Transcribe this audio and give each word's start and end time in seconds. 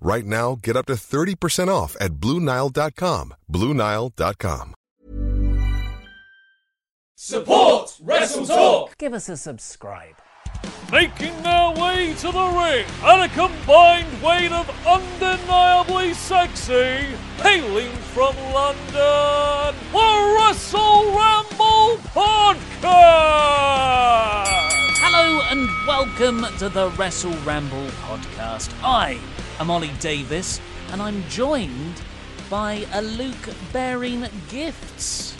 Right 0.00 0.24
now, 0.26 0.58
get 0.62 0.76
up 0.76 0.86
to 0.86 0.94
30% 0.94 1.68
off 1.68 1.96
at 2.00 2.14
BlueNile.com. 2.14 3.34
BlueNile.com. 3.50 4.74
Support 7.18 7.98
Wrestle 8.02 8.46
Talk. 8.46 8.98
Give 8.98 9.14
us 9.14 9.28
a 9.30 9.36
subscribe. 9.38 10.16
Making 10.92 11.42
their 11.42 11.70
way 11.70 12.14
to 12.18 12.30
the 12.30 12.46
ring 12.46 12.86
at 13.02 13.24
a 13.24 13.28
combined 13.34 14.22
weight 14.22 14.52
of 14.52 14.68
undeniably 14.86 16.12
sexy, 16.14 17.06
hailing 17.42 17.90
from 18.14 18.36
London, 18.52 19.74
the 19.92 20.36
Wrestle 20.38 21.04
Ramble 21.16 21.98
Podcast! 22.14 23.26
Hello 24.98 25.40
and 25.50 25.68
welcome 25.86 26.46
to 26.58 26.68
the 26.68 26.90
Wrestle 26.90 27.36
Ramble 27.44 27.86
podcast. 28.06 28.72
I 28.82 29.18
am 29.58 29.70
Ollie 29.70 29.90
Davis 30.00 30.60
and 30.92 31.00
I'm 31.02 31.22
joined 31.28 32.00
by 32.50 32.86
a 32.92 33.02
Luke 33.02 33.48
bearing 33.72 34.24
gifts. 34.48 35.36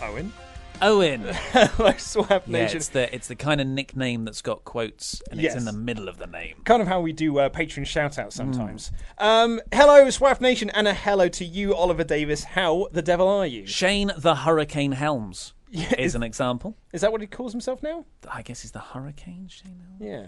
Owen? 0.00 0.32
Owen. 0.80 1.20
Hello, 1.52 1.92
Swaff 1.92 2.42
Yeah, 2.46 2.58
it's 2.72 2.88
the 2.88 3.14
it's 3.14 3.28
the 3.28 3.36
kind 3.36 3.60
of 3.60 3.66
nickname 3.66 4.24
that's 4.24 4.42
got 4.42 4.64
quotes 4.64 5.22
and 5.30 5.40
Yes. 5.40 5.54
it's 5.54 5.60
in 5.60 5.64
the 5.66 5.72
middle 5.78 6.08
of 6.08 6.18
the 6.18 6.26
name. 6.26 6.56
Kind 6.64 6.82
of 6.82 6.88
how 6.88 7.00
we 7.00 7.12
do 7.12 7.38
uh, 7.38 7.48
Patreon 7.50 7.86
shout 7.86 8.18
outs 8.18 8.34
sometimes. 8.34 8.90
Hmm. 9.18 9.24
Um, 9.24 9.60
hello, 9.72 10.06
Swaff 10.10 10.40
Nation, 10.40 10.70
and 10.70 10.88
a 10.88 10.94
hello 10.94 11.28
to 11.28 11.44
you, 11.44 11.74
Oliver 11.74 12.04
Davis. 12.04 12.42
How 12.44 12.88
the 12.92 13.02
devil 13.02 13.28
are 13.28 13.46
you? 13.46 13.66
Shane 13.66 14.10
the 14.16 14.34
Hurricane 14.36 14.92
Helms 14.92 15.52
Yeah, 15.70 15.86
is 15.98 16.06
is, 16.08 16.14
an 16.16 16.22
example. 16.22 16.76
is 16.92 17.00
that 17.02 17.12
what 17.12 17.20
he 17.20 17.26
calls 17.26 17.52
himself 17.52 17.82
now? 17.82 18.04
I 18.30 18.42
guess 18.42 18.62
he's 18.62 18.72
the 18.72 18.80
Hurricane 18.80 19.46
Shane. 19.48 19.84
Helms? 19.98 20.00
Yeah. 20.00 20.26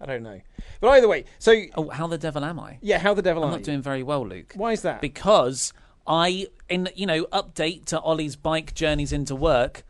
I 0.00 0.06
don't 0.06 0.22
know. 0.22 0.40
But 0.80 0.88
either 0.90 1.08
way, 1.08 1.24
so, 1.38 1.54
Oh, 1.76 1.90
how 1.90 2.06
the 2.06 2.16
devil 2.18 2.44
am 2.44 2.58
I? 2.58 2.78
yeah, 2.80 2.98
how 2.98 3.12
the 3.14 3.22
devil 3.22 3.42
am 3.42 3.48
I'm 3.48 3.54
are 3.54 3.56
not 3.58 3.60
you? 3.60 3.66
doing 3.66 3.82
very 3.82 4.02
well, 4.02 4.26
Luke. 4.26 4.52
Why 4.56 4.72
is 4.72 4.82
that? 4.82 5.00
because 5.00 5.72
I, 6.06 6.46
in 6.68 6.88
you 6.94 7.06
know, 7.06 7.24
update 7.26 7.84
to 7.86 8.00
Ollie's 8.00 8.36
bike 8.36 8.74
journeys 8.74 9.12
into 9.12 9.34
work. 9.36 9.84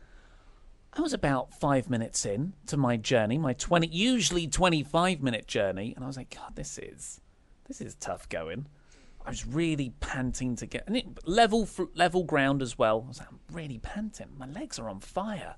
I 0.93 0.99
was 0.99 1.13
about 1.13 1.53
five 1.57 1.89
minutes 1.89 2.25
in 2.25 2.51
to 2.67 2.75
my 2.75 2.97
journey, 2.97 3.37
my 3.37 3.53
twenty, 3.53 3.87
usually 3.87 4.45
twenty-five 4.47 5.21
minute 5.23 5.47
journey, 5.47 5.93
and 5.95 6.03
I 6.03 6.07
was 6.07 6.17
like, 6.17 6.35
God, 6.35 6.55
this 6.57 6.77
is, 6.77 7.21
this 7.69 7.79
is 7.79 7.95
tough 7.95 8.27
going. 8.27 8.67
I 9.25 9.29
was 9.29 9.47
really 9.47 9.93
panting 10.01 10.57
to 10.57 10.65
get 10.65 10.83
and 10.87 10.97
it, 10.97 11.05
level 11.25 11.65
fr- 11.65 11.83
level 11.95 12.25
ground 12.25 12.61
as 12.61 12.77
well. 12.77 13.03
I 13.05 13.07
was 13.07 13.19
like, 13.19 13.29
I'm 13.31 13.39
really 13.53 13.77
panting. 13.79 14.27
My 14.37 14.47
legs 14.47 14.79
are 14.79 14.89
on 14.89 14.99
fire. 14.99 15.55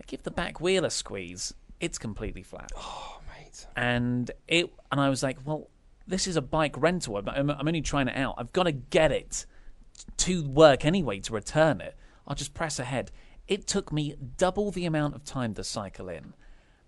I 0.00 0.02
give 0.08 0.24
the 0.24 0.32
back 0.32 0.60
wheel 0.60 0.84
a 0.84 0.90
squeeze. 0.90 1.54
It's 1.78 1.98
completely 1.98 2.42
flat 2.42 2.72
oh, 2.76 3.20
mate. 3.54 3.66
and 3.82 4.30
it 4.48 4.72
and 4.90 5.00
I 5.00 5.08
was 5.08 5.22
like, 5.22 5.38
well, 5.44 5.68
this 6.06 6.26
is 6.26 6.36
a 6.36 6.42
bike 6.42 6.74
rental. 6.80 7.16
I'm, 7.16 7.50
I'm, 7.50 7.66
only 7.68 7.80
trying 7.80 8.08
it 8.08 8.16
out. 8.16 8.34
I've 8.38 8.52
got 8.52 8.64
to 8.64 8.72
get 8.72 9.10
it 9.12 9.46
to 10.18 10.42
work 10.44 10.84
anyway 10.84 11.20
to 11.20 11.32
return 11.32 11.80
it. 11.80 11.96
I'll 12.26 12.34
just 12.36 12.54
press 12.54 12.78
ahead. 12.78 13.10
It 13.48 13.66
took 13.66 13.92
me 13.92 14.14
double 14.36 14.70
the 14.70 14.86
amount 14.86 15.14
of 15.14 15.24
time 15.24 15.54
to 15.54 15.64
cycle 15.64 16.08
in, 16.08 16.34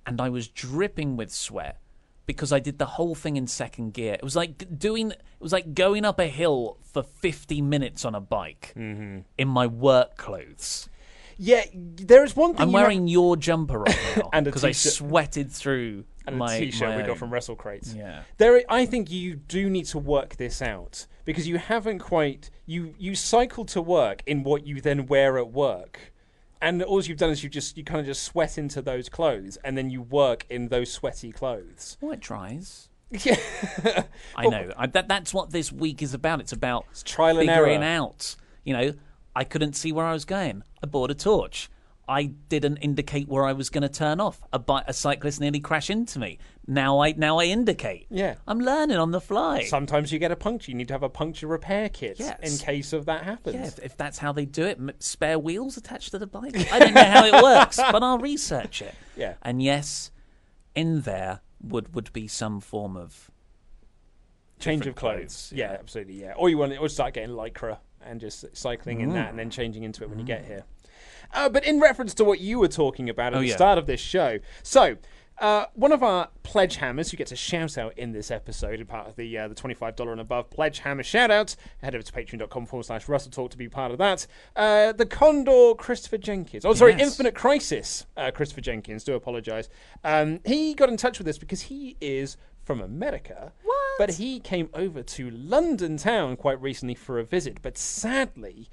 and 0.06 0.20
I 0.20 0.28
was 0.30 0.48
dripping 0.48 1.16
with 1.16 1.32
sweat 1.32 1.78
because 2.26 2.52
I 2.52 2.58
did 2.60 2.78
the 2.78 2.86
whole 2.86 3.14
thing 3.14 3.36
in 3.36 3.46
second 3.46 3.92
gear. 3.94 4.14
It 4.14 4.22
was 4.22 4.34
like 4.36 4.78
doing. 4.78 5.10
It 5.12 5.22
was 5.40 5.52
like 5.52 5.74
going 5.74 6.04
up 6.04 6.18
a 6.18 6.26
hill 6.28 6.78
for 6.92 7.02
50 7.02 7.60
minutes 7.62 8.04
on 8.04 8.14
a 8.14 8.20
bike 8.20 8.72
Mm-hmm. 8.76 9.18
in 9.38 9.48
my 9.48 9.66
work 9.66 10.16
clothes. 10.16 10.88
Yeah, 11.38 11.64
there 11.74 12.24
is 12.24 12.34
one 12.34 12.52
thing 12.54 12.62
I'm 12.62 12.70
you 12.70 12.76
have- 12.78 12.84
wearing 12.86 13.08
your 13.08 13.36
jumper 13.36 13.78
right 13.80 13.98
now 14.16 14.30
And 14.32 14.44
because 14.46 14.64
I 14.64 14.72
sweated 14.72 15.52
through 15.52 16.04
and 16.26 16.38
my 16.38 16.54
a 16.54 16.60
t-shirt 16.60 16.96
we 16.96 17.02
got 17.02 17.18
from 17.18 17.32
Wrestle 17.32 17.56
Crates. 17.56 17.94
Yeah. 17.94 18.22
There, 18.38 18.62
I 18.68 18.86
think 18.86 19.10
you 19.10 19.36
do 19.36 19.70
need 19.70 19.86
to 19.86 19.98
work 19.98 20.36
this 20.36 20.60
out 20.60 21.06
because 21.24 21.46
you 21.46 21.58
haven't 21.58 21.98
quite 21.98 22.50
you 22.66 22.94
you 22.98 23.14
cycle 23.14 23.64
to 23.66 23.82
work 23.82 24.22
in 24.26 24.42
what 24.42 24.66
you 24.66 24.80
then 24.80 25.06
wear 25.06 25.38
at 25.38 25.50
work, 25.52 26.12
and 26.60 26.82
all 26.82 27.02
you've 27.02 27.18
done 27.18 27.30
is 27.30 27.42
you 27.42 27.50
just 27.50 27.76
you 27.76 27.84
kind 27.84 28.00
of 28.00 28.06
just 28.06 28.22
sweat 28.22 28.58
into 28.58 28.82
those 28.82 29.08
clothes, 29.08 29.56
and 29.64 29.76
then 29.76 29.90
you 29.90 30.02
work 30.02 30.46
in 30.50 30.68
those 30.68 30.92
sweaty 30.92 31.32
clothes. 31.32 31.96
Well, 32.00 32.12
it 32.12 32.20
tries. 32.20 32.88
Yeah, 33.24 33.36
I 34.34 34.46
know. 34.48 34.72
I, 34.76 34.88
that 34.88 35.06
that's 35.06 35.32
what 35.32 35.50
this 35.50 35.70
week 35.70 36.02
is 36.02 36.12
about. 36.12 36.40
It's 36.40 36.52
about 36.52 36.86
trial 37.04 37.38
and 37.38 37.48
figuring 37.48 37.84
error. 37.84 38.02
out. 38.02 38.34
You 38.64 38.72
know, 38.72 38.94
I 39.34 39.44
couldn't 39.44 39.74
see 39.74 39.92
where 39.92 40.04
I 40.04 40.12
was 40.12 40.24
going. 40.24 40.64
I 40.82 40.86
bought 40.86 41.12
a 41.12 41.14
torch. 41.14 41.70
I 42.08 42.24
didn't 42.24 42.76
indicate 42.78 43.26
where 43.28 43.44
I 43.44 43.52
was 43.52 43.68
going 43.68 43.82
to 43.82 43.88
turn 43.88 44.20
off. 44.20 44.40
A, 44.52 44.58
bi- 44.60 44.84
a 44.86 44.92
cyclist 44.92 45.40
nearly 45.40 45.58
crashed 45.58 45.90
into 45.90 46.18
me. 46.20 46.38
Now 46.66 47.00
I 47.00 47.12
now 47.12 47.38
I 47.38 47.44
indicate. 47.46 48.06
Yeah. 48.10 48.36
I'm 48.46 48.60
learning 48.60 48.96
on 48.96 49.10
the 49.10 49.20
fly. 49.20 49.64
Sometimes 49.64 50.12
you 50.12 50.18
get 50.20 50.30
a 50.30 50.36
puncture. 50.36 50.70
You 50.70 50.76
need 50.76 50.88
to 50.88 50.94
have 50.94 51.02
a 51.02 51.08
puncture 51.08 51.46
repair 51.48 51.88
kit 51.88 52.16
Yes. 52.20 52.38
in 52.42 52.64
case 52.64 52.92
of 52.92 53.06
that 53.06 53.24
happens. 53.24 53.56
yeah, 53.56 53.66
if, 53.66 53.78
if 53.80 53.96
that's 53.96 54.18
how 54.18 54.32
they 54.32 54.44
do 54.44 54.64
it, 54.64 54.78
m- 54.78 54.92
spare 55.00 55.38
wheels 55.38 55.76
attached 55.76 56.12
to 56.12 56.18
the 56.18 56.26
bike. 56.28 56.72
I 56.72 56.78
don't 56.78 56.94
know 56.94 57.02
how 57.04 57.24
it 57.24 57.42
works, 57.42 57.76
but 57.76 58.02
I'll 58.02 58.18
research 58.18 58.82
it. 58.82 58.94
Yeah. 59.16 59.34
And 59.42 59.62
yes, 59.62 60.10
in 60.74 61.00
there 61.00 61.40
would 61.62 61.94
would 61.94 62.12
be 62.12 62.28
some 62.28 62.60
form 62.60 62.96
of 62.98 63.30
Change 64.58 64.86
of 64.86 64.94
clothes. 64.94 65.16
clothes, 65.16 65.52
Yeah. 65.54 65.72
yeah. 65.72 65.78
absolutely. 65.78 66.20
Yeah. 66.20 66.34
Or 66.36 66.48
you 66.50 66.58
want 66.58 66.78
or 66.78 66.88
start 66.88 67.14
getting 67.14 67.34
lycra 67.34 67.78
and 68.02 68.20
just 68.20 68.44
cycling 68.56 69.00
in 69.00 69.10
mm. 69.10 69.14
that 69.14 69.30
and 69.30 69.38
then 69.38 69.50
changing 69.50 69.84
into 69.84 70.02
it 70.04 70.10
when 70.10 70.18
you 70.18 70.24
get 70.24 70.44
here. 70.44 70.64
Uh, 71.32 71.48
but 71.48 71.64
in 71.64 71.80
reference 71.80 72.14
to 72.14 72.24
what 72.24 72.40
you 72.40 72.58
were 72.58 72.68
talking 72.68 73.08
about 73.08 73.32
at 73.32 73.38
Oh, 73.38 73.40
the 73.40 73.48
yeah. 73.48 73.56
start 73.56 73.78
of 73.78 73.86
this 73.86 74.00
show, 74.00 74.38
so. 74.62 74.96
Uh, 75.38 75.66
one 75.74 75.92
of 75.92 76.02
our 76.02 76.30
pledge 76.44 76.76
hammers 76.76 77.10
who 77.10 77.16
gets 77.18 77.30
a 77.30 77.36
shout 77.36 77.76
out 77.76 77.92
in 77.98 78.10
this 78.12 78.30
episode, 78.30 78.80
a 78.80 78.86
part 78.86 79.06
of 79.06 79.16
the 79.16 79.36
uh, 79.36 79.46
the 79.46 79.54
twenty 79.54 79.74
five 79.74 79.94
dollar 79.94 80.10
and 80.12 80.18
above 80.22 80.48
pledge 80.48 80.78
hammer 80.78 81.02
shout 81.02 81.30
out. 81.30 81.54
Head 81.82 81.94
over 81.94 82.02
to 82.02 82.10
patreon.com 82.10 82.64
forward 82.64 82.84
slash 82.86 83.06
Wrestle 83.06 83.30
Talk 83.30 83.50
to 83.50 83.58
be 83.58 83.68
part 83.68 83.92
of 83.92 83.98
that. 83.98 84.26
Uh, 84.56 84.92
the 84.92 85.04
Condor 85.04 85.74
Christopher 85.74 86.16
Jenkins, 86.16 86.64
oh 86.64 86.72
sorry, 86.72 86.92
Yes. 86.92 87.02
Infinite 87.08 87.34
Crisis 87.34 88.06
uh, 88.16 88.30
Christopher 88.30 88.62
Jenkins. 88.62 89.04
Do 89.04 89.12
apologise. 89.14 89.68
Um, 90.04 90.40
he 90.46 90.72
got 90.72 90.88
in 90.88 90.96
touch 90.96 91.18
with 91.18 91.28
us 91.28 91.36
because 91.36 91.60
he 91.60 91.98
is 92.00 92.38
from 92.64 92.80
America, 92.80 93.52
but 93.98 94.14
he 94.14 94.40
came 94.40 94.70
over 94.72 95.02
to 95.02 95.28
London 95.28 95.98
town 95.98 96.36
quite 96.38 96.58
recently 96.62 96.94
for 96.94 97.18
a 97.18 97.24
visit. 97.24 97.60
But 97.60 97.76
sadly, 97.76 98.70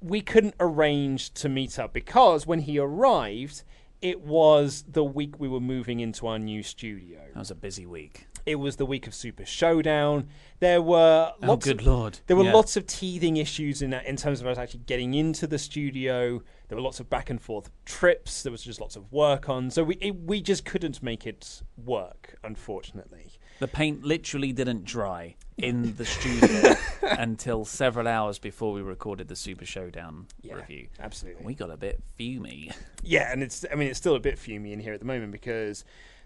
we 0.00 0.20
couldn't 0.20 0.54
arrange 0.60 1.32
to 1.34 1.48
meet 1.48 1.78
up 1.78 1.92
because 1.92 2.46
when 2.46 2.60
he 2.60 2.78
arrived, 2.78 3.62
it 4.00 4.20
was 4.22 4.84
the 4.88 5.04
week 5.04 5.38
we 5.38 5.48
were 5.48 5.60
moving 5.60 6.00
into 6.00 6.26
our 6.26 6.38
new 6.38 6.62
studio. 6.62 7.20
that 7.34 7.38
was 7.38 7.50
a 7.50 7.54
busy 7.54 7.84
week. 7.86 8.26
It 8.46 8.54
was 8.54 8.76
the 8.76 8.86
week 8.86 9.06
of 9.06 9.14
Super 9.14 9.44
Showdown. 9.44 10.28
There 10.60 10.80
were 10.80 11.32
Oh, 11.42 11.46
lots 11.46 11.66
good 11.66 11.80
of, 11.80 11.86
lord. 11.86 12.18
There 12.26 12.36
were 12.36 12.44
Yeah. 12.44 12.54
lots 12.54 12.76
of 12.78 12.86
teething 12.86 13.36
issues 13.36 13.82
in 13.82 13.90
that, 13.90 14.06
in 14.06 14.16
terms 14.16 14.40
of 14.40 14.46
us 14.46 14.56
actually 14.56 14.80
getting 14.86 15.12
into 15.12 15.46
the 15.46 15.58
studio. 15.58 16.42
There 16.70 16.76
were 16.76 16.82
lots 16.82 17.00
of 17.00 17.10
back 17.10 17.30
and 17.30 17.42
forth 17.42 17.68
trips. 17.84 18.44
There 18.44 18.52
was 18.52 18.62
just 18.62 18.80
lots 18.80 18.94
of 18.94 19.10
work 19.12 19.48
on. 19.48 19.70
So 19.72 19.82
we 19.82 19.96
it, 19.96 20.14
we 20.22 20.40
just 20.40 20.64
couldn't 20.64 21.02
make 21.02 21.26
it 21.26 21.62
work, 21.76 22.36
unfortunately. 22.44 23.32
The 23.58 23.66
paint 23.66 24.04
literally 24.04 24.52
didn't 24.52 24.84
dry 24.84 25.34
in 25.58 25.94
the 25.96 26.04
studio 26.04 26.74
until 27.02 27.64
several 27.64 28.06
hours 28.06 28.38
before 28.38 28.72
we 28.72 28.82
recorded 28.82 29.26
the 29.26 29.34
Super 29.34 29.66
Showdown 29.66 30.28
Yeah, 30.42 30.54
review. 30.54 30.86
absolutely. 31.00 31.44
We 31.44 31.54
got 31.54 31.70
a 31.72 31.76
bit 31.76 32.00
fumy. 32.16 32.72
Yeah, 33.02 33.32
and 33.32 33.42
it's 33.42 33.66
I 33.70 33.74
mean 33.74 33.88
it's 33.88 33.98
still 33.98 34.14
a 34.14 34.20
bit 34.20 34.36
fumy 34.36 34.70
in 34.72 34.78
here 34.78 34.94
at 34.94 35.00
the 35.00 35.06
moment 35.06 35.32
because 35.32 35.84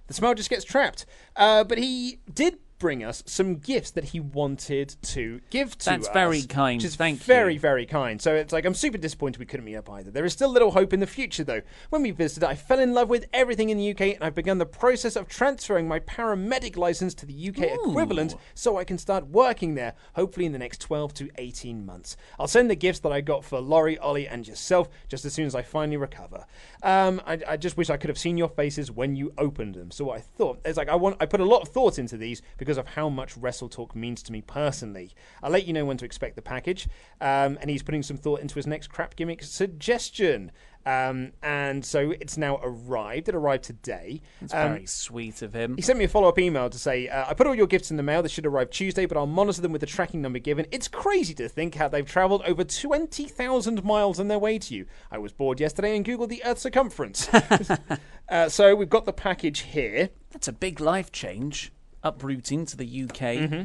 the 0.08 0.12
smell 0.14 0.34
just 0.34 0.50
gets 0.50 0.64
trapped. 0.64 1.06
Uh, 1.36 1.64
but 1.64 1.78
he 1.78 2.18
did 2.34 2.58
bring 2.78 3.04
us 3.04 3.22
some 3.26 3.56
gifts 3.56 3.90
that 3.92 4.04
he 4.04 4.20
wanted 4.20 4.96
to 5.02 5.40
give 5.50 5.76
to 5.78 5.78
us. 5.78 5.84
That's 5.84 6.08
us. 6.08 6.14
very 6.14 6.42
kind. 6.42 6.78
Which 6.78 6.86
is 6.86 6.96
Thank 6.96 7.20
you. 7.20 7.24
very, 7.24 7.58
very 7.58 7.86
kind. 7.86 8.20
So 8.20 8.34
it's 8.34 8.52
like 8.52 8.64
I'm 8.64 8.74
super 8.74 8.98
disappointed 8.98 9.38
we 9.38 9.46
couldn't 9.46 9.64
meet 9.64 9.76
up 9.76 9.90
either. 9.90 10.10
There 10.10 10.24
is 10.24 10.32
still 10.32 10.50
little 10.50 10.72
hope 10.72 10.92
in 10.92 11.00
the 11.00 11.06
future, 11.06 11.44
though. 11.44 11.62
When 11.90 12.02
we 12.02 12.10
visited, 12.10 12.46
I 12.46 12.54
fell 12.54 12.78
in 12.78 12.94
love 12.94 13.08
with 13.08 13.26
everything 13.32 13.70
in 13.70 13.78
the 13.78 13.90
UK, 13.90 14.00
and 14.14 14.22
I've 14.22 14.34
begun 14.34 14.58
the 14.58 14.66
process 14.66 15.16
of 15.16 15.28
transferring 15.28 15.88
my 15.88 16.00
paramedic 16.00 16.76
license 16.76 17.14
to 17.14 17.26
the 17.26 17.48
UK 17.48 17.78
equivalent 17.84 18.36
so 18.54 18.76
I 18.76 18.84
can 18.84 18.98
start 18.98 19.28
working 19.28 19.74
there, 19.74 19.94
hopefully 20.14 20.46
in 20.46 20.52
the 20.52 20.58
next 20.58 20.80
12 20.80 21.14
to 21.14 21.30
18 21.38 21.84
months. 21.84 22.16
I'll 22.38 22.48
send 22.48 22.70
the 22.70 22.76
gifts 22.76 23.00
that 23.00 23.12
I 23.12 23.20
got 23.20 23.44
for 23.44 23.60
Laurie, 23.60 23.98
Ollie, 23.98 24.28
and 24.28 24.46
yourself 24.46 24.88
just 25.08 25.24
as 25.24 25.32
soon 25.32 25.46
as 25.46 25.54
I 25.54 25.62
finally 25.62 25.96
recover. 25.96 26.44
Um, 26.82 27.20
I, 27.26 27.40
I 27.48 27.56
just 27.56 27.76
wish 27.76 27.90
I 27.90 27.96
could 27.96 28.10
have 28.10 28.18
seen 28.18 28.36
your 28.36 28.48
faces 28.48 28.90
when 28.90 29.16
you 29.16 29.32
opened 29.38 29.74
them. 29.74 29.90
So 29.90 30.10
I 30.10 30.20
thought 30.20 30.60
it's 30.64 30.76
like 30.76 30.88
I 30.88 30.94
want 30.94 31.16
I 31.20 31.26
put 31.26 31.40
a 31.40 31.44
lot 31.44 31.62
of 31.62 31.68
thought 31.68 31.98
into 31.98 32.16
these 32.16 32.42
because 32.64 32.78
of 32.78 32.86
how 32.88 33.10
much 33.10 33.36
Wrestle 33.36 33.68
Talk 33.68 33.94
means 33.94 34.22
to 34.22 34.32
me 34.32 34.40
personally. 34.40 35.12
I'll 35.42 35.50
let 35.50 35.66
you 35.66 35.72
know 35.74 35.84
when 35.84 35.98
to 35.98 36.04
expect 36.06 36.34
the 36.34 36.42
package. 36.42 36.88
Um, 37.20 37.58
and 37.60 37.68
he's 37.68 37.82
putting 37.82 38.02
some 38.02 38.16
thought 38.16 38.40
into 38.40 38.54
his 38.54 38.66
next 38.66 38.86
crap 38.88 39.16
gimmick 39.16 39.42
suggestion. 39.42 40.50
Um, 40.86 41.32
and 41.42 41.84
so 41.84 42.10
it's 42.12 42.36
now 42.36 42.58
arrived. 42.62 43.28
It 43.28 43.34
arrived 43.34 43.64
today. 43.64 44.20
It's 44.42 44.52
Um, 44.52 44.70
very 44.74 44.86
sweet 44.86 45.40
of 45.42 45.54
him. 45.54 45.76
he 45.76 45.82
sent 45.82 45.98
me 45.98 46.04
a 46.04 46.08
follow 46.08 46.28
up 46.28 46.38
email 46.38 46.68
to 46.68 46.78
say, 46.78 47.08
uh, 47.08 47.24
I 47.28 47.34
put 47.34 47.46
all 47.46 47.54
your 47.54 47.66
gifts 47.66 47.90
in 47.90 47.96
the 47.96 48.02
mail. 48.02 48.22
They 48.22 48.28
should 48.28 48.44
arrive 48.46 48.68
Tuesday, 48.70 49.06
but 49.06 49.16
I'll 49.16 49.26
monitor 49.26 49.62
them 49.62 49.72
with 49.72 49.80
the 49.80 49.86
tracking 49.86 50.20
number 50.22 50.38
given. 50.38 50.66
It's 50.70 50.88
crazy 50.88 51.32
to 51.34 51.48
think 51.48 51.74
how 51.76 51.88
they've 51.88 52.06
travelled 52.06 52.42
over 52.46 52.64
20,000 52.64 53.82
miles 53.84 54.18
on 54.20 54.28
their 54.28 54.38
way 54.38 54.58
to 54.58 54.74
you. 54.74 54.86
I 55.10 55.18
was 55.18 55.32
bored 55.32 55.58
yesterday 55.60 55.96
and 55.96 56.04
Googled 56.04 56.28
the 56.28 56.42
Earth's 56.44 56.62
circumference. 56.62 57.28
uh, 58.28 58.48
so 58.48 58.74
we've 58.74 58.90
got 58.90 59.04
the 59.06 59.12
package 59.12 59.60
here. 59.60 60.10
That's 60.32 60.48
a 60.48 60.52
big 60.52 60.80
life 60.80 61.12
change. 61.12 61.72
Uprooting 62.04 62.66
to 62.66 62.76
the 62.76 62.84
UK. 63.04 63.18
Mm-hmm. 63.18 63.62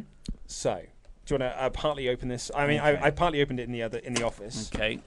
So, 0.47 0.81
do 1.25 1.36
you 1.36 1.39
want 1.39 1.53
to 1.53 1.63
uh, 1.63 1.69
partly 1.69 2.09
open 2.09 2.27
this? 2.30 2.50
I 2.56 2.68
mean, 2.68 2.80
I, 2.80 3.06
I 3.06 3.09
partly 3.12 3.41
opened 3.41 3.59
it 3.59 3.63
in 3.63 3.71
the 3.71 3.83
other 3.83 4.00
in 4.00 4.13
the 4.13 4.24
office. 4.24 4.71
Okay. 4.74 5.00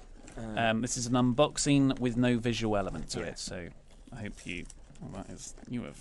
Um, 0.57 0.81
this 0.81 0.97
is 0.97 1.07
an 1.07 1.15
unboxing 1.15 1.99
with 1.99 2.17
no 2.17 2.39
visual 2.39 2.77
element 2.77 3.11
to 3.11 3.23
it, 3.23 3.39
so 3.39 3.69
I 4.17 4.21
hope 4.23 4.47
you. 4.47 4.65
Well, 5.01 5.23
that 5.23 5.35
is, 5.35 5.55
you 5.69 5.83
have. 5.83 6.01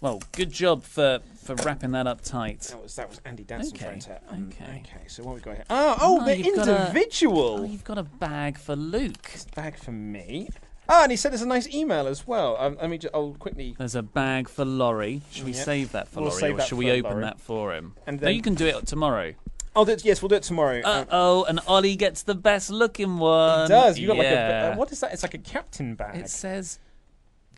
Well, 0.00 0.22
good 0.32 0.50
job 0.50 0.82
for, 0.82 1.20
for 1.44 1.54
wrapping 1.56 1.90
that 1.90 2.06
up 2.06 2.22
tight. 2.22 2.60
That 2.60 2.82
was 2.82 2.96
that 2.96 3.10
was 3.10 3.20
Andy 3.26 3.44
Danson 3.44 3.76
Okay. 3.76 4.00
Um, 4.30 4.48
okay. 4.50 4.82
Okay. 4.86 5.04
So 5.08 5.22
what 5.24 5.34
we 5.34 5.40
got 5.42 5.56
here? 5.56 5.64
Oh, 5.68 5.96
oh, 6.00 6.20
Oh, 6.22 6.28
you've 6.30 6.56
got 6.56 6.68
a- 6.68 6.80
individual. 6.86 7.58
Oh, 7.60 7.64
you've 7.64 7.84
got 7.84 7.98
a 7.98 8.02
bag 8.04 8.56
for 8.56 8.74
Luke. 8.76 9.30
Bag 9.54 9.76
for 9.76 9.92
me. 9.92 10.48
Ah, 10.92 11.04
and 11.04 11.12
he 11.12 11.16
sent 11.16 11.32
us 11.34 11.40
a 11.42 11.46
nice 11.46 11.72
email 11.72 12.08
as 12.08 12.26
well. 12.26 12.56
Um, 12.58 12.76
let 12.80 12.90
me. 12.90 12.98
Just, 12.98 13.14
I'll 13.14 13.34
quickly. 13.38 13.76
There's 13.78 13.94
a 13.94 14.02
bag 14.02 14.48
for 14.48 14.64
Laurie. 14.64 15.22
Should 15.30 15.44
we 15.44 15.52
Yep. 15.52 15.64
save 15.64 15.92
that 15.92 16.08
for 16.08 16.20
We'll 16.20 16.30
Laurie, 16.30 16.40
save 16.40 16.54
or 16.54 16.56
that 16.58 16.66
should 16.66 16.78
we 16.78 16.86
for 16.86 16.92
open 16.94 17.10
Laurie. 17.12 17.22
that 17.24 17.40
for 17.40 17.72
him? 17.74 17.94
And 18.08 18.20
no, 18.20 18.24
then- 18.26 18.34
you 18.34 18.42
can 18.42 18.54
do 18.54 18.66
it 18.66 18.86
tomorrow. 18.86 19.34
I'll 19.76 19.84
do 19.84 19.92
it. 19.92 20.04
Yes, 20.04 20.20
we'll 20.20 20.30
do 20.30 20.34
it 20.34 20.42
tomorrow. 20.42 20.80
Uh 20.84 21.00
Um, 21.02 21.06
oh, 21.12 21.44
and 21.44 21.60
Ollie 21.68 21.94
gets 21.94 22.22
the 22.24 22.34
best 22.34 22.70
looking 22.70 23.18
one. 23.18 23.66
It 23.66 23.68
does. 23.68 23.98
You 24.00 24.08
got 24.08 24.16
like 24.16 24.26
a 24.26 24.30
Yeah. 24.30 24.70
uh, 24.74 24.76
what 24.76 24.90
is 24.90 24.98
that? 24.98 25.12
It's 25.12 25.22
like 25.22 25.34
a 25.34 25.38
captain 25.38 25.94
bag. 25.94 26.16
It 26.16 26.28
says, 26.28 26.80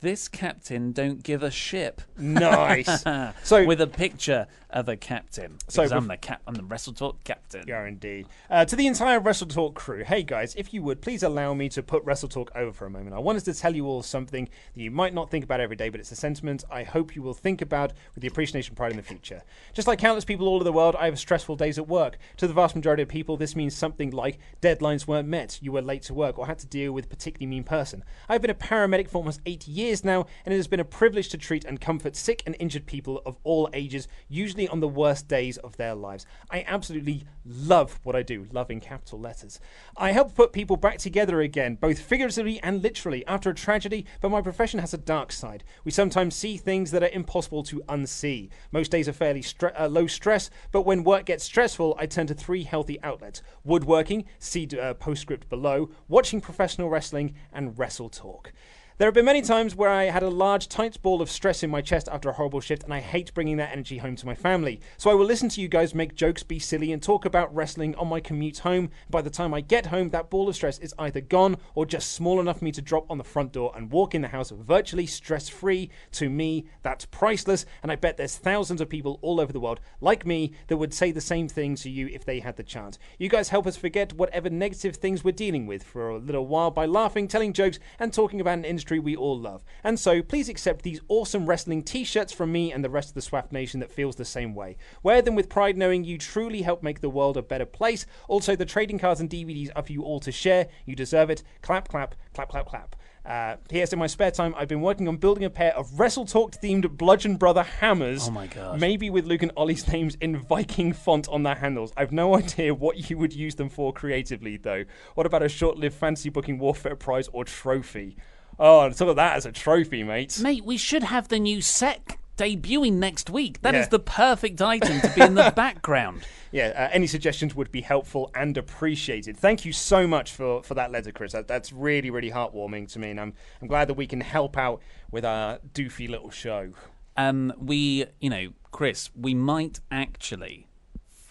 "This 0.02 0.28
captain 0.28 0.92
don't 0.92 1.22
give 1.22 1.42
a 1.42 1.50
ship." 1.50 2.02
nice. 2.18 3.04
So 3.44 3.64
with 3.64 3.80
a 3.80 3.86
picture 3.86 4.46
of 4.72 4.88
a 4.88 4.96
captain. 4.96 5.58
So 5.68 5.82
I'm 5.82 6.08
the 6.08 6.16
cap. 6.16 6.40
I'm 6.46 6.54
the 6.54 6.62
Wrestle 6.62 6.94
Talk 6.94 7.22
captain. 7.24 7.64
Yeah, 7.66 7.84
indeed. 7.86 8.26
Uh, 8.50 8.64
to 8.64 8.74
the 8.74 8.86
entire 8.86 9.20
Wrestle 9.20 9.46
Talk 9.46 9.74
crew, 9.74 10.02
hey 10.02 10.22
guys, 10.22 10.54
if 10.54 10.72
you 10.72 10.82
would 10.82 11.02
please 11.02 11.22
allow 11.22 11.52
me 11.54 11.68
to 11.70 11.82
put 11.82 12.02
Wrestle 12.04 12.28
Talk 12.28 12.50
over 12.54 12.72
for 12.72 12.86
a 12.86 12.90
moment. 12.90 13.14
I 13.14 13.18
wanted 13.18 13.44
to 13.44 13.54
tell 13.54 13.74
you 13.74 13.86
all 13.86 14.02
something 14.02 14.48
that 14.74 14.80
you 14.80 14.90
might 14.90 15.12
not 15.14 15.30
think 15.30 15.44
about 15.44 15.60
every 15.60 15.76
day, 15.76 15.90
but 15.90 16.00
it's 16.00 16.12
a 16.12 16.16
sentiment 16.16 16.64
I 16.70 16.84
hope 16.84 17.14
you 17.14 17.22
will 17.22 17.34
think 17.34 17.60
about 17.60 17.92
with 18.14 18.22
the 18.22 18.28
appreciation 18.28 18.74
pride 18.74 18.92
in 18.92 18.96
the 18.96 19.02
future. 19.02 19.42
Just 19.74 19.86
like 19.86 19.98
countless 19.98 20.24
people 20.24 20.48
all 20.48 20.54
over 20.54 20.64
the 20.64 20.72
world, 20.72 20.96
I 20.96 21.04
have 21.06 21.18
stressful 21.18 21.56
days 21.56 21.78
at 21.78 21.86
work. 21.86 22.16
To 22.38 22.46
the 22.46 22.54
vast 22.54 22.74
majority 22.74 23.02
of 23.02 23.08
people, 23.08 23.36
this 23.36 23.54
means 23.54 23.74
something 23.74 24.10
like 24.10 24.38
deadlines 24.62 25.06
weren't 25.06 25.28
met, 25.28 25.58
you 25.60 25.72
were 25.72 25.82
late 25.82 26.02
to 26.04 26.14
work, 26.14 26.38
or 26.38 26.46
had 26.46 26.58
to 26.60 26.66
deal 26.66 26.92
with 26.92 27.04
a 27.06 27.08
particularly 27.08 27.46
mean 27.46 27.64
person. 27.64 28.04
I've 28.28 28.40
been 28.40 28.50
a 28.50 28.54
paramedic 28.54 29.10
for 29.10 29.18
almost 29.18 29.40
eight 29.44 29.68
years 29.68 29.91
now, 30.00 30.26
and 30.44 30.54
it 30.54 30.56
has 30.56 30.66
been 30.66 30.80
a 30.80 30.84
privilege 30.84 31.28
to 31.28 31.38
treat 31.38 31.64
and 31.64 31.80
comfort 31.80 32.16
sick 32.16 32.42
and 32.46 32.56
injured 32.58 32.86
people 32.86 33.20
of 33.26 33.36
all 33.44 33.68
ages, 33.74 34.08
usually 34.28 34.66
on 34.68 34.80
the 34.80 34.88
worst 34.88 35.28
days 35.28 35.58
of 35.58 35.76
their 35.76 35.94
lives. 35.94 36.24
I 36.50 36.64
absolutely 36.66 37.24
love 37.44 38.00
what 38.02 38.16
I 38.16 38.22
do, 38.22 38.46
love 38.50 38.70
in 38.70 38.80
capital 38.80 39.20
letters. 39.20 39.60
I 39.96 40.12
help 40.12 40.34
put 40.34 40.52
people 40.52 40.76
back 40.76 40.98
together 40.98 41.40
again, 41.40 41.76
both 41.76 41.98
figuratively 41.98 42.58
and 42.60 42.82
literally, 42.82 43.26
after 43.26 43.50
a 43.50 43.54
tragedy, 43.54 44.06
but 44.20 44.30
my 44.30 44.40
profession 44.40 44.80
has 44.80 44.94
a 44.94 44.98
dark 44.98 45.32
side. 45.32 45.64
We 45.84 45.90
sometimes 45.90 46.34
see 46.34 46.56
things 46.56 46.90
that 46.92 47.02
are 47.02 47.10
impossible 47.12 47.62
to 47.64 47.82
unsee. 47.88 48.48
Most 48.70 48.90
days 48.90 49.08
are 49.08 49.12
fairly 49.12 49.42
stre- 49.42 49.78
uh, 49.78 49.88
low 49.88 50.06
stress, 50.06 50.48
but 50.70 50.82
when 50.82 51.04
work 51.04 51.26
gets 51.26 51.44
stressful, 51.44 51.96
I 51.98 52.06
turn 52.06 52.26
to 52.28 52.34
three 52.34 52.62
healthy 52.62 52.98
outlets 53.02 53.42
woodworking, 53.64 54.24
see 54.38 54.68
uh, 54.80 54.94
postscript 54.94 55.48
below, 55.48 55.90
watching 56.08 56.40
professional 56.40 56.88
wrestling, 56.88 57.34
and 57.52 57.78
wrestle 57.78 58.08
talk. 58.08 58.52
There 58.98 59.06
have 59.06 59.14
been 59.14 59.24
many 59.24 59.40
times 59.40 59.74
where 59.74 59.88
I 59.88 60.04
had 60.04 60.22
a 60.22 60.28
large, 60.28 60.68
tight 60.68 61.00
ball 61.00 61.22
of 61.22 61.30
stress 61.30 61.62
in 61.62 61.70
my 61.70 61.80
chest 61.80 62.10
after 62.12 62.28
a 62.28 62.34
horrible 62.34 62.60
shift, 62.60 62.84
and 62.84 62.92
I 62.92 63.00
hate 63.00 63.32
bringing 63.32 63.56
that 63.56 63.72
energy 63.72 63.96
home 63.96 64.16
to 64.16 64.26
my 64.26 64.34
family. 64.34 64.82
So 64.98 65.10
I 65.10 65.14
will 65.14 65.24
listen 65.24 65.48
to 65.48 65.62
you 65.62 65.68
guys 65.68 65.94
make 65.94 66.14
jokes, 66.14 66.42
be 66.42 66.58
silly, 66.58 66.92
and 66.92 67.02
talk 67.02 67.24
about 67.24 67.52
wrestling 67.54 67.94
on 67.94 68.08
my 68.08 68.20
commute 68.20 68.58
home. 68.58 68.90
By 69.08 69.22
the 69.22 69.30
time 69.30 69.54
I 69.54 69.62
get 69.62 69.86
home, 69.86 70.10
that 70.10 70.28
ball 70.28 70.46
of 70.46 70.54
stress 70.54 70.78
is 70.78 70.94
either 70.98 71.22
gone 71.22 71.56
or 71.74 71.86
just 71.86 72.12
small 72.12 72.38
enough 72.38 72.58
for 72.58 72.66
me 72.66 72.72
to 72.72 72.82
drop 72.82 73.10
on 73.10 73.16
the 73.16 73.24
front 73.24 73.52
door 73.52 73.72
and 73.74 73.90
walk 73.90 74.14
in 74.14 74.20
the 74.20 74.28
house 74.28 74.50
virtually 74.50 75.06
stress 75.06 75.48
free. 75.48 75.88
To 76.12 76.28
me, 76.28 76.66
that's 76.82 77.06
priceless, 77.06 77.64
and 77.82 77.90
I 77.90 77.96
bet 77.96 78.18
there's 78.18 78.36
thousands 78.36 78.82
of 78.82 78.90
people 78.90 79.18
all 79.22 79.40
over 79.40 79.54
the 79.54 79.60
world 79.60 79.80
like 80.02 80.26
me 80.26 80.52
that 80.66 80.76
would 80.76 80.92
say 80.92 81.12
the 81.12 81.20
same 81.22 81.48
thing 81.48 81.76
to 81.76 81.88
you 81.88 82.08
if 82.08 82.26
they 82.26 82.40
had 82.40 82.56
the 82.56 82.62
chance. 82.62 82.98
You 83.18 83.30
guys 83.30 83.48
help 83.48 83.66
us 83.66 83.76
forget 83.78 84.12
whatever 84.12 84.50
negative 84.50 84.96
things 84.96 85.24
we're 85.24 85.32
dealing 85.32 85.66
with 85.66 85.82
for 85.82 86.10
a 86.10 86.18
little 86.18 86.46
while 86.46 86.70
by 86.70 86.84
laughing, 86.84 87.26
telling 87.26 87.54
jokes, 87.54 87.78
and 87.98 88.12
talking 88.12 88.40
about 88.40 88.58
an 88.58 88.66
industry 88.66 88.81
we 88.90 89.16
all 89.16 89.38
love. 89.38 89.64
And 89.84 89.98
so, 89.98 90.22
please 90.22 90.48
accept 90.48 90.82
these 90.82 91.00
awesome 91.08 91.46
wrestling 91.46 91.82
t 91.82 92.04
shirts 92.04 92.32
from 92.32 92.52
me 92.52 92.72
and 92.72 92.84
the 92.84 92.90
rest 92.90 93.10
of 93.10 93.14
the 93.14 93.20
SWAF 93.20 93.52
Nation 93.52 93.80
that 93.80 93.90
feels 93.90 94.16
the 94.16 94.24
same 94.24 94.54
way. 94.54 94.76
Wear 95.02 95.22
them 95.22 95.34
with 95.34 95.48
pride, 95.48 95.76
knowing 95.76 96.04
you 96.04 96.18
truly 96.18 96.62
help 96.62 96.82
make 96.82 97.00
the 97.00 97.10
world 97.10 97.36
a 97.36 97.42
better 97.42 97.66
place. 97.66 98.06
Also, 98.28 98.56
the 98.56 98.64
trading 98.64 98.98
cards 98.98 99.20
and 99.20 99.30
DVDs 99.30 99.70
are 99.76 99.82
for 99.82 99.92
you 99.92 100.02
all 100.02 100.20
to 100.20 100.32
share. 100.32 100.68
You 100.86 100.96
deserve 100.96 101.30
it. 101.30 101.42
Clap, 101.62 101.88
clap, 101.88 102.14
clap, 102.34 102.48
clap, 102.48 102.66
clap. 102.66 102.96
Uh, 103.24 103.56
P.S. 103.68 103.92
In 103.92 103.98
my 104.00 104.08
spare 104.08 104.32
time, 104.32 104.52
I've 104.56 104.68
been 104.68 104.80
working 104.80 105.06
on 105.06 105.16
building 105.16 105.44
a 105.44 105.50
pair 105.50 105.76
of 105.76 106.00
Wrestle 106.00 106.24
Talk 106.24 106.52
themed 106.52 106.96
Bludgeon 106.96 107.36
Brother 107.36 107.62
hammers. 107.62 108.26
Oh 108.26 108.32
my 108.32 108.48
God. 108.48 108.80
Maybe 108.80 109.10
with 109.10 109.26
Luke 109.26 109.42
and 109.42 109.52
Ollie's 109.56 109.86
names 109.92 110.16
in 110.20 110.36
Viking 110.36 110.92
font 110.92 111.28
on 111.28 111.44
their 111.44 111.54
handles. 111.54 111.92
I've 111.96 112.12
no 112.12 112.36
idea 112.36 112.74
what 112.74 113.08
you 113.10 113.18
would 113.18 113.32
use 113.32 113.54
them 113.54 113.68
for 113.68 113.92
creatively, 113.92 114.56
though. 114.56 114.84
What 115.14 115.26
about 115.26 115.42
a 115.42 115.48
short 115.48 115.76
lived 115.76 115.94
fantasy 115.94 116.30
booking 116.30 116.58
warfare 116.58 116.96
prize 116.96 117.28
or 117.32 117.44
trophy? 117.44 118.16
Oh, 118.58 118.88
talk 118.90 119.08
of 119.08 119.16
that 119.16 119.36
as 119.36 119.46
a 119.46 119.52
trophy, 119.52 120.02
mate. 120.02 120.38
Mate, 120.40 120.64
we 120.64 120.76
should 120.76 121.02
have 121.02 121.28
the 121.28 121.38
new 121.38 121.60
set 121.60 122.16
debuting 122.36 122.94
next 122.94 123.28
week. 123.30 123.60
That 123.62 123.74
is 123.74 123.86
Yeah. 123.86 123.90
the 123.90 123.98
perfect 123.98 124.60
item 124.62 125.00
to 125.00 125.08
be 125.14 125.20
in 125.22 125.34
the 125.34 125.52
background. 125.56 126.22
Yeah, 126.50 126.68
uh, 126.76 126.88
any 126.92 127.06
suggestions 127.06 127.54
would 127.54 127.70
be 127.72 127.80
helpful 127.80 128.30
and 128.34 128.56
appreciated. 128.56 129.36
Thank 129.36 129.64
you 129.64 129.72
so 129.72 130.06
much 130.06 130.32
for, 130.32 130.62
for 130.62 130.74
that 130.74 130.90
letter, 130.90 131.12
Chris. 131.12 131.32
That, 131.32 131.48
that's 131.48 131.72
really, 131.72 132.10
really 132.10 132.30
heartwarming 132.30 132.90
to 132.92 132.98
me, 132.98 133.10
and 133.10 133.20
I'm, 133.20 133.32
I'm 133.60 133.68
glad 133.68 133.88
that 133.88 133.94
we 133.94 134.06
can 134.06 134.20
help 134.20 134.56
out 134.58 134.80
with 135.10 135.24
our 135.24 135.58
doofy 135.74 136.08
little 136.08 136.30
show. 136.30 136.72
Um, 137.16 137.52
we, 137.58 138.06
you 138.20 138.30
know, 138.30 138.48
Chris, 138.70 139.10
we 139.14 139.34
might 139.34 139.80
actually 139.90 140.66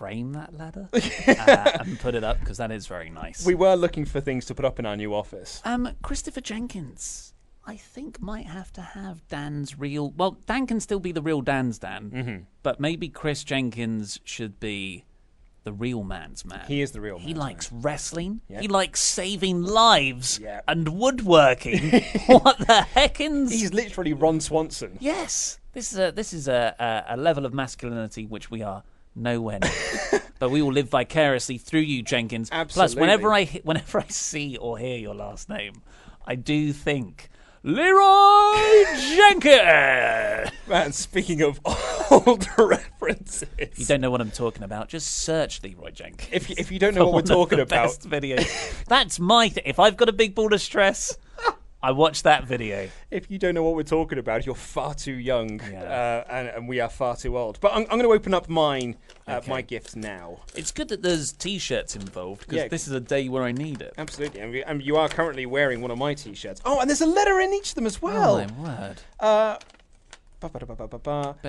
frame 0.02 0.34
that 0.34 0.58
ladder 0.58 0.90
uh, 1.28 1.78
and 1.80 2.00
put 2.00 2.16
it 2.16 2.24
up 2.24 2.40
because 2.40 2.58
that 2.58 2.72
is 2.72 2.88
very 2.88 3.12
nice. 3.12 3.46
We 3.46 3.54
were 3.54 3.76
looking 3.76 4.04
for 4.06 4.20
things 4.20 4.46
to 4.46 4.56
put 4.56 4.66
up 4.66 4.80
in 4.80 4.86
our 4.88 4.98
new 4.98 5.14
office. 5.14 5.62
Um, 5.64 5.90
Christopher 6.02 6.42
Jenkins, 6.42 7.36
I 7.68 7.76
think 7.78 8.20
might 8.20 8.48
have 8.48 8.74
to 8.74 8.82
have 8.82 9.28
Dan's 9.28 9.78
real. 9.78 10.10
Well, 10.18 10.38
Dan 10.48 10.66
can 10.66 10.80
still 10.80 11.00
be 11.00 11.12
the 11.12 11.22
real 11.22 11.42
Dan's 11.42 11.78
Dan, 11.78 12.10
Mm-hmm. 12.10 12.44
but 12.64 12.80
maybe 12.80 13.10
Chris 13.10 13.44
Jenkins 13.44 14.20
should 14.24 14.60
be 14.60 15.06
the 15.66 15.72
real 15.72 16.04
man's 16.04 16.44
man. 16.44 16.66
He 16.68 16.82
is 16.82 16.90
the 16.94 17.00
real 17.02 17.20
He 17.20 17.28
man's 17.36 17.38
likes 17.38 17.72
wrestling. 17.72 18.42
Yeah. 18.50 18.62
He 18.62 18.68
likes 18.68 19.00
saving 19.00 19.62
lives 19.62 20.40
Yeah. 20.42 20.62
and 20.68 20.90
woodworking. 20.98 21.92
what 22.26 22.58
the 22.58 22.88
heckins? 22.96 23.52
He's 23.52 23.72
literally 23.72 24.14
Ron 24.14 24.40
Swanson. 24.40 24.98
Yes, 25.00 25.60
this 25.74 25.94
is 25.94 26.00
a 26.00 26.12
this 26.12 26.34
is 26.34 26.48
a, 26.48 26.76
a, 26.80 27.14
a 27.14 27.18
level 27.18 27.46
of 27.46 27.54
masculinity 27.54 28.26
which 28.26 28.50
we 28.50 28.64
are 28.64 28.82
nowhere 29.16 29.60
near. 29.60 30.22
but 30.40 30.50
we 30.50 30.62
will 30.62 30.74
live 30.74 30.90
vicariously 30.90 31.58
through 31.58 31.82
you, 31.82 32.02
Jenkins. 32.02 32.50
Plus, 32.70 32.96
whenever 32.96 33.34
I 33.34 33.46
whenever 33.64 34.00
I 34.00 34.08
see 34.08 34.58
or 34.58 34.78
hear 34.78 34.98
your 34.98 35.16
last 35.16 35.50
name, 35.50 35.82
I 36.26 36.36
do 36.36 36.74
think 36.74 37.30
Leroy 37.64 38.86
Jenkins. 38.98 40.52
Man, 40.68 40.92
speaking 40.94 41.44
of 41.44 41.60
old 42.10 42.48
references. 42.58 43.48
you 43.76 43.86
don't 43.86 44.02
know 44.02 44.10
what 44.10 44.22
I'm 44.22 44.32
talking 44.32 44.64
about? 44.64 44.90
Just 44.90 45.08
search 45.18 45.62
Leroy 45.62 45.92
Jenkins. 45.92 46.30
if, 46.32 46.50
if 46.50 46.72
you 46.72 46.80
don't 46.80 46.96
know 46.96 47.06
what 47.06 47.14
we're 47.14 47.22
talking 47.22 47.60
about, 47.60 47.88
best 47.88 48.10
videos. 48.10 48.86
That's 48.86 49.20
my 49.20 49.50
thing. 49.50 49.64
If 49.68 49.80
I've 49.80 49.96
got 49.96 50.10
a 50.10 50.14
big 50.14 50.34
ball 50.34 50.54
of 50.54 50.62
stress, 50.62 51.18
I 51.84 51.92
watched 51.92 52.24
that 52.26 52.46
video. 52.46 52.90
If 53.10 53.32
you 53.32 53.40
don't 53.40 53.56
know 53.56 53.64
what 53.64 53.76
we're 53.76 53.82
talking 53.84 54.20
about, 54.20 54.46
you're 54.46 54.54
far 54.54 54.94
too 54.94 55.14
young, 55.14 55.60
Yeah. 55.72 55.82
uh, 55.84 56.24
and, 56.32 56.48
and 56.50 56.68
we 56.70 56.80
are 56.80 56.90
far 56.90 57.16
too 57.16 57.38
old. 57.38 57.60
But 57.60 57.72
I'm, 57.74 57.82
I'm 57.84 57.98
going 57.98 58.04
to 58.04 58.14
open 58.14 58.34
up 58.36 58.48
mine, 58.50 58.98
uh, 59.28 59.38
Okay. 59.38 59.50
my 59.50 59.62
gifts 59.64 59.96
now. 59.96 60.42
It's 60.56 60.72
good 60.72 60.90
that 60.90 61.02
there's 61.02 61.32
t-shirts 61.32 61.96
involved 61.96 62.42
because 62.42 62.58
Yeah. 62.58 62.68
this 62.68 62.88
is 62.88 62.94
a 62.94 63.00
day 63.00 63.30
where 63.30 63.42
I 63.44 63.52
need 63.52 63.82
it. 63.82 63.96
Absolutely, 63.98 64.42
and, 64.42 64.52
we, 64.52 64.64
and 64.64 64.84
you 64.84 64.96
are 64.98 65.10
currently 65.10 65.48
wearing 65.48 65.82
one 65.82 65.90
of 65.90 65.98
my 65.98 66.14
t-shirts. 66.14 66.62
Oh, 66.66 66.80
and 66.80 66.88
there's 66.90 67.02
a 67.02 67.08
letter 67.08 67.40
in 67.40 67.52
each 67.54 67.70
of 67.70 67.76
them 67.76 67.88
as 67.88 68.00
well. 68.02 68.36
oh 68.38 68.48
my 68.62 68.80
word! 68.88 69.02
Uh. 69.20 69.58
Bit 70.40 70.56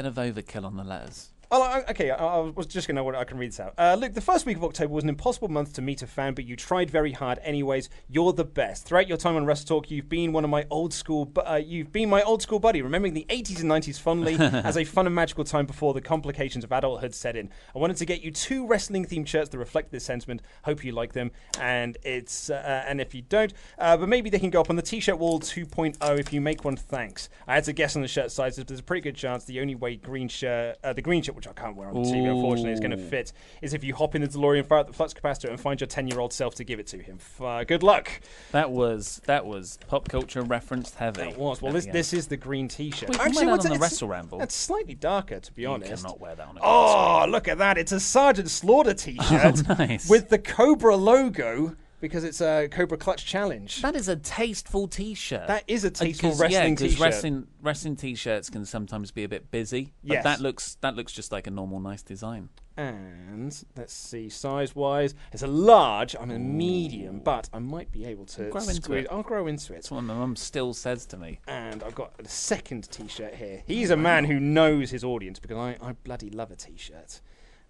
of 0.06 0.14
overkill 0.16 0.64
on 0.64 0.76
the 0.76 0.84
letters. 0.84 1.31
Well, 1.52 1.84
okay, 1.90 2.10
I, 2.10 2.38
was 2.38 2.64
just 2.66 2.88
going 2.88 2.96
to. 2.96 3.18
I 3.18 3.24
can 3.24 3.36
read 3.36 3.50
this 3.50 3.60
out. 3.60 3.74
Uh, 3.76 3.94
look, 4.00 4.14
the 4.14 4.22
first 4.22 4.46
week 4.46 4.56
of 4.56 4.64
October 4.64 4.94
was 4.94 5.04
an 5.04 5.10
impossible 5.10 5.48
month 5.48 5.74
to 5.74 5.82
meet 5.82 6.00
a 6.00 6.06
fan, 6.06 6.32
but 6.32 6.46
you 6.46 6.56
tried 6.56 6.90
very 6.90 7.12
hard, 7.12 7.38
anyways. 7.42 7.90
You're 8.08 8.32
the 8.32 8.42
best. 8.46 8.86
Throughout 8.86 9.06
your 9.06 9.18
time 9.18 9.36
on 9.36 9.44
Wrestle 9.44 9.66
Talk, 9.66 9.90
you've 9.90 10.08
been 10.08 10.32
one 10.32 10.44
of 10.44 10.50
my 10.50 10.64
old 10.70 10.94
school. 10.94 11.26
bu- 11.26 11.42
Uh, 11.42 11.56
you've 11.56 11.92
been 11.92 12.08
my 12.08 12.22
old 12.22 12.40
school 12.40 12.58
buddy, 12.58 12.80
remembering 12.80 13.12
the 13.12 13.26
80s 13.28 13.60
and 13.60 13.70
90s 13.70 14.00
fondly 14.00 14.34
as 14.40 14.78
a 14.78 14.84
fun 14.84 15.04
and 15.04 15.14
magical 15.14 15.44
time 15.44 15.66
before 15.66 15.92
the 15.92 16.00
complications 16.00 16.64
of 16.64 16.72
adulthood 16.72 17.14
set 17.14 17.36
in. 17.36 17.50
I 17.76 17.78
wanted 17.78 17.98
to 17.98 18.06
get 18.06 18.22
you 18.22 18.30
two 18.30 18.66
wrestling 18.66 19.04
themed 19.04 19.26
shirts 19.26 19.50
that 19.50 19.58
reflect 19.58 19.92
this 19.92 20.04
sentiment. 20.04 20.40
Hope 20.64 20.82
you 20.82 20.92
like 20.92 21.12
them, 21.12 21.32
and 21.60 21.98
it's 22.02 22.48
uh, 22.48 22.84
and 22.88 22.98
if 22.98 23.14
you 23.14 23.20
don't, 23.20 23.52
uh, 23.78 23.98
but 23.98 24.08
maybe 24.08 24.30
they 24.30 24.38
can 24.38 24.48
go 24.48 24.62
up 24.62 24.70
on 24.70 24.76
the 24.76 24.82
T-shirt 24.82 25.18
wall 25.18 25.38
2.0 25.38 26.18
if 26.18 26.32
you 26.32 26.40
make 26.40 26.64
one. 26.64 26.76
Thanks. 26.76 27.28
I 27.46 27.56
had 27.56 27.64
to 27.64 27.74
guess 27.74 27.94
on 27.94 28.00
the 28.00 28.08
shirt 28.08 28.32
sizes. 28.32 28.60
but 28.60 28.68
There's 28.68 28.80
a 28.80 28.84
pretty 28.84 29.02
good 29.02 29.16
chance 29.16 29.44
the 29.44 29.60
only 29.60 29.74
way 29.74 29.96
green 29.96 30.28
shirt, 30.28 30.78
uh, 30.82 30.94
the 30.94 31.02
green 31.02 31.20
shirt, 31.22 31.41
which 31.42 31.56
I 31.56 31.60
can't 31.60 31.76
wear 31.76 31.88
on 31.88 31.94
the 31.94 32.00
TV, 32.08 32.28
unfortunately, 32.30 32.72
is 32.72 32.78
going 32.80 32.92
to 32.92 32.96
fit, 32.96 33.32
is 33.62 33.74
if 33.74 33.82
you 33.82 33.94
hop 33.94 34.14
in 34.14 34.22
the 34.22 34.28
DeLorean, 34.28 34.64
fire 34.64 34.78
up 34.80 34.86
the 34.86 34.92
flux 34.92 35.12
capacitor, 35.12 35.50
and 35.50 35.58
find 35.60 35.80
your 35.80 35.88
10 35.88 36.06
year 36.06 36.20
old 36.20 36.32
self 36.32 36.54
to 36.56 36.64
give 36.64 36.78
it 36.78 36.86
to 36.88 36.98
him. 36.98 37.18
Uh, 37.40 37.64
good 37.64 37.82
luck. 37.82 38.20
That 38.52 38.70
was 38.70 39.20
that 39.26 39.44
was 39.44 39.78
pop 39.88 40.08
culture 40.08 40.42
referenced 40.42 40.94
heavy. 40.94 41.22
That 41.22 41.36
was. 41.36 41.60
Well, 41.60 41.72
this 41.72 41.86
end. 41.86 41.94
this 41.94 42.12
is 42.12 42.28
the 42.28 42.36
green 42.36 42.68
T-shirt. 42.68 43.08
Wait, 43.08 43.18
you 43.18 43.34
wear 43.40 43.46
what's 43.50 43.66
on 43.66 43.72
it- 43.72 43.74
the 43.74 43.80
Wrestle 43.80 44.08
Ramble? 44.08 44.40
It's 44.40 44.54
slightly 44.54 44.94
darker, 44.94 45.40
to 45.40 45.52
be 45.52 45.66
honest. 45.66 45.90
You 45.90 45.96
cannot 45.96 46.20
wear 46.20 46.34
that 46.36 46.46
on 46.46 46.56
a 46.56 46.60
Oh, 46.62 47.26
look 47.28 47.48
at 47.48 47.58
that! 47.58 47.76
It's 47.78 47.92
a 47.92 48.00
Sergeant 48.00 48.48
Slaughter 48.50 48.94
T-shirt 49.02 49.62
Oh, 49.68 49.74
nice. 49.74 50.08
with 50.08 50.28
the 50.28 50.38
Cobra 50.38 50.96
logo 50.96 51.76
because 52.02 52.24
it's 52.24 52.42
a 52.42 52.68
Cobra 52.70 52.98
Clutch 52.98 53.24
Challenge. 53.24 53.80
That 53.80 53.96
is 53.96 54.08
a 54.08 54.16
tasteful 54.16 54.88
T-shirt. 54.88 55.46
That 55.46 55.64
is 55.66 55.84
a 55.84 55.90
tasteful 55.90 56.30
'cause, 56.30 56.40
wrestling 56.40 56.72
yeah, 56.72 56.76
T-shirt. 56.76 57.00
Wrestling 57.00 57.46
wrestling 57.62 57.96
T-shirts 57.96 58.50
can 58.50 58.66
sometimes 58.66 59.10
be 59.10 59.24
a 59.24 59.28
bit 59.28 59.50
busy. 59.50 59.94
But 60.04 60.12
Yes. 60.14 60.24
that 60.24 60.40
looks 60.40 60.74
that 60.82 60.94
looks 60.96 61.12
just 61.12 61.32
like 61.32 61.46
a 61.46 61.50
normal 61.50 61.80
nice 61.80 62.02
design. 62.02 62.50
And 62.76 63.54
let's 63.76 63.92
see, 63.92 64.28
size 64.30 64.74
wise, 64.74 65.14
it's 65.32 65.42
a 65.42 65.46
large. 65.46 66.16
I'm 66.18 66.30
a 66.30 66.38
medium, 66.38 67.20
but 67.20 67.48
I 67.52 67.58
might 67.58 67.92
be 67.92 68.04
able 68.06 68.24
to 68.26 68.48
Grow 68.48 68.62
into 68.62 68.74
squeeze. 68.74 69.04
it. 69.04 69.08
I'll 69.12 69.22
grow 69.22 69.46
into 69.46 69.72
it. 69.74 69.76
That's 69.76 69.90
what 69.90 70.02
my 70.04 70.14
mum 70.14 70.36
still 70.36 70.72
says 70.74 71.04
to 71.06 71.16
me. 71.18 71.38
And 71.46 71.82
I've 71.82 71.94
got 71.94 72.14
a 72.18 72.26
second 72.28 72.90
T-shirt 72.90 73.34
here. 73.34 73.62
He's 73.66 73.90
a 73.90 73.96
man 73.96 74.24
who 74.24 74.40
knows 74.40 74.90
his 74.90 75.04
audience 75.04 75.38
because 75.38 75.58
I, 75.58 75.76
I 75.86 75.92
bloody 76.04 76.30
love 76.30 76.50
a 76.50 76.56
T-shirt. 76.56 77.20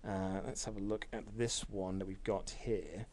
Uh, 0.07 0.41
let's 0.47 0.65
have 0.65 0.77
a 0.77 0.81
look 0.81 1.07
at 1.13 1.25
this 1.37 1.69
one 1.69 1.99
that 1.99 2.07
we've 2.07 2.25
got 2.25 2.51
here. 2.65 3.07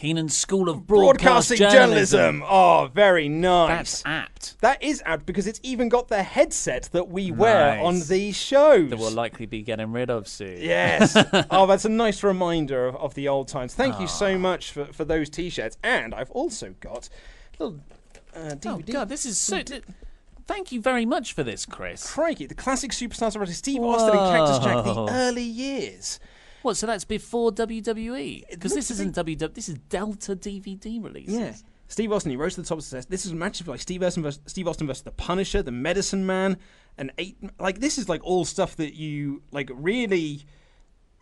Heenan 0.00 0.30
School 0.30 0.70
of 0.70 0.86
Broadcasting 0.86 1.58
Broadcast 1.58 1.76
journalism. 1.76 2.42
Oh, 2.48 2.90
very 2.94 3.28
nice. 3.28 3.68
That's 3.68 4.02
apt. 4.06 4.60
That 4.62 4.82
is 4.82 5.02
apt 5.04 5.26
because 5.26 5.46
it's 5.46 5.60
even 5.62 5.90
got 5.90 6.08
the 6.08 6.22
headset 6.22 6.88
that 6.92 7.08
we 7.08 7.30
wear 7.30 7.76
Nice. 7.76 7.84
on 7.84 8.00
these 8.08 8.34
shows. 8.34 8.88
That 8.88 8.98
we'll 8.98 9.10
likely 9.10 9.44
be 9.44 9.60
getting 9.60 9.92
rid 9.92 10.08
of 10.08 10.26
soon. 10.26 10.58
Yes. 10.62 11.14
oh, 11.50 11.66
that's 11.66 11.84
a 11.84 11.90
nice 11.90 12.22
reminder 12.22 12.86
of, 12.86 12.96
of 12.96 13.14
the 13.14 13.28
old 13.28 13.48
times. 13.48 13.74
Thank 13.74 14.00
you 14.00 14.06
so 14.06 14.38
much 14.38 14.72
for, 14.72 14.86
for 14.86 15.04
those 15.04 15.28
t-shirts. 15.28 15.76
And 15.82 16.14
I've 16.14 16.30
also 16.30 16.74
got 16.80 17.10
a 17.58 17.62
little 17.62 17.80
uh, 18.34 18.54
Oh 18.64 18.78
God, 18.78 19.10
this 19.10 19.26
is 19.26 19.38
so. 19.38 19.60
th- 19.62 19.82
Thank 20.46 20.72
you 20.72 20.80
very 20.80 21.04
much 21.06 21.32
for 21.34 21.44
this, 21.44 21.64
Chris. 21.66 22.10
Crikey, 22.10 22.46
the 22.46 22.54
classic 22.56 22.90
superstars 22.90 23.40
of 23.40 23.48
Steve 23.54 23.82
Austin 23.82 24.18
and 24.18 24.36
Cactus 24.36 24.58
Jack, 24.64 24.84
Whoa. 24.84 25.06
the 25.06 25.12
early 25.12 25.44
years. 25.44 26.18
What? 26.62 26.76
So 26.76 26.86
that's 26.86 27.04
before 27.04 27.50
WWE? 27.52 28.44
Because 28.50 28.74
this 28.74 28.90
isn't 28.90 29.14
WWE. 29.16 29.54
This 29.54 29.68
is 29.68 29.76
Delta 29.88 30.36
DVD 30.36 31.02
releases. 31.02 31.34
Yeah. 31.38 31.54
Steve 31.88 32.12
Austin, 32.12 32.30
he 32.30 32.36
rose 32.36 32.54
to 32.54 32.62
the 32.62 32.66
top 32.68 32.78
of 32.78 32.84
success. 32.84 33.06
This 33.06 33.26
is 33.26 33.32
matches 33.32 33.66
like 33.66 33.80
Steve 33.80 34.02
Austin 34.02 34.22
versus 34.22 34.40
Steve 34.46 34.68
Austin 34.68 34.86
versus 34.86 35.02
the 35.02 35.10
Punisher, 35.10 35.60
the 35.62 35.72
Medicine 35.72 36.24
Man, 36.24 36.56
and 36.96 37.10
eight. 37.18 37.36
Like 37.58 37.80
this 37.80 37.98
is 37.98 38.08
like 38.08 38.22
all 38.22 38.44
stuff 38.44 38.76
that 38.76 38.94
you 38.94 39.42
like 39.50 39.70
really, 39.74 40.44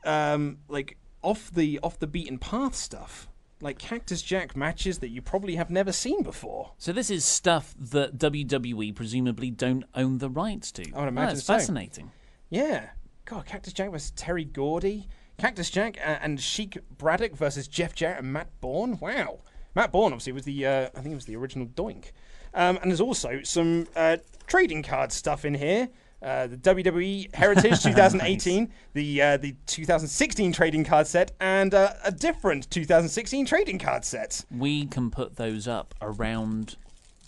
um, 0.04 0.58
like 0.68 0.96
off 1.22 1.50
the 1.52 1.78
off 1.82 1.98
the 1.98 2.06
beaten 2.06 2.38
path 2.38 2.74
stuff. 2.74 3.28
Like 3.60 3.78
Cactus 3.78 4.22
Jack 4.22 4.56
matches 4.56 4.98
that 4.98 5.08
you 5.08 5.20
probably 5.20 5.56
have 5.56 5.68
never 5.68 5.90
seen 5.90 6.22
before. 6.22 6.72
So 6.78 6.92
this 6.92 7.10
is 7.10 7.24
stuff 7.24 7.74
that 7.78 8.16
WWE 8.18 8.94
presumably 8.94 9.50
don't 9.50 9.84
own 9.96 10.18
the 10.18 10.28
rights 10.30 10.70
to. 10.72 10.82
I 10.92 10.98
would 10.98 11.04
Oh, 11.04 11.08
imagine 11.08 11.34
that's 11.36 11.46
so. 11.46 11.54
fascinating. 11.54 12.12
Yeah. 12.50 12.90
God, 13.24 13.46
Cactus 13.46 13.72
Jack 13.72 13.90
versus 13.90 14.12
Terry 14.12 14.44
Gordy. 14.44 15.08
Cactus 15.38 15.70
Jack 15.70 15.98
uh, 15.98 16.18
and 16.20 16.40
Sheik 16.40 16.78
Braddock 16.96 17.34
versus 17.34 17.68
Jeff 17.68 17.94
Jarrett 17.94 18.18
and 18.18 18.32
Matt 18.32 18.48
Bourne. 18.60 18.98
Wow. 18.98 19.38
Matt 19.74 19.92
Bourne 19.92 20.12
obviously 20.12 20.32
was 20.32 20.44
the, 20.44 20.66
uh, 20.66 20.88
I 20.96 21.00
think 21.00 21.12
it 21.12 21.14
was 21.14 21.26
the 21.26 21.36
original 21.36 21.66
Doink. 21.66 22.10
Um, 22.54 22.78
and 22.82 22.90
there's 22.90 23.00
also 23.00 23.42
some 23.44 23.86
uh, 23.94 24.16
trading 24.46 24.82
card 24.82 25.12
stuff 25.12 25.44
in 25.44 25.54
here. 25.54 25.88
Uh, 26.20 26.48
the 26.48 26.56
WWE 26.56 27.32
Heritage 27.32 27.80
2018, 27.84 28.72
the 28.94 29.22
uh, 29.22 29.36
the 29.36 29.54
2016 29.66 30.52
trading 30.52 30.82
card 30.82 31.06
set, 31.06 31.30
and 31.38 31.72
uh, 31.74 31.92
a 32.04 32.10
different 32.10 32.68
2016 32.70 33.46
trading 33.46 33.78
card 33.78 34.04
set. 34.04 34.44
We 34.50 34.86
can 34.86 35.12
put 35.12 35.36
those 35.36 35.68
up 35.68 35.94
around 36.02 36.76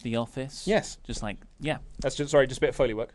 the 0.03 0.17
office. 0.17 0.67
Yes. 0.67 0.99
Just 1.05 1.23
like 1.23 1.37
yeah. 1.61 1.79
That's 2.01 2.17
just 2.17 2.33
sorry, 2.33 2.49
just 2.49 2.59
a 2.59 2.63
bit 2.63 2.71
of 2.71 2.77
foley 2.77 2.95
work. 2.95 3.15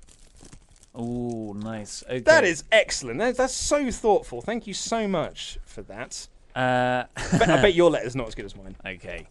Oh, 0.96 1.54
nice. 1.54 2.04
Okay. 2.08 2.20
That 2.20 2.44
is 2.46 2.64
excellent. 2.72 3.20
That, 3.20 3.36
that's 3.38 3.54
so 3.54 3.92
thoughtful. 3.92 4.42
Thank 4.42 4.66
you 4.68 4.74
so 4.74 5.08
much 5.08 5.58
for 5.66 5.82
that. 5.84 6.28
Uh, 6.56 7.04
But 7.34 7.50
I 7.50 7.62
bet 7.62 7.74
your 7.76 7.92
letter's 7.92 8.16
not 8.16 8.28
as 8.28 8.36
good 8.36 8.46
as 8.46 8.56
mine. 8.56 8.76
okay. 8.86 9.28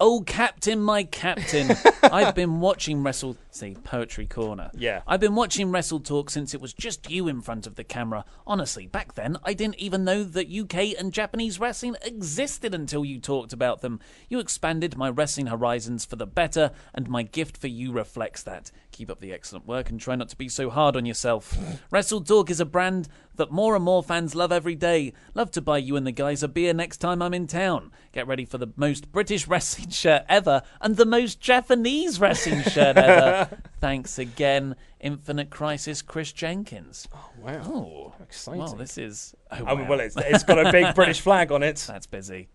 Oh, 0.00 0.22
Captain, 0.24 0.80
my 0.80 1.02
Captain. 1.02 1.72
I've 2.04 2.32
been 2.36 2.60
watching 2.60 3.02
Wrestle. 3.02 3.36
See, 3.50 3.76
Poetry 3.82 4.26
Corner. 4.26 4.70
Yeah. 4.72 5.02
I've 5.08 5.18
been 5.18 5.34
watching 5.34 5.72
Wrestle 5.72 5.98
Talk 5.98 6.30
since 6.30 6.54
it 6.54 6.60
was 6.60 6.72
just 6.72 7.10
you 7.10 7.26
in 7.26 7.40
front 7.40 7.66
of 7.66 7.74
the 7.74 7.82
camera. 7.82 8.24
Honestly, 8.46 8.86
back 8.86 9.14
then, 9.14 9.38
I 9.42 9.54
didn't 9.54 9.80
even 9.80 10.04
know 10.04 10.22
that 10.22 10.48
UK 10.48 10.96
and 10.96 11.12
Japanese 11.12 11.58
wrestling 11.58 11.96
existed 12.02 12.76
until 12.76 13.04
you 13.04 13.18
talked 13.18 13.52
about 13.52 13.80
them. 13.80 13.98
You 14.28 14.38
expanded 14.38 14.96
my 14.96 15.10
wrestling 15.10 15.48
horizons 15.48 16.04
for 16.04 16.14
the 16.14 16.26
better, 16.28 16.70
and 16.94 17.08
my 17.08 17.24
gift 17.24 17.56
for 17.56 17.66
you 17.66 17.90
reflects 17.90 18.44
that. 18.44 18.70
Keep 18.98 19.10
up 19.12 19.20
the 19.20 19.32
excellent 19.32 19.64
work 19.64 19.90
and 19.90 20.00
try 20.00 20.16
not 20.16 20.28
to 20.28 20.34
be 20.34 20.48
so 20.48 20.70
hard 20.70 20.96
on 20.96 21.06
yourself. 21.06 21.56
Wrestle 21.92 22.20
Talk 22.20 22.50
is 22.50 22.58
a 22.58 22.64
brand 22.64 23.06
that 23.36 23.52
more 23.52 23.76
and 23.76 23.84
more 23.84 24.02
fans 24.02 24.34
love 24.34 24.50
every 24.50 24.74
day. 24.74 25.12
Love 25.34 25.52
to 25.52 25.60
buy 25.62 25.78
you 25.78 25.94
and 25.94 26.04
the 26.04 26.10
guys 26.10 26.42
a 26.42 26.48
beer 26.48 26.74
next 26.74 26.96
time 26.96 27.22
I'm 27.22 27.32
in 27.32 27.46
town. 27.46 27.92
Get 28.10 28.26
ready 28.26 28.44
for 28.44 28.58
the 28.58 28.72
most 28.74 29.12
British 29.12 29.46
wrestling 29.46 29.90
shirt 29.90 30.24
ever 30.28 30.62
and 30.80 30.96
the 30.96 31.04
most 31.06 31.38
Japanese 31.40 32.18
wrestling 32.18 32.62
shirt 32.62 32.96
ever. 32.96 33.60
Thanks 33.80 34.18
again, 34.18 34.74
Infinite 34.98 35.48
Crisis 35.48 36.02
Chris 36.02 36.32
Jenkins. 36.32 37.06
Oh, 37.14 37.30
wow. 37.40 37.62
Oh, 37.66 38.14
exciting. 38.20 38.62
Well, 38.62 38.74
this 38.74 38.98
is. 38.98 39.32
Oh, 39.52 39.58
Oh, 39.64 39.74
wow. 39.76 39.88
well, 39.90 40.00
it's, 40.00 40.16
it's 40.16 40.42
got 40.42 40.58
a 40.66 40.72
big 40.72 40.92
British 40.96 41.20
flag 41.20 41.52
on 41.52 41.62
it. 41.62 41.76
That's 41.86 42.08
busy. 42.08 42.48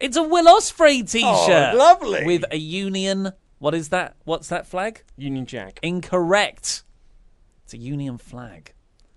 it's 0.00 0.16
a 0.16 0.22
Will 0.22 0.46
Ospreay 0.46 1.02
oh, 1.02 1.04
t-shirt. 1.06 1.74
Oh, 1.74 1.76
lovely. 1.76 2.24
With 2.24 2.44
a 2.50 2.56
Union. 2.56 3.32
What 3.58 3.74
is 3.74 3.88
that? 3.88 4.16
What's 4.24 4.48
that 4.48 4.66
flag? 4.66 5.02
Union 5.16 5.46
Jack. 5.46 5.78
Incorrect. 5.82 6.82
It's 7.64 7.74
a 7.74 7.78
Union 7.78 8.18
flag. 8.18 8.72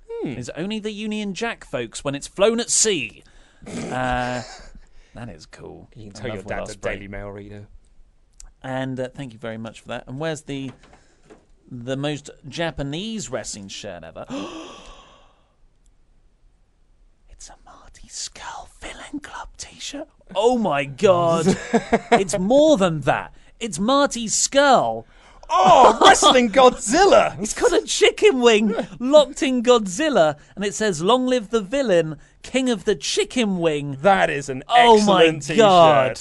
Hmm. 0.09 0.29
It's 0.29 0.49
only 0.55 0.79
the 0.79 0.91
Union 0.91 1.33
Jack, 1.33 1.65
folks, 1.65 2.03
when 2.03 2.15
it's 2.15 2.27
flown 2.27 2.59
at 2.59 2.69
sea. 2.69 3.23
uh, 3.67 4.41
that 5.13 5.29
is 5.29 5.45
cool. 5.45 5.89
You 5.95 6.05
can 6.05 6.13
tell 6.13 6.33
your 6.33 6.43
dad's 6.43 6.71
a 6.71 6.77
Daily 6.77 7.07
Mail 7.07 7.29
reader. 7.29 7.67
And 8.61 8.99
uh, 8.99 9.09
thank 9.09 9.33
you 9.33 9.39
very 9.39 9.57
much 9.57 9.81
for 9.81 9.89
that. 9.89 10.05
And 10.07 10.19
where's 10.19 10.41
the 10.43 10.71
the 11.71 11.95
most 11.95 12.31
Japanese 12.47 13.29
wrestling 13.29 13.67
shirt 13.67 14.03
ever? 14.03 14.25
it's 17.29 17.49
a 17.49 17.55
Marty 17.63 18.07
Scurll 18.07 18.67
Villain 18.79 19.19
Club 19.21 19.49
t-shirt. 19.57 20.07
Oh 20.35 20.57
my 20.57 20.85
god. 20.85 21.45
it's 22.11 22.37
more 22.37 22.77
than 22.77 23.01
that. 23.01 23.33
It's 23.59 23.79
Marty 23.79 24.27
Scurll. 24.27 25.05
Oh, 25.49 25.97
Wrestling 26.05 26.51
Godzilla! 26.51 27.37
He's 27.39 27.53
got 27.55 27.73
a 27.73 27.81
chicken 27.83 28.39
wing 28.39 28.75
locked 28.99 29.41
in 29.41 29.63
Godzilla, 29.63 30.37
and 30.55 30.63
it 30.63 30.73
says 30.75 31.01
"Long 31.01 31.25
live 31.25 31.49
the 31.49 31.61
villain, 31.61 32.17
king 32.43 32.69
of 32.69 32.85
the 32.85 32.95
chicken 32.95 33.57
wing." 33.57 33.97
That 34.01 34.29
is 34.29 34.47
an 34.49 34.63
Oh 34.67 35.03
my 35.05 35.23
excellent 35.23 35.41
t-shirt. 35.43 35.57
god, 35.57 36.19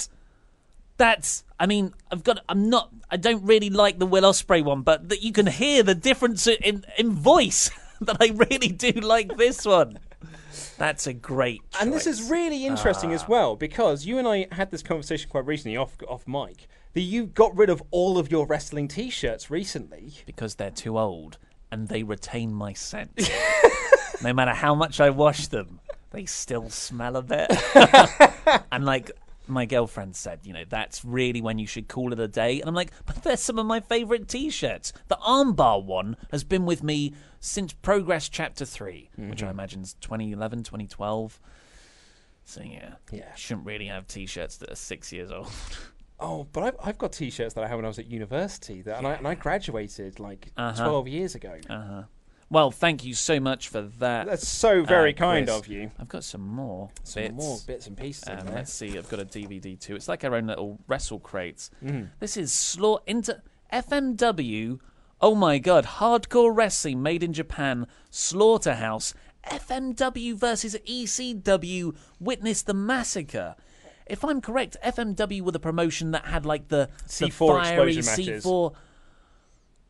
that's. 0.97 1.43
I 1.59 1.65
mean, 1.67 1.93
I've 2.11 2.23
got. 2.23 2.39
I'm 2.49 2.69
not. 2.69 2.89
I 3.11 3.17
don't 3.17 3.43
really 3.45 3.69
like 3.69 3.99
the 3.99 4.05
Will 4.07 4.23
Ospreay 4.23 4.63
one, 4.63 4.81
but 4.81 5.09
that 5.09 5.21
you 5.21 5.31
can 5.31 5.45
hear 5.47 5.83
the 5.83 5.95
difference 5.95 6.47
in 6.47 6.85
in 6.97 7.11
voice. 7.11 7.69
that 8.01 8.17
I 8.19 8.31
really 8.33 8.69
do 8.69 8.91
like 8.93 9.37
this 9.37 9.65
one. 9.65 9.99
That's 10.77 11.05
a 11.05 11.13
great. 11.13 11.61
And 11.79 11.91
this 11.93 12.07
is 12.07 12.29
really 12.29 12.65
interesting 12.65 13.11
Ah. 13.11 13.15
as 13.15 13.27
well 13.27 13.55
because 13.57 14.05
you 14.05 14.17
and 14.17 14.27
I 14.27 14.47
had 14.53 14.71
this 14.71 14.81
conversation 14.81 15.29
quite 15.29 15.45
recently 15.45 15.75
off 15.77 15.97
off 16.07 16.25
mic. 16.27 16.67
That 16.93 17.01
you 17.01 17.27
got 17.27 17.55
rid 17.55 17.69
of 17.69 17.83
all 17.91 18.17
of 18.17 18.31
your 18.31 18.47
wrestling 18.47 18.87
T-shirts 18.87 19.51
recently. 19.51 20.13
because 20.25 20.55
they're 20.55 20.71
too 20.71 20.97
old 20.97 21.37
and 21.71 21.87
they 21.87 22.03
retain 22.03 22.53
my 22.53 22.73
scent. 22.73 23.29
no 24.23 24.33
matter 24.33 24.53
how 24.53 24.73
much 24.73 24.99
I 24.99 25.09
wash 25.11 25.47
them, 25.47 25.79
they 26.11 26.25
still 26.25 26.69
smell 26.69 27.15
a 27.15 27.21
bit. 27.21 27.51
and 28.71 28.85
like 28.85 29.11
my 29.47 29.65
girlfriend 29.65 30.15
said, 30.15 30.39
you 30.43 30.53
know, 30.53 30.63
that's 30.67 31.03
really 31.03 31.41
when 31.41 31.59
you 31.59 31.67
should 31.67 31.87
call 31.87 32.13
it 32.13 32.19
a 32.19 32.27
day. 32.27 32.59
And 32.59 32.67
I'm 32.67 32.75
like, 32.75 32.91
but 33.05 33.23
they're 33.23 33.37
some 33.37 33.59
of 33.59 33.65
my 33.65 33.79
favourite 33.79 34.27
T-shirts. 34.27 34.93
The 35.07 35.17
armbar 35.17 35.83
one 35.83 36.15
has 36.31 36.43
been 36.43 36.65
with 36.65 36.83
me 36.83 37.13
since 37.39 37.73
Progress 37.73 38.29
Chapter 38.29 38.65
3, 38.65 39.09
which 39.15 39.41
I 39.41 39.47
mm-hmm. 39.47 39.51
imagine 39.51 39.81
is 39.81 39.93
2011, 40.01 40.63
2012. 40.63 41.39
So 42.45 42.61
yeah, 42.63 42.95
Yeah. 43.11 43.33
shouldn't 43.35 43.67
really 43.67 43.85
have 43.87 44.07
T-shirts 44.07 44.57
that 44.57 44.71
are 44.71 44.75
six 44.75 45.11
years 45.11 45.31
old. 45.31 45.51
Oh, 46.19 46.47
but 46.51 46.63
I've, 46.63 46.75
I've 46.83 46.97
got 46.97 47.13
T-shirts 47.13 47.53
that 47.53 47.63
I 47.63 47.67
had 47.67 47.75
when 47.75 47.85
I 47.85 47.87
was 47.87 47.99
at 47.99 48.07
university, 48.07 48.81
that, 48.81 48.97
and, 48.97 49.07
I, 49.07 49.13
and 49.13 49.27
I 49.27 49.35
graduated 49.35 50.19
like 50.19 50.51
Uh-huh. 50.57 50.83
twelve 50.83 51.07
years 51.07 51.33
ago. 51.35 51.57
well, 52.49 52.71
thank 52.71 53.05
you 53.05 53.13
so 53.13 53.39
much 53.39 53.69
for 53.69 53.83
that. 53.99 54.25
That's 54.27 54.47
so 54.47 54.83
very 54.83 55.13
uh, 55.13 55.17
kind 55.17 55.47
Chris. 55.47 55.57
of 55.59 55.67
you. 55.67 55.91
I've 55.99 56.09
got 56.09 56.23
some 56.23 56.41
more 56.45 56.89
Some 57.03 57.23
bits. 57.23 57.33
more 57.35 57.57
bits 57.67 57.87
and 57.87 57.95
pieces. 57.97 58.27
in 58.27 58.39
Um, 58.39 58.45
there. 58.47 58.55
let's 58.55 58.73
see. 58.73 58.97
I've 58.97 59.07
got 59.09 59.19
a 59.21 59.25
DVD 59.25 59.79
too. 59.79 59.95
It's 59.95 60.07
like 60.09 60.23
our 60.25 60.35
own 60.35 60.47
little 60.47 60.79
wrestle 60.87 61.19
crates. 61.19 61.69
Mm-hmm. 61.83 62.05
This 62.19 62.35
is 62.37 62.51
Slaw 62.51 62.97
into 63.07 63.41
FMW. 63.71 64.79
Oh 65.21 65.35
my 65.35 65.57
god! 65.57 65.85
Hardcore 65.85 66.55
wrestling 66.55 67.01
made 67.03 67.23
in 67.23 67.33
Japan. 67.33 67.87
Slaughterhouse. 68.09 69.13
FMW 69.45 70.35
versus 70.35 70.75
ECW. 70.87 71.95
Witness 72.19 72.61
the 72.61 72.73
massacre. 72.73 73.55
If 74.09 74.23
I'm 74.23 74.41
correct, 74.41 74.77
FMW 74.83 75.41
were 75.41 75.51
the 75.51 75.59
promotion 75.59 76.11
that 76.11 76.25
had 76.25 76.45
like 76.45 76.67
the 76.67 76.89
the 77.17 77.25
C4 77.25 77.63
fiery 77.63 77.97
explosion 77.97 78.05
matches. 78.05 78.45
C4. 78.45 78.73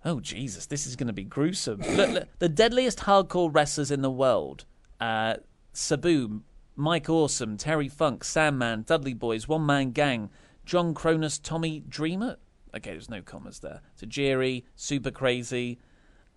Oh 0.06 0.20
Jesus! 0.20 0.66
This 0.66 0.88
is 0.88 0.96
going 0.96 1.08
to 1.08 1.14
be 1.14 1.24
gruesome. 1.24 1.82
look, 1.82 2.10
look, 2.12 2.28
the 2.40 2.50
deadliest 2.50 3.00
hardcore 3.00 3.54
wrestlers 3.54 3.92
in 3.92 4.02
the 4.02 4.12
world: 4.12 4.66
uh, 5.00 5.36
Sabu, 5.74 6.42
Mike 6.76 7.10
Awesome, 7.10 7.58
Terry 7.58 7.90
Funk, 7.90 8.24
Sandman, 8.24 8.84
Dudley 8.84 9.16
Boyz, 9.16 9.48
One 9.48 9.66
Man 9.66 9.92
Gang, 9.92 10.30
John 10.66 10.94
Kronus, 10.94 11.40
Tommy 11.42 11.82
Dreamer. 11.88 12.38
Okay, 12.76 12.92
there's 12.92 13.10
no 13.10 13.22
commas 13.22 13.60
there. 13.60 13.82
So 13.96 14.08
Tajiri, 14.08 14.64
Super 14.76 15.12
Crazy, 15.12 15.80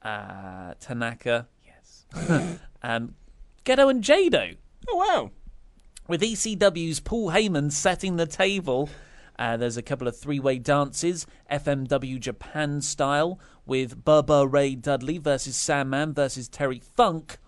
uh, 0.03 0.75
Tanaka. 0.81 1.47
Yes. 1.65 2.07
um, 2.83 3.15
Gedo 3.65 3.91
and 3.91 4.03
Jado 4.03 4.57
oh 4.89 4.97
wow! 4.97 5.31
With 6.09 6.21
ECW's 6.21 6.99
Paul 6.99 7.31
Heyman 7.31 7.71
setting 7.71 8.17
the 8.17 8.27
table. 8.27 8.91
Uh, 9.39 9.57
there's 9.57 9.77
a 9.77 9.83
couple 9.83 10.09
of 10.09 10.17
three-way 10.17 10.59
dances, 10.59 11.29
FMW 11.49 12.19
Japan 12.19 12.81
style, 12.81 13.39
with 13.65 14.05
Bubba 14.05 14.53
Ray 14.53 14.75
Dudley 14.75 15.19
versus 15.19 15.55
Sandman 15.55 16.13
versus 16.13 16.49
Terry 16.49 16.81
Funk, 16.81 17.39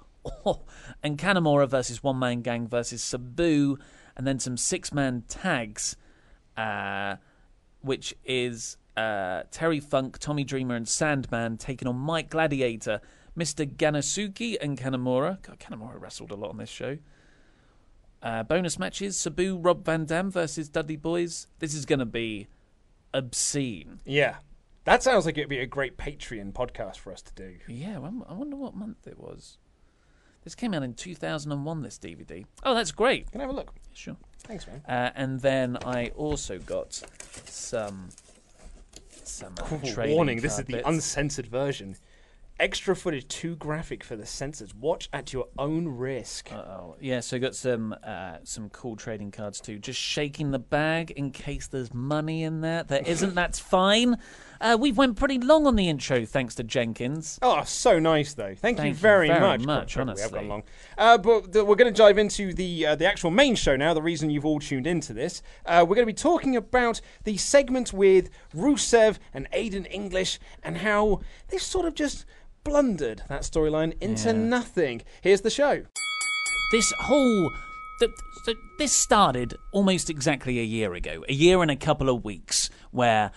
and 1.03 1.19
Kanemura 1.19 1.69
versus 1.69 2.05
One 2.05 2.21
Man 2.21 2.43
Gang 2.43 2.69
versus 2.69 3.03
Sabu, 3.03 3.77
and 4.17 4.25
then 4.25 4.39
some 4.39 4.57
six-man 4.57 5.25
tags, 5.29 5.97
uh, 6.57 7.17
which 7.81 8.15
is 8.25 8.77
uh, 8.97 9.43
Terry 9.51 9.81
Funk, 9.81 10.19
Tommy 10.19 10.45
Dreamer, 10.45 10.77
and 10.77 10.89
Sandman 10.89 11.57
taking 11.57 11.89
on 11.89 11.97
Mike 11.97 12.31
Gladiator, 12.31 13.01
Mr. 13.37 13.67
Gannosuke, 13.67 14.57
and 14.61 14.79
Kanemura. 14.79 15.43
God, 15.43 15.59
Kanemura 15.59 16.01
wrestled 16.01 16.31
a 16.31 16.37
lot 16.37 16.51
on 16.51 16.59
this 16.59 16.71
show. 16.71 16.99
Uh, 18.25 18.43
bonus 18.43 18.79
matches: 18.79 19.17
Sabu, 19.19 19.59
Rob 19.59 19.85
Van 19.85 20.07
Dam 20.07 20.31
versus 20.31 20.69
Dudley 20.71 20.97
Boyz. 20.97 21.47
This 21.59 21.75
is 21.75 21.85
going 21.85 21.99
to 21.99 22.07
be 22.07 22.49
obscene. 23.13 24.01
Yeah, 24.07 24.37
that 24.85 25.03
sounds 25.03 25.27
like 25.27 25.37
it'd 25.37 25.51
be 25.51 25.59
a 25.59 25.67
great 25.67 25.99
Patreon 25.99 26.53
podcast 26.55 26.97
for 26.97 27.13
us 27.13 27.21
to 27.21 27.35
do. 27.35 27.57
Yeah, 27.69 27.99
I 27.99 28.31
I 28.31 28.35
wonder 28.35 28.57
what 28.57 28.75
month 28.75 29.07
it 29.07 29.19
was. 29.19 29.59
This 30.43 30.55
came 30.55 30.73
out 30.75 30.83
in 30.83 30.95
2001. 30.95 31.83
This 31.83 31.99
DVD. 31.99 32.45
Oh, 32.65 32.75
that's 32.75 32.93
great. 32.93 33.31
Can 33.31 33.41
I 33.41 33.45
have 33.45 33.53
a 33.53 33.57
look? 33.57 33.75
Sure. 33.93 34.17
Thanks, 34.41 34.67
man. 34.67 34.83
Uh, 34.89 35.11
and 35.15 35.41
then 35.41 35.79
I 35.85 36.09
also 36.17 36.59
got 36.59 37.03
some 37.45 38.09
some 39.23 39.55
uh, 39.61 40.07
Warning: 40.07 40.41
This 40.41 40.59
is 40.59 40.65
the 40.65 40.73
bits. 40.75 40.89
uncensored 40.89 41.47
version. 41.47 41.97
Extra 42.61 42.95
footage 42.95 43.27
too 43.27 43.57
graphic 43.57 44.05
for 44.05 44.15
the 44.15 44.25
censors. 44.25 44.73
Watch 44.73 45.09
at 45.13 45.33
your 45.33 45.49
own 45.59 45.89
risk. 45.89 46.53
Oh 46.53 46.95
yeah, 47.01 47.19
so 47.19 47.41
got 47.41 47.57
some 47.57 47.97
uh, 48.05 48.37
some 48.45 48.71
cool 48.71 48.95
trading 48.95 49.33
cards 49.33 49.61
too. 49.61 49.81
Just 49.81 49.99
shaking 49.99 50.53
the 50.53 50.61
bag 50.61 51.11
in 51.11 51.33
case 51.33 51.67
there's 51.67 51.93
money 51.93 52.45
in 52.45 52.61
there. 52.61 52.85
There 52.85 53.03
isn't. 53.07 53.35
That's 53.35 53.59
fine. 53.59 54.19
Uh, 54.61 54.79
we've 54.81 54.97
went 54.97 55.17
pretty 55.17 55.39
long 55.39 55.67
on 55.67 55.75
the 55.75 55.89
intro, 55.89 56.25
thanks 56.25 56.55
to 56.55 56.63
Jenkins. 56.63 57.41
Oh, 57.43 57.65
so 57.65 57.99
nice 57.99 58.35
though. 58.35 58.55
Thank, 58.55 58.79
Thank 58.79 58.89
you 58.91 58.95
very, 58.95 59.27
very 59.27 59.41
much. 59.41 59.67
much, 59.67 59.97
God, 59.97 60.15
we 60.15 60.23
have 60.23 60.33
gone 60.33 60.49
long. 60.49 60.63
Uh, 60.97 61.19
but 61.19 61.53
th- 61.53 61.65
we're 61.65 61.75
going 61.75 61.93
to 61.93 61.99
dive 61.99 62.19
into 62.19 62.55
the 62.55 62.87
uh, 62.87 62.95
the 62.95 63.05
actual 63.05 63.33
main 63.33 63.57
show 63.57 63.75
now. 63.75 63.95
The 63.95 64.01
reason 64.01 64.31
you've 64.31 64.47
all 64.47 64.61
tuned 64.61 64.87
into 64.87 65.13
this, 65.13 65.43
uh, 65.67 65.85
we're 65.87 65.97
going 65.97 66.07
to 66.07 66.13
be 66.13 66.13
talking 66.15 66.55
about 66.55 67.01
the 67.25 67.37
segment 67.37 67.93
with 67.93 68.31
Rusev 68.55 69.19
and 69.35 69.51
Aiden 69.51 69.89
English 69.91 70.39
and 70.63 70.79
how 70.79 71.21
they've 71.49 71.61
sort 71.61 71.85
of 71.85 71.95
just 71.97 72.25
blundered 72.65 73.23
that 73.29 73.43
storyline 73.43 73.95
into 74.01 74.33
nothing. 74.33 75.03
Here's 75.23 75.43
the 75.43 75.51
show. 75.51 75.83
This 76.73 76.93
whole 77.01 77.51
th- 78.01 78.11
th- 78.47 78.57
this 78.79 78.93
started 78.93 79.55
almost 79.73 80.11
exactly 80.11 80.59
a 80.59 80.65
year 80.65 80.95
ago, 80.95 81.25
a 81.29 81.33
year 81.33 81.63
and 81.63 81.71
a 81.71 81.77
couple 81.77 82.09
of 82.09 82.25
weeks, 82.25 82.71
where 82.91 83.31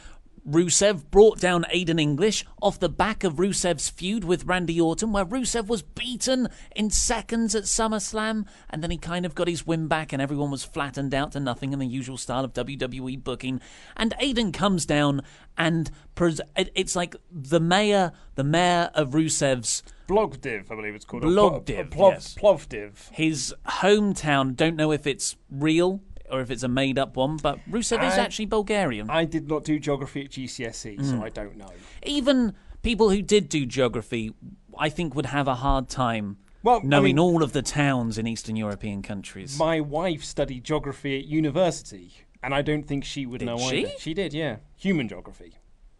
Rusev 0.47 1.09
brought 1.11 1.39
down 1.39 1.65
Aiden 1.73 1.99
English 1.99 2.45
off 2.61 2.79
the 2.79 2.87
back 2.87 3.23
of 3.23 3.35
Rusev's 3.35 3.89
feud 3.89 4.23
with 4.23 4.45
Randy 4.45 4.79
Orton, 4.79 5.11
where 5.11 5.25
Rusev 5.25 5.67
was 5.67 5.81
beaten 5.81 6.47
in 6.75 6.89
seconds 6.89 7.53
at 7.53 7.63
SummerSlam, 7.63 8.45
and 8.69 8.81
then 8.81 8.91
he 8.91 8.97
kind 8.97 9.25
of 9.25 9.35
got 9.35 9.49
his 9.49 9.67
win 9.67 9.87
back, 9.87 10.13
and 10.13 10.21
everyone 10.21 10.49
was 10.49 10.63
flattened 10.63 11.13
out 11.13 11.33
to 11.33 11.39
nothing 11.39 11.73
in 11.73 11.79
the 11.79 11.87
usual 11.87 12.17
style 12.17 12.45
of 12.45 12.53
WWE 12.53 13.21
booking. 13.23 13.59
And 13.97 14.13
Aiden 14.21 14.53
comes 14.53 14.85
down, 14.85 15.21
and 15.57 15.91
pres- 16.15 16.41
it's 16.55 16.95
like 16.95 17.15
the 17.29 17.59
mayor, 17.59 18.13
the 18.35 18.43
mayor 18.45 18.89
of 18.93 19.09
Rusev's 19.11 19.83
Blogdiv, 20.07 20.71
I 20.71 20.75
believe 20.75 20.95
it's 20.95 21.03
called. 21.03 21.23
Blogdiv, 21.23 21.93
yes. 21.93 22.35
Plovdiv. 22.35 23.11
his 23.11 23.53
hometown. 23.67 24.55
Don't 24.55 24.77
know 24.77 24.93
if 24.93 25.05
it's 25.05 25.35
real 25.51 26.01
or 26.31 26.41
if 26.41 26.51
it's 26.51 26.63
a 26.63 26.67
made 26.67 26.97
up 26.99 27.15
one, 27.15 27.37
but 27.37 27.59
Rusev 27.69 28.05
is 28.05 28.17
actually 28.17 28.45
Bulgarian. 28.47 29.09
I 29.09 29.25
did 29.25 29.47
not 29.47 29.63
do 29.63 29.79
geography 29.79 30.25
at 30.25 30.31
GCSE, 30.31 30.99
E, 30.99 31.03
so 31.03 31.23
I 31.23 31.29
don't 31.29 31.57
know. 31.57 31.69
Even 32.05 32.53
people 32.83 33.09
who 33.09 33.21
did 33.21 33.49
do 33.49 33.65
geography, 33.65 34.33
I 34.77 34.89
think, 34.89 35.15
would 35.15 35.27
have 35.27 35.47
a 35.47 35.55
hard 35.55 35.89
time 35.89 36.37
Well, 36.63 36.81
I 36.83 36.87
knowing 36.87 37.15
mean- 37.15 37.19
all 37.19 37.43
of 37.43 37.53
the 37.53 37.61
towns 37.61 38.17
in 38.17 38.27
Eastern 38.27 38.55
European 38.55 39.01
countries. 39.01 39.57
My 39.57 39.79
wife 39.79 40.23
studied 40.23 40.63
geography 40.63 41.17
at 41.19 41.25
university, 41.25 42.11
and 42.43 42.53
I 42.53 42.61
don't 42.61 42.83
think 42.83 43.03
she 43.05 43.25
would 43.25 43.39
Did 43.39 43.45
know 43.45 43.57
she? 43.57 43.81
either. 43.81 43.91
She 43.99 44.13
did, 44.13 44.33
yeah. 44.33 44.57
Human 44.75 45.07
geography. 45.07 45.53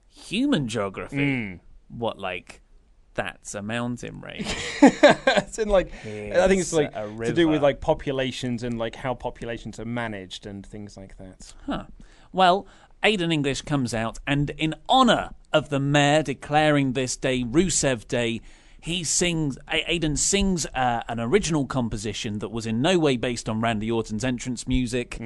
Human 0.10 0.68
geography. 0.68 1.16
Hmm. 1.18 1.56
What, 1.90 2.20
like, 2.20 2.62
that's 3.18 3.56
a 3.56 3.62
mountain 3.62 4.22
range? 4.22 4.56
it's 4.82 5.60
in 5.60 5.68
like 5.68 5.92
I 6.06 6.48
think 6.48 6.62
it's 6.62 6.72
like 6.72 6.94
to 6.94 7.34
do 7.34 7.50
with 7.50 7.62
like 7.62 7.82
populations 7.82 8.64
and 8.64 8.80
like 8.80 8.96
how 8.96 9.14
populations 9.14 9.80
are 9.80 9.86
managed 9.86 10.46
and 10.46 10.66
things 10.66 10.96
like 10.96 11.18
that. 11.18 11.54
Huh. 11.66 11.86
Well, 12.32 12.68
Aiden 13.04 13.34
English 13.34 13.64
comes 13.64 13.94
out, 13.94 14.20
and 14.26 14.52
in 14.52 14.76
honour 14.88 15.32
of 15.52 15.70
the 15.70 15.80
mayor 15.80 16.24
declaring 16.24 16.94
this 16.94 17.18
day 17.18 17.44
Rusev 17.44 18.08
Day, 18.08 18.40
he 18.80 19.04
sings. 19.04 19.58
Aidan 19.70 20.16
sings 20.16 20.66
uh, 20.68 21.02
an 21.10 21.20
original 21.20 21.66
composition 21.66 22.40
that 22.40 22.50
was 22.50 22.66
in 22.66 22.82
no 22.82 22.98
way 23.00 23.18
based 23.18 23.50
on 23.50 23.60
Randy 23.60 23.90
Orton's 23.92 24.24
entrance 24.24 24.68
music, 24.68 25.20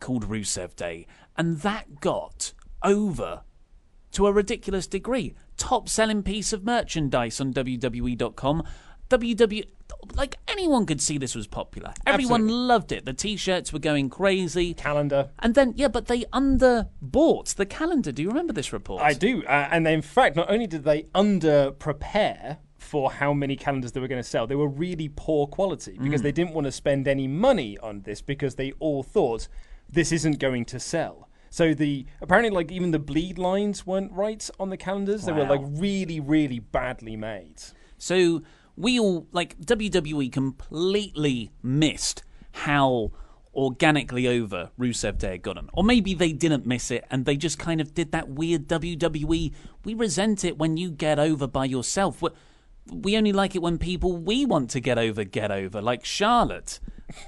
called 0.00 0.28
Rusev 0.28 0.74
Day, 0.74 1.06
and 1.36 1.60
that 1.60 2.00
got 2.00 2.52
over 2.82 3.42
to 4.14 4.26
a 4.26 4.32
ridiculous 4.32 4.86
degree. 4.86 5.34
Top 5.56 5.88
selling 5.88 6.22
piece 6.22 6.52
of 6.52 6.64
merchandise 6.64 7.40
on 7.40 7.52
WWE.com. 7.52 8.64
WW, 9.10 9.64
like 10.14 10.36
anyone 10.48 10.86
could 10.86 11.00
see 11.00 11.18
this 11.18 11.34
was 11.34 11.46
popular. 11.46 11.92
Everyone 12.06 12.42
Absolutely. 12.42 12.66
loved 12.66 12.92
it. 12.92 13.04
The 13.04 13.12
t-shirts 13.12 13.72
were 13.72 13.78
going 13.78 14.08
crazy. 14.08 14.74
Calendar. 14.74 15.30
And 15.40 15.54
then, 15.54 15.74
yeah, 15.76 15.88
but 15.88 16.06
they 16.06 16.22
underbought 16.24 17.54
the 17.54 17.66
calendar. 17.66 18.12
Do 18.12 18.22
you 18.22 18.28
remember 18.28 18.52
this 18.52 18.72
report? 18.72 19.02
I 19.02 19.12
do, 19.12 19.44
uh, 19.44 19.68
and 19.70 19.86
in 19.86 20.02
fact, 20.02 20.36
not 20.36 20.50
only 20.50 20.66
did 20.66 20.84
they 20.84 21.06
under 21.14 21.70
prepare 21.72 22.58
for 22.78 23.10
how 23.10 23.32
many 23.32 23.56
calendars 23.56 23.92
they 23.92 24.00
were 24.00 24.08
going 24.08 24.22
to 24.22 24.28
sell, 24.28 24.46
they 24.46 24.54
were 24.54 24.68
really 24.68 25.10
poor 25.14 25.46
quality 25.46 25.98
because 26.02 26.22
they 26.22 26.32
didn't 26.32 26.54
want 26.54 26.66
to 26.66 26.72
spend 26.72 27.06
any 27.06 27.26
money 27.26 27.78
on 27.78 28.02
this 28.02 28.20
because 28.20 28.54
they 28.54 28.72
all 28.78 29.02
thought 29.02 29.48
this 29.88 30.12
isn't 30.12 30.38
going 30.38 30.64
to 30.66 30.80
sell. 30.80 31.28
So 31.54 31.72
the 31.72 32.04
apparently 32.20 32.50
like 32.50 32.72
even 32.72 32.90
the 32.90 32.98
bleed 32.98 33.38
lines 33.38 33.86
weren't 33.86 34.10
right 34.10 34.50
on 34.58 34.70
the 34.70 34.76
calendars. 34.76 35.24
They 35.24 35.30
were 35.32 35.46
like 35.46 35.60
really 35.64 36.18
really 36.18 36.58
badly 36.58 37.14
made. 37.16 37.62
So 37.96 38.42
we 38.76 38.98
all 38.98 39.28
like 39.30 39.56
WWE 39.60 40.32
completely 40.32 41.52
missed 41.62 42.24
how 42.50 43.12
organically 43.54 44.26
over 44.26 44.70
Rusev 44.76 45.18
Day 45.18 45.30
had 45.32 45.42
gotten. 45.42 45.70
Or 45.74 45.84
maybe 45.84 46.12
they 46.12 46.32
didn't 46.32 46.66
miss 46.66 46.90
it 46.90 47.04
and 47.08 47.24
they 47.24 47.36
just 47.36 47.56
kind 47.56 47.80
of 47.80 47.94
did 47.94 48.10
that 48.10 48.28
weird 48.28 48.66
WWE. 48.66 49.52
We 49.84 49.94
resent 49.94 50.44
it 50.44 50.58
when 50.58 50.76
you 50.76 50.90
get 50.90 51.20
over 51.20 51.46
by 51.46 51.66
yourself. 51.66 52.20
We- 52.20 52.30
We 52.90 53.16
only 53.16 53.32
like 53.32 53.54
it 53.54 53.62
when 53.62 53.78
people 53.78 54.10
we 54.16 54.44
want 54.44 54.70
to 54.70 54.80
get 54.80 54.98
over 54.98 55.22
get 55.24 55.50
over, 55.52 55.80
like 55.80 56.04
Charlotte. 56.04 56.80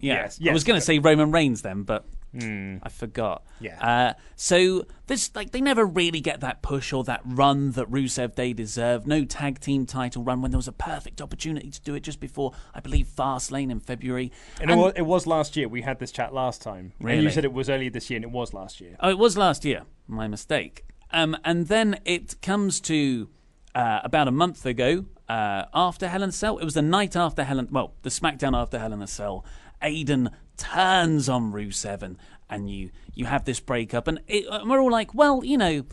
Yeah, 0.00 0.14
Yes, 0.22 0.40
I 0.50 0.52
was 0.52 0.64
going 0.64 0.78
to 0.78 0.84
say 0.84 0.98
Roman 1.00 1.30
Reigns 1.32 1.62
then, 1.62 1.82
but 1.82 2.04
I 2.34 2.88
forgot. 2.88 3.42
Yeah. 3.60 3.78
Uh, 3.80 4.12
so 4.36 4.84
this 5.06 5.34
like 5.34 5.50
they 5.52 5.60
never 5.60 5.84
really 5.84 6.20
get 6.20 6.40
that 6.40 6.62
push 6.62 6.92
or 6.92 7.02
that 7.04 7.20
run 7.24 7.72
that 7.72 7.90
Rusev 7.90 8.34
Day 8.34 8.52
deserved. 8.52 9.06
No 9.06 9.24
tag 9.24 9.60
team 9.60 9.86
title 9.86 10.22
run 10.22 10.42
when 10.42 10.50
there 10.50 10.58
was 10.58 10.68
a 10.68 10.72
perfect 10.72 11.20
opportunity 11.20 11.70
to 11.70 11.80
do 11.80 11.94
it 11.94 12.00
just 12.00 12.20
before 12.20 12.52
I 12.74 12.80
believe 12.80 13.06
Fastlane 13.06 13.70
in 13.70 13.80
February. 13.80 14.30
And, 14.60 14.70
it, 14.70 14.76
was, 14.76 14.92
it 14.96 15.02
was 15.02 15.26
last 15.26 15.56
year. 15.56 15.68
We 15.68 15.82
had 15.82 15.98
this 15.98 16.12
chat 16.12 16.34
last 16.34 16.62
time. 16.62 16.92
And 16.98 17.08
Really? 17.08 17.22
you 17.22 17.30
said 17.30 17.44
it 17.44 17.52
was 17.52 17.70
earlier 17.70 17.90
this 17.90 18.10
year, 18.10 18.18
and 18.18 18.24
it 18.24 18.30
was 18.30 18.52
last 18.52 18.80
year. 18.80 18.96
Oh, 19.00 19.10
it 19.10 19.18
was 19.18 19.36
last 19.36 19.64
year. 19.64 19.82
My 20.06 20.28
mistake. 20.28 20.84
Um, 21.10 21.36
and 21.44 21.68
then 21.68 22.00
it 22.04 22.40
comes 22.42 22.80
to 22.82 23.28
uh, 23.74 24.00
about 24.04 24.28
a 24.28 24.32
month 24.32 24.66
ago 24.66 25.06
uh, 25.28 25.64
after 25.72 26.08
Hell 26.08 26.22
in 26.22 26.28
a 26.28 26.32
Cell. 26.32 26.58
It 26.58 26.64
was 26.64 26.74
the 26.74 26.82
night 26.82 27.16
after 27.16 27.44
Hell 27.44 27.58
in, 27.58 27.68
well, 27.70 27.94
the 28.02 28.10
SmackDown 28.10 28.54
after 28.56 28.78
Hell 28.78 28.92
in 28.92 29.00
a 29.02 29.06
Cell. 29.06 29.44
Aiden 29.82 30.32
turns 30.58 31.28
on 31.28 31.52
Rusev 31.52 32.02
and, 32.02 32.18
and 32.50 32.68
you 32.70 32.90
you 33.14 33.24
have 33.24 33.44
this 33.44 33.60
breakup, 33.60 34.06
and, 34.08 34.20
it, 34.26 34.44
and 34.50 34.68
we're 34.68 34.80
all 34.80 34.92
like, 34.92 35.14
well, 35.14 35.44
you 35.44 35.56
know. 35.56 35.84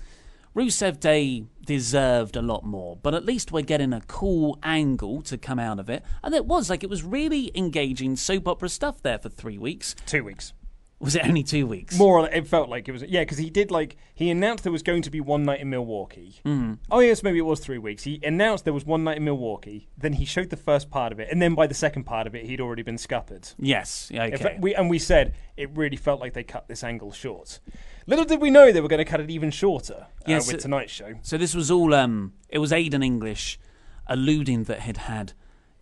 Rusev 0.56 1.02
Day 1.02 1.44
deserved 1.66 2.38
a 2.38 2.42
lot 2.42 2.64
more, 2.64 2.96
but 3.04 3.14
at 3.14 3.26
least 3.26 3.52
we're 3.52 3.62
getting 3.62 3.92
a 3.92 4.00
cool 4.08 4.58
angle 4.64 5.22
to 5.24 5.38
come 5.38 5.60
out 5.60 5.80
of 5.80 5.90
it. 5.90 6.02
And 6.24 6.34
it 6.34 6.46
was 6.46 6.70
like 6.70 6.82
it 6.82 6.90
was 6.90 7.04
really 7.04 7.52
engaging 7.54 8.16
soap 8.16 8.48
opera 8.48 8.70
stuff 8.70 9.02
there 9.02 9.20
for 9.20 9.28
three 9.28 9.58
weeks. 9.58 9.96
Two 10.06 10.24
weeks. 10.24 10.54
Was 11.00 11.16
it 11.16 11.26
only 11.26 11.44
two 11.44 11.68
weeks? 11.68 11.98
More, 11.98 12.20
or 12.20 12.30
it 12.30 12.48
felt 12.48 12.70
like 12.70 12.88
it 12.88 12.92
was. 12.94 13.04
Yeah, 13.04 13.22
because 13.22 13.38
he 13.38 13.50
did 13.50 13.70
like 13.70 13.98
he 14.14 14.30
announced 14.30 14.64
there 14.64 14.72
was 14.72 14.82
going 14.82 15.02
to 15.02 15.10
be 15.12 15.20
one 15.20 15.44
night 15.44 15.60
in 15.60 15.70
Milwaukee. 15.70 16.40
Mm. 16.46 16.78
Oh 16.90 17.00
yes, 17.00 17.22
maybe 17.22 17.38
it 17.38 17.46
was 17.46 17.60
three 17.60 17.78
weeks. 17.78 18.04
He 18.04 18.20
announced 18.24 18.64
there 18.64 18.74
was 18.74 18.86
one 18.86 19.04
night 19.04 19.18
in 19.18 19.26
Milwaukee. 19.26 19.90
Then 19.98 20.14
he 20.14 20.24
showed 20.26 20.50
the 20.50 20.58
first 20.58 20.90
part 20.90 21.12
of 21.12 21.20
it, 21.20 21.28
and 21.32 21.42
then 21.42 21.54
by 21.54 21.68
the 21.68 21.74
second 21.74 22.06
part 22.06 22.28
of 22.28 22.34
it, 22.36 22.46
he'd 22.46 22.62
already 22.62 22.82
been 22.82 22.98
scuppered. 22.98 23.52
Yes. 23.60 24.10
Okay. 24.14 24.36
fact, 24.38 24.62
we, 24.62 24.74
and 24.74 24.90
we 24.90 24.98
said 24.98 25.34
it 25.58 25.70
really 25.76 25.98
felt 25.98 26.22
like 26.22 26.34
they 26.34 26.44
cut 26.44 26.68
this 26.70 26.84
angle 26.84 27.12
short. 27.12 27.60
Little 28.08 28.26
did 28.26 28.40
we 28.40 28.50
know 28.50 28.72
they 28.72 28.82
were 28.82 28.88
going 28.88 29.04
to 29.04 29.10
cut 29.10 29.20
it 29.20 29.30
even 29.30 29.52
shorter 29.52 30.08
uh, 30.26 30.34
with 30.48 30.54
it- 30.54 30.60
tonight's 30.62 30.94
show. 30.94 31.16
So 31.24 31.38
this 31.38 31.54
was 31.54 31.70
all 31.70 31.94
um 31.94 32.34
it 32.48 32.60
was 32.60 32.72
Aiden 32.72 33.04
English 33.04 33.60
alluding 34.08 34.64
that 34.66 34.84
he'd 34.84 34.98
had 34.98 35.34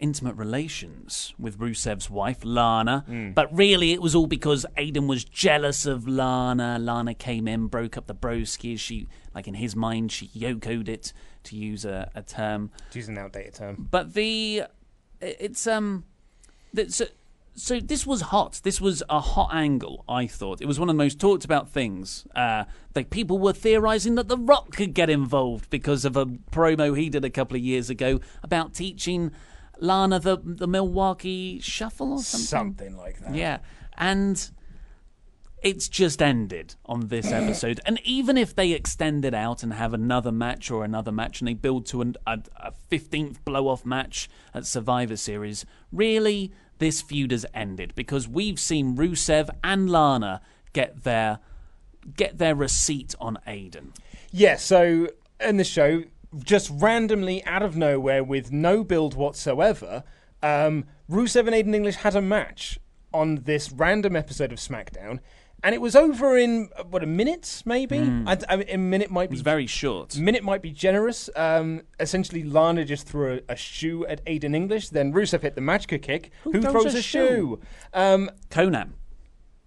intimate 0.03 0.35
relations 0.35 1.33
with 1.39 1.57
Rusev's 1.57 2.09
wife, 2.09 2.39
Lana. 2.43 3.05
But 3.33 3.55
really 3.55 3.93
it 3.93 4.01
was 4.01 4.13
all 4.13 4.27
because 4.27 4.65
Aiden 4.77 5.07
was 5.07 5.23
jealous 5.23 5.85
of 5.85 6.05
Lana. 6.05 6.77
Lana 6.77 7.13
came 7.13 7.47
in, 7.47 7.67
broke 7.67 7.95
up 7.95 8.07
the 8.07 8.13
broski. 8.13 8.77
She 8.77 9.07
like 9.33 9.47
in 9.47 9.53
his 9.53 9.77
mind 9.77 10.11
she 10.11 10.27
yokoed 10.27 10.89
it 10.89 11.13
to 11.45 11.55
use 11.55 11.85
a, 11.85 12.11
a 12.13 12.21
term. 12.21 12.69
To 12.91 12.99
use 12.99 13.07
an 13.07 13.17
outdated 13.17 13.53
term. 13.53 13.87
But 13.89 14.13
the 14.13 14.63
it's 15.21 15.65
um 15.65 16.03
so 16.89 17.05
so 17.55 17.79
this 17.79 18.05
was 18.05 18.21
hot. 18.21 18.59
This 18.63 18.81
was 18.81 19.03
a 19.09 19.21
hot 19.21 19.51
angle. 19.53 20.03
I 20.09 20.27
thought 20.27 20.59
it 20.59 20.67
was 20.67 20.81
one 20.81 20.89
of 20.89 20.95
the 20.95 21.01
most 21.01 21.17
talked 21.17 21.45
about 21.45 21.69
things. 21.69 22.25
Uh, 22.35 22.65
like 22.93 23.09
people 23.09 23.39
were 23.39 23.53
theorizing 23.53 24.15
that 24.15 24.27
The 24.27 24.37
Rock 24.37 24.71
could 24.71 24.93
get 24.93 25.09
involved 25.09 25.69
because 25.69 26.03
of 26.03 26.17
a 26.17 26.25
promo 26.25 26.97
he 26.97 27.09
did 27.09 27.23
a 27.23 27.29
couple 27.29 27.55
of 27.55 27.63
years 27.63 27.89
ago 27.89 28.19
about 28.41 28.73
teaching 28.73 29.31
Lana 29.83 30.17
the 30.17 30.37
the 30.43 30.67
Milwaukee 30.67 31.59
Shuffle 31.59 32.13
or 32.13 32.23
something. 32.23 32.47
Something 32.47 32.97
like 32.97 33.19
that. 33.19 33.35
Yeah, 33.35 33.57
and 33.97 34.49
it's 35.61 35.89
just 35.89 36.21
ended 36.21 36.75
on 36.85 37.07
this 37.07 37.31
episode. 37.31 37.81
and 37.85 37.99
even 38.05 38.37
if 38.37 38.55
they 38.55 38.71
extend 38.71 39.25
it 39.25 39.33
out 39.33 39.61
and 39.61 39.73
have 39.73 39.93
another 39.93 40.31
match 40.31 40.71
or 40.71 40.85
another 40.85 41.11
match, 41.11 41.41
and 41.41 41.49
they 41.49 41.53
build 41.53 41.85
to 41.87 42.01
an, 42.01 42.15
a, 42.25 42.39
a 42.55 42.73
15th 42.89 43.43
blow 43.43 43.67
off 43.67 43.85
match 43.85 44.29
at 44.53 44.65
Survivor 44.65 45.17
Series, 45.17 45.65
really, 45.91 46.53
this 46.79 47.01
feud 47.01 47.31
has 47.31 47.45
ended 47.53 47.93
because 47.93 48.25
we've 48.25 48.59
seen 48.59 48.95
Rusev 48.95 49.49
and 49.63 49.89
Lana 49.89 50.41
get 50.71 51.03
their 51.03 51.39
get 52.15 52.37
their 52.37 52.55
receipt 52.55 53.15
on 53.19 53.37
Aiden. 53.45 53.93
Yeah, 54.31 54.55
so 54.55 55.09
in 55.41 55.57
the 55.57 55.63
show, 55.65 56.03
just 56.43 56.71
randomly 56.73 57.43
out 57.45 57.61
of 57.63 57.75
nowhere 57.75 58.23
with 58.23 58.51
no 58.51 58.83
build 58.83 59.13
whatsoever, 59.15 60.03
um, 60.41 60.85
Rusev 61.09 61.47
and 61.47 61.55
Aiden 61.55 61.75
English 61.75 61.95
had 61.95 62.15
a 62.15 62.21
match 62.21 62.79
on 63.13 63.35
this 63.43 63.71
random 63.71 64.15
episode 64.15 64.51
of 64.51 64.57
SmackDown, 64.57 65.19
and 65.63 65.73
it 65.73 65.79
was 65.79 65.95
over 65.95 66.37
in, 66.37 66.69
what, 66.89 67.03
a 67.03 67.05
minute, 67.07 67.61
maybe? 67.65 67.99
I, 67.99 68.37
I 68.49 68.55
mean, 68.57 68.69
a 68.69 68.77
minute 68.77 69.09
might 69.11 69.25
It 69.25 69.29
be 69.29 69.33
was 69.35 69.41
very 69.41 69.65
short. 69.67 70.17
Minute 70.17 70.43
might 70.43 70.61
be 70.61 70.71
generous. 70.71 71.29
Um, 71.37 71.83
essentially, 72.01 72.43
Lana 72.43 72.83
just 72.83 73.07
threw 73.07 73.35
a, 73.47 73.53
a 73.53 73.55
shoe 73.55 74.05
at 74.07 74.25
Aiden 74.25 74.53
English. 74.55 74.89
Then 74.89 75.13
Rusev 75.13 75.41
hit 75.41 75.55
the 75.55 75.61
magic 75.61 76.01
kick. 76.01 76.31
Who, 76.43 76.59
throws 76.59 76.71
throws 76.71 76.95
a 76.95 76.97
a 76.97 77.01
shoe? 77.01 77.59
Um, 77.93 78.29
Conan. 78.49 78.95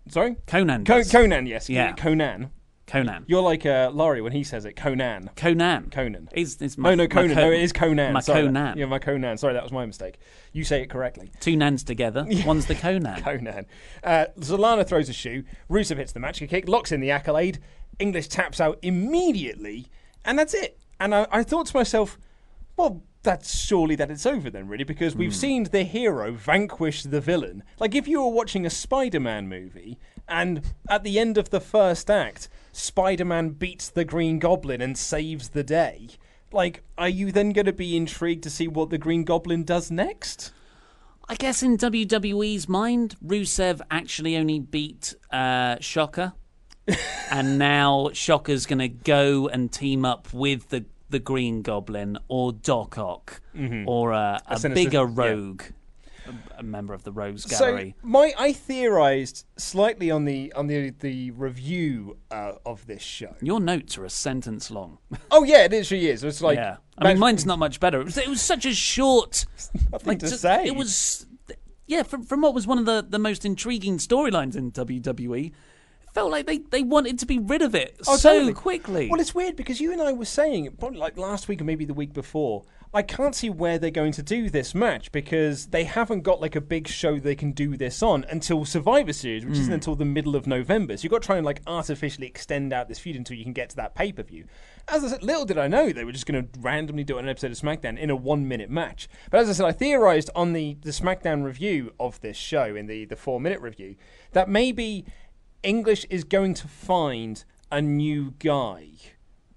sorry, 0.09 0.37
Conan. 0.46 0.85
Co- 0.85 1.02
Conan. 1.05 1.46
Yes, 1.46 1.70
Yeah. 1.70 1.92
Conan. 1.92 2.50
Conan. 2.87 3.25
You're 3.27 3.42
like 3.42 3.66
uh, 3.66 3.90
Laurie 3.92 4.20
when 4.20 4.33
he 4.33 4.44
says 4.44 4.64
it. 4.64 4.75
Conan. 4.77 5.31
Conan. 5.37 5.90
Conan. 5.90 6.29
Is, 6.33 6.61
is 6.62 6.79
No, 6.79 6.83
my, 6.83 6.94
no, 6.94 7.03
my 7.05 7.09
Conan. 7.09 7.35
Co- 7.35 7.40
no, 7.42 7.51
it 7.51 7.61
is 7.61 7.72
Conan. 7.72 8.12
My 8.12 8.20
Sorry, 8.20 8.42
Conan. 8.42 8.79
Yeah, 8.79 8.87
my 8.87 8.99
Conan. 8.99 9.38
Sorry, 9.38 9.55
that 9.55 9.62
was 9.62 9.72
my 9.72 9.85
mistake. 9.85 10.18
You 10.53 10.62
say 10.62 10.83
it 10.83 10.90
correctly. 10.90 11.33
Two 11.40 11.57
nans 11.57 11.83
together. 11.83 12.27
One's 12.46 12.66
the 12.66 12.77
Conan. 12.77 13.22
Conan. 13.22 13.66
Uh, 14.05 14.27
Solana 14.38 14.87
throws 14.87 15.09
a 15.09 15.12
shoe. 15.12 15.42
Rusev 15.68 15.96
hits 15.96 16.12
the 16.12 16.20
Machka 16.20 16.49
kick, 16.49 16.68
locks 16.68 16.92
in 16.92 17.01
the 17.01 17.11
accolade. 17.11 17.59
English 17.99 18.29
taps 18.29 18.61
out 18.61 18.79
immediately, 18.83 19.87
and 20.25 20.38
that's 20.38 20.55
it. 20.55 20.79
And 21.01 21.14
I, 21.14 21.27
I 21.31 21.42
thought 21.42 21.66
to 21.66 21.77
myself, 21.77 22.18
well, 22.77 23.03
that's 23.22 23.59
surely 23.59 23.96
that 23.96 24.11
it's 24.11 24.25
over 24.27 24.51
then, 24.51 24.68
really, 24.68 24.85
because 24.85 25.16
we've 25.16 25.35
seen 25.35 25.64
the 25.64 25.83
hero 25.83 26.33
vanquish 26.33 27.03
the 27.03 27.20
villain. 27.20 27.64
Like 27.81 27.94
if 27.94 28.07
you 28.07 28.22
were 28.22 28.29
watching 28.29 28.64
a 28.64 28.70
Spider-Man 28.70 29.49
movie, 29.49 29.99
and 30.29 30.62
at 30.88 31.03
the 31.03 31.18
end 31.18 31.37
of 31.37 31.51
the 31.51 31.61
first 31.61 32.09
act, 32.11 32.49
Spider-Man 32.77 33.51
beats 33.51 33.89
the 33.89 34.05
Green 34.05 34.39
Goblin 34.39 34.81
and 34.83 34.97
saves 34.99 35.51
the 35.51 35.62
day. 35.62 36.09
Like, 36.53 36.83
are 36.97 37.09
you 37.09 37.33
then 37.33 37.51
going 37.53 37.67
to 37.67 37.73
be 37.73 37.97
intrigued 37.97 38.43
to 38.45 38.51
see 38.51 38.69
what 38.69 38.91
the 38.91 38.99
Green 38.99 39.25
Goblin 39.25 39.65
does 39.65 39.91
next? 39.91 40.53
I 41.29 41.35
guess 41.35 41.62
in 41.62 41.77
WWE's 41.77 42.69
mind, 42.69 43.17
Rusev 43.25 43.81
actually 43.91 44.37
only 44.37 44.61
beat 44.61 45.15
uh, 45.33 45.77
Shocker, 45.81 46.35
and 47.31 47.59
now 47.59 48.11
Shocker's 48.12 48.67
going 48.67 48.79
to 48.79 48.89
go 48.89 49.49
and 49.49 49.73
team 49.73 50.05
up 50.05 50.33
with 50.33 50.69
the 50.69 50.85
the 51.09 51.19
Green 51.21 51.62
Goblin 51.62 52.19
or 52.29 52.53
Doc 52.53 52.99
Ock 52.99 53.41
or 53.87 54.11
a, 54.12 54.43
a 54.49 54.59
sinister- 54.59 54.85
bigger 54.85 55.07
rogue, 55.07 55.62
a, 55.62 55.73
a 56.59 56.62
member 56.62 56.95
of 56.95 57.05
the 57.05 57.12
Rogues 57.12 57.45
Gallery. 57.45 57.95
So 58.01 58.09
my 58.09 58.33
I 58.39 58.53
theorized 58.53 59.45
slightly 59.57 60.11
on 60.11 60.25
the 60.25 60.53
on 60.55 60.67
the 60.67 60.91
the 60.91 61.31
review 61.33 62.19
uh, 62.31 62.53
of 62.65 62.87
this 62.87 63.03
show. 63.03 63.35
Your 63.41 63.61
notes 63.61 63.97
are 63.99 64.05
a 64.05 64.11
sentence 64.11 64.71
long. 64.71 64.99
Oh 65.31 65.45
yeah, 65.45 65.65
it 65.65 65.73
literally 65.73 66.09
is. 66.09 66.23
It's 66.25 66.41
like 66.41 66.57
yeah, 66.57 66.77
I 66.99 67.09
mean 67.09 67.19
mine's 67.19 67.45
not 67.45 67.59
much 67.59 67.81
better. 67.81 68.01
It 68.01 68.05
was, 68.05 68.17
it 68.17 68.29
was 68.29 68.41
such 68.41 68.65
a 68.65 68.73
short. 68.73 69.45
nothing 69.93 70.19
to 70.19 70.29
just- 70.29 70.41
say. 70.43 70.65
It 70.67 70.77
was, 70.77 71.27
yeah, 71.87 72.03
from, 72.03 72.23
from 72.25 72.41
what 72.41 72.55
was 72.55 72.67
one 72.67 72.79
of 72.79 72.85
the, 72.87 73.05
the 73.09 73.19
most 73.19 73.45
intriguing 73.45 73.99
storylines 73.99 74.57
in 74.57 74.73
WWE, 74.73 75.53
felt 76.16 76.31
like 76.33 76.46
they, 76.46 76.59
they 76.59 76.83
wanted 76.83 77.18
to 77.20 77.26
be 77.26 77.38
rid 77.38 77.62
of 77.62 77.74
it 77.74 77.96
Oh, 78.09 78.16
so 78.16 78.33
totally. 78.33 78.52
quickly. 78.55 79.09
Well, 79.11 79.20
it's 79.20 79.35
weird 79.35 79.55
because 79.55 79.81
you 79.81 79.92
and 79.92 80.00
I 80.02 80.12
were 80.12 80.24
saying 80.24 80.70
probably 80.79 80.98
like 80.98 81.16
last 81.18 81.46
week 81.46 81.61
or 81.61 81.64
maybe 81.64 81.85
the 81.85 81.94
week 81.94 82.12
before. 82.12 82.64
I 82.94 83.02
can't 83.02 83.35
see 83.35 83.50
where 83.50 83.79
they're 83.79 83.90
going 83.90 84.12
to 84.12 84.22
do 84.22 84.48
this 84.48 84.74
match 84.74 85.12
because 85.12 85.66
they 85.66 85.85
haven't 85.85 86.22
got 86.22 86.40
like 86.40 86.57
a 86.57 86.61
big 86.62 86.88
show 86.88 87.18
they 87.18 87.35
can 87.35 87.52
do 87.52 87.76
this 87.76 88.02
on 88.02 88.24
until 88.31 88.64
Survivor 88.64 89.12
Series, 89.12 89.44
which 89.44 89.57
Hmm. 89.57 89.61
isn't 89.62 89.74
until 89.74 89.96
the 89.96 90.07
middle 90.07 90.35
of 90.35 90.46
November. 90.46 90.96
So 90.96 91.02
you've 91.02 91.11
got 91.11 91.20
to 91.20 91.26
try 91.26 91.37
and 91.37 91.44
like 91.44 91.61
artificially 91.66 92.26
extend 92.26 92.72
out 92.72 92.88
this 92.88 92.98
feud 92.98 93.16
until 93.16 93.37
you 93.37 93.44
can 93.44 93.52
get 93.52 93.68
to 93.70 93.76
that 93.76 93.94
pay 93.94 94.12
per 94.12 94.22
view. 94.22 94.46
As 94.88 95.05
I 95.05 95.09
said, 95.09 95.22
little 95.22 95.44
did 95.44 95.59
I 95.59 95.66
know 95.68 95.90
they 95.92 96.05
were 96.05 96.12
just 96.12 96.26
going 96.26 96.42
to 96.48 96.61
randomly 96.61 97.05
do 97.05 97.18
an 97.18 97.29
episode 97.29 97.50
of 97.50 97.59
SmackDown 97.59 97.98
in 97.98 98.09
a 98.09 98.16
one 98.16 98.48
minute 98.48 98.70
match. 98.70 99.09
But 99.31 99.40
as 99.40 99.50
I 99.50 99.52
said, 99.52 99.66
I 99.66 99.72
theorized 99.72 100.31
on 100.35 100.55
the, 100.55 100.79
the 100.81 100.92
SmackDown 100.92 101.44
review 101.44 101.92
of 102.00 102.18
this 102.22 102.37
show, 102.38 102.74
in 102.76 102.87
the, 102.87 103.05
the 103.05 103.16
four 103.16 103.40
minute 103.40 103.61
review, 103.61 103.96
that 104.33 104.48
maybe 104.48 105.05
English 105.62 106.07
is 106.11 106.25
going 106.25 106.55
to 106.55 106.69
find 106.69 107.45
a 107.71 107.83
new 107.83 108.35
guy 108.38 108.88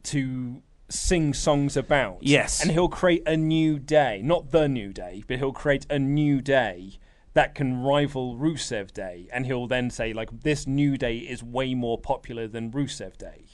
to 0.03 0.61
sing 0.89 1.33
songs 1.33 1.77
about. 1.77 2.17
Yes. 2.21 2.61
And 2.61 2.71
he'll 2.71 2.89
create 2.89 3.23
a 3.27 3.37
new 3.37 3.79
day. 3.79 4.21
Not 4.23 4.51
the 4.51 4.67
new 4.67 4.91
day, 4.91 5.23
but 5.27 5.37
he'll 5.37 5.53
create 5.53 5.85
a 5.89 5.99
new 5.99 6.41
day 6.41 6.93
that 7.33 7.53
can 7.53 7.81
rival 7.81 8.35
Rusev 8.35 8.91
Day. 8.91 9.27
And 9.31 9.45
he'll 9.45 9.67
then 9.67 9.89
say, 9.89 10.13
like, 10.13 10.41
this 10.41 10.65
new 10.65 10.97
day 10.97 11.17
is 11.17 11.43
way 11.43 11.75
more 11.75 11.97
popular 11.97 12.47
than 12.47 12.71
Rusev 12.71 13.17
Day. 13.17 13.45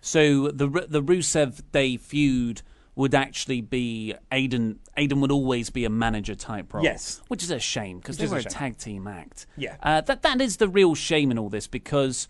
So 0.00 0.48
the 0.48 0.68
the 0.68 1.02
Rusev 1.02 1.62
Day 1.72 1.96
feud 1.96 2.62
would 2.96 3.14
actually 3.14 3.60
be 3.60 4.14
Aiden. 4.30 4.76
Aiden 4.96 5.20
would 5.20 5.32
always 5.32 5.70
be 5.70 5.84
a 5.84 5.90
manager 5.90 6.34
type 6.34 6.72
role. 6.72 6.84
Yes. 6.84 7.20
which 7.28 7.42
is 7.42 7.50
a 7.50 7.58
shame 7.58 7.98
because 7.98 8.18
they 8.18 8.24
is 8.24 8.32
a 8.32 8.34
were 8.34 8.40
a, 8.40 8.44
tag 8.44 8.78
team 8.78 9.06
act. 9.06 9.46
Yeah. 9.56 9.76
uh, 9.82 10.00
that 10.02 10.22
that 10.22 10.40
is 10.40 10.58
the 10.58 10.68
real 10.68 10.94
shame 10.94 11.30
in 11.30 11.38
all 11.38 11.48
this 11.48 11.66
because 11.66 12.28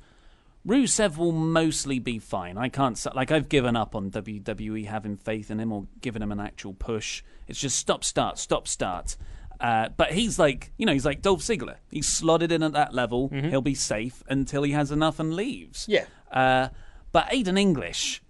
Rusev 0.67 1.19
will 1.19 1.33
mostly 1.33 1.99
be 1.99 2.19
fine. 2.19 2.57
I 2.57 2.69
can't 2.71 2.99
like 3.15 3.31
I've 3.31 3.49
given 3.49 3.77
up 3.77 3.95
on 3.95 4.11
WWE 4.11 4.87
having 4.87 5.17
faith 5.17 5.51
in 5.51 5.61
him 5.61 5.73
or 5.73 5.87
giving 6.01 6.23
him 6.23 6.33
an 6.33 6.41
actual 6.41 6.73
push. 6.73 7.23
It's 7.47 7.61
just 7.61 7.79
stop 7.79 8.03
start 8.03 8.39
stop 8.39 8.67
start. 8.67 9.17
Uh, 9.61 9.89
but 9.97 10.13
he's 10.13 10.39
like 10.39 10.73
you 10.79 10.87
know 10.87 10.93
he's 10.93 11.05
like 11.05 11.21
Dolph 11.21 11.41
Ziggler. 11.41 11.77
He's 11.91 12.09
slotted 12.09 12.51
in 12.51 12.63
at 12.63 12.73
that 12.73 12.95
level. 12.95 13.29
He'll 13.29 13.61
be 13.61 13.75
safe 13.75 14.23
until 14.29 14.63
he 14.63 14.73
has 14.73 14.91
enough 14.91 15.21
and 15.21 15.35
leaves. 15.35 15.83
Mm-hmm. 15.83 15.93
Yeah. 15.93 16.05
Uh, 16.33 16.69
but 17.13 17.27
Aiden 17.27 17.59
English 17.59 18.23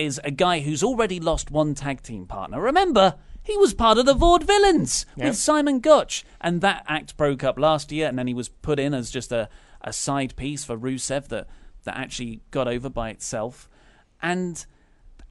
is 0.00 0.20
a 0.24 0.30
guy 0.30 0.60
who's 0.60 0.82
already 0.82 1.20
lost 1.20 1.50
one 1.50 1.74
tag 1.74 2.02
team 2.02 2.26
partner. 2.26 2.60
Remember, 2.60 3.16
he 3.42 3.56
was 3.56 3.74
part 3.74 3.98
of 3.98 4.06
the 4.06 4.14
Vaudevillains 4.14 5.04
with 5.16 5.36
Simon 5.36 5.80
Gotch, 5.80 6.24
and 6.40 6.60
that 6.60 6.84
act 6.88 7.16
broke 7.16 7.44
up 7.44 7.58
last 7.58 7.92
year, 7.92 8.08
and 8.08 8.18
then 8.18 8.26
he 8.26 8.34
was 8.34 8.48
put 8.48 8.78
in 8.78 8.94
as 8.94 9.10
just 9.10 9.32
a, 9.32 9.48
a 9.80 9.92
side 9.92 10.36
piece 10.36 10.64
for 10.64 10.76
Rusev 10.76 11.28
that 11.28 11.48
that 11.84 11.96
actually 11.96 12.40
got 12.50 12.68
over 12.68 12.90
by 12.90 13.10
itself. 13.10 13.68
And 14.22 14.64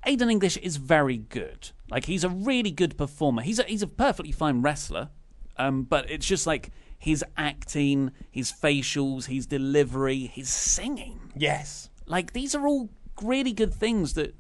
Aiden 0.06 0.32
English 0.32 0.58
is 0.58 0.78
very 0.78 1.18
good. 1.18 1.70
Like 1.92 2.06
he's 2.06 2.24
a 2.24 2.30
really 2.30 2.72
good 2.72 2.98
performer. 2.98 3.42
He's 3.42 3.60
a, 3.60 3.64
he's 3.64 3.84
a 3.84 3.88
perfectly 3.88 4.32
fine 4.32 4.62
wrestler, 4.62 5.10
um, 5.58 5.84
but 5.84 6.10
it's 6.10 6.26
just 6.26 6.48
like 6.48 6.72
his 6.98 7.24
acting, 7.38 8.12
his 8.30 8.52
facials, 8.52 9.26
his 9.26 9.46
delivery, 9.46 10.26
his 10.26 10.50
singing. 10.50 11.32
Yes. 11.36 11.90
Like 12.06 12.34
these 12.34 12.56
are 12.56 12.68
all 12.68 12.90
really 13.22 13.54
good 13.54 13.74
things 13.74 14.14
that 14.14 14.36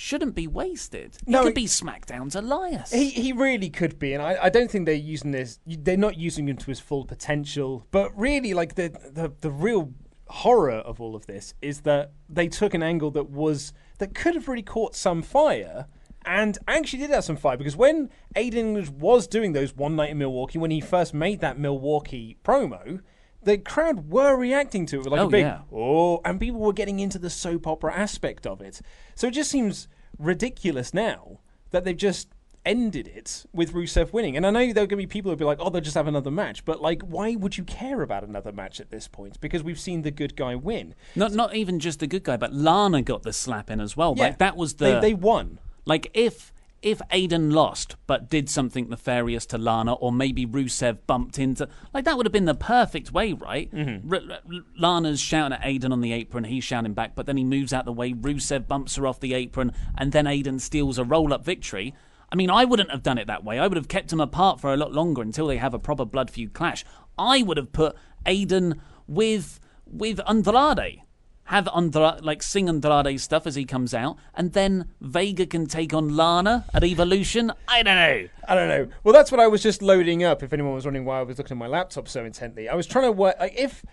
shouldn't 0.00 0.36
be 0.36 0.46
wasted. 0.46 1.16
He 1.26 1.32
No, 1.32 1.42
could 1.42 1.54
be 1.54 1.64
SmackDown's 1.64 2.36
Elias. 2.36 2.92
He 2.92 3.10
he 3.10 3.32
really 3.32 3.68
could 3.68 3.98
be, 3.98 4.12
and 4.12 4.22
I, 4.22 4.44
I 4.44 4.48
don't 4.48 4.70
think 4.70 4.86
they're 4.86 4.94
using 4.94 5.32
this. 5.32 5.58
They're 5.66 5.96
not 5.96 6.16
using 6.16 6.48
him 6.48 6.56
to 6.56 6.66
his 6.66 6.78
full 6.78 7.04
potential. 7.04 7.84
But 7.90 8.16
really, 8.16 8.54
like 8.54 8.76
the 8.76 8.90
the 9.12 9.32
the 9.40 9.50
real 9.50 9.92
horror 10.28 10.74
of 10.90 11.00
all 11.00 11.16
of 11.16 11.26
this 11.26 11.52
is 11.60 11.80
that 11.80 12.12
they 12.28 12.46
took 12.46 12.74
an 12.74 12.82
angle 12.82 13.10
that 13.10 13.28
was 13.28 13.72
that 13.98 14.14
could 14.14 14.36
have 14.36 14.46
really 14.46 14.62
caught 14.62 14.94
some 14.94 15.20
fire. 15.20 15.86
And 16.24 16.58
actually 16.68 17.00
did 17.00 17.10
have 17.10 17.24
some 17.24 17.36
fire 17.36 17.56
because 17.56 17.76
when 17.76 18.10
Aiden 18.36 18.54
English 18.54 18.90
was 18.90 19.26
doing 19.26 19.52
those 19.52 19.74
one 19.74 19.96
night 19.96 20.10
in 20.10 20.18
Milwaukee, 20.18 20.58
when 20.58 20.70
he 20.70 20.80
first 20.80 21.12
made 21.14 21.40
that 21.40 21.58
Milwaukee 21.58 22.36
promo, 22.44 23.00
the 23.48 23.58
crowd 23.58 24.10
were 24.10 24.36
reacting 24.36 24.84
to 24.86 24.96
it 24.96 24.98
with 25.04 25.08
like 25.08 25.20
Oh, 25.20 25.26
a 25.26 25.30
big 25.30 25.44
yeah. 25.46 25.60
oh, 25.72 26.20
and 26.24 26.38
people 26.38 26.60
were 26.60 26.72
getting 26.72 27.00
into 27.00 27.18
the 27.18 27.30
soap 27.30 27.66
opera 27.66 27.92
aspect 27.94 28.46
of 28.46 28.60
it. 28.60 28.80
So 29.14 29.26
it 29.28 29.32
just 29.32 29.50
seems 29.50 29.88
ridiculous 30.18 30.92
now 30.92 31.40
that 31.70 31.84
they've 31.84 31.96
just 31.96 32.28
ended 32.66 33.06
it 33.08 33.46
with 33.52 33.72
Rusev 33.72 34.12
winning. 34.12 34.36
And 34.36 34.46
I 34.46 34.50
know 34.50 34.60
there 34.72 34.84
are 34.84 34.86
going 34.86 34.90
to 34.90 34.96
be 34.96 35.06
people 35.06 35.30
who'll 35.30 35.38
be 35.38 35.44
like, 35.44 35.58
oh, 35.60 35.70
they'll 35.70 35.80
just 35.80 35.94
have 35.96 36.06
another 36.06 36.30
match. 36.30 36.64
But, 36.64 36.82
like, 36.82 37.00
why 37.02 37.34
would 37.34 37.56
you 37.56 37.64
care 37.64 38.02
about 38.02 38.24
another 38.24 38.52
match 38.52 38.80
at 38.80 38.90
this 38.90 39.08
point? 39.08 39.40
Because 39.40 39.62
we've 39.62 39.80
seen 39.80 40.02
the 40.02 40.10
good 40.10 40.36
guy 40.36 40.54
win. 40.54 40.94
not 41.16 41.32
not 41.32 41.54
even 41.54 41.78
just 41.80 42.00
the 42.00 42.06
good 42.06 42.24
guy, 42.24 42.36
but 42.36 42.52
Lana 42.52 43.00
got 43.02 43.22
the 43.22 43.32
slap 43.32 43.70
in 43.70 43.80
as 43.80 43.96
well. 43.96 44.14
Yeah, 44.16 44.24
Like 44.24 44.38
that 44.38 44.56
was 44.56 44.74
the 44.74 44.84
They, 44.84 45.00
they 45.00 45.14
won. 45.14 45.60
Like 45.86 46.10
if 46.12 46.52
if 46.80 47.00
Aiden 47.12 47.52
lost 47.52 47.96
but 48.06 48.30
did 48.30 48.48
something 48.48 48.88
nefarious 48.88 49.46
to 49.46 49.58
Lana, 49.58 49.94
or 49.94 50.12
maybe 50.12 50.46
Rusev 50.46 50.98
bumped 51.06 51.38
into, 51.38 51.68
like 51.92 52.04
that 52.04 52.16
would 52.16 52.26
have 52.26 52.32
been 52.32 52.44
the 52.44 52.54
perfect 52.54 53.12
way, 53.12 53.32
right? 53.32 53.70
Mm-hmm. 53.72 54.12
R- 54.12 54.20
R- 54.30 54.60
Lana's 54.76 55.20
shouting 55.20 55.58
at 55.58 55.62
Aiden 55.62 55.92
on 55.92 56.00
the 56.00 56.12
apron, 56.12 56.44
he's 56.44 56.64
shouting 56.64 56.94
back, 56.94 57.14
but 57.14 57.26
then 57.26 57.36
he 57.36 57.44
moves 57.44 57.72
out 57.72 57.84
the 57.84 57.92
way. 57.92 58.12
Rusev 58.12 58.68
bumps 58.68 58.96
her 58.96 59.06
off 59.06 59.20
the 59.20 59.34
apron, 59.34 59.72
and 59.96 60.12
then 60.12 60.26
Aiden 60.26 60.60
steals 60.60 60.98
a 60.98 61.04
roll-up 61.04 61.44
victory. 61.44 61.94
I 62.30 62.36
mean, 62.36 62.50
I 62.50 62.64
wouldn't 62.64 62.90
have 62.90 63.02
done 63.02 63.18
it 63.18 63.26
that 63.26 63.44
way. 63.44 63.58
I 63.58 63.66
would 63.66 63.76
have 63.76 63.88
kept 63.88 64.10
them 64.10 64.20
apart 64.20 64.60
for 64.60 64.72
a 64.72 64.76
lot 64.76 64.92
longer 64.92 65.22
until 65.22 65.46
they 65.46 65.56
have 65.56 65.74
a 65.74 65.78
proper 65.78 66.04
blood 66.04 66.30
feud 66.30 66.52
clash. 66.52 66.84
I 67.18 67.42
would 67.42 67.56
have 67.56 67.72
put 67.72 67.96
Aiden 68.26 68.78
with 69.06 69.58
with 69.86 70.20
Andrade 70.28 71.00
have 71.48 71.68
Andrade, 71.74 72.22
like 72.24 72.42
sing 72.42 72.68
Andrade 72.68 73.20
stuff 73.20 73.46
as 73.46 73.54
he 73.54 73.64
comes 73.64 73.92
out, 73.92 74.16
and 74.34 74.52
then 74.52 74.90
Vega 75.00 75.44
can 75.46 75.66
take 75.66 75.92
on 75.92 76.16
Lana 76.16 76.64
at 76.72 76.84
Evolution. 76.84 77.52
I 77.68 77.82
don't 77.82 77.96
know. 77.96 78.28
I 78.46 78.54
don't 78.54 78.68
know. 78.68 78.88
Well, 79.04 79.12
that's 79.12 79.30
what 79.30 79.40
I 79.40 79.46
was 79.48 79.62
just 79.62 79.82
loading 79.82 80.22
up. 80.24 80.42
If 80.42 80.52
anyone 80.52 80.74
was 80.74 80.84
wondering 80.84 81.04
why 81.04 81.18
I 81.20 81.22
was 81.22 81.38
looking 81.38 81.56
at 81.56 81.58
my 81.58 81.66
laptop 81.66 82.08
so 82.08 82.24
intently, 82.24 82.68
I 82.68 82.74
was 82.74 82.86
trying 82.86 83.04
to 83.06 83.12
work. 83.12 83.36
Like, 83.40 83.54
if 83.58 83.84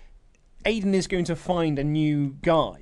Aiden 0.65 0.93
is 0.93 1.07
going 1.07 1.25
to 1.25 1.35
find 1.35 1.77
a 1.79 1.83
new 1.83 2.35
guy, 2.41 2.77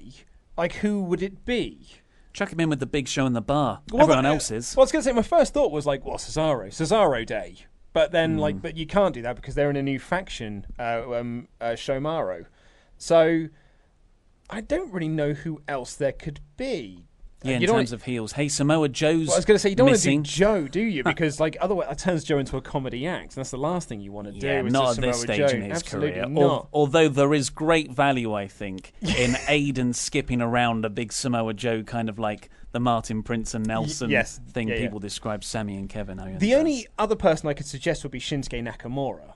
like 0.57 0.73
who 0.75 1.03
would 1.03 1.21
it 1.21 1.45
be? 1.45 1.87
Chuck 2.33 2.51
him 2.51 2.59
in 2.59 2.69
with 2.69 2.79
the 2.79 2.87
big 2.87 3.07
show 3.07 3.25
in 3.27 3.33
the 3.33 3.41
bar. 3.41 3.81
Well, 3.91 4.01
Everyone 4.03 4.25
else 4.25 4.49
is. 4.49 4.75
Well, 4.75 4.81
I 4.81 4.85
was 4.85 4.91
going 4.91 5.03
to 5.03 5.09
say 5.09 5.13
my 5.13 5.21
first 5.21 5.53
thought 5.53 5.71
was 5.71 5.85
like, 5.85 6.03
well, 6.03 6.17
Cesaro, 6.17 6.67
Cesaro 6.69 7.23
Day, 7.27 7.57
but 7.93 8.11
then 8.11 8.33
Hmm. 8.33 8.39
like, 8.39 8.61
but 8.61 8.75
you 8.75 8.87
can't 8.87 9.13
do 9.13 9.21
that 9.21 9.35
because 9.35 9.53
they're 9.53 9.69
in 9.69 9.75
a 9.75 9.83
new 9.83 9.99
faction, 9.99 10.65
uh, 10.79 11.03
um, 11.13 11.47
uh, 11.61 11.73
Shomaro. 11.73 12.45
So 12.97 13.49
I 14.49 14.61
don't 14.61 14.91
really 14.91 15.07
know 15.07 15.33
who 15.33 15.61
else 15.67 15.95
there 15.95 16.11
could 16.11 16.39
be. 16.57 17.05
yeah, 17.43 17.57
in 17.57 17.65
terms 17.65 17.91
of 17.91 18.03
heels. 18.03 18.33
Hey, 18.33 18.47
Samoa 18.47 18.87
Joe's. 18.89 19.27
Well, 19.27 19.35
I 19.35 19.39
was 19.39 19.45
going 19.45 19.55
to 19.55 19.59
say 19.59 19.69
you 19.69 19.75
don't 19.75 19.89
missing. 19.91 20.19
want 20.19 20.25
to 20.27 20.31
do 20.31 20.37
Joe, 20.37 20.67
do 20.67 20.81
you? 20.81 21.03
Because 21.13 21.39
like 21.39 21.57
otherwise, 21.59 21.87
it 21.91 21.97
turns 21.97 22.23
Joe 22.23 22.37
into 22.39 22.55
a 22.57 22.61
comedy 22.61 23.05
act, 23.07 23.33
and 23.35 23.41
that's 23.41 23.51
the 23.51 23.57
last 23.57 23.89
thing 23.89 23.99
you 23.99 24.11
want 24.11 24.27
to 24.27 24.33
do. 24.39 24.45
Yeah, 24.47 24.61
not 24.61 24.97
at 24.97 25.01
this 25.01 25.21
stage 25.21 25.37
Joe. 25.39 25.55
in 25.55 25.61
his 25.63 25.79
Absolutely 25.79 26.11
career. 26.11 26.23
Al- 26.23 26.29
not. 26.29 26.67
although 26.71 27.09
there 27.09 27.33
is 27.33 27.49
great 27.49 27.91
value, 27.91 28.33
I 28.33 28.47
think, 28.47 28.93
in 29.01 29.31
Aiden 29.47 29.93
skipping 29.95 30.41
around 30.41 30.85
a 30.85 30.89
big 30.89 31.11
Samoa 31.11 31.53
Joe, 31.53 31.83
kind 31.83 32.07
of 32.09 32.17
like 32.19 32.49
the 32.71 32.79
Martin 32.79 33.23
Prince 33.23 33.53
and 33.53 33.65
Nelson 33.67 34.09
yes. 34.09 34.39
thing 34.51 34.67
Yeah, 34.67 34.75
yeah. 34.75 34.81
people 34.81 34.99
describe 34.99 35.43
Sami 35.43 35.77
and 35.77 35.87
Kevin 35.89 36.19
Owens. 36.19 36.39
The 36.39 36.55
only 36.55 36.87
other 36.97 37.15
person 37.15 37.47
I 37.49 37.53
could 37.53 37.67
suggest 37.67 38.03
would 38.03 38.11
be 38.11 38.19
Shinsuke 38.19 38.61
Nakamura. 38.67 39.33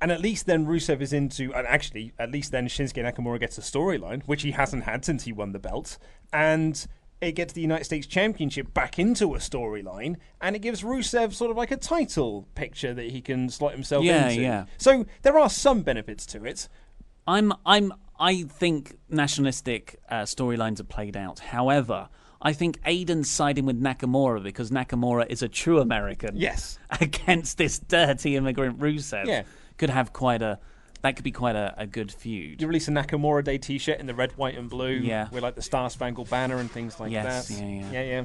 And 0.00 0.12
at 0.12 0.20
least 0.20 0.46
then 0.46 0.66
Rusev 0.66 1.00
is 1.00 1.12
into, 1.12 1.52
and 1.54 1.66
actually, 1.66 2.12
at 2.18 2.30
least 2.30 2.52
then 2.52 2.68
Shinsuke 2.68 3.02
Nakamura 3.04 3.40
gets 3.40 3.58
a 3.58 3.60
storyline, 3.60 4.22
which 4.26 4.42
he 4.42 4.52
hasn't 4.52 4.84
had 4.84 5.04
since 5.04 5.24
he 5.24 5.32
won 5.32 5.52
the 5.52 5.58
belt. 5.58 5.98
And 6.32 6.86
it 7.20 7.32
gets 7.32 7.52
the 7.52 7.60
United 7.60 7.82
States 7.84 8.06
Championship 8.06 8.72
back 8.72 8.98
into 8.98 9.34
a 9.34 9.38
storyline, 9.38 10.16
and 10.40 10.54
it 10.54 10.60
gives 10.60 10.82
Rusev 10.82 11.34
sort 11.34 11.50
of 11.50 11.56
like 11.56 11.72
a 11.72 11.76
title 11.76 12.46
picture 12.54 12.94
that 12.94 13.10
he 13.10 13.20
can 13.20 13.48
slot 13.48 13.72
himself 13.72 14.04
Yeah, 14.04 14.28
into. 14.28 14.42
yeah. 14.42 14.64
So 14.76 15.04
there 15.22 15.36
are 15.36 15.50
some 15.50 15.82
benefits 15.82 16.24
to 16.26 16.44
it. 16.44 16.68
I'm 17.26 17.52
I'm 17.66 17.92
I 18.20 18.44
think 18.44 18.96
nationalistic 19.08 19.98
uh, 20.08 20.22
storylines 20.22 20.80
are 20.80 20.84
played 20.84 21.16
out. 21.16 21.40
However, 21.40 22.08
I 22.40 22.52
think 22.52 22.80
Aiden's 22.82 23.28
siding 23.28 23.66
with 23.66 23.80
Nakamura 23.82 24.42
because 24.42 24.70
Nakamura 24.70 25.26
is 25.28 25.42
a 25.42 25.48
true 25.48 25.80
American. 25.80 26.36
Yes. 26.36 26.78
Against 27.00 27.58
this 27.58 27.78
dirty 27.80 28.36
immigrant 28.36 28.78
Rusev. 28.78 29.26
Yeah. 29.26 29.42
Could 29.78 29.90
have 29.90 30.12
quite 30.12 30.42
a 30.42 30.58
that 31.02 31.14
could 31.14 31.24
be 31.24 31.30
quite 31.30 31.54
a, 31.56 31.74
a 31.78 31.86
good 31.86 32.10
feud. 32.12 32.60
You 32.60 32.66
release 32.66 32.88
a 32.88 32.90
Nakamura 32.90 33.44
Day 33.44 33.56
T-shirt 33.56 34.00
in 34.00 34.06
the 34.06 34.14
red, 34.14 34.32
white, 34.36 34.58
and 34.58 34.68
blue, 34.68 34.90
Yeah. 34.90 35.28
with 35.30 35.44
like 35.44 35.54
the 35.54 35.62
Star 35.62 35.88
Spangled 35.90 36.28
Banner 36.28 36.56
and 36.56 36.68
things 36.68 36.98
like 36.98 37.12
Yes, 37.12 37.46
that. 37.48 37.54
yeah, 37.62 37.68
yeah. 37.68 37.90
yeah, 37.92 38.02
yeah. 38.02 38.24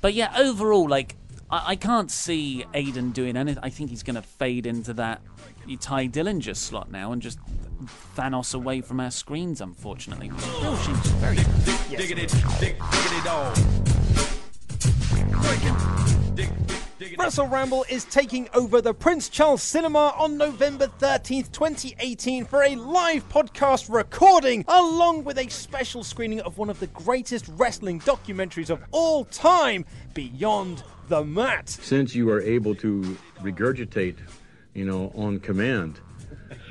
But 0.00 0.14
yeah, 0.14 0.32
overall, 0.38 0.88
like 0.88 1.16
I, 1.50 1.62
I 1.72 1.76
can't 1.76 2.10
see 2.12 2.64
Aiden 2.74 3.12
doing 3.12 3.36
anything. 3.36 3.62
I 3.64 3.70
think 3.70 3.90
he's 3.90 4.04
going 4.04 4.14
to 4.14 4.22
fade 4.22 4.66
into 4.66 4.94
that 4.94 5.20
Tye 5.80 6.06
Dillinger 6.06 6.54
slot 6.56 6.90
now 6.92 7.10
and 7.10 7.20
just 7.20 7.40
Thanos 8.16 8.54
away 8.54 8.80
from 8.82 9.00
our 9.00 9.10
screens. 9.10 9.60
Unfortunately, 9.60 10.30
oh, 10.32 10.60
Real 10.62 10.76
shame. 10.76 10.94
Very 11.18 11.36
Diggity, 11.96 12.26
dig, 12.60 12.76
diggity 12.78 13.20
dog. 13.24 13.54
Breaking. 15.42 15.74
Dig, 16.36 16.48
dig, 16.48 16.66
diggity. 16.66 16.81
Wrestle 17.18 17.48
Ramble 17.48 17.84
is 17.88 18.04
taking 18.04 18.48
over 18.54 18.80
the 18.80 18.94
Prince 18.94 19.28
Charles 19.28 19.62
Cinema 19.62 20.14
on 20.16 20.36
November 20.36 20.86
13th, 20.86 21.50
2018 21.50 22.44
for 22.44 22.62
a 22.62 22.76
live 22.76 23.28
podcast 23.28 23.92
recording 23.92 24.64
along 24.68 25.24
with 25.24 25.38
a 25.38 25.48
special 25.48 26.04
screening 26.04 26.40
of 26.42 26.58
one 26.58 26.70
of 26.70 26.78
the 26.80 26.86
greatest 26.88 27.48
wrestling 27.56 28.00
documentaries 28.00 28.70
of 28.70 28.82
all 28.92 29.24
time, 29.24 29.84
Beyond 30.14 30.82
the 31.08 31.24
Mat. 31.24 31.68
since 31.68 32.14
you 32.14 32.30
are 32.30 32.40
able 32.40 32.74
to 32.76 33.16
regurgitate, 33.40 34.16
you 34.74 34.84
know, 34.84 35.10
on 35.16 35.40
command, 35.40 35.98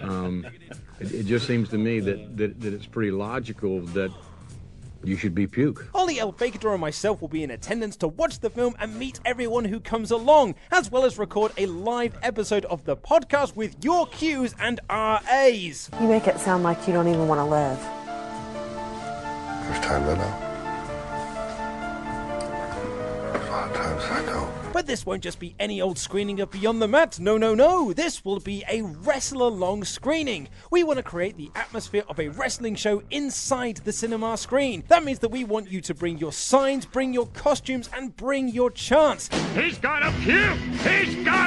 um, 0.01 0.45
it, 0.99 1.13
it 1.13 1.25
just 1.25 1.45
seems 1.45 1.67
to 1.69 1.77
me 1.77 1.99
that, 1.99 2.37
that, 2.37 2.61
that 2.61 2.73
it's 2.73 2.85
pretty 2.85 3.11
logical 3.11 3.81
that 3.81 4.11
you 5.03 5.15
should 5.15 5.33
be 5.35 5.47
puke. 5.47 5.87
Ollie 5.93 6.19
L. 6.19 6.33
Bakerdor 6.33 6.71
and 6.71 6.81
myself 6.81 7.21
will 7.21 7.27
be 7.27 7.43
in 7.43 7.51
attendance 7.51 7.95
to 7.97 8.07
watch 8.07 8.39
the 8.39 8.49
film 8.49 8.75
and 8.79 8.95
meet 8.97 9.19
everyone 9.25 9.65
who 9.65 9.79
comes 9.79 10.11
along, 10.11 10.55
as 10.71 10.91
well 10.91 11.05
as 11.05 11.17
record 11.17 11.51
a 11.57 11.65
live 11.65 12.17
episode 12.21 12.65
of 12.65 12.85
the 12.85 12.95
podcast 12.95 13.55
with 13.55 13.75
your 13.83 14.07
Qs 14.07 14.53
and 14.59 14.79
RAs. 14.89 15.89
You 15.99 16.07
make 16.07 16.27
it 16.27 16.39
sound 16.39 16.63
like 16.63 16.87
you 16.87 16.93
don't 16.93 17.07
even 17.07 17.27
want 17.27 17.39
to 17.39 17.45
live. 17.45 17.79
First 19.67 19.83
time 19.83 20.03
I 20.03 20.15
know. 20.15 20.47
A 23.31 23.39
lot 23.51 23.69
of 23.69 23.75
times 23.75 24.03
I 24.03 24.25
don't. 24.25 24.60
But 24.73 24.87
this 24.87 25.05
won't 25.05 25.21
just 25.21 25.39
be 25.39 25.53
any 25.59 25.81
old 25.81 25.97
screening 25.97 26.39
of 26.39 26.49
Beyond 26.49 26.81
the 26.81 26.87
Mat. 26.87 27.19
No, 27.19 27.37
no, 27.37 27.53
no. 27.53 27.91
This 27.91 28.23
will 28.23 28.39
be 28.39 28.63
a 28.69 28.81
wrestler 28.81 29.49
long 29.49 29.83
screening. 29.83 30.47
We 30.69 30.83
want 30.83 30.97
to 30.97 31.03
create 31.03 31.35
the 31.35 31.51
atmosphere 31.55 32.03
of 32.07 32.19
a 32.19 32.29
wrestling 32.29 32.75
show 32.75 33.03
inside 33.11 33.77
the 33.77 33.91
cinema 33.91 34.37
screen. 34.37 34.83
That 34.87 35.03
means 35.03 35.19
that 35.19 35.29
we 35.29 35.43
want 35.43 35.69
you 35.69 35.81
to 35.81 35.93
bring 35.93 36.17
your 36.19 36.31
signs, 36.31 36.85
bring 36.85 37.13
your 37.13 37.27
costumes, 37.27 37.89
and 37.93 38.15
bring 38.15 38.47
your 38.47 38.71
chants. 38.71 39.29
He's 39.55 39.77
got 39.77 40.03
a 40.03 40.11
He's 40.11 40.85
He's 40.85 41.15
puke! 41.15 41.40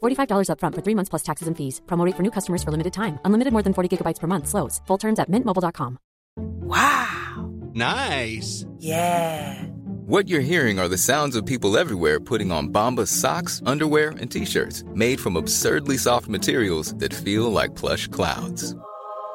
$45 0.00 0.48
upfront 0.52 0.74
for 0.74 0.82
three 0.82 0.94
months 0.94 1.08
plus 1.10 1.22
taxes 1.22 1.48
and 1.48 1.56
fees. 1.56 1.80
Promo 1.86 2.04
rate 2.06 2.16
for 2.16 2.22
new 2.22 2.30
customers 2.30 2.62
for 2.62 2.70
limited 2.70 2.92
time. 2.92 3.18
Unlimited 3.24 3.52
more 3.52 3.62
than 3.62 3.74
40 3.74 3.96
gigabytes 3.96 4.20
per 4.20 4.26
month. 4.26 4.46
Slows. 4.48 4.80
Full 4.86 4.98
terms 4.98 5.18
at 5.18 5.28
mintmobile.com. 5.30 5.98
Wow. 6.36 7.50
Nice. 7.74 8.66
Yeah. 8.78 9.62
What 10.06 10.28
you're 10.28 10.40
hearing 10.40 10.80
are 10.80 10.88
the 10.88 10.98
sounds 10.98 11.36
of 11.36 11.46
people 11.46 11.76
everywhere 11.78 12.18
putting 12.18 12.50
on 12.50 12.68
Bombas 12.70 13.08
socks, 13.08 13.62
underwear, 13.64 14.10
and 14.10 14.28
t-shirts 14.30 14.82
made 14.94 15.20
from 15.20 15.36
absurdly 15.36 15.96
soft 15.96 16.26
materials 16.28 16.94
that 16.94 17.14
feel 17.14 17.52
like 17.52 17.76
plush 17.76 18.08
clouds. 18.08 18.74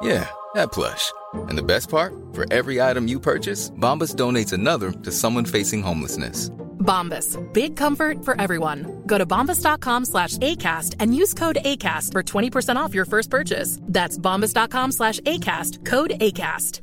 Yeah, 0.02 0.28
that 0.54 0.72
plush. 0.72 1.10
And 1.48 1.56
the 1.56 1.62
best 1.62 1.88
part? 1.88 2.12
For 2.34 2.44
every 2.52 2.82
item 2.82 3.08
you 3.08 3.18
purchase, 3.18 3.70
Bombas 3.70 4.14
donates 4.14 4.52
another 4.52 4.92
to 4.92 5.10
someone 5.10 5.46
facing 5.46 5.82
homelessness. 5.82 6.50
Bombas. 6.86 7.36
Big 7.52 7.76
comfort 7.76 8.24
for 8.24 8.40
everyone. 8.40 9.02
Go 9.06 9.18
to 9.18 9.26
bombas.com 9.26 10.04
slash 10.04 10.38
ACAST 10.38 10.94
and 11.00 11.14
use 11.14 11.34
code 11.34 11.58
ACAST 11.62 12.12
for 12.12 12.22
20% 12.22 12.76
off 12.76 12.94
your 12.94 13.04
first 13.04 13.28
purchase. 13.28 13.78
That's 13.82 14.16
bombas.com 14.16 14.92
slash 14.92 15.18
ACAST. 15.20 15.84
Code 15.84 16.12
ACAST. 16.20 16.80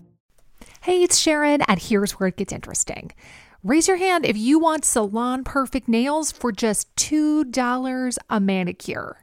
Hey, 0.82 1.02
it's 1.02 1.18
Sharon, 1.18 1.62
and 1.70 1.80
here's 1.80 2.20
where 2.20 2.28
it 2.28 2.36
gets 2.36 2.52
interesting. 2.52 3.14
Raise 3.64 3.88
your 3.88 3.96
hand 3.96 4.26
if 4.26 4.38
you 4.38 4.60
want 4.60 4.84
salon 4.84 5.46
perfect 5.46 5.88
nails 5.88 6.30
for 6.34 6.52
just 6.52 6.94
$2 6.98 8.18
a 8.30 8.40
manicure. 8.42 9.23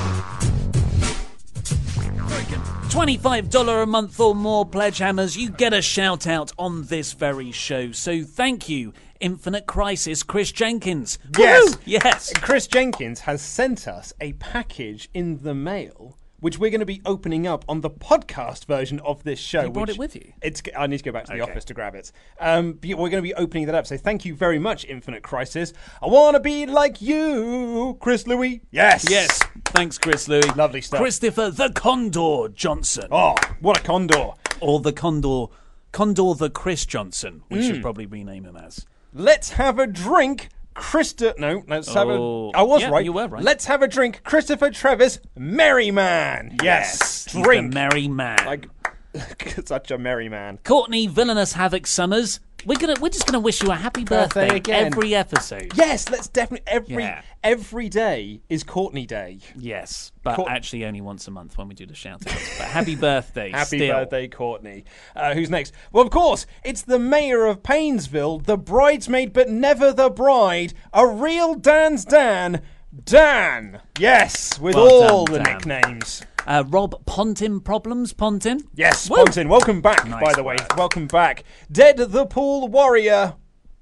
$25 2.91 3.83
a 3.83 3.85
month 3.85 4.19
or 4.19 4.35
more 4.35 4.65
pledge 4.65 4.97
hammers, 4.97 5.37
you 5.37 5.49
get 5.49 5.73
a 5.73 5.81
shout 5.81 6.27
out 6.27 6.51
on 6.59 6.83
this 6.83 7.13
very 7.13 7.51
show. 7.51 7.91
So 7.93 8.21
thank 8.23 8.67
you, 8.67 8.93
Infinite 9.21 9.65
Crisis, 9.65 10.23
Chris 10.23 10.51
Jenkins. 10.51 11.17
Yes. 11.37 11.75
Woohoo! 11.75 11.81
Yes. 11.85 12.33
Chris 12.41 12.67
Jenkins 12.67 13.21
has 13.21 13.41
sent 13.41 13.87
us 13.87 14.11
a 14.19 14.33
package 14.33 15.09
in 15.13 15.41
the 15.41 15.55
mail. 15.55 16.17
Which 16.41 16.57
we're 16.59 16.71
going 16.71 16.79
to 16.81 16.85
be 16.87 17.01
opening 17.05 17.45
up 17.47 17.63
on 17.69 17.81
the 17.81 17.89
podcast 17.89 18.65
version 18.65 18.99
of 19.01 19.23
this 19.23 19.39
show. 19.39 19.61
You 19.61 19.69
brought 19.69 19.87
which 19.89 19.95
it 19.95 19.99
with 19.99 20.15
you? 20.15 20.33
It's. 20.41 20.61
I 20.75 20.87
need 20.87 20.97
to 20.97 21.03
go 21.03 21.11
back 21.11 21.25
to 21.25 21.31
the 21.33 21.41
Okay. 21.41 21.51
office 21.51 21.63
to 21.65 21.73
grab 21.75 21.93
it. 21.95 22.11
Um, 22.39 22.79
we're 22.83 22.95
going 22.95 23.11
to 23.11 23.21
be 23.21 23.33
opening 23.35 23.67
that 23.67 23.75
up. 23.75 23.85
So 23.87 23.95
thank 23.95 24.25
you 24.25 24.33
very 24.35 24.57
much, 24.57 24.83
Infinite 24.85 25.21
Crisis. 25.21 25.71
I 26.01 26.07
want 26.07 26.33
to 26.35 26.39
be 26.39 26.65
like 26.65 26.99
you, 27.01 27.95
Chris 28.01 28.25
Louis. 28.27 28.61
Yes. 28.71 29.05
Yes. 29.09 29.39
Thanks, 29.65 29.97
Chris 29.99 30.27
Louis. 30.27 30.43
Lovely 30.55 30.81
stuff. 30.81 30.99
Christopher 30.99 31.51
the 31.51 31.69
Condor 31.69 32.47
Johnson. 32.53 33.07
Oh, 33.11 33.35
what 33.59 33.79
a 33.79 33.83
condor. 33.83 34.31
Or 34.59 34.79
the 34.79 34.93
Condor. 34.93 35.45
Condor 35.91 36.33
the 36.35 36.49
Chris 36.49 36.85
Johnson. 36.85 37.43
We 37.51 37.59
Mm. 37.59 37.67
should 37.67 37.81
probably 37.81 38.05
rename 38.07 38.45
him 38.45 38.57
as. 38.57 38.85
Let's 39.13 39.51
have 39.51 39.77
a 39.77 39.85
drink. 39.85 40.49
Krista, 40.81 41.37
no, 41.37 41.63
let's 41.67 41.93
have 41.93 42.07
Oh. 42.07 42.51
a. 42.53 42.57
I 42.57 42.61
was 42.63 42.81
Yeah, 42.81 42.89
right. 42.89 43.05
you 43.05 43.13
were 43.13 43.27
right. 43.27 43.43
Let's 43.43 43.65
have 43.65 43.81
a 43.83 43.87
drink. 43.87 44.21
Christopher 44.23 44.71
Trevor's 44.71 45.19
Merry 45.37 45.91
Man. 45.91 46.57
Yes, 46.63 47.25
He's 47.25 47.33
the 47.33 47.41
drink. 47.43 47.73
merry 47.73 48.07
man. 48.07 48.39
Like 48.45 48.67
such 49.65 49.91
a 49.91 49.97
merry 49.97 50.27
man. 50.27 50.57
Courtney 50.63 51.05
Villainous 51.07 51.53
Havoc 51.53 51.85
Summers. 51.85 52.39
We're 52.65 52.77
gonna 52.77 52.95
we're 53.01 53.09
just 53.09 53.25
gonna 53.25 53.39
wish 53.39 53.61
you 53.63 53.71
a 53.71 53.75
happy 53.75 54.03
Birthday 54.03 54.41
birthday, 54.47 54.55
again. 54.57 54.85
every 54.87 55.15
episode. 55.15 55.71
Yes, 55.75 56.09
let's 56.09 56.27
definitely 56.27 56.67
every 56.67 57.03
Yeah. 57.03 57.21
every 57.43 57.89
day 57.89 58.41
is 58.49 58.63
Courtney 58.63 59.05
Day. 59.05 59.39
Yes, 59.55 60.11
but 60.23 60.39
actually 60.47 60.85
only 60.85 61.01
once 61.01 61.27
a 61.27 61.31
month 61.31 61.57
when 61.57 61.67
we 61.67 61.73
do 61.75 61.85
the 61.85 61.95
shout 61.95 62.25
outs. 62.27 62.57
But 62.57 62.67
happy 62.67 62.95
birthday. 62.95 63.49
Happy 63.61 63.77
still. 63.77 63.95
birthday, 63.95 64.27
Courtney. 64.27 64.85
Uh, 65.15 65.33
who's 65.33 65.49
next? 65.49 65.73
Well, 65.91 66.03
of 66.03 66.11
course, 66.11 66.45
it's 66.63 66.81
the 66.83 66.99
mayor 66.99 67.45
of 67.45 67.63
Painesville, 67.63 68.39
the 68.39 68.57
bridesmaid 68.57 69.33
but 69.33 69.49
never 69.49 69.91
the 69.91 70.09
bride, 70.09 70.73
a 70.93 71.07
real 71.07 71.55
Dan's 71.55 72.05
Dan, 72.05 72.61
Dan. 73.05 73.81
Yes, 73.99 74.59
with 74.59 74.75
Well 74.75 75.03
all 75.13 75.25
done, 75.25 75.33
the 75.33 75.39
Dan. 75.43 75.53
nicknames. 75.57 76.23
Uh, 76.45 76.63
Rob 76.67 77.05
Pontin 77.05 77.63
Problems, 77.63 78.13
Pontin? 78.13 78.61
Yes, 78.75 79.09
Woo! 79.09 79.17
Pontin, 79.17 79.47
welcome 79.47 79.81
back, 79.81 80.05
Nice 80.07 80.21
by 80.23 80.33
the 80.33 80.43
way. 80.43 80.55
work. 80.59 80.75
Welcome 80.77 81.07
back. 81.07 81.43
Dead 81.71 81.97
the 81.97 82.25
Pool 82.25 82.67
Warrior. 82.67 83.35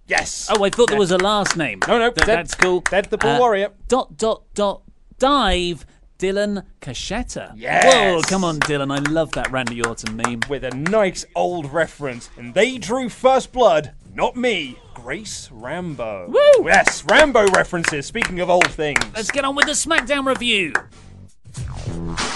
Yes. 0.08 0.48
Oh, 0.52 0.64
I 0.64 0.70
thought 0.70 0.90
there 0.90 1.00
was 1.00 1.12
a 1.12 1.18
last 1.18 1.56
name. 1.56 1.80
No, 1.88 1.98
no, 2.00 2.12
Th- 2.12 2.26
Dead- 2.26 2.38
that's 2.38 2.56
cool. 2.56 2.82
Dead 2.82 3.06
the 3.06 3.18
Pool 3.18 3.32
Uh, 3.32 3.40
Warrior. 3.40 3.70
Dot, 3.88 4.18
dot, 4.18 4.44
dot, 4.54 4.82
dive. 5.18 5.86
Dylan 6.20 6.66
Cachetta. 6.82 7.54
Yes. 7.56 7.86
Whoa, 7.86 8.22
come 8.24 8.44
on, 8.44 8.60
Dylan. 8.60 8.92
I 8.94 9.00
love 9.10 9.32
that 9.32 9.50
Randy 9.52 9.82
Orton 9.82 10.18
meme. 10.18 10.42
With 10.50 10.66
a 10.66 10.72
nice 10.72 11.26
old 11.34 11.72
reference. 11.72 12.30
And 12.38 12.54
they 12.54 12.78
drew 12.78 13.08
first 13.08 13.54
blood, 13.54 13.94
not 14.14 14.36
me. 14.36 14.78
Grace 15.04 15.50
Rambo. 15.52 16.28
Woo! 16.28 16.66
Yes, 16.66 17.04
Rambo 17.06 17.48
references. 17.48 18.06
Speaking 18.06 18.42
of 18.42 18.50
old 18.50 18.70
things. 18.70 19.00
Let's 19.16 19.32
get 19.32 19.46
on 19.46 19.56
with 19.56 19.66
the 19.66 19.72
SmackDown 19.72 20.26
review. 20.26 20.74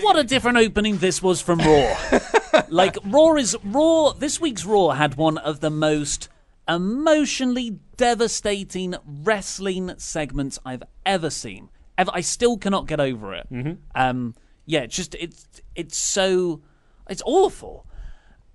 What 0.00 0.16
a 0.16 0.22
different 0.22 0.58
opening 0.58 0.98
this 0.98 1.20
was 1.20 1.40
from 1.40 1.58
Raw. 1.58 1.96
like 2.68 2.96
Raw 3.04 3.34
is 3.34 3.56
Raw. 3.64 4.12
This 4.12 4.40
week's 4.40 4.64
Raw 4.64 4.90
had 4.90 5.16
one 5.16 5.38
of 5.38 5.58
the 5.58 5.70
most 5.70 6.28
emotionally 6.68 7.80
devastating 7.96 8.94
wrestling 9.04 9.92
segments 9.98 10.58
I've 10.64 10.84
ever 11.04 11.30
seen. 11.30 11.68
Ever, 11.98 12.12
I 12.14 12.20
still 12.20 12.56
cannot 12.58 12.86
get 12.86 13.00
over 13.00 13.34
it. 13.34 13.48
Um, 13.94 14.36
yeah, 14.66 14.80
it's 14.80 14.94
just 14.94 15.16
it's 15.16 15.46
it's 15.74 15.98
so 15.98 16.62
it's 17.10 17.22
awful, 17.26 17.84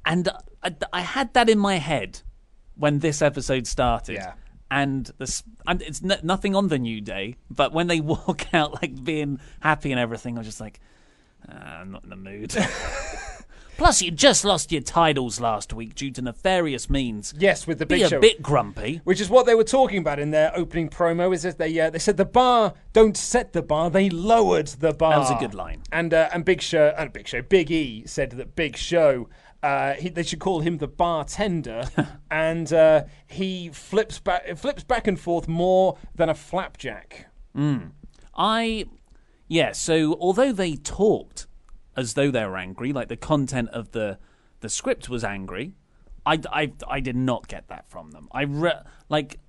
and 0.05 0.29
I, 0.61 0.75
I 0.91 1.01
had 1.01 1.33
that 1.33 1.49
in 1.49 1.59
my 1.59 1.75
head 1.77 2.21
when 2.75 2.99
this 2.99 3.21
episode 3.21 3.67
started. 3.67 4.15
Yeah. 4.15 4.33
And 4.71 5.11
this, 5.19 5.43
and 5.67 5.81
it's 5.83 6.03
n- 6.03 6.19
nothing 6.23 6.55
on 6.55 6.69
the 6.69 6.79
new 6.79 6.99
day, 6.99 7.35
but 7.51 7.73
when 7.73 7.87
they 7.87 8.01
walk 8.15 8.53
out 8.53 8.81
like 8.81 9.03
being 9.03 9.39
happy 9.59 9.91
and 9.91 9.99
everything, 9.99 10.35
I 10.35 10.39
was 10.39 10.47
just 10.47 10.59
like, 10.59 10.79
"Ah, 11.47 11.79
I'm 11.81 11.91
not 11.91 12.03
in 12.03 12.09
the 12.09 12.15
mood. 12.15 12.55
Plus, 13.77 14.01
you 14.03 14.11
just 14.11 14.45
lost 14.45 14.71
your 14.71 14.81
titles 14.81 15.39
last 15.39 15.73
week 15.73 15.95
due 15.95 16.11
to 16.11 16.21
nefarious 16.21 16.89
means. 16.91 17.33
Yes, 17.37 17.65
with 17.65 17.79
the 17.79 17.85
big 17.87 18.01
Show. 18.01 18.03
Be 18.03 18.05
a 18.05 18.09
show. 18.09 18.21
bit 18.21 18.41
grumpy. 18.41 19.01
Which 19.03 19.19
is 19.19 19.29
what 19.29 19.45
they 19.47 19.55
were 19.55 19.63
talking 19.63 19.97
about 19.97 20.19
in 20.19 20.29
their 20.31 20.55
opening 20.55 20.89
promo. 20.89 21.33
Is 21.33 21.41
that 21.43 21.57
they 21.57 21.79
uh, 21.79 21.89
they 21.89 21.99
said 21.99 22.17
the 22.17 22.25
bar 22.25 22.73
don't 22.93 23.17
set 23.17 23.53
the 23.53 23.63
bar, 23.63 23.89
they 23.89 24.09
lowered 24.09 24.67
the 24.67 24.93
bar. 24.93 25.11
That 25.13 25.19
was 25.19 25.31
a 25.31 25.35
good 25.35 25.55
line. 25.55 25.81
And 25.91 26.13
uh, 26.13 26.29
and 26.31 26.45
Big 26.45 26.61
Show 26.61 26.93
and 26.97 27.11
Big 27.11 27.27
Show 27.27 27.41
Big 27.41 27.71
E 27.71 28.03
said 28.05 28.31
that 28.31 28.55
Big 28.55 28.77
Show. 28.77 29.27
Uh, 29.63 29.93
he, 29.93 30.09
they 30.09 30.23
should 30.23 30.39
call 30.39 30.59
him 30.59 30.77
the 30.77 30.87
bartender, 30.87 31.85
and 32.31 32.73
uh, 32.73 33.03
he 33.25 33.69
flips 33.69 34.19
back, 34.19 34.57
flips 34.57 34.83
back 34.83 35.07
and 35.07 35.17
forth 35.17 35.47
more 35.47 35.97
than 36.13 36.27
a 36.27 36.35
flapjack. 36.35 37.27
Mm. 37.57 37.91
I, 38.35 38.85
yeah. 39.47 39.71
So 39.71 40.17
although 40.19 40.51
they 40.51 40.75
talked 40.75 41.47
as 41.95 42.15
though 42.15 42.29
they 42.29 42.43
were 42.43 42.57
angry, 42.57 42.91
like 42.91 43.07
the 43.07 43.15
content 43.15 43.69
of 43.69 43.91
the 43.91 44.19
the 44.59 44.69
script 44.69 45.09
was 45.09 45.23
angry, 45.23 45.73
I, 46.25 46.39
I, 46.51 46.71
I 46.87 46.99
did 46.99 47.15
not 47.15 47.47
get 47.47 47.67
that 47.67 47.87
from 47.87 48.11
them. 48.11 48.29
I 48.31 48.43
re- 48.43 48.81
like, 49.09 49.39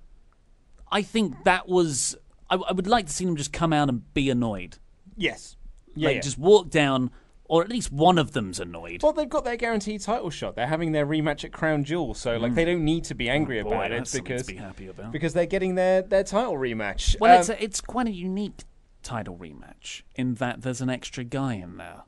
I 0.91 1.01
think 1.01 1.43
that 1.43 1.67
was. 1.67 2.15
I, 2.49 2.55
I 2.55 2.71
would 2.73 2.87
like 2.87 3.07
to 3.07 3.13
see 3.13 3.25
them 3.25 3.35
just 3.35 3.51
come 3.51 3.73
out 3.73 3.89
and 3.89 4.13
be 4.13 4.29
annoyed. 4.29 4.77
Yes, 5.17 5.55
yeah, 5.95 6.07
like 6.07 6.15
yeah. 6.17 6.21
just 6.21 6.37
walk 6.37 6.69
down, 6.69 7.11
or 7.47 7.61
at 7.63 7.69
least 7.69 7.91
one 7.91 8.17
of 8.17 8.31
them's 8.31 8.59
annoyed. 8.59 9.03
Well, 9.03 9.13
they've 9.13 9.29
got 9.29 9.45
their 9.45 9.55
guaranteed 9.57 10.01
title 10.01 10.29
shot. 10.29 10.55
They're 10.55 10.67
having 10.67 10.91
their 10.91 11.05
rematch 11.05 11.43
at 11.43 11.51
Crown 11.51 11.83
Jewel, 11.83 12.13
so 12.13 12.37
like 12.37 12.55
they 12.55 12.65
don't 12.65 12.83
need 12.83 13.03
to 13.05 13.15
be 13.15 13.29
angry 13.29 13.59
Oh, 13.61 13.63
boy, 13.65 13.69
about 13.75 13.91
it 13.91 14.11
because 14.11 14.43
be 14.43 14.55
happy 14.55 14.87
about. 14.87 15.11
because 15.11 15.33
they're 15.33 15.45
getting 15.45 15.75
their, 15.75 16.01
their 16.01 16.23
title 16.23 16.53
rematch. 16.55 17.19
Well, 17.19 17.33
Um, 17.33 17.39
it's 17.39 17.49
a, 17.49 17.63
it's 17.63 17.81
quite 17.81 18.07
a 18.07 18.11
unique 18.11 18.63
title 19.03 19.37
rematch 19.37 20.01
in 20.15 20.33
that 20.35 20.63
there's 20.63 20.81
an 20.81 20.89
extra 20.89 21.23
guy 21.23 21.53
in 21.55 21.77
there. 21.77 22.03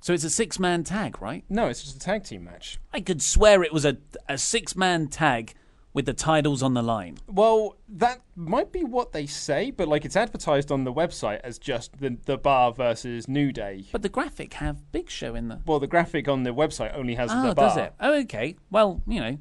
So 0.00 0.12
it's 0.14 0.24
a 0.24 0.30
six 0.30 0.58
man 0.58 0.82
tag, 0.82 1.20
right? 1.22 1.44
no, 1.48 1.68
it's 1.68 1.82
just 1.82 1.96
a 1.96 2.00
tag 2.00 2.24
team 2.24 2.44
match. 2.44 2.78
I 2.92 3.00
could 3.00 3.20
swear 3.22 3.62
it 3.62 3.72
was 3.72 3.84
a, 3.84 3.98
a 4.28 4.38
six 4.38 4.74
man 4.74 5.08
tag 5.08 5.54
with 5.92 6.06
the 6.06 6.12
titles 6.12 6.62
on 6.62 6.74
the 6.74 6.82
line. 6.82 7.18
Well, 7.26 7.76
that 7.88 8.20
might 8.36 8.70
be 8.70 8.84
what 8.84 9.12
they 9.12 9.26
say, 9.26 9.70
but 9.70 9.88
like 9.88 10.04
it's 10.04 10.16
advertised 10.16 10.70
on 10.70 10.84
the 10.84 10.92
website 10.92 11.40
as 11.42 11.58
just 11.58 11.98
the 12.00 12.16
the 12.26 12.36
bar 12.38 12.72
versus 12.72 13.26
New 13.28 13.50
Day. 13.52 13.84
But 13.92 14.02
the 14.02 14.08
graphic 14.08 14.54
have 14.54 14.92
Big 14.92 15.10
Show 15.10 15.34
in 15.34 15.48
there. 15.48 15.60
Well, 15.66 15.80
the 15.80 15.86
graphic 15.88 16.28
on 16.28 16.44
the 16.44 16.50
website 16.50 16.96
only 16.96 17.14
has 17.16 17.30
Oh, 17.32 17.42
the 17.42 17.48
ah, 17.50 17.54
bar. 17.54 17.68
does 17.70 17.76
it? 17.78 17.92
Oh, 18.00 18.14
okay. 18.20 18.56
Well, 18.70 19.02
you 19.06 19.20
know, 19.20 19.38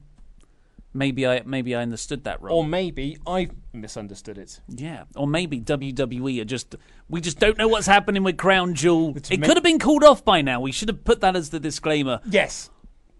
maybe 0.93 1.27
I 1.27 1.41
maybe 1.45 1.75
I 1.75 1.81
understood 1.81 2.23
that 2.23 2.41
wrong. 2.41 2.53
Or 2.53 2.65
maybe 2.65 3.17
I 3.27 3.49
misunderstood 3.73 4.37
it. 4.39 4.59
yeah, 4.67 5.03
or 5.15 5.27
maybe 5.27 5.61
WWE 5.61 6.41
are 6.41 6.45
just 6.45 6.75
we 7.09 7.21
just 7.21 7.39
don't 7.39 7.57
know 7.57 7.67
what's 7.67 7.87
happening 7.87 8.23
with 8.23 8.37
Crown 8.37 8.73
Jewel. 8.73 9.15
It 9.29 9.39
ma- 9.39 9.45
could 9.45 9.57
have 9.57 9.63
been 9.63 9.79
called 9.79 10.03
off 10.03 10.25
by 10.25 10.41
now. 10.41 10.59
We 10.61 10.71
should 10.71 10.89
have 10.89 11.03
put 11.03 11.21
that 11.21 11.35
as 11.35 11.51
the 11.51 11.59
disclaimer. 11.59 12.21
Yes. 12.29 12.69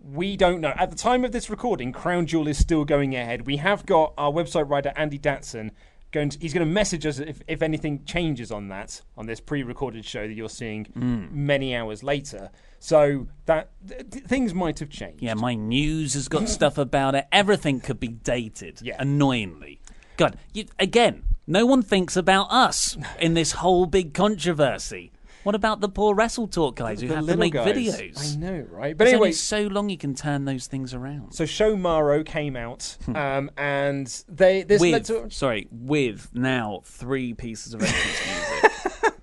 We 0.03 0.37
don't 0.37 0.61
know. 0.61 0.73
At 0.75 0.89
the 0.91 0.97
time 0.97 1.23
of 1.25 1.31
this 1.31 1.49
recording, 1.49 1.91
Crown 1.91 2.25
Jewel 2.25 2.47
is 2.47 2.57
still 2.57 2.85
going 2.85 3.15
ahead. 3.15 3.45
We 3.45 3.57
have 3.57 3.85
got 3.85 4.13
our 4.17 4.31
website 4.31 4.69
writer 4.69 4.93
Andy 4.95 5.19
Datson 5.19 5.71
going. 6.11 6.29
To, 6.29 6.39
he's 6.39 6.53
going 6.53 6.65
to 6.65 6.71
message 6.73 7.05
us 7.05 7.19
if, 7.19 7.41
if 7.47 7.61
anything 7.61 8.03
changes 8.05 8.51
on 8.51 8.69
that 8.69 9.01
on 9.17 9.25
this 9.25 9.39
pre-recorded 9.39 10.05
show 10.05 10.27
that 10.27 10.33
you're 10.33 10.49
seeing 10.49 10.85
Mm. 10.85 11.31
many 11.31 11.75
hours 11.75 12.01
later. 12.03 12.49
So 12.79 13.27
that 13.45 13.71
th- 13.87 14.09
th- 14.09 14.23
things 14.25 14.53
might 14.53 14.79
have 14.79 14.89
changed. 14.89 15.21
Yeah, 15.21 15.33
my 15.33 15.53
news 15.53 16.13
has 16.13 16.27
got 16.29 16.47
stuff 16.57 16.77
about 16.77 17.13
it. 17.15 17.27
Everything 17.31 17.79
could 17.81 17.99
be 17.99 18.07
dated. 18.07 18.79
Yeah. 18.81 18.95
Annoyingly. 18.99 19.81
God, 20.17 20.37
you, 20.53 20.65
again, 20.79 21.23
no 21.45 21.65
one 21.65 21.81
thinks 21.81 22.15
about 22.15 22.47
us 22.51 22.97
in 23.19 23.33
this 23.33 23.51
whole 23.53 23.85
big 23.85 24.13
controversy. 24.13 25.11
What 25.43 25.55
about 25.55 25.79
the 25.79 25.87
poor 25.89 26.13
Wrestle 26.15 26.47
Talk 26.47 26.75
guys 26.75 26.99
who 27.01 27.07
The 27.07 27.15
have 27.15 27.27
to 27.27 27.37
make 27.37 27.53
guys. 27.53 27.73
videos? 27.73 28.35
I 28.35 28.39
know, 28.39 28.65
right? 28.69 28.97
But 28.97 29.07
anyway, 29.07 29.31
so 29.31 29.67
long 29.67 29.89
you 29.89 29.97
can 29.97 30.13
turn 30.13 30.45
those 30.45 30.67
things 30.67 30.93
around. 30.93 31.31
so 31.33 31.45
Show 31.45 31.77
Maro 31.77 32.23
came 32.23 32.55
out, 32.55 32.97
um, 33.15 33.49
and 33.57 34.05
they 34.27 34.63
this 34.63 34.81
led 34.81 34.91
with 34.93 35.07
to 35.07 35.29
sorry, 35.31 35.67
with 35.71 36.29
now 36.33 36.81
three 36.83 37.33
pieces 37.33 37.73
of 37.73 37.81
entrance 37.81 38.21
music. 39.01 39.13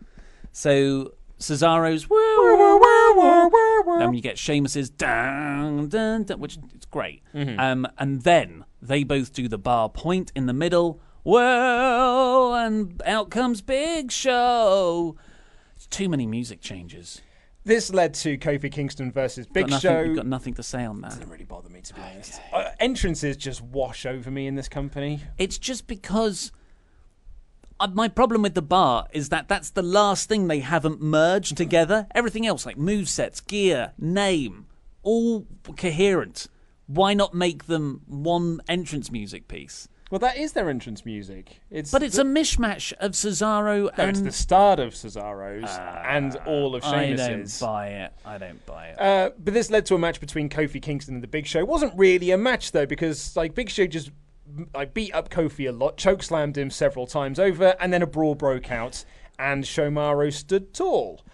so 0.53 1.13
Cesaro's 1.39 2.09
woo, 2.09 2.17
woo, 2.17 4.13
you 4.15 4.23
get 4.23 4.39
Sheamus's 4.39 4.89
dun, 4.89 5.89
dun, 5.89 6.25
dun, 6.25 6.41
which 6.41 6.57
is 6.57 6.87
great. 6.91 7.23
Mm-hmm. 7.35 7.61
Um, 7.61 7.87
and 7.99 8.23
then 8.23 8.65
they 8.81 9.05
both 9.05 9.35
do 9.35 9.49
the 9.49 9.59
bar 9.59 9.91
point 9.91 10.33
in 10.35 10.47
the 10.47 10.55
middle. 10.55 11.01
Well, 11.25 12.55
and 12.55 13.03
out 13.05 13.31
comes 13.31 13.61
Big 13.61 14.11
Show. 14.13 15.17
It's 15.87 15.97
too 15.97 16.09
many 16.09 16.27
music 16.27 16.61
changes. 16.61 17.23
this 17.65 17.93
led 17.93 18.15
to 18.15 18.39
Kofi 18.39 18.71
Kingston 18.71 19.13
versus 19.13 19.47
Big 19.47 19.65
got 19.65 19.71
nothing, 19.71 19.91
Show. 19.91 20.01
You've 20.03 20.17
got 20.17 20.27
nothing 20.27 20.55
to 20.55 20.63
say 20.63 20.85
on 20.85 21.01
that. 21.03 21.11
Doesn't 21.11 21.29
really 21.29 21.45
bother 21.45 21.69
me 21.69 21.81
to 21.81 21.95
be 21.95 22.01
honest. 22.01 22.41
Uh, 22.53 22.71
entrances 22.81 23.37
just 23.37 23.63
wash 23.63 24.05
over 24.07 24.31
me 24.31 24.47
in 24.47 24.55
this 24.55 24.69
company. 24.69 25.21
It's 25.39 25.59
just 25.59 25.87
because 25.87 26.51
uh, 27.79 27.89
my 27.93 28.09
problem 28.09 28.43
with 28.43 28.55
the 28.55 28.63
bar 28.63 29.07
is 29.13 29.29
that 29.29 29.49
that's 29.49 29.71
the 29.71 29.83
last 29.83 30.29
thing 30.29 30.49
they 30.49 30.61
haven't 30.61 31.01
merged 31.01 31.57
together. 31.57 32.07
Everything 32.15 32.47
else, 32.47 32.67
like 32.67 32.77
movesets, 32.77 33.45
gear, 33.45 33.93
name, 33.99 34.67
all 35.03 35.47
coherent. 35.77 36.49
Why 36.87 37.15
not 37.15 37.35
make 37.35 37.67
them 37.67 38.03
one 38.07 38.61
entrance 38.69 39.11
music 39.11 39.49
piece? 39.49 39.89
Well, 40.11 40.21
that 40.21 40.37
is 40.37 40.53
their 40.53 40.71
entrance 40.71 41.05
music. 41.05 41.61
It's 41.69 41.91
But 41.91 42.03
it's 42.05 42.17
the, 42.17 42.23
a 42.23 42.25
mishmash 42.25 42.93
of 42.95 43.13
Cesaro 43.13 43.85
no, 43.85 43.91
and 43.97 44.11
it's 44.11 44.21
the 44.21 44.31
start 44.31 44.79
of 44.79 44.95
Cesaro's 44.95 45.69
and 46.07 46.37
all 46.47 46.77
of 46.77 46.85
Sheamus's. 46.85 47.61
I 47.61 47.67
don't 47.67 47.73
buy 47.73 47.89
it. 47.89 48.13
I 48.25 48.39
don't 48.39 48.67
buy 48.67 48.87
it. 48.89 49.01
Uh, 49.01 49.31
but 49.37 49.53
this 49.53 49.69
led 49.69 49.85
to 49.87 49.97
a 49.97 49.99
match 49.99 50.21
between 50.21 50.49
Kofi 50.49 50.81
Kingston 50.81 51.15
and 51.15 51.23
the 51.23 51.29
Big 51.29 51.47
Show. 51.47 51.59
It 51.59 51.67
wasn't 51.67 51.93
really 51.97 52.31
a 52.31 52.39
match 52.39 52.71
though, 52.71 52.87
because 52.87 53.35
like 53.37 53.55
Big 53.55 53.69
Show 53.69 53.87
just 53.89 54.13
like 54.75 54.95
beat 54.95 55.13
up 55.13 55.29
Kofi 55.29 55.69
a 55.69 55.73
lot, 55.73 55.97
choke 55.97 56.23
slammed 56.23 56.57
him 56.57 56.71
several 56.71 57.09
times 57.09 57.41
over, 57.41 57.75
and 57.81 57.93
then 57.93 58.03
a 58.03 58.07
brawl 58.07 58.37
broke 58.37 58.71
out, 58.71 59.05
and 59.41 59.65
Shomaro 59.65 60.33
stood 60.33 60.73
tall. 60.73 61.25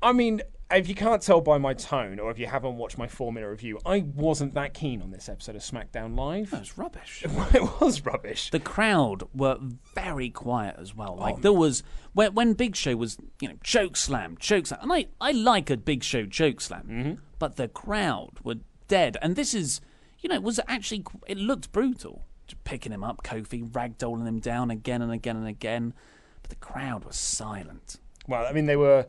I 0.00 0.12
mean, 0.12 0.40
if 0.70 0.88
you 0.88 0.94
can't 0.94 1.22
tell 1.22 1.40
by 1.40 1.56
my 1.58 1.72
tone, 1.74 2.18
or 2.18 2.30
if 2.30 2.38
you 2.38 2.46
haven't 2.46 2.76
watched 2.76 2.98
my 2.98 3.06
four 3.06 3.32
minute 3.32 3.48
review, 3.48 3.78
I 3.86 4.00
wasn't 4.14 4.54
that 4.54 4.74
keen 4.74 5.00
on 5.00 5.10
this 5.10 5.28
episode 5.28 5.56
of 5.56 5.62
SmackDown 5.62 6.16
Live. 6.16 6.52
It 6.52 6.58
was 6.60 6.76
rubbish. 6.76 7.24
it 7.54 7.80
was 7.80 8.04
rubbish. 8.04 8.50
the 8.50 8.60
crowd 8.60 9.22
were 9.34 9.58
very 9.94 10.28
quiet 10.30 10.76
as 10.78 10.94
well. 10.94 11.16
Like 11.18 11.36
Oh. 11.36 11.40
there 11.40 11.52
was 11.52 11.82
when 12.12 12.34
when 12.34 12.52
Big 12.52 12.76
Show 12.76 12.96
was 12.96 13.16
you 13.40 13.48
know 13.48 13.54
choke 13.62 13.96
slam, 13.96 14.36
choke 14.38 14.66
slam, 14.66 14.80
and 14.82 14.92
I 14.92 15.06
I 15.20 15.32
like 15.32 15.70
a 15.70 15.76
Big 15.76 16.02
Show 16.04 16.26
choke 16.26 16.60
slam, 16.60 16.86
Mm-hmm. 16.88 17.12
but 17.38 17.56
the 17.56 17.68
crowd 17.68 18.32
were 18.44 18.56
dead. 18.88 19.16
And 19.22 19.36
this 19.36 19.54
is 19.54 19.80
you 20.20 20.28
know 20.28 20.34
it 20.34 20.42
was 20.42 20.60
actually 20.68 21.04
it 21.26 21.38
looked 21.38 21.72
brutal, 21.72 22.26
Just 22.46 22.62
picking 22.64 22.92
him 22.92 23.04
up, 23.04 23.22
Kofi 23.22 23.66
ragdolling 23.70 24.26
him 24.26 24.38
down 24.40 24.70
again 24.70 25.00
and 25.00 25.12
again 25.12 25.36
and 25.36 25.46
again, 25.48 25.94
but 26.42 26.50
the 26.50 26.56
crowd 26.56 27.04
was 27.04 27.16
silent. 27.16 27.96
Well, 28.26 28.44
I 28.44 28.52
mean, 28.52 28.66
they 28.66 28.76
were 28.76 29.06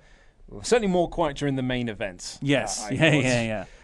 certainly 0.62 0.88
more 0.88 1.10
quiet 1.10 1.38
during 1.38 1.56
the 1.56 1.64
main 1.64 1.90
event. 1.90 2.38
Yes, 2.42 2.84
uh, 2.84 2.88
I 2.88 2.92
yeah, 2.92 3.14
yeah, 3.14 3.42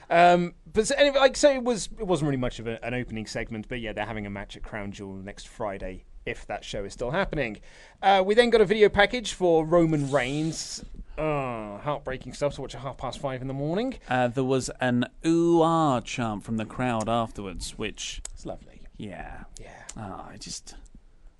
yeah. 0.09 0.32
Um, 0.32 0.53
but 0.72 0.88
so, 0.88 0.95
anyway, 0.95 1.18
like 1.20 1.38
so, 1.38 1.51
it 1.51 1.63
was 1.63 1.89
it 1.99 2.05
wasn't 2.05 2.30
really 2.30 2.39
much 2.39 2.59
of 2.59 2.68
a, 2.68 2.84
an 2.86 2.93
opening 2.93 3.26
segment, 3.26 3.68
but 3.68 3.80
yeah, 3.80 3.93
they're 3.93 4.05
having 4.05 4.26
a 4.26 4.30
match 4.30 4.55
at 4.55 4.63
Crown 4.63 4.91
Jewel 4.91 5.16
next 5.16 5.47
Friday 5.47 6.05
if 6.26 6.47
that 6.47 6.63
show 6.63 6.84
is 6.84 6.93
still 6.93 7.11
happening. 7.11 7.57
Uh, 8.01 8.24
we 8.26 8.34
then 8.34 8.49
got 8.49 8.61
a 8.61 8.66
video 8.66 8.89
package 8.89 9.34
for 9.34 9.66
Roman 9.66 10.09
Reigns. 10.11 10.84
Oh, 11.18 11.80
heartbreaking 11.84 12.34
stuff 12.34 12.55
to 12.55 12.61
watch 12.61 12.76
at 12.76 12.82
half 12.82 12.97
past 12.97 13.20
five 13.20 13.41
in 13.41 13.47
the 13.47 13.53
morning. 13.53 13.95
Uh, 14.09 14.28
there 14.28 14.43
was 14.43 14.70
an 14.82 15.05
ooh 15.26 15.61
ah 15.61 16.01
chant 16.01 16.43
from 16.43 16.57
the 16.57 16.66
crowd 16.66 17.07
afterwards, 17.07 17.78
which 17.78 18.22
It's 18.34 18.45
lovely. 18.45 18.82
yeah, 18.97 19.43
Yeah. 19.59 19.70
Oh, 19.97 20.28
I 20.30 20.38
just 20.38 20.76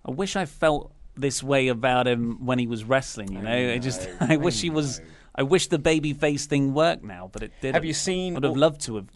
I 0.06 0.12
wish 0.12 0.36
I 0.36 0.46
felt 0.46 0.94
this 1.16 1.42
way 1.42 1.68
about 1.68 2.08
him 2.08 2.46
when 2.46 2.60
he 2.60 2.68
was 2.68 2.84
wrestling. 2.84 3.34
You 3.34 3.42
know, 3.42 3.74
I, 3.74 3.78
just 3.80 4.08
I 4.20 4.38
wish 4.38 4.62
he 4.62 4.70
was. 4.70 5.02
I 5.36 5.44
wish 5.44 5.68
the 5.68 5.80
baby 5.80 6.14
face 6.14 6.46
thing 6.46 6.74
worked 6.74 7.04
now, 7.04 7.30
but 7.32 7.44
it 7.44 7.52
didn't. 7.62 7.76
Have 7.76 7.86
you 7.86 7.94
seen 7.94 8.38
I'd 8.38 8.44
have 8.44 8.56
loved 8.56 8.82
to 8.82 8.96
have 8.96 9.08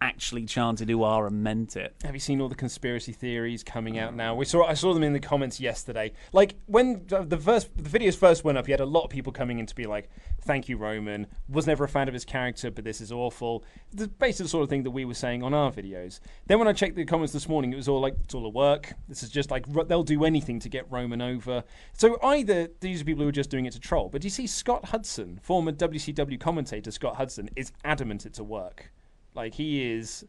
actually 0.00 0.46
chanted 0.46 0.88
"Uar" 0.88 1.26
and 1.26 1.42
meant 1.42 1.76
it. 1.76 1.94
Have 2.02 2.14
you 2.14 2.20
seen 2.20 2.40
all 2.40 2.48
the 2.48 2.54
conspiracy 2.54 3.12
theories 3.12 3.62
coming 3.62 3.98
out 3.98 4.14
now? 4.14 4.34
We 4.34 4.44
saw 4.44 4.64
I 4.64 4.74
saw 4.74 4.94
them 4.94 5.02
in 5.02 5.12
the 5.12 5.20
comments 5.20 5.60
yesterday. 5.60 6.12
Like 6.32 6.56
when 6.66 7.04
the 7.06 7.38
first 7.38 7.68
the 7.76 7.98
videos 7.98 8.16
first 8.16 8.44
went 8.44 8.58
up, 8.58 8.68
you 8.68 8.72
had 8.72 8.80
a 8.80 8.86
lot 8.86 9.04
of 9.04 9.10
people 9.10 9.32
coming 9.32 9.58
in 9.58 9.66
to 9.66 9.74
be 9.74 9.86
like, 9.86 10.08
"Thank 10.40 10.68
you, 10.68 10.76
Roman. 10.76 11.26
Was 11.48 11.66
never 11.66 11.84
a 11.84 11.88
fan 11.88 12.08
of 12.08 12.14
his 12.14 12.24
character, 12.24 12.70
but 12.70 12.84
this 12.84 13.00
is 13.00 13.12
awful." 13.12 13.64
The 13.92 14.10
the 14.18 14.48
sort 14.48 14.62
of 14.62 14.70
thing 14.70 14.84
that 14.84 14.90
we 14.90 15.04
were 15.04 15.14
saying 15.14 15.42
on 15.42 15.52
our 15.52 15.70
videos. 15.70 16.20
Then 16.46 16.58
when 16.58 16.68
I 16.68 16.72
checked 16.72 16.96
the 16.96 17.04
comments 17.04 17.32
this 17.32 17.48
morning, 17.48 17.72
it 17.72 17.76
was 17.76 17.88
all 17.88 18.00
like, 18.00 18.14
"It's 18.24 18.34
all 18.34 18.46
a 18.46 18.50
work. 18.50 18.94
This 19.08 19.22
is 19.22 19.30
just 19.30 19.50
like 19.50 19.66
they'll 19.88 20.02
do 20.02 20.24
anything 20.24 20.60
to 20.60 20.68
get 20.68 20.90
Roman 20.90 21.20
over." 21.20 21.64
So 21.92 22.18
either 22.22 22.68
these 22.80 23.02
are 23.02 23.04
people 23.04 23.22
who 23.22 23.28
are 23.28 23.32
just 23.32 23.50
doing 23.50 23.66
it 23.66 23.72
to 23.72 23.80
troll, 23.80 24.08
but 24.08 24.24
you 24.24 24.30
see 24.30 24.46
Scott 24.46 24.86
Hudson, 24.86 25.40
former 25.42 25.72
WCW 25.72 26.38
commentator 26.38 26.90
Scott 26.90 27.16
Hudson, 27.16 27.50
is 27.56 27.72
adamant 27.84 28.24
it's 28.24 28.38
a 28.38 28.44
work. 28.44 28.92
Like 29.34 29.54
he 29.54 29.92
is 29.92 30.24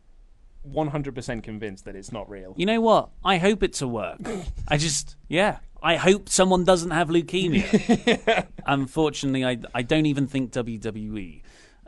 100% 0.69 1.43
convinced 1.43 1.85
that 1.85 1.95
it's 1.95 2.11
not 2.11 2.29
real. 2.29 2.53
You 2.57 2.65
know 2.65 2.81
what? 2.81 3.09
I 3.23 3.37
hope 3.37 3.63
it's 3.63 3.81
a 3.81 3.87
work. 3.87 4.19
I 4.67 4.77
just, 4.77 5.15
yeah. 5.27 5.57
I 5.81 5.95
hope 5.95 6.29
someone 6.29 6.63
doesn't 6.63 6.91
have 6.91 7.09
leukemia. 7.09 8.45
Unfortunately, 8.67 9.43
I, 9.43 9.57
I 9.73 9.81
don't 9.81 10.05
even 10.05 10.27
think 10.27 10.51
WWE 10.51 11.41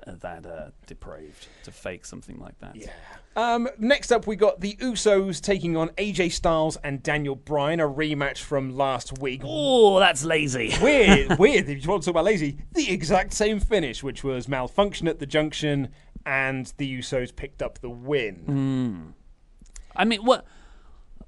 are 0.08 0.16
that 0.16 0.46
uh, 0.46 0.70
depraved 0.88 1.48
to 1.64 1.72
fake 1.72 2.06
something 2.06 2.40
like 2.40 2.58
that. 2.60 2.76
Yeah. 2.76 2.90
Um, 3.36 3.68
next 3.80 4.12
up, 4.12 4.28
we 4.28 4.36
got 4.36 4.62
the 4.62 4.76
Usos 4.76 5.42
taking 5.42 5.76
on 5.76 5.90
AJ 5.90 6.34
Styles 6.34 6.78
and 6.84 7.02
Daniel 7.02 7.36
Bryan, 7.36 7.80
a 7.80 7.88
rematch 7.88 8.40
from 8.40 8.76
last 8.76 9.20
week. 9.20 9.42
Oh, 9.44 10.00
that's 10.00 10.24
lazy. 10.24 10.74
Weird, 10.82 11.40
weird. 11.40 11.68
If 11.70 11.84
you 11.84 11.90
want 11.90 12.04
to 12.04 12.08
talk 12.08 12.14
about 12.14 12.26
lazy, 12.26 12.58
the 12.74 12.92
exact 12.92 13.34
same 13.34 13.60
finish, 13.60 14.04
which 14.04 14.24
was 14.24 14.48
malfunction 14.48 15.08
at 15.08 15.20
the 15.20 15.26
junction, 15.26 15.90
and 16.26 16.72
the 16.78 16.98
Usos 17.00 17.36
picked 17.36 17.62
up 17.62 17.80
the 17.80 17.90
win. 17.90 18.36
Hmm. 18.46 19.02
I 19.96 20.06
mean, 20.06 20.24
what 20.26 20.46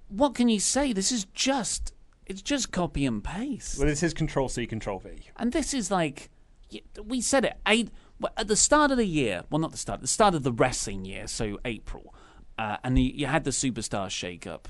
what 0.08 0.36
can 0.36 0.50
you 0.50 0.60
say? 0.60 0.93
This 0.93 1.12
is 1.12 1.26
just 1.34 1.93
it's 2.26 2.41
just 2.41 2.72
copy 2.72 3.06
and 3.06 3.24
paste. 3.24 3.78
Well, 3.78 3.88
this 3.88 4.04
is 4.04 4.14
Control 4.14 4.50
C, 4.50 4.66
Control 4.66 5.00
V. 5.00 5.30
And 5.38 5.52
this 5.52 5.74
is 5.74 5.91
like 5.91 6.30
we 7.04 7.22
said 7.22 7.46
it 7.46 7.58
at 8.38 8.48
the 8.48 8.56
start 8.56 8.91
of 8.91 8.98
the 8.98 9.06
year. 9.06 9.43
Well, 9.50 9.60
not 9.60 9.72
the 9.72 9.78
start. 9.78 10.02
The 10.02 10.08
start 10.08 10.36
of 10.36 10.43
the 10.43 10.52
wrestling 10.52 11.06
year, 11.06 11.28
so 11.28 11.60
April, 11.66 12.14
uh, 12.58 12.78
and 12.84 12.98
the, 12.98 13.02
you 13.02 13.28
had 13.28 13.43
the 13.43 13.52
superstar 13.52 14.10
shake-up, 14.10 14.68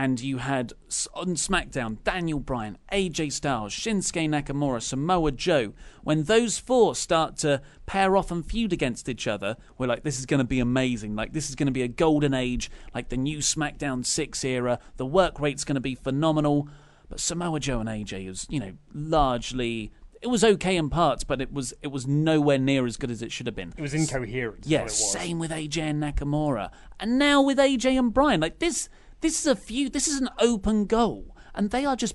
and 0.00 0.18
you 0.18 0.38
had 0.38 0.72
on 1.12 1.34
SmackDown 1.34 2.02
Daniel 2.04 2.40
Bryan, 2.40 2.78
AJ 2.90 3.32
Styles, 3.32 3.74
Shinsuke 3.74 4.30
Nakamura, 4.30 4.80
Samoa 4.80 5.30
Joe. 5.30 5.74
When 6.02 6.22
those 6.22 6.58
four 6.58 6.94
start 6.94 7.36
to 7.38 7.60
pair 7.84 8.16
off 8.16 8.30
and 8.30 8.42
feud 8.42 8.72
against 8.72 9.10
each 9.10 9.26
other, 9.26 9.58
we're 9.76 9.88
like, 9.88 10.02
this 10.02 10.18
is 10.18 10.24
going 10.24 10.38
to 10.38 10.46
be 10.46 10.58
amazing. 10.58 11.16
Like 11.16 11.34
this 11.34 11.50
is 11.50 11.54
going 11.54 11.66
to 11.66 11.72
be 11.72 11.82
a 11.82 11.88
golden 11.88 12.32
age, 12.32 12.70
like 12.94 13.10
the 13.10 13.18
new 13.18 13.40
SmackDown 13.40 14.06
Six 14.06 14.42
era. 14.42 14.78
The 14.96 15.04
work 15.04 15.38
rate's 15.38 15.64
going 15.64 15.74
to 15.74 15.82
be 15.82 15.94
phenomenal. 15.94 16.66
But 17.10 17.20
Samoa 17.20 17.60
Joe 17.60 17.80
and 17.80 17.88
AJ 17.88 18.26
was, 18.26 18.46
you 18.48 18.60
know, 18.60 18.72
largely 18.94 19.92
it 20.22 20.28
was 20.28 20.42
okay 20.42 20.76
in 20.76 20.88
parts, 20.88 21.24
but 21.24 21.42
it 21.42 21.52
was 21.52 21.74
it 21.82 21.88
was 21.88 22.06
nowhere 22.06 22.58
near 22.58 22.86
as 22.86 22.96
good 22.96 23.10
as 23.10 23.20
it 23.20 23.32
should 23.32 23.46
have 23.46 23.56
been. 23.56 23.74
It 23.76 23.82
was 23.82 23.92
incoherent. 23.92 24.64
Yeah, 24.64 24.78
what 24.78 24.82
it 24.82 24.84
was. 24.92 25.12
same 25.12 25.38
with 25.38 25.50
AJ 25.50 25.78
and 25.78 26.02
Nakamura, 26.02 26.70
and 26.98 27.18
now 27.18 27.42
with 27.42 27.58
AJ 27.58 27.98
and 27.98 28.14
Bryan. 28.14 28.40
Like 28.40 28.60
this, 28.60 28.88
this 29.20 29.40
is 29.40 29.46
a 29.46 29.56
few. 29.56 29.88
This 29.88 30.08
is 30.08 30.20
an 30.20 30.30
open 30.38 30.86
goal, 30.86 31.36
and 31.54 31.70
they 31.70 31.84
are 31.84 31.96
just 31.96 32.14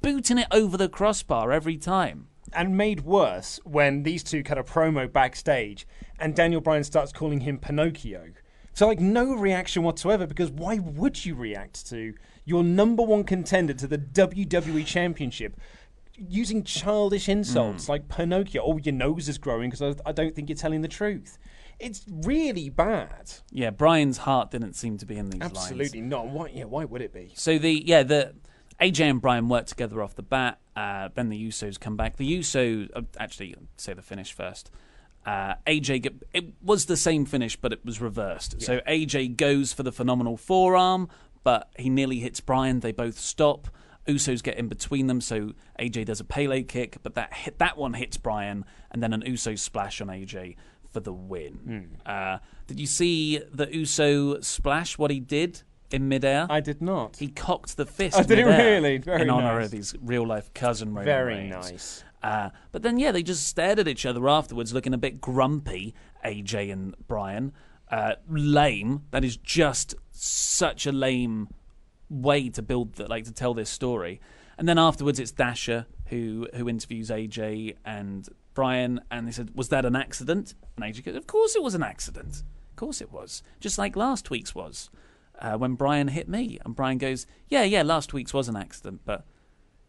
booting 0.00 0.38
it 0.38 0.48
over 0.50 0.76
the 0.76 0.88
crossbar 0.88 1.52
every 1.52 1.76
time. 1.76 2.28
and 2.54 2.76
made 2.76 3.00
worse 3.00 3.58
when 3.64 4.02
these 4.02 4.22
two 4.22 4.42
cut 4.42 4.58
a 4.58 4.62
promo 4.62 5.10
backstage 5.10 5.86
and 6.18 6.34
Daniel 6.34 6.60
Bryan 6.60 6.84
starts 6.84 7.12
calling 7.12 7.40
him 7.40 7.58
Pinocchio. 7.58 8.32
So 8.74 8.86
like 8.86 9.00
no 9.00 9.34
reaction 9.34 9.82
whatsoever 9.82 10.26
because 10.26 10.50
why 10.50 10.78
would 10.78 11.24
you 11.24 11.34
react 11.34 11.86
to 11.88 12.14
your 12.44 12.64
number 12.64 13.02
one 13.02 13.24
contender 13.24 13.74
to 13.74 13.86
the 13.86 13.98
WWE 13.98 14.84
Championship 14.86 15.58
using 16.16 16.62
childish 16.62 17.28
insults 17.28 17.86
hmm. 17.86 17.92
like 17.92 18.08
Pinocchio? 18.08 18.62
Oh, 18.64 18.78
your 18.78 18.94
nose 18.94 19.28
is 19.28 19.38
growing 19.38 19.70
because 19.70 19.96
I, 19.96 20.10
I 20.10 20.12
don't 20.12 20.34
think 20.34 20.48
you're 20.48 20.56
telling 20.56 20.82
the 20.82 20.88
truth. 20.88 21.38
It's 21.78 22.04
really 22.08 22.68
bad. 22.68 23.32
Yeah, 23.50 23.70
Bryan's 23.70 24.18
heart 24.18 24.50
didn't 24.50 24.74
seem 24.74 24.98
to 24.98 25.06
be 25.06 25.16
in 25.16 25.30
these 25.30 25.40
lines. 25.40 25.56
Absolutely 25.56 26.00
not. 26.00 26.28
Why? 26.28 26.50
Yeah, 26.52 26.64
why 26.64 26.84
would 26.84 27.02
it 27.02 27.12
be? 27.12 27.32
So 27.34 27.58
the 27.58 27.82
yeah 27.84 28.02
the 28.02 28.34
AJ 28.80 29.10
and 29.10 29.20
Bryan 29.20 29.48
work 29.48 29.66
together 29.66 30.02
off 30.02 30.14
the 30.14 30.22
bat. 30.22 30.58
Uh, 30.74 31.08
then 31.14 31.28
the 31.28 31.48
Usos 31.48 31.78
come 31.78 31.96
back. 31.96 32.16
The 32.16 32.38
Usos 32.38 32.88
uh, 32.94 33.02
actually 33.18 33.54
say 33.76 33.94
the 33.94 34.02
finish 34.02 34.32
first. 34.32 34.70
Uh, 35.24 35.54
AJ 35.66 36.02
get, 36.02 36.14
it 36.32 36.54
was 36.62 36.86
the 36.86 36.96
same 36.96 37.24
finish, 37.24 37.54
but 37.54 37.72
it 37.72 37.84
was 37.84 38.00
reversed. 38.00 38.60
So 38.60 38.80
AJ 38.80 39.36
goes 39.36 39.72
for 39.72 39.84
the 39.84 39.92
phenomenal 39.92 40.36
forearm, 40.36 41.08
but 41.44 41.70
he 41.78 41.90
nearly 41.90 42.18
hits 42.18 42.40
Bryan. 42.40 42.80
They 42.80 42.90
both 42.90 43.18
stop. 43.18 43.68
Usos 44.08 44.42
get 44.42 44.58
in 44.58 44.66
between 44.66 45.06
them, 45.06 45.20
so 45.20 45.52
AJ 45.78 46.06
does 46.06 46.18
a 46.18 46.24
Pele 46.24 46.64
kick, 46.64 46.96
but 47.04 47.14
that 47.14 47.32
hit, 47.32 47.58
that 47.58 47.78
one 47.78 47.94
hits 47.94 48.16
Bryan, 48.16 48.64
and 48.90 49.00
then 49.00 49.12
an 49.12 49.22
Uso 49.24 49.54
splash 49.54 50.00
on 50.00 50.08
AJ 50.08 50.56
for 50.92 51.00
the 51.00 51.12
win. 51.12 51.98
Uh, 52.04 52.38
did 52.66 52.78
you 52.78 52.86
see 52.86 53.38
the 53.52 53.66
Uso 53.74 54.40
splash? 54.40 54.98
What 54.98 55.10
he 55.10 55.20
did 55.20 55.62
in 55.90 56.08
midair? 56.08 56.46
I 56.50 56.60
did 56.60 56.80
not. 56.82 57.16
He 57.16 57.28
cocked 57.28 57.76
the 57.76 57.86
fist. 57.86 58.16
Oh, 58.20 58.22
did 58.22 58.38
he 58.38 58.44
midair 58.44 58.74
really? 58.74 58.98
Very 58.98 59.22
in 59.22 59.30
honor 59.30 59.58
nice. 59.58 59.66
of 59.66 59.72
his 59.72 59.94
real 60.00 60.26
life 60.26 60.52
cousin. 60.54 60.90
Roman 60.90 61.04
Very 61.04 61.34
Reigns. 61.34 61.70
nice. 61.70 62.04
Uh, 62.22 62.50
but 62.70 62.82
then, 62.82 62.98
yeah, 62.98 63.10
they 63.10 63.22
just 63.22 63.46
stared 63.48 63.78
at 63.80 63.88
each 63.88 64.06
other 64.06 64.28
afterwards, 64.28 64.72
looking 64.72 64.94
a 64.94 64.98
bit 64.98 65.20
grumpy. 65.20 65.94
AJ 66.24 66.72
and 66.72 66.94
Bryan, 67.08 67.52
uh, 67.90 68.14
lame. 68.28 69.02
That 69.10 69.24
is 69.24 69.36
just 69.36 69.96
such 70.12 70.86
a 70.86 70.92
lame 70.92 71.48
way 72.08 72.48
to 72.50 72.62
build, 72.62 72.94
the, 72.94 73.08
like, 73.08 73.24
to 73.24 73.32
tell 73.32 73.54
this 73.54 73.68
story. 73.70 74.20
And 74.56 74.68
then 74.68 74.78
afterwards, 74.78 75.18
it's 75.18 75.32
Dasha 75.32 75.86
who 76.06 76.46
who 76.54 76.68
interviews 76.68 77.10
AJ 77.10 77.74
and 77.84 78.28
Bryan, 78.54 79.00
and 79.10 79.26
they 79.26 79.32
said, 79.32 79.50
"Was 79.54 79.68
that 79.70 79.84
an 79.84 79.96
accident?" 79.96 80.54
And 80.76 80.84
AJ 80.84 81.04
goes, 81.04 81.16
"Of 81.16 81.26
course 81.26 81.56
it 81.56 81.62
was 81.62 81.74
an 81.74 81.82
accident. 81.82 82.42
Of 82.70 82.76
course 82.76 83.00
it 83.00 83.12
was. 83.12 83.42
Just 83.60 83.78
like 83.78 83.96
last 83.96 84.30
week's 84.30 84.54
was." 84.54 84.90
Uh, 85.38 85.56
when 85.56 85.74
Bryan 85.74 86.08
hit 86.08 86.28
me, 86.28 86.58
and 86.64 86.74
Bryan 86.74 86.98
goes, 86.98 87.26
"Yeah, 87.48 87.62
yeah, 87.62 87.82
last 87.82 88.12
week's 88.12 88.34
was 88.34 88.48
an 88.48 88.56
accident, 88.56 89.00
but 89.04 89.24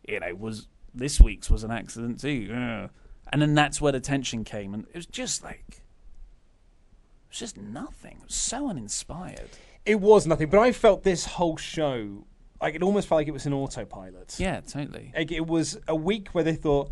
you 0.08 0.20
know, 0.20 0.34
was 0.36 0.68
this 0.94 1.20
week's 1.20 1.50
was 1.50 1.64
an 1.64 1.72
accident 1.72 2.20
too. 2.20 2.90
And 3.32 3.42
then 3.42 3.56
that's 3.56 3.82
where 3.82 3.92
the 3.92 4.00
tension 4.00 4.44
came, 4.44 4.74
and 4.74 4.86
it 4.88 4.96
was 4.96 5.06
just 5.06 5.44
like, 5.44 5.66
it 5.70 7.30
was 7.30 7.40
just 7.40 7.58
nothing. 7.58 8.18
It 8.20 8.26
was 8.26 8.36
so 8.36 8.70
uninspired. 8.70 9.50
It 9.86 10.00
was 10.00 10.28
nothing, 10.28 10.50
but 10.50 10.60
I 10.60 10.72
felt 10.72 11.04
this 11.04 11.26
whole 11.26 11.58
show 11.58 12.26
like 12.64 12.76
it 12.76 12.82
almost 12.82 13.10
felt 13.10 13.20
like 13.20 13.28
it 13.28 13.32
was 13.32 13.46
an 13.46 13.54
autopilot. 13.54 14.36
Yeah, 14.40 14.62
totally. 14.62 15.12
Like, 15.16 15.34
it 15.34 15.46
was 15.46 15.78
a 15.86 15.96
week 15.96 16.30
where 16.30 16.46
they 16.46 16.56
thought, 16.56 16.92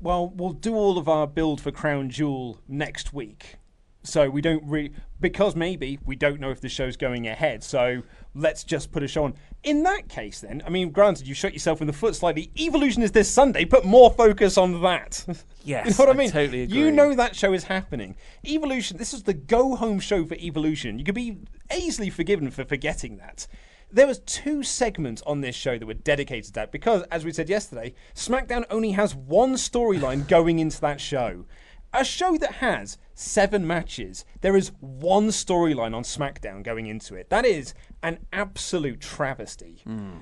well, 0.00 0.28
we'll 0.28 0.52
do 0.52 0.74
all 0.74 0.98
of 0.98 1.08
our 1.08 1.26
build 1.26 1.60
for 1.60 1.70
Crown 1.70 2.10
Jewel 2.10 2.60
next 2.68 3.12
week. 3.12 3.56
So 4.04 4.30
we 4.30 4.40
don't 4.40 4.64
really, 4.64 4.92
because 5.20 5.54
maybe 5.54 5.98
we 6.06 6.16
don't 6.16 6.40
know 6.40 6.50
if 6.50 6.60
the 6.60 6.68
show's 6.68 6.96
going 6.96 7.26
ahead. 7.26 7.62
So 7.62 8.02
let's 8.34 8.64
just 8.64 8.90
put 8.90 9.02
a 9.02 9.08
show 9.08 9.24
on. 9.24 9.34
In 9.64 9.82
that 9.82 10.08
case, 10.08 10.40
then, 10.40 10.62
I 10.64 10.70
mean, 10.70 10.90
granted, 10.90 11.26
you 11.26 11.34
shot 11.34 11.52
yourself 11.52 11.80
in 11.80 11.86
the 11.88 11.92
foot 11.92 12.14
slightly. 12.14 12.50
Evolution 12.58 13.02
is 13.02 13.12
this 13.12 13.28
Sunday. 13.30 13.64
Put 13.64 13.84
more 13.84 14.10
focus 14.10 14.56
on 14.56 14.80
that. 14.82 15.24
Yes, 15.64 15.84
you 15.84 15.90
know 15.90 15.96
what 15.98 16.08
I 16.08 16.12
I 16.12 16.22
mean? 16.22 16.30
totally 16.30 16.64
You 16.64 16.90
know 16.90 17.14
that 17.14 17.36
show 17.36 17.52
is 17.52 17.64
happening. 17.64 18.16
Evolution. 18.46 18.96
This 18.96 19.12
is 19.12 19.24
the 19.24 19.34
go-home 19.34 20.00
show 20.00 20.24
for 20.24 20.34
Evolution. 20.36 20.98
You 20.98 21.04
could 21.04 21.14
be 21.14 21.36
easily 21.76 22.08
forgiven 22.08 22.50
for 22.50 22.64
forgetting 22.64 23.18
that. 23.18 23.46
There 23.90 24.06
was 24.06 24.18
two 24.20 24.62
segments 24.62 25.22
on 25.22 25.40
this 25.40 25.56
show 25.56 25.78
that 25.78 25.86
were 25.86 25.94
dedicated 25.94 26.44
to 26.46 26.52
that 26.54 26.72
because, 26.72 27.02
as 27.10 27.24
we 27.24 27.32
said 27.32 27.48
yesterday, 27.48 27.94
SmackDown 28.14 28.64
only 28.70 28.92
has 28.92 29.14
one 29.14 29.54
storyline 29.54 30.28
going 30.28 30.58
into 30.58 30.80
that 30.82 31.00
show. 31.00 31.46
A 31.94 32.04
show 32.04 32.36
that 32.36 32.56
has 32.56 32.98
seven 33.14 33.66
matches, 33.66 34.26
there 34.42 34.56
is 34.56 34.72
one 34.80 35.28
storyline 35.28 35.94
on 35.94 36.02
SmackDown 36.02 36.62
going 36.62 36.86
into 36.86 37.14
it. 37.14 37.30
That 37.30 37.46
is 37.46 37.72
an 38.02 38.18
absolute 38.30 39.00
travesty. 39.00 39.80
Hmm. 39.84 40.18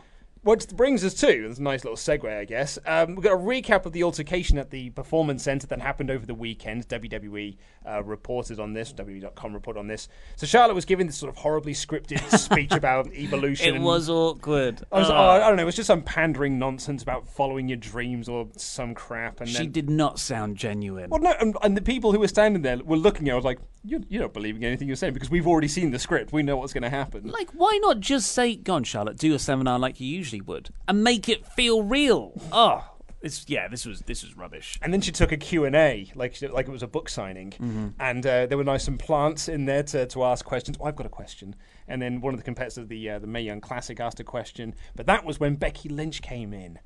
Which 0.46 0.68
brings 0.68 1.04
us 1.04 1.12
to, 1.14 1.54
a 1.56 1.60
nice 1.60 1.82
little 1.84 1.96
segue, 1.96 2.24
I 2.38 2.44
guess. 2.44 2.78
Um, 2.86 3.16
we've 3.16 3.24
got 3.24 3.32
a 3.32 3.36
recap 3.36 3.84
of 3.84 3.92
the 3.92 4.04
altercation 4.04 4.58
at 4.58 4.70
the 4.70 4.90
Performance 4.90 5.42
Center 5.42 5.66
that 5.66 5.80
happened 5.80 6.08
over 6.10 6.24
the 6.24 6.34
weekend. 6.34 6.88
WWE 6.88 7.56
uh, 7.84 8.02
reported 8.04 8.60
on 8.60 8.72
this, 8.72 8.92
WWE.com 8.92 9.52
reported 9.52 9.80
on 9.80 9.88
this. 9.88 10.08
So 10.36 10.46
Charlotte 10.46 10.74
was 10.74 10.84
giving 10.84 11.08
this 11.08 11.16
sort 11.16 11.30
of 11.30 11.36
horribly 11.36 11.72
scripted 11.72 12.20
speech 12.38 12.70
about 12.72 13.12
evolution. 13.12 13.74
It 13.74 13.80
was 13.80 14.08
awkward. 14.08 14.82
I, 14.92 15.00
was, 15.00 15.10
Oh. 15.10 15.14
oh, 15.16 15.28
I 15.30 15.38
don't 15.40 15.56
know, 15.56 15.62
it 15.62 15.66
was 15.66 15.76
just 15.76 15.88
some 15.88 16.02
pandering 16.02 16.58
nonsense 16.60 17.02
about 17.02 17.28
following 17.28 17.68
your 17.68 17.78
dreams 17.78 18.28
or 18.28 18.48
some 18.56 18.94
crap. 18.94 19.40
And 19.40 19.48
She 19.50 19.58
then, 19.64 19.72
did 19.72 19.90
not 19.90 20.20
sound 20.20 20.56
genuine. 20.56 21.10
well, 21.10 21.20
no, 21.20 21.34
and, 21.40 21.56
and 21.62 21.76
the 21.76 21.82
people 21.82 22.12
who 22.12 22.20
were 22.20 22.28
standing 22.28 22.62
there 22.62 22.78
were 22.78 22.96
looking 22.96 23.28
at. 23.28 23.32
it, 23.32 23.34
I 23.34 23.36
was 23.36 23.44
like, 23.44 23.58
you're, 23.82 24.00
you're 24.08 24.22
not 24.22 24.32
believing 24.32 24.64
anything 24.64 24.86
you're 24.88 24.96
saying 24.96 25.14
because 25.14 25.30
we've 25.30 25.46
already 25.46 25.68
seen 25.68 25.90
the 25.90 25.98
script. 25.98 26.32
We 26.32 26.42
know 26.42 26.56
what's 26.56 26.72
going 26.72 26.82
to 26.82 26.90
happen. 26.90 27.30
Like, 27.30 27.50
why 27.52 27.78
not 27.82 28.00
just 28.00 28.32
say, 28.32 28.56
"Go 28.56 28.74
on, 28.74 28.84
Charlotte, 28.84 29.16
do 29.16 29.32
a 29.34 29.38
seminar 29.38 29.78
like 29.78 30.00
you 30.00 30.08
usually 30.08 30.35
usually 30.36 30.40
would 30.46 30.70
and 30.88 31.02
make 31.02 31.28
it 31.28 31.46
feel 31.46 31.82
real. 31.82 32.32
Oh, 32.52 32.84
it's 33.22 33.44
yeah, 33.48 33.68
this 33.68 33.86
was 33.86 34.00
this 34.00 34.22
was 34.22 34.36
rubbish. 34.36 34.78
And 34.82 34.92
then 34.92 35.00
she 35.00 35.10
took 35.12 35.32
a 35.32 35.36
Q&A, 35.36 36.10
like, 36.14 36.40
like 36.42 36.68
it 36.68 36.70
was 36.70 36.82
a 36.82 36.86
book 36.86 37.08
signing. 37.08 37.52
Mhm. 37.52 37.94
And 37.98 38.26
uh, 38.26 38.46
there 38.46 38.58
were 38.58 38.64
nice 38.64 38.84
some 38.84 38.98
plants 38.98 39.48
in 39.48 39.64
there 39.64 39.82
to, 39.84 40.06
to 40.06 40.24
ask 40.24 40.44
questions. 40.44 40.76
Oh, 40.80 40.84
I've 40.84 40.96
got 40.96 41.06
a 41.06 41.10
question. 41.10 41.56
And 41.88 42.00
then 42.00 42.20
one 42.20 42.34
of 42.34 42.40
the 42.40 42.44
competitors 42.44 42.78
of 42.78 42.88
the, 42.88 43.10
uh, 43.10 43.18
the 43.18 43.26
Mae 43.26 43.42
Young 43.42 43.60
Classic 43.60 43.98
asked 44.00 44.20
a 44.20 44.24
question. 44.24 44.74
But 44.94 45.06
that 45.06 45.24
was 45.24 45.40
when 45.40 45.56
Becky 45.56 45.88
Lynch 45.88 46.20
came 46.22 46.52
in. 46.52 46.78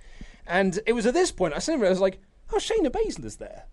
And 0.46 0.78
it 0.86 0.92
was 0.92 1.06
at 1.06 1.14
this 1.14 1.32
point, 1.32 1.54
I 1.54 1.58
suddenly 1.58 1.82
realized, 1.82 2.00
like, 2.00 2.20
oh, 2.52 2.56
Shayna 2.56 2.88
Baszler's 2.88 3.36
there. 3.36 3.64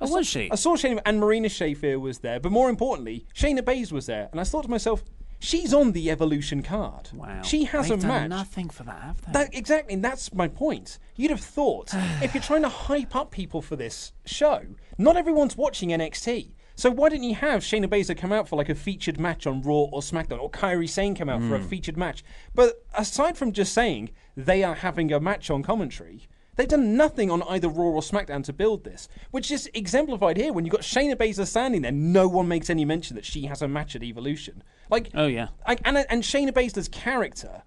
Oh, 0.00 0.10
was 0.10 0.26
she? 0.26 0.50
I 0.50 0.56
saw 0.56 0.74
Shayna, 0.76 1.00
and 1.06 1.20
Marina 1.20 1.48
Shafir 1.48 2.00
was 2.00 2.18
there. 2.18 2.40
But 2.40 2.52
more 2.52 2.68
importantly, 2.68 3.26
Shayna 3.34 3.60
Baszler 3.60 3.92
was 3.92 4.06
there. 4.06 4.28
And 4.32 4.40
I 4.40 4.44
thought 4.44 4.62
to 4.64 4.70
myself, 4.70 5.04
she's 5.44 5.72
on 5.74 5.92
the 5.92 6.10
Evolution 6.10 6.62
card. 6.62 7.10
Wow. 7.12 7.42
She 7.42 7.64
has 7.64 7.88
They've 7.88 7.98
a 7.98 8.00
done 8.02 8.08
match. 8.08 8.28
nothing 8.30 8.68
for 8.70 8.82
that, 8.84 9.02
have 9.02 9.24
they? 9.26 9.32
That, 9.32 9.54
exactly, 9.54 9.94
and 9.94 10.04
that's 10.04 10.32
my 10.32 10.48
point. 10.48 10.98
You'd 11.16 11.30
have 11.30 11.40
thought 11.40 11.90
if 12.22 12.34
you're 12.34 12.42
trying 12.42 12.62
to 12.62 12.68
hype 12.68 13.14
up 13.14 13.30
people 13.30 13.62
for 13.62 13.76
this 13.76 14.12
show, 14.24 14.62
not 14.98 15.16
everyone's 15.16 15.56
watching 15.56 15.90
NXT. 15.90 16.52
So 16.76 16.90
why 16.90 17.08
didn't 17.08 17.24
you 17.28 17.36
have 17.36 17.62
Shayna 17.62 17.86
Baszler 17.86 18.16
come 18.18 18.32
out 18.32 18.48
for 18.48 18.56
like 18.56 18.68
a 18.68 18.74
featured 18.74 19.20
match 19.20 19.46
on 19.46 19.62
Raw 19.62 19.74
or 19.92 20.00
SmackDown, 20.00 20.40
or 20.40 20.50
Kairi 20.50 20.88
Sane 20.88 21.14
come 21.14 21.28
out 21.28 21.40
for 21.40 21.54
a 21.54 21.60
Mm. 21.60 21.68
featured 21.68 21.96
match? 21.96 22.24
But 22.52 22.84
aside 22.96 23.36
from 23.36 23.52
just 23.52 23.72
saying 23.72 24.10
they 24.36 24.64
are 24.64 24.74
having 24.74 25.12
a 25.12 25.20
match 25.20 25.50
on 25.50 25.62
commentary, 25.62 26.22
they've 26.56 26.66
done 26.66 26.96
nothing 26.96 27.30
on 27.30 27.44
either 27.44 27.68
Raw 27.68 27.84
or 27.84 28.00
SmackDown 28.00 28.42
to 28.44 28.52
build 28.52 28.82
this, 28.82 29.08
which 29.30 29.52
is 29.52 29.70
exemplified 29.72 30.36
here 30.36 30.52
when 30.52 30.64
you've 30.64 30.72
got 30.72 30.80
Shayna 30.80 31.14
Baszler 31.14 31.46
standing 31.46 31.82
there. 31.82 31.92
No 31.92 32.26
one 32.26 32.48
makes 32.48 32.68
any 32.68 32.84
mention 32.84 33.14
that 33.14 33.24
she 33.24 33.46
has 33.46 33.62
a 33.62 33.68
match 33.68 33.94
at 33.94 34.02
Evolution. 34.02 34.64
Like, 34.90 35.10
oh 35.14 35.26
yeah, 35.26 35.48
and 35.66 35.96
and 36.08 36.22
Shayna 36.22 36.52
Baszler's 36.52 36.88
character, 36.88 37.62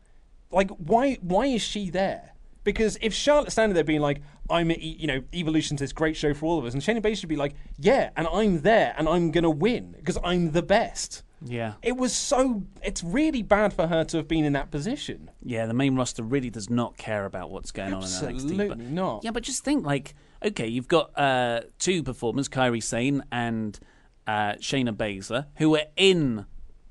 like, 0.51 0.69
why 0.71 1.17
why 1.21 1.47
is 1.47 1.61
she 1.61 1.89
there? 1.89 2.33
Because 2.63 2.97
if 3.01 3.13
Charlotte's 3.13 3.53
standing 3.53 3.75
there 3.75 3.83
being 3.85 4.01
like, 4.01 4.21
I'm, 4.49 4.69
you 4.71 5.07
know, 5.07 5.23
Evolution's 5.33 5.79
this 5.79 5.93
great 5.93 6.17
show 6.17 6.33
for 6.33 6.45
all 6.47 6.59
of 6.59 6.65
us, 6.65 6.73
and 6.73 6.83
Shayna 6.83 7.01
Baszler 7.01 7.17
should 7.19 7.29
be 7.29 7.37
like, 7.37 7.55
yeah, 7.77 8.09
and 8.17 8.27
I'm 8.27 8.61
there, 8.61 8.93
and 8.97 9.07
I'm 9.07 9.31
gonna 9.31 9.49
win 9.49 9.95
because 9.97 10.17
I'm 10.23 10.51
the 10.51 10.61
best. 10.61 11.23
Yeah. 11.43 11.73
It 11.83 11.97
was 11.97 12.13
so. 12.13 12.63
It's 12.83 13.03
really 13.03 13.43
bad 13.43 13.73
for 13.73 13.87
her 13.87 14.03
to 14.05 14.17
have 14.17 14.27
been 14.27 14.43
in 14.43 14.53
that 14.53 14.71
position. 14.71 15.29
Yeah, 15.43 15.65
the 15.65 15.73
main 15.73 15.95
roster 15.95 16.23
really 16.23 16.49
does 16.49 16.69
not 16.69 16.97
care 16.97 17.25
about 17.25 17.51
what's 17.51 17.71
going 17.71 17.93
on 17.93 18.03
in 18.03 18.09
NXT. 18.09 18.29
Absolutely 18.33 18.85
not. 18.85 19.23
Yeah, 19.23 19.31
but 19.31 19.43
just 19.43 19.63
think 19.63 19.85
like, 19.85 20.15
okay, 20.43 20.67
you've 20.67 20.87
got 20.87 21.17
uh, 21.17 21.61
two 21.79 22.03
performers, 22.03 22.49
Kairi 22.49 22.81
Sane 22.81 23.23
and 23.31 23.79
uh, 24.25 24.53
Shayna 24.53 24.95
Baszler, 24.95 25.45
who 25.57 25.75
are 25.75 25.85
in 25.95 26.45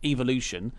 Evolution. 0.06 0.72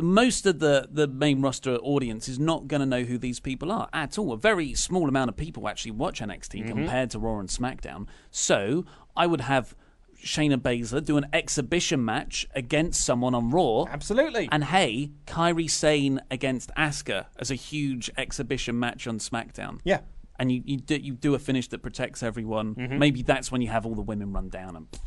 Most 0.00 0.46
of 0.46 0.60
the, 0.60 0.88
the 0.90 1.08
main 1.08 1.42
roster 1.42 1.74
audience 1.76 2.28
is 2.28 2.38
not 2.38 2.68
going 2.68 2.78
to 2.80 2.86
know 2.86 3.02
who 3.02 3.18
these 3.18 3.40
people 3.40 3.72
are 3.72 3.88
at 3.92 4.16
all. 4.16 4.32
A 4.32 4.36
very 4.36 4.72
small 4.74 5.08
amount 5.08 5.28
of 5.28 5.36
people 5.36 5.68
actually 5.68 5.90
watch 5.90 6.20
NXT 6.20 6.62
Mhm. 6.62 6.68
compared 6.68 7.10
to 7.10 7.18
Raw 7.18 7.40
and 7.40 7.48
SmackDown. 7.48 8.06
So 8.30 8.84
I 9.16 9.26
would 9.26 9.40
have 9.40 9.74
Shayna 10.22 10.56
Baszler 10.56 11.04
do 11.04 11.16
an 11.16 11.26
exhibition 11.32 12.04
match 12.04 12.46
against 12.54 13.04
someone 13.04 13.34
on 13.34 13.50
Raw. 13.50 13.86
Absolutely. 13.88 14.48
And 14.52 14.64
hey, 14.64 15.10
Kairi 15.26 15.68
Sane 15.70 16.20
against 16.30 16.70
Asuka 16.76 17.26
as 17.38 17.50
a 17.50 17.54
huge 17.56 18.08
exhibition 18.16 18.78
match 18.78 19.06
on 19.08 19.18
SmackDown. 19.18 19.80
Yeah. 19.84 20.00
And 20.38 20.52
you, 20.52 20.62
you, 20.64 20.76
do, 20.76 20.96
you 20.96 21.14
do 21.14 21.34
a 21.34 21.38
finish 21.40 21.66
that 21.68 21.82
protects 21.82 22.22
everyone. 22.22 22.76
Mhm. 22.76 22.98
Maybe 22.98 23.22
that's 23.22 23.50
when 23.50 23.62
you 23.62 23.68
have 23.68 23.84
all 23.84 23.94
the 23.96 24.02
women 24.02 24.32
run 24.32 24.48
down 24.48 24.76
and 24.76 24.88
pff, 24.90 25.00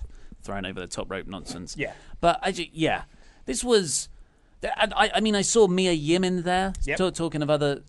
thrown 0.43 0.65
over 0.65 0.79
the 0.81 0.87
top 0.87 1.09
rope 1.09 1.27
nonsense. 1.27 1.75
Yeah. 1.77 1.93
But 2.19 2.39
I 2.41 2.51
ju- 2.51 2.65
yeah, 2.73 3.03
this 3.45 3.63
was. 3.63 4.09
I, 4.63 5.09
I 5.15 5.19
mean, 5.21 5.35
I 5.35 5.41
saw 5.41 5.67
Mia 5.67 5.91
Yim 5.91 6.23
in 6.23 6.43
there 6.43 6.73
Yep. 6.85 6.97
ta- 6.97 7.09
talking 7.09 7.41
of 7.41 7.49
other 7.49 7.81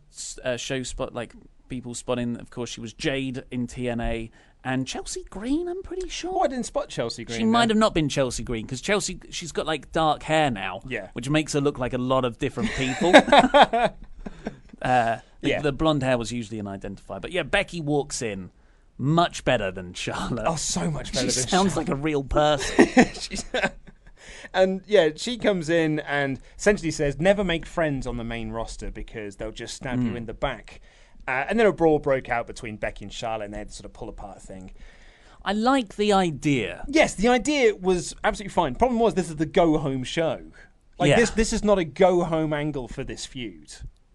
uh, 0.42 0.56
show 0.56 0.82
spot 0.82 1.12
like 1.14 1.34
people 1.68 1.94
spotting. 1.94 2.36
Of 2.38 2.48
course, 2.50 2.70
she 2.70 2.80
was 2.80 2.94
Jade 2.94 3.44
in 3.50 3.66
TNA 3.66 4.30
and 4.64 4.86
Chelsea 4.86 5.24
Green. 5.28 5.68
I'm 5.68 5.82
pretty 5.82 6.08
sure. 6.08 6.32
Oh, 6.34 6.40
I 6.40 6.46
didn't 6.48 6.64
spot 6.64 6.88
Chelsea 6.88 7.24
Green. 7.26 7.38
She 7.38 7.44
might 7.44 7.68
have 7.68 7.76
not 7.76 7.92
been 7.92 8.08
Chelsea 8.08 8.42
Green 8.42 8.64
because 8.64 8.80
Chelsea 8.80 9.20
she's 9.30 9.52
got 9.52 9.66
like 9.66 9.92
dark 9.92 10.22
hair 10.22 10.50
now, 10.50 10.80
Yeah. 10.88 11.08
which 11.12 11.28
makes 11.28 11.52
her 11.52 11.60
look 11.60 11.78
like 11.78 11.92
a 11.92 11.98
lot 11.98 12.24
of 12.24 12.38
different 12.38 12.70
people. 12.70 13.12
uh, 13.16 13.88
the, 14.80 15.20
Yeah. 15.42 15.60
the 15.60 15.72
blonde 15.72 16.02
hair 16.02 16.16
was 16.16 16.32
usually 16.32 16.58
an 16.58 16.66
identifier, 16.66 17.20
but 17.20 17.32
yeah, 17.32 17.42
Becky 17.42 17.80
walks 17.80 18.22
in 18.22 18.50
much 18.98 19.44
better 19.44 19.70
than 19.70 19.92
Charlotte. 19.94 20.46
Oh, 20.46 20.56
so 20.56 20.90
much 20.90 21.12
better 21.12 21.26
She 21.26 21.30
sounds 21.32 21.50
Charlotte. 21.74 21.76
like 21.76 21.88
a 21.88 21.96
real 21.96 22.22
person. 22.24 22.88
And 24.54 24.82
yeah, 24.86 25.10
she 25.16 25.38
comes 25.38 25.68
in 25.68 26.00
and 26.00 26.38
essentially 26.58 26.90
says, 26.90 27.18
"Never 27.20 27.42
make 27.44 27.64
friends 27.66 28.06
on 28.06 28.16
the 28.18 28.24
main 28.24 28.50
roster 28.50 28.90
because 28.90 29.36
they'll 29.36 29.52
just 29.52 29.74
stab 29.74 30.02
you 30.02 30.10
Mm. 30.12 30.16
in 30.16 30.26
the 30.26 30.34
back." 30.34 30.80
Uh, 31.26 31.44
and 31.48 31.58
then 31.58 31.66
a 31.66 31.72
brawl 31.72 31.98
broke 31.98 32.28
out 32.28 32.46
between 32.46 32.76
Becky 32.76 33.04
and 33.04 33.12
Charlotte, 33.12 33.46
and 33.46 33.54
they 33.54 33.58
had 33.58 33.68
to 33.68 33.74
sort 33.74 33.84
of 33.86 33.92
pull 33.92 34.08
apart 34.08 34.42
thing. 34.42 34.72
I 35.44 35.52
like 35.52 35.96
the 35.96 36.12
idea. 36.12 36.84
Yes, 36.88 37.14
the 37.14 37.28
idea 37.28 37.74
was 37.74 38.14
absolutely 38.24 38.52
fine. 38.52 38.74
Problem 38.74 39.00
was, 39.00 39.14
this 39.14 39.28
is 39.30 39.36
the 39.36 39.46
go 39.46 39.78
home 39.78 40.04
show. 40.04 40.40
Like 40.98 41.10
Yeah. 41.10 41.16
this, 41.16 41.30
this 41.30 41.52
is 41.52 41.64
not 41.64 41.78
a 41.78 41.84
go 41.84 42.22
home 42.24 42.52
angle 42.52 42.86
for 42.88 43.02
this 43.04 43.24
feud. 43.26 43.72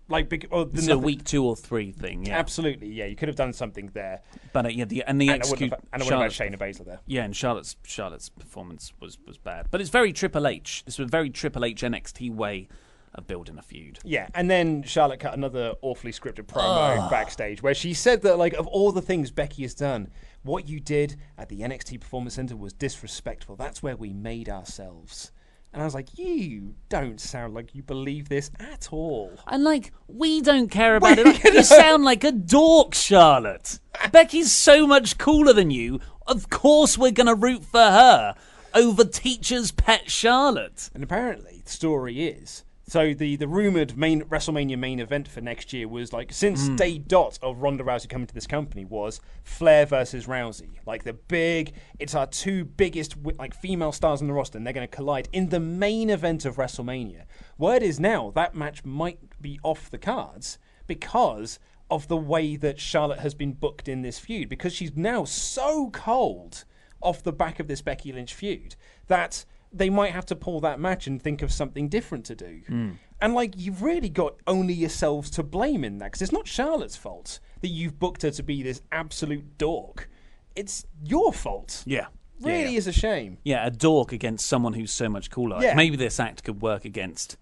Like, 0.09 0.29
This 0.29 0.83
is 0.83 0.87
a 0.87 0.97
week 0.97 1.23
two 1.25 1.43
or 1.45 1.55
three 1.55 1.91
thing, 1.91 2.25
yeah. 2.25 2.37
Absolutely, 2.37 2.87
yeah. 2.93 3.05
You 3.05 3.15
could 3.15 3.27
have 3.27 3.35
done 3.35 3.51
something 3.53 3.89
there. 3.93 4.21
But 4.53 4.65
uh, 4.65 4.69
yeah, 4.69 4.85
the, 4.85 5.03
and 5.05 5.19
the 5.19 5.29
And 5.29 5.43
I 5.43 5.47
wouldn't 5.49 5.51
execute. 5.51 5.69
have- 5.71 5.79
and 5.93 6.01
I 6.01 6.05
wouldn't 6.05 6.21
have 6.23 6.33
had 6.33 6.53
Shayna 6.53 6.57
Baszler 6.59 6.85
there. 6.85 6.99
Yeah, 7.05 7.23
and 7.25 7.35
Charlotte's 7.35 7.75
Charlotte's 7.83 8.29
performance 8.29 8.93
was 9.01 9.17
was 9.27 9.37
bad, 9.37 9.67
but 9.69 9.81
it's 9.81 9.89
very 9.89 10.13
Triple 10.13 10.47
H. 10.47 10.83
This 10.85 10.97
was 10.97 11.07
a 11.07 11.11
very 11.11 11.29
Triple 11.29 11.65
H 11.65 11.81
NXT 11.81 12.33
way 12.33 12.67
of 13.15 13.25
building 13.27 13.57
a 13.57 13.61
feud. 13.61 13.99
Yeah, 14.03 14.27
and 14.35 14.49
then 14.49 14.83
Charlotte 14.83 15.19
cut 15.19 15.33
another 15.33 15.73
awfully 15.81 16.11
scripted 16.11 16.45
promo 16.45 16.97
Ugh. 16.99 17.09
backstage 17.09 17.63
where 17.63 17.73
she 17.73 17.93
said 17.93 18.21
that, 18.21 18.37
like, 18.37 18.53
of 18.53 18.67
all 18.67 18.91
the 18.91 19.01
things 19.01 19.31
Becky 19.31 19.63
has 19.63 19.73
done, 19.73 20.09
what 20.43 20.67
you 20.69 20.79
did 20.79 21.15
at 21.37 21.49
the 21.49 21.61
NXT 21.61 21.99
Performance 21.99 22.35
Center 22.35 22.55
was 22.55 22.73
disrespectful. 22.73 23.55
That's 23.55 23.81
where 23.81 23.95
we 23.97 24.13
made 24.13 24.49
ourselves. 24.49 25.31
And 25.73 25.81
I 25.81 25.85
was 25.85 25.93
like, 25.93 26.17
you 26.17 26.75
don't 26.89 27.19
sound 27.21 27.53
like 27.53 27.75
you 27.75 27.83
believe 27.83 28.29
this 28.29 28.49
at 28.59 28.89
all. 28.91 29.31
And 29.47 29.63
like, 29.63 29.91
we 30.07 30.41
don't 30.41 30.69
care 30.69 30.95
about 30.95 31.19
it. 31.19 31.43
You 31.53 31.63
sound 31.63 32.03
like 32.03 32.23
a 32.23 32.31
dork, 32.31 32.93
Charlotte. 32.95 33.79
Becky's 34.11 34.51
so 34.51 34.87
much 34.87 35.17
cooler 35.17 35.53
than 35.53 35.71
you. 35.71 35.99
Of 36.25 36.49
course, 36.49 36.97
we're 36.97 37.11
gonna 37.11 37.35
root 37.35 37.63
for 37.63 37.79
her 37.79 38.35
over 38.73 39.03
teacher's 39.03 39.71
pet 39.71 40.09
Charlotte. 40.09 40.89
And 40.93 41.03
apparently, 41.03 41.61
the 41.63 41.71
story 41.71 42.27
is 42.27 42.63
so 42.87 43.13
the 43.13 43.35
the 43.35 43.47
rumored 43.47 43.97
main 43.97 44.21
WrestleMania 44.23 44.77
main 44.77 44.99
event 44.99 45.27
for 45.27 45.41
next 45.41 45.73
year 45.73 45.87
was 45.87 46.13
like 46.13 46.31
since 46.31 46.69
Mm. 46.69 46.77
day 46.77 46.97
dot 46.97 47.37
of 47.41 47.61
Ronda 47.61 47.83
Rousey 47.83 48.07
coming 48.09 48.27
to 48.27 48.33
this 48.33 48.47
company 48.47 48.85
was 48.85 49.19
Flair 49.43 49.85
versus 49.85 50.25
Rousey, 50.25 50.79
like 50.85 51.03
the 51.03 51.13
big. 51.13 51.73
It's 51.99 52.15
our 52.15 52.25
two 52.27 52.65
biggest 52.65 53.15
like 53.37 53.53
female 53.53 53.91
stars 53.91 54.21
in 54.21 54.27
the 54.27 54.33
roster, 54.33 54.57
and 54.57 54.65
they're 54.65 54.73
going 54.73 54.87
to 54.87 54.95
collide 54.95 55.27
in 55.31 55.49
the 55.49 55.59
main 55.59 56.09
event 56.09 56.45
of 56.45 56.55
WrestleMania. 56.55 57.23
Word 57.57 57.83
is 57.83 57.99
now 57.99 58.31
that 58.35 58.55
match 58.55 58.85
might 58.85 59.19
be 59.41 59.59
off 59.63 59.89
the 59.89 59.97
cards 59.97 60.57
because 60.87 61.59
of 61.89 62.07
the 62.07 62.17
way 62.17 62.55
that 62.55 62.79
Charlotte 62.79 63.19
has 63.19 63.33
been 63.33 63.53
booked 63.53 63.87
in 63.87 64.01
this 64.01 64.19
feud, 64.19 64.49
because 64.49 64.73
she's 64.73 64.95
now 64.95 65.23
so 65.25 65.89
cold 65.91 66.65
off 67.01 67.23
the 67.23 67.31
back 67.31 67.59
of 67.59 67.67
this 67.67 67.81
Becky 67.81 68.11
Lynch 68.11 68.33
feud 68.33 68.75
that 69.07 69.45
they 69.73 69.89
might 69.89 70.11
have 70.13 70.25
to 70.27 70.35
pull 70.35 70.59
that 70.61 70.79
match 70.79 71.07
and 71.07 71.21
think 71.21 71.41
of 71.41 71.51
something 71.51 71.89
different 71.89 72.25
to 72.25 72.35
do. 72.35 72.61
Hmm. 72.67 72.91
And 73.19 73.33
like 73.33 73.53
you've 73.57 73.81
really 73.81 74.09
got 74.09 74.35
only 74.45 74.73
yourselves 74.73 75.29
to 75.31 75.43
blame 75.43 75.83
in 75.83 75.97
that 75.99 76.05
because 76.05 76.21
it's 76.21 76.31
not 76.31 76.47
Charlotte's 76.47 76.95
fault 76.95 77.39
that 77.61 77.69
you've 77.69 77.97
booked 77.99 78.21
her 78.21 78.31
to 78.31 78.43
be 78.43 78.61
this 78.63 78.81
absolute 78.91 79.57
dork. 79.57 80.09
It's 80.55 80.85
your 81.03 81.33
fault. 81.33 81.83
Yeah. 81.85 82.07
Really 82.39 82.61
Yeah, 82.63 82.69
yeah. 82.69 82.77
is 82.77 82.87
a 82.87 82.91
shame. 82.91 83.37
Yeah, 83.43 83.65
a 83.65 83.71
dork 83.71 84.11
against 84.11 84.45
someone 84.45 84.73
who's 84.73 84.91
so 84.91 85.09
much 85.09 85.31
cooler. 85.31 85.57
Yeah. 85.61 85.73
Maybe 85.73 85.95
this 85.97 86.19
act 86.19 86.43
could 86.43 86.61
work 86.61 86.85
against, 86.85 87.37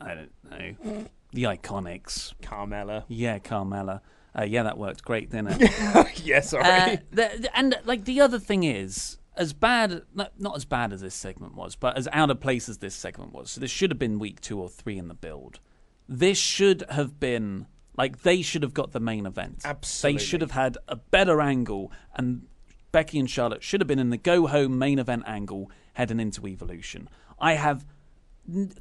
I 0.00 0.14
don't 0.14 0.32
know, 0.50 1.06
the 1.32 1.42
Iconics. 1.44 2.34
Carmella. 2.42 3.04
Yeah, 3.08 3.38
Carmella. 3.38 4.00
Uh, 4.38 4.42
yeah, 4.44 4.62
that 4.64 4.76
worked 4.76 5.02
great, 5.02 5.30
didn't 5.30 5.62
it? 5.62 6.18
yeah, 6.24 6.40
sorry. 6.40 6.64
Uh, 6.64 6.96
the, 7.10 7.30
the- 7.40 7.50
and 7.58 7.78
like 7.86 8.04
the 8.04 8.20
other 8.20 8.38
thing 8.38 8.64
is, 8.64 9.16
as 9.36 9.52
bad, 9.52 10.02
not, 10.14 10.32
not 10.38 10.56
as 10.56 10.64
bad 10.64 10.92
as 10.92 11.00
this 11.00 11.14
segment 11.14 11.54
was, 11.54 11.76
but 11.76 11.96
as 11.96 12.08
out 12.12 12.30
of 12.30 12.40
place 12.40 12.68
as 12.68 12.78
this 12.78 12.94
segment 12.94 13.32
was. 13.32 13.50
So 13.50 13.60
this 13.60 13.70
should 13.70 13.90
have 13.90 13.98
been 13.98 14.18
week 14.18 14.40
two 14.40 14.60
or 14.60 14.68
three 14.68 14.98
in 14.98 15.08
the 15.08 15.14
build. 15.14 15.60
This 16.08 16.38
should 16.38 16.84
have 16.90 17.20
been 17.20 17.66
like 17.96 18.22
they 18.22 18.42
should 18.42 18.62
have 18.62 18.74
got 18.74 18.92
the 18.92 19.00
main 19.00 19.26
event. 19.26 19.62
Absolutely. 19.64 20.18
they 20.18 20.24
should 20.24 20.40
have 20.40 20.50
had 20.52 20.78
a 20.88 20.96
better 20.96 21.40
angle, 21.40 21.92
and 22.14 22.46
Becky 22.92 23.18
and 23.18 23.28
Charlotte 23.28 23.62
should 23.62 23.80
have 23.80 23.88
been 23.88 23.98
in 23.98 24.10
the 24.10 24.16
go 24.16 24.46
home 24.46 24.78
main 24.78 24.98
event 24.98 25.24
angle 25.26 25.70
heading 25.94 26.20
into 26.20 26.46
Evolution. 26.46 27.08
I 27.38 27.54
have. 27.54 27.84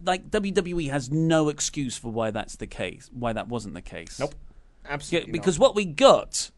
Like 0.04 0.30
WWE 0.30 0.92
has 0.92 1.10
no 1.10 1.50
excuse 1.50 1.98
for 1.98 2.12
why 2.12 2.30
that's 2.30 2.56
the 2.56 2.68
case. 2.68 3.10
Why 3.12 3.34
that 3.34 3.48
wasn't 3.48 3.74
the 3.74 3.82
case. 3.82 4.20
Nope. 4.20 4.36
Absolutely. 4.88 5.32
not. 5.32 5.34
because 5.34 5.58
what 5.58 5.74
we 5.74 5.86
got 5.86 6.52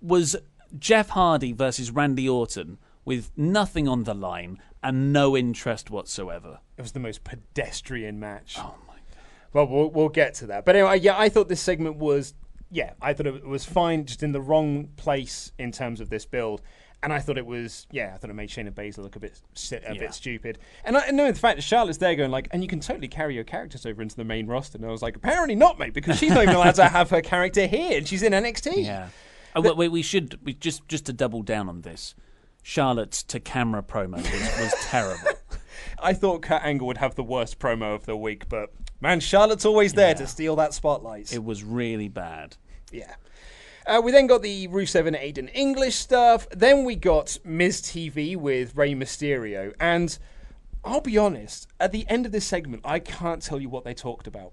was 0.00 0.34
Jeff 0.78 1.10
Hardy 1.10 1.52
versus 1.52 1.90
Randy 1.90 2.26
Orton 2.26 2.78
with 3.08 3.32
nothing 3.36 3.88
on 3.88 4.04
the 4.04 4.14
line 4.14 4.60
and 4.82 5.12
no 5.12 5.36
interest 5.36 5.90
whatsoever. 5.90 6.60
It 6.76 6.82
was 6.82 6.92
the 6.92 7.00
most 7.00 7.24
pedestrian 7.24 8.20
match. 8.20 8.54
Oh 8.58 8.74
my 8.86 8.94
god! 8.94 9.22
Well, 9.52 9.66
we'll 9.66 9.90
we'll 9.90 10.08
get 10.08 10.34
to 10.34 10.46
that. 10.46 10.64
But 10.64 10.76
anyway, 10.76 11.00
yeah, 11.00 11.18
I 11.18 11.28
thought 11.28 11.48
this 11.48 11.60
segment 11.60 11.96
was 11.96 12.34
yeah, 12.70 12.92
I 13.00 13.14
thought 13.14 13.26
it 13.26 13.46
was 13.46 13.64
fine, 13.64 14.04
just 14.04 14.22
in 14.22 14.32
the 14.32 14.40
wrong 14.40 14.90
place 14.96 15.52
in 15.58 15.72
terms 15.72 16.00
of 16.00 16.10
this 16.10 16.26
build. 16.26 16.60
And 17.00 17.12
I 17.12 17.20
thought 17.20 17.38
it 17.38 17.46
was, 17.46 17.86
yeah, 17.92 18.10
I 18.12 18.18
thought 18.18 18.28
it 18.28 18.34
made 18.34 18.48
Shayna 18.50 18.72
Baszler 18.72 19.04
look 19.04 19.14
a 19.14 19.20
bit 19.20 19.40
a 19.72 19.94
Yeah. 19.94 20.00
bit 20.00 20.12
stupid. 20.14 20.58
And 20.84 20.98
I 20.98 21.10
knowing 21.12 21.32
the 21.32 21.38
fact 21.38 21.56
that 21.56 21.62
Charlotte's 21.62 21.98
there 21.98 22.14
going 22.16 22.32
like, 22.32 22.48
and 22.50 22.60
you 22.62 22.68
can 22.68 22.80
totally 22.80 23.06
carry 23.08 23.36
your 23.36 23.44
characters 23.44 23.86
over 23.86 24.02
into 24.02 24.16
the 24.16 24.24
main 24.24 24.48
roster. 24.48 24.76
And 24.78 24.84
I 24.86 24.90
was 24.90 25.00
like, 25.00 25.14
apparently 25.16 25.54
not, 25.54 25.78
mate, 25.78 25.94
because 25.94 26.18
she's 26.18 26.32
not 26.32 26.42
even 26.42 26.56
allowed 26.56 26.74
to 26.74 26.88
have 26.88 27.08
her 27.10 27.22
character 27.22 27.66
here, 27.66 27.98
and 27.98 28.06
she's 28.08 28.22
in 28.24 28.32
NXT. 28.32 28.84
Yeah. 28.84 29.08
Oh, 29.54 29.74
wait, 29.74 29.88
we 29.88 30.02
should 30.02 30.38
we 30.44 30.54
just 30.54 30.86
just 30.88 31.06
to 31.06 31.12
double 31.12 31.42
down 31.42 31.68
on 31.68 31.82
this. 31.82 32.14
Charlotte's 32.62 33.22
to 33.24 33.40
camera 33.40 33.82
promo 33.82 34.16
was, 34.16 34.60
was 34.60 34.74
terrible. 34.82 35.30
I 36.00 36.12
thought 36.12 36.42
Kurt 36.42 36.62
Angle 36.62 36.86
would 36.86 36.98
have 36.98 37.14
the 37.14 37.24
worst 37.24 37.58
promo 37.58 37.94
of 37.94 38.06
the 38.06 38.16
week, 38.16 38.48
but 38.48 38.72
man, 39.00 39.20
Charlotte's 39.20 39.64
always 39.64 39.94
there 39.94 40.14
to 40.14 40.26
steal 40.26 40.56
that 40.56 40.74
spotlight. 40.74 41.32
It 41.32 41.44
was 41.44 41.64
really 41.64 42.08
bad. 42.08 42.56
Yeah. 42.92 43.14
Uh, 43.86 44.02
we 44.04 44.12
then 44.12 44.26
got 44.26 44.42
the 44.42 44.68
Rusev 44.68 45.06
and 45.06 45.16
Aiden 45.16 45.50
English 45.54 45.96
stuff. 45.96 46.46
Then 46.50 46.84
we 46.84 46.94
got 46.94 47.38
Miz 47.42 47.80
TV 47.80 48.36
with 48.36 48.76
Rey 48.76 48.94
Mysterio. 48.94 49.72
And 49.80 50.18
I'll 50.84 51.00
be 51.00 51.16
honest, 51.16 51.68
at 51.80 51.92
the 51.92 52.06
end 52.08 52.26
of 52.26 52.32
this 52.32 52.44
segment, 52.44 52.82
I 52.84 52.98
can't 52.98 53.40
tell 53.40 53.58
you 53.60 53.70
what 53.70 53.84
they 53.84 53.94
talked 53.94 54.26
about. 54.26 54.52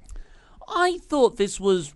I 0.69 0.99
thought 0.99 1.35
this 1.35 1.59
was 1.59 1.93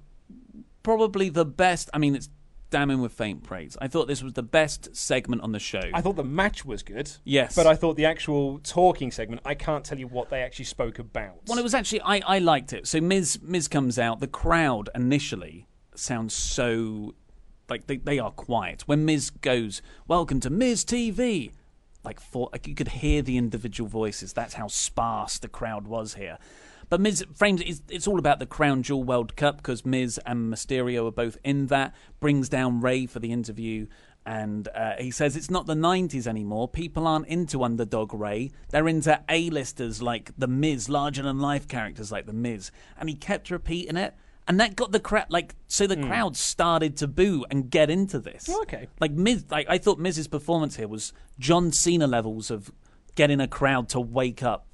probably 0.83 1.29
the 1.29 1.45
best. 1.45 1.89
I 1.93 1.97
mean, 1.97 2.13
it's 2.13 2.29
damning 2.69 3.01
with 3.01 3.11
faint 3.11 3.43
praise. 3.43 3.77
I 3.81 3.87
thought 3.87 4.07
this 4.07 4.23
was 4.23 4.33
the 4.33 4.43
best 4.43 4.95
segment 4.95 5.41
on 5.41 5.51
the 5.51 5.59
show. 5.59 5.81
I 5.93 6.01
thought 6.01 6.15
the 6.15 6.23
match 6.23 6.65
was 6.65 6.83
good. 6.83 7.11
Yes. 7.23 7.55
But 7.55 7.67
I 7.67 7.75
thought 7.75 7.95
the 7.95 8.05
actual 8.05 8.59
talking 8.59 9.11
segment, 9.11 9.41
I 9.45 9.55
can't 9.55 9.83
tell 9.83 9.99
you 9.99 10.07
what 10.07 10.29
they 10.29 10.41
actually 10.41 10.65
spoke 10.65 10.99
about. 10.99 11.41
Well, 11.47 11.57
it 11.57 11.63
was 11.63 11.73
actually 11.73 12.01
I, 12.01 12.21
I 12.25 12.39
liked 12.39 12.73
it. 12.73 12.87
So 12.87 13.01
Miz 13.01 13.39
Miz 13.41 13.67
comes 13.67 13.97
out. 13.97 14.19
The 14.19 14.27
crowd 14.27 14.89
initially 14.95 15.67
sounds 15.95 16.33
so 16.33 17.15
like 17.69 17.87
they, 17.87 17.97
they 17.97 18.19
are 18.19 18.31
quiet 18.31 18.83
when 18.87 19.05
Miz 19.05 19.29
goes. 19.29 19.81
Welcome 20.07 20.39
to 20.41 20.49
Miz 20.49 20.85
TV. 20.85 21.51
Like 22.03 22.19
for 22.19 22.49
like 22.51 22.67
you 22.67 22.75
could 22.75 22.87
hear 22.89 23.21
the 23.21 23.37
individual 23.37 23.89
voices. 23.89 24.33
That's 24.33 24.53
how 24.53 24.67
sparse 24.67 25.37
the 25.39 25.49
crowd 25.49 25.87
was 25.87 26.13
here. 26.15 26.37
But 26.89 27.01
Miz 27.01 27.23
frames 27.35 27.61
it, 27.61 27.67
it's, 27.69 27.81
it's 27.89 28.07
all 28.07 28.19
about 28.19 28.39
the 28.39 28.45
Crown 28.45 28.83
Jewel 28.83 29.03
World 29.03 29.35
Cup 29.35 29.57
because 29.57 29.85
Miz 29.85 30.19
and 30.25 30.51
Mysterio 30.51 31.07
are 31.07 31.11
both 31.11 31.37
in 31.43 31.67
that. 31.67 31.93
Brings 32.19 32.49
down 32.49 32.81
Rey 32.81 33.05
for 33.05 33.19
the 33.19 33.31
interview. 33.31 33.87
And 34.25 34.67
uh, 34.75 34.93
he 34.99 35.11
says 35.11 35.35
it's 35.35 35.49
not 35.49 35.65
the 35.65 35.75
90s 35.75 36.27
anymore. 36.27 36.67
People 36.67 37.07
aren't 37.07 37.27
into 37.27 37.63
underdog 37.63 38.13
Rey. 38.13 38.51
They're 38.69 38.87
into 38.87 39.19
A-listers 39.29 40.01
like 40.01 40.31
The 40.37 40.47
Miz, 40.47 40.89
larger 40.89 41.23
than 41.23 41.39
life 41.39 41.67
characters 41.67 42.11
like 42.11 42.25
The 42.25 42.33
Miz. 42.33 42.71
And 42.97 43.09
he 43.09 43.15
kept 43.15 43.49
repeating 43.49 43.97
it. 43.97 44.13
And 44.47 44.59
that 44.59 44.75
got 44.75 44.91
the 44.91 44.99
crowd, 44.99 45.27
like, 45.29 45.53
so 45.67 45.85
the 45.85 45.95
crowd 45.95 46.35
started 46.35 46.97
to 46.97 47.07
boo 47.07 47.45
and 47.51 47.69
get 47.69 47.91
into 47.91 48.19
this. 48.19 48.49
okay. 48.61 48.87
Like, 48.99 49.11
Miz, 49.11 49.45
like, 49.51 49.67
I 49.69 49.77
thought 49.77 49.99
Miz's 49.99 50.27
performance 50.27 50.75
here 50.75 50.87
was 50.87 51.13
John 51.37 51.71
Cena 51.71 52.07
levels 52.07 52.49
of 52.49 52.71
getting 53.13 53.39
a 53.39 53.47
crowd 53.47 53.89
to 53.89 53.99
wake 53.99 54.41
up 54.41 54.65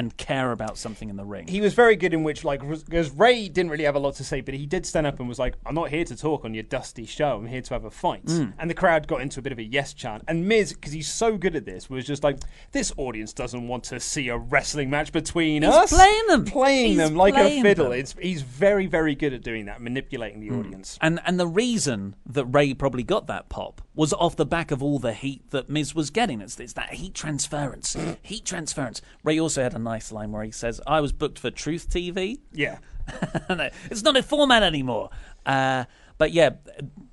and 0.00 0.16
care 0.16 0.50
about 0.50 0.78
something 0.78 1.10
in 1.10 1.16
the 1.16 1.24
ring. 1.26 1.46
he 1.46 1.60
was 1.60 1.74
very 1.74 1.94
good 1.94 2.14
in 2.14 2.22
which, 2.22 2.42
like, 2.42 2.66
because 2.66 3.10
Rey 3.10 3.48
didn't 3.50 3.70
really 3.70 3.84
have 3.84 3.94
a 3.96 3.98
lot 3.98 4.14
to 4.14 4.24
say, 4.24 4.40
but 4.40 4.54
he 4.54 4.64
did 4.64 4.86
stand 4.86 5.06
up 5.06 5.20
and 5.20 5.28
was 5.28 5.38
like, 5.38 5.56
"I'm 5.66 5.74
not 5.74 5.90
here 5.90 6.04
to 6.04 6.16
talk 6.16 6.44
on 6.46 6.54
your 6.54 6.62
dusty 6.62 7.04
show. 7.04 7.36
I'm 7.36 7.46
here 7.46 7.60
to 7.60 7.74
have 7.74 7.84
a 7.84 7.90
fight." 7.90 8.24
Mm. 8.24 8.54
And 8.58 8.70
the 8.70 8.74
crowd 8.74 9.06
got 9.06 9.20
into 9.20 9.40
a 9.40 9.42
bit 9.42 9.52
of 9.52 9.58
a 9.58 9.62
yes 9.62 9.92
chant. 9.92 10.24
And 10.26 10.48
Miz, 10.48 10.72
because 10.72 10.92
he's 10.92 11.12
so 11.12 11.36
good 11.36 11.54
at 11.54 11.66
this, 11.66 11.90
was 11.90 12.06
just 12.06 12.24
like, 12.24 12.38
"This 12.72 12.92
audience 12.96 13.34
doesn't 13.34 13.68
want 13.68 13.84
to 13.84 14.00
see 14.00 14.28
a 14.28 14.38
wrestling 14.38 14.88
match 14.88 15.12
between 15.12 15.62
He's 15.62 15.70
us." 15.74 15.92
playing 15.92 16.26
them. 16.28 16.44
playing 16.46 16.86
He's 16.92 16.96
them 16.96 17.14
like 17.14 17.34
playing 17.34 17.60
a 17.60 17.62
fiddle. 17.62 17.90
them. 17.90 17.98
It's 17.98 18.14
he's 18.20 18.40
very, 18.40 18.86
very 18.86 19.14
good 19.14 19.34
at 19.34 19.42
doing 19.42 19.66
that, 19.66 19.82
manipulating 19.82 20.40
the 20.40 20.50
audience. 20.50 20.98
And 21.02 21.20
and 21.26 21.38
the 21.38 21.46
reason 21.46 22.16
that 22.26 22.46
Rey 22.46 22.72
probably 22.72 23.02
got 23.02 23.26
that 23.26 23.50
pop 23.50 23.82
was 24.00 24.14
off 24.14 24.34
the 24.34 24.46
back 24.46 24.70
of 24.70 24.82
all 24.82 24.98
the 24.98 25.12
heat 25.12 25.50
that 25.50 25.68
Miz 25.68 25.94
was 25.94 26.08
getting. 26.08 26.40
It's, 26.40 26.58
it's 26.58 26.72
that 26.72 26.94
heat 26.94 27.12
transference. 27.12 27.94
heat 28.22 28.46
transference. 28.46 29.02
Rey 29.22 29.38
also 29.38 29.62
had 29.62 29.74
a 29.74 29.78
nice 29.78 30.10
line 30.10 30.32
where 30.32 30.42
he 30.42 30.50
says, 30.50 30.80
I 30.86 31.02
was 31.02 31.12
booked 31.12 31.38
for 31.38 31.50
Truth 31.50 31.90
TV. 31.90 32.38
Yeah. 32.50 32.78
It's 33.90 34.02
not 34.02 34.16
a 34.16 34.22
format 34.22 34.62
anymore. 34.62 35.10
Uh, 35.44 35.84
but 36.16 36.32
yeah, 36.32 36.50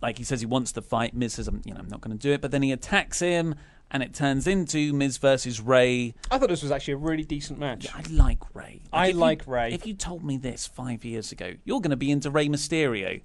like 0.01 0.17
he 0.17 0.23
says, 0.23 0.39
he 0.39 0.45
wants 0.45 0.71
to 0.73 0.81
fight. 0.81 1.13
Miz 1.13 1.33
says, 1.33 1.49
I'm, 1.49 1.61
you 1.65 1.73
know, 1.73 1.79
I'm 1.81 1.89
not 1.89 1.99
going 1.99 2.17
to 2.17 2.21
do 2.21 2.31
it. 2.31 2.39
But 2.39 2.51
then 2.51 2.61
he 2.61 2.71
attacks 2.71 3.19
him, 3.19 3.55
and 3.91 4.01
it 4.01 4.13
turns 4.13 4.47
into 4.47 4.93
Miz 4.93 5.17
versus 5.17 5.59
Rey. 5.59 6.13
I 6.31 6.37
thought 6.37 6.47
this 6.47 6.61
was 6.63 6.71
actually 6.71 6.93
a 6.93 6.97
really 6.97 7.25
decent 7.25 7.59
match. 7.59 7.87
I 7.93 8.01
like 8.09 8.43
Rey. 8.55 8.81
I 8.93 9.07
if 9.07 9.13
you- 9.15 9.19
like 9.19 9.45
Rey. 9.45 9.73
If 9.73 9.85
you 9.85 9.93
told 9.93 10.23
me 10.23 10.37
this 10.37 10.65
five 10.67 11.03
years 11.03 11.33
ago, 11.33 11.55
you're 11.65 11.81
going 11.81 11.91
to 11.91 11.97
be 11.97 12.11
into 12.11 12.31
Rey 12.31 12.47
Mysterio 12.47 13.21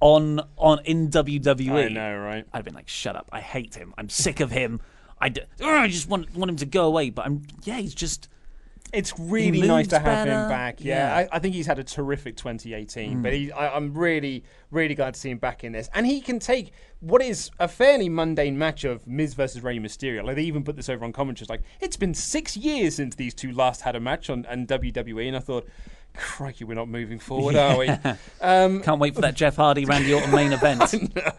on 0.00 0.40
on 0.56 0.80
in 0.84 1.08
WWE. 1.10 1.86
I 1.86 1.88
know, 1.88 2.18
right? 2.18 2.44
I'd 2.52 2.64
been 2.64 2.74
like, 2.74 2.88
shut 2.88 3.16
up. 3.16 3.28
I 3.32 3.40
hate 3.40 3.74
him. 3.74 3.94
I'm 3.96 4.08
sick 4.08 4.40
of 4.40 4.50
him. 4.50 4.80
I, 5.18 5.30
d- 5.30 5.42
Ugh, 5.60 5.66
I 5.66 5.88
just 5.88 6.08
want 6.08 6.34
want 6.34 6.50
him 6.50 6.56
to 6.56 6.66
go 6.66 6.86
away. 6.86 7.10
But 7.10 7.26
I'm 7.26 7.42
yeah, 7.64 7.78
he's 7.78 7.94
just. 7.94 8.28
It's 8.92 9.18
really 9.18 9.62
nice 9.62 9.88
to 9.88 9.98
have 9.98 10.28
him 10.28 10.48
back. 10.48 10.76
Yeah, 10.78 11.08
Yeah. 11.08 11.28
I, 11.32 11.36
I 11.36 11.38
think 11.40 11.56
he's 11.56 11.66
had 11.66 11.80
a 11.80 11.84
terrific 11.84 12.36
2018. 12.36 13.18
Mm. 13.18 13.22
But 13.22 13.32
he, 13.32 13.50
I, 13.50 13.74
I'm 13.74 13.92
really, 13.92 14.44
really 14.70 14.94
glad 14.94 15.14
to 15.14 15.20
see 15.20 15.28
him 15.28 15.38
back 15.38 15.64
in 15.64 15.72
this. 15.72 15.90
And 15.92 16.06
he 16.06 16.20
can 16.20 16.38
take 16.38 16.72
what 17.00 17.20
is 17.20 17.50
a 17.58 17.66
fairly 17.66 18.08
mundane 18.08 18.56
match 18.56 18.84
of 18.84 19.04
Miz 19.04 19.34
versus 19.34 19.60
Rey 19.60 19.80
Mysterio. 19.80 20.22
Like 20.22 20.36
they 20.36 20.44
even 20.44 20.62
put 20.62 20.76
this 20.76 20.88
over 20.88 21.04
on 21.04 21.12
commentaries. 21.12 21.50
Like 21.50 21.62
it's 21.80 21.96
been 21.96 22.14
six 22.14 22.56
years 22.56 22.94
since 22.94 23.16
these 23.16 23.34
two 23.34 23.50
last 23.50 23.80
had 23.80 23.96
a 23.96 24.00
match 24.00 24.30
on, 24.30 24.46
on 24.46 24.66
WWE, 24.66 25.26
and 25.26 25.36
I 25.36 25.40
thought. 25.40 25.66
Crikey, 26.16 26.64
we're 26.64 26.74
not 26.74 26.88
moving 26.88 27.18
forward, 27.28 27.56
are 27.56 27.78
we? 27.78 27.88
Um, 28.40 28.82
Can't 28.82 29.00
wait 29.00 29.14
for 29.14 29.20
that 29.22 29.34
Jeff 29.34 29.56
Hardy 29.56 29.84
Randy 29.86 30.12
Orton 30.14 30.30
main 30.32 30.52
event. 30.52 31.14
no. 31.16 31.32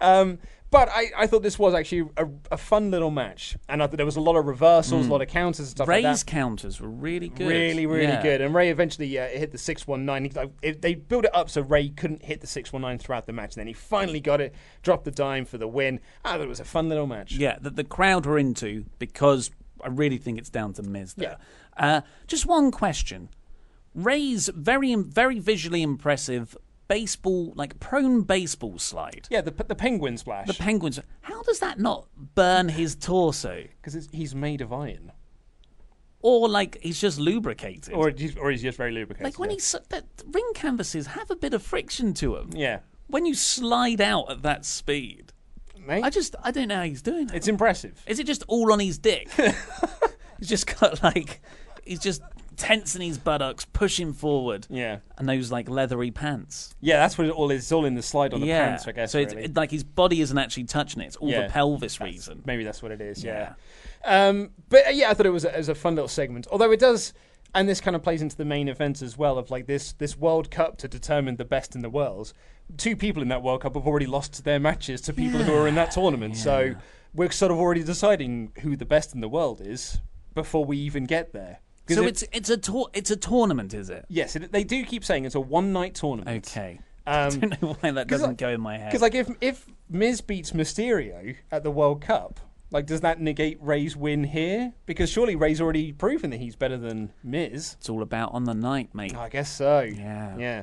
Um, 0.00 0.38
but 0.70 0.88
I, 0.90 1.10
I 1.18 1.26
thought 1.26 1.42
this 1.42 1.58
was 1.58 1.74
actually 1.74 2.08
a, 2.16 2.26
a 2.50 2.56
fun 2.56 2.90
little 2.90 3.10
match, 3.10 3.58
and 3.68 3.82
I 3.82 3.86
there 3.88 4.06
was 4.06 4.16
a 4.16 4.22
lot 4.22 4.36
of 4.36 4.46
reversals, 4.46 5.04
Mm. 5.04 5.10
a 5.10 5.12
lot 5.12 5.20
of 5.20 5.28
counters 5.28 5.60
and 5.60 5.68
stuff 5.68 5.86
Rey's 5.86 6.02
like 6.02 6.16
that. 6.16 6.26
counters 6.26 6.80
were 6.80 6.88
really 6.88 7.28
good. 7.28 7.46
Really, 7.48 7.84
really 7.84 8.04
Yeah. 8.04 8.22
good. 8.22 8.40
And 8.40 8.54
Rey 8.54 8.70
eventually 8.70 9.18
uh, 9.18 9.28
hit 9.28 9.52
the 9.52 9.58
619. 9.58 10.30
He- 10.32 10.38
uh, 10.38 10.46
it- 10.62 10.80
They 10.80 10.94
built 10.94 11.26
it 11.26 11.34
up 11.34 11.50
so 11.50 11.60
Rey 11.60 11.90
couldn't 11.90 12.24
hit 12.24 12.40
the 12.40 12.46
619 12.46 13.04
throughout 13.04 13.26
the 13.26 13.34
match. 13.34 13.54
And 13.54 13.60
then 13.60 13.66
he 13.66 13.74
finally 13.74 14.20
got 14.20 14.40
it, 14.40 14.54
dropped 14.82 15.04
the 15.04 15.10
dime 15.10 15.44
for 15.44 15.58
the 15.58 15.68
win. 15.68 16.00
I 16.24 16.32
thought 16.32 16.40
it 16.40 16.48
was 16.48 16.60
a 16.60 16.64
fun 16.64 16.88
little 16.88 17.06
match. 17.06 17.32
Yeah, 17.32 17.58
that 17.60 17.76
the 17.76 17.84
crowd 17.84 18.24
were 18.24 18.38
into 18.38 18.86
because 18.98 19.50
I 19.84 19.88
really 19.88 20.16
think 20.16 20.38
it's 20.38 20.48
down 20.50 20.72
to 20.74 20.82
Miz 20.82 21.12
there. 21.14 21.36
Uh, 21.76 22.00
just 22.26 22.46
one 22.46 22.70
question: 22.70 23.28
Rey's 23.94 24.48
very, 24.48 24.94
very 24.94 25.38
visually 25.38 25.82
impressive 25.82 26.56
baseball, 26.88 27.52
like 27.56 27.80
prone 27.80 28.22
baseball 28.22 28.78
slide. 28.78 29.26
Yeah, 29.30 29.40
the, 29.40 29.50
the 29.50 29.74
penguin 29.74 30.18
splash. 30.18 30.46
The 30.46 30.54
penguins. 30.54 31.00
How 31.22 31.42
does 31.42 31.60
that 31.60 31.78
not 31.78 32.06
burn 32.34 32.68
his 32.68 32.94
torso? 32.94 33.64
Because 33.80 34.08
he's 34.12 34.34
made 34.34 34.60
of 34.60 34.72
iron. 34.72 35.12
Or 36.20 36.48
like 36.48 36.78
he's 36.82 37.00
just 37.00 37.18
lubricated. 37.18 37.92
Or, 37.94 38.10
he's- 38.10 38.36
or 38.36 38.50
he's 38.50 38.62
just 38.62 38.78
very 38.78 38.92
lubricated. 38.92 39.24
like 39.24 39.38
when 39.38 39.50
yeah. 39.50 39.54
he's 39.54 39.72
the 39.88 40.04
ring 40.30 40.50
canvases 40.54 41.08
have 41.08 41.30
a 41.30 41.36
bit 41.36 41.52
of 41.54 41.62
friction 41.62 42.14
to 42.14 42.34
them. 42.34 42.50
Yeah. 42.54 42.80
When 43.08 43.26
you 43.26 43.34
slide 43.34 44.00
out 44.00 44.30
at 44.30 44.42
that 44.42 44.64
speed, 44.64 45.32
Mate. 45.86 46.04
I 46.04 46.10
just 46.10 46.36
I 46.42 46.50
don't 46.50 46.68
know 46.68 46.76
how 46.76 46.82
he's 46.82 47.02
doing 47.02 47.28
it. 47.28 47.34
It's 47.34 47.48
impressive. 47.48 48.02
Is 48.06 48.18
it 48.18 48.26
just 48.26 48.44
all 48.46 48.72
on 48.72 48.78
his 48.78 48.98
dick? 48.98 49.30
he's 50.38 50.48
just 50.48 50.78
got 50.78 51.02
like 51.02 51.40
he's 51.84 51.98
just 51.98 52.22
tensing 52.56 53.02
his 53.02 53.18
buttocks, 53.18 53.64
pushing 53.64 54.12
forward. 54.12 54.66
Yeah. 54.70 54.98
And 55.18 55.28
those 55.28 55.50
like 55.50 55.68
leathery 55.68 56.10
pants. 56.10 56.74
Yeah, 56.80 56.96
that's 56.98 57.16
what 57.18 57.26
it 57.26 57.30
all 57.30 57.50
is. 57.50 57.62
It's 57.62 57.72
all 57.72 57.84
in 57.84 57.94
the 57.94 58.02
slide 58.02 58.34
on 58.34 58.40
the 58.40 58.46
yeah. 58.46 58.68
pants, 58.68 58.86
I 58.86 58.92
guess. 58.92 59.12
so 59.12 59.18
it's 59.18 59.34
really. 59.34 59.46
it, 59.46 59.56
like 59.56 59.70
his 59.70 59.84
body 59.84 60.20
isn't 60.20 60.36
actually 60.36 60.64
touching 60.64 61.02
it. 61.02 61.06
It's 61.06 61.16
all 61.16 61.30
Yeah. 61.30 61.46
the 61.46 61.52
pelvis 61.52 62.00
reason. 62.00 62.42
Maybe 62.44 62.64
that's 62.64 62.82
what 62.82 62.92
it 62.92 63.00
is. 63.00 63.22
Yeah. 63.22 63.54
Um, 64.04 64.50
but 64.68 64.86
uh, 64.86 64.90
yeah, 64.90 65.10
I 65.10 65.14
thought 65.14 65.26
it 65.26 65.30
was 65.30 65.44
a, 65.44 65.54
it 65.54 65.58
was 65.58 65.68
a 65.68 65.74
fun 65.74 65.94
little 65.94 66.08
segment. 66.08 66.46
Although 66.50 66.72
it 66.72 66.80
does, 66.80 67.12
and 67.54 67.68
this 67.68 67.80
kind 67.80 67.94
of 67.94 68.02
plays 68.02 68.22
into 68.22 68.36
the 68.36 68.44
main 68.44 68.68
event 68.68 69.02
as 69.02 69.16
well 69.16 69.38
of 69.38 69.50
like 69.50 69.66
this 69.66 69.92
this 69.94 70.16
World 70.16 70.50
Cup 70.50 70.78
to 70.78 70.88
determine 70.88 71.36
the 71.36 71.44
best 71.44 71.74
in 71.74 71.82
the 71.82 71.90
world. 71.90 72.32
Two 72.76 72.96
people 72.96 73.22
in 73.22 73.28
that 73.28 73.42
World 73.42 73.62
Cup 73.62 73.74
have 73.74 73.86
already 73.86 74.06
lost 74.06 74.44
their 74.44 74.58
matches 74.58 75.00
to 75.02 75.12
people 75.12 75.42
who 75.42 75.54
are 75.54 75.68
in 75.68 75.74
that 75.74 75.90
tournament. 75.90 76.36
So 76.36 76.74
we're 77.14 77.30
sort 77.30 77.52
of 77.52 77.58
already 77.58 77.82
deciding 77.84 78.52
who 78.62 78.76
the 78.76 78.86
best 78.86 79.14
in 79.14 79.20
the 79.20 79.28
world 79.28 79.60
is 79.60 79.98
before 80.34 80.64
we 80.64 80.78
even 80.78 81.04
get 81.04 81.32
there. 81.32 81.58
So 81.88 82.02
it- 82.02 82.08
it's 82.08 82.24
it's 82.32 82.50
a 82.50 82.56
tour, 82.56 82.88
it's 82.94 83.10
a 83.10 83.16
tournament, 83.16 83.74
is 83.74 83.90
it? 83.90 84.04
yes, 84.08 84.36
it, 84.36 84.52
they 84.52 84.64
do 84.64 84.84
keep 84.84 85.04
saying 85.04 85.24
it's 85.24 85.34
a 85.34 85.40
one 85.40 85.72
night 85.72 85.94
tournament. 85.94 86.46
Okay. 86.48 86.80
Um, 87.06 87.14
I 87.26 87.28
don't 87.30 87.62
know 87.62 87.76
why 87.80 87.90
that 87.90 88.06
doesn't 88.08 88.28
like- 88.28 88.36
go 88.38 88.50
in 88.50 88.60
my 88.60 88.78
head. 88.78 88.88
Because 88.90 89.02
like 89.02 89.14
if 89.14 89.28
if 89.40 89.66
Miz 89.90 90.20
beats 90.20 90.52
Mysterio 90.52 91.36
at 91.50 91.62
the 91.64 91.70
World 91.70 92.00
Cup, 92.00 92.38
like 92.70 92.86
does 92.86 93.00
that 93.00 93.20
negate 93.20 93.58
Rey's 93.60 93.96
win 93.96 94.24
here? 94.24 94.72
Because 94.86 95.10
surely 95.10 95.34
Rey's 95.36 95.60
already 95.60 95.92
proven 95.92 96.30
that 96.30 96.38
he's 96.40 96.54
better 96.56 96.78
than 96.78 97.12
Miz. 97.24 97.76
it's 97.78 97.88
all 97.88 98.02
about 98.02 98.32
on 98.32 98.44
the 98.44 98.54
night, 98.54 98.94
mate. 98.94 99.16
I 99.16 99.28
guess 99.28 99.50
so. 99.50 99.80
Yeah. 99.80 100.36
Yeah. 100.38 100.62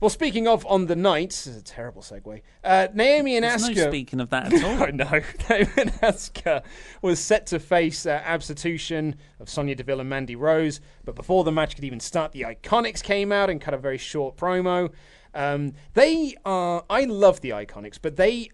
Well, 0.00 0.10
speaking 0.10 0.46
of 0.46 0.64
on 0.66 0.86
the 0.86 0.94
night, 0.94 1.30
this 1.30 1.48
is 1.48 1.56
a 1.56 1.62
terrible 1.62 2.02
segue. 2.02 2.42
Uh, 2.62 2.86
Naomi 2.94 3.36
and 3.36 3.44
There's 3.44 3.68
no 3.68 3.88
speaking 3.88 4.20
of 4.20 4.30
that 4.30 4.52
at 4.52 4.62
all. 4.64 4.84
I 4.84 4.90
know. 4.92 5.04
Naomi 5.50 5.72
and 5.76 5.92
Asuka 5.94 6.62
was 7.02 7.18
set 7.18 7.46
to 7.48 7.58
face 7.58 8.06
uh, 8.06 8.20
Absolution 8.24 9.16
of 9.40 9.50
Sonya 9.50 9.74
Deville 9.74 9.98
and 9.98 10.08
Mandy 10.08 10.36
Rose, 10.36 10.80
but 11.04 11.16
before 11.16 11.42
the 11.42 11.50
match 11.50 11.74
could 11.74 11.82
even 11.82 11.98
start, 11.98 12.30
the 12.30 12.42
Iconics 12.42 13.02
came 13.02 13.32
out 13.32 13.50
and 13.50 13.60
cut 13.60 13.74
a 13.74 13.78
very 13.78 13.98
short 13.98 14.36
promo. 14.36 14.92
Um, 15.34 15.72
they 15.94 16.36
are. 16.44 16.84
I 16.88 17.04
love 17.04 17.40
the 17.40 17.50
Iconics, 17.50 17.98
but 18.00 18.14
they 18.14 18.50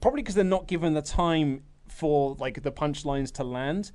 probably 0.00 0.22
because 0.22 0.36
they're 0.36 0.44
not 0.44 0.68
given 0.68 0.94
the 0.94 1.02
time 1.02 1.64
for 1.88 2.36
like 2.38 2.62
the 2.62 2.70
punchlines 2.70 3.32
to 3.32 3.42
land. 3.42 3.90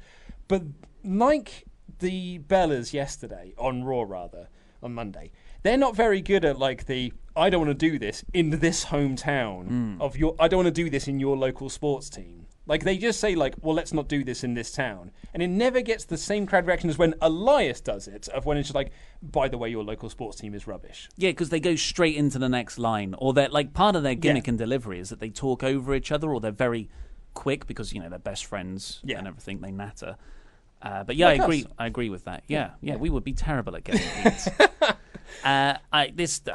But 0.49 0.63
like 1.05 1.63
the 1.99 2.39
Bellas 2.39 2.91
yesterday 2.91 3.53
on 3.57 3.85
Raw, 3.85 4.03
rather 4.03 4.49
on 4.81 4.93
Monday, 4.93 5.31
they're 5.63 5.77
not 5.77 5.95
very 5.95 6.21
good 6.21 6.45
at 6.45 6.59
like 6.59 6.85
the 6.85 7.11
I 7.35 7.49
don't 7.49 7.65
want 7.65 7.79
to 7.79 7.89
do 7.91 7.97
this 7.97 8.23
in 8.33 8.51
this 8.51 8.85
hometown 8.85 9.99
of 9.99 10.15
your. 10.17 10.35
I 10.39 10.47
don't 10.47 10.63
want 10.63 10.67
to 10.75 10.83
do 10.83 10.89
this 10.89 11.07
in 11.07 11.19
your 11.19 11.35
local 11.35 11.67
sports 11.69 12.09
team. 12.09 12.45
Like 12.65 12.83
they 12.83 12.97
just 12.97 13.19
say 13.19 13.35
like, 13.35 13.55
well, 13.61 13.75
let's 13.75 13.91
not 13.91 14.07
do 14.07 14.23
this 14.23 14.43
in 14.43 14.53
this 14.53 14.71
town, 14.71 15.11
and 15.33 15.41
it 15.43 15.47
never 15.47 15.81
gets 15.81 16.05
the 16.05 16.15
same 16.17 16.45
crowd 16.45 16.65
reaction 16.67 16.89
as 16.89 16.97
when 16.97 17.13
Elias 17.21 17.81
does 17.81 18.07
it. 18.07 18.27
Of 18.29 18.45
when 18.45 18.57
it's 18.57 18.67
just 18.69 18.75
like, 18.75 18.91
by 19.21 19.47
the 19.49 19.57
way, 19.57 19.67
your 19.69 19.83
local 19.83 20.09
sports 20.09 20.39
team 20.39 20.53
is 20.53 20.67
rubbish. 20.67 21.09
Yeah, 21.17 21.31
because 21.31 21.49
they 21.49 21.59
go 21.59 21.75
straight 21.75 22.15
into 22.15 22.37
the 22.39 22.47
next 22.47 22.77
line, 22.77 23.15
or 23.17 23.33
they're 23.33 23.49
like 23.49 23.73
part 23.73 23.95
of 23.95 24.03
their 24.03 24.15
gimmick 24.15 24.45
Yeah. 24.45 24.51
and 24.51 24.57
delivery 24.59 24.99
is 24.99 25.09
that 25.09 25.19
they 25.19 25.29
talk 25.29 25.63
over 25.63 25.93
each 25.95 26.11
other, 26.11 26.31
or 26.33 26.39
they're 26.39 26.51
very 26.51 26.87
quick 27.33 27.65
because 27.67 27.91
you 27.93 27.99
know 27.99 28.09
they're 28.09 28.19
best 28.19 28.45
friends 28.45 29.01
Yeah. 29.03 29.17
and 29.17 29.27
everything. 29.27 29.59
They 29.59 29.71
natter. 29.71 30.17
Uh, 30.81 31.03
but 31.03 31.15
yeah, 31.15 31.27
Like 31.29 31.41
I 31.41 31.43
agree. 31.45 31.63
us. 31.63 31.71
I 31.79 31.87
agree 31.87 32.09
with 32.09 32.25
that. 32.25 32.43
Yeah, 32.47 32.71
yeah, 32.79 32.95
we 32.95 33.09
would 33.09 33.23
be 33.23 33.33
terrible 33.33 33.75
at 33.75 33.83
getting 33.83 34.01
beats. 34.23 34.47
Uh, 35.43 35.75
I 35.91 36.11
this 36.15 36.41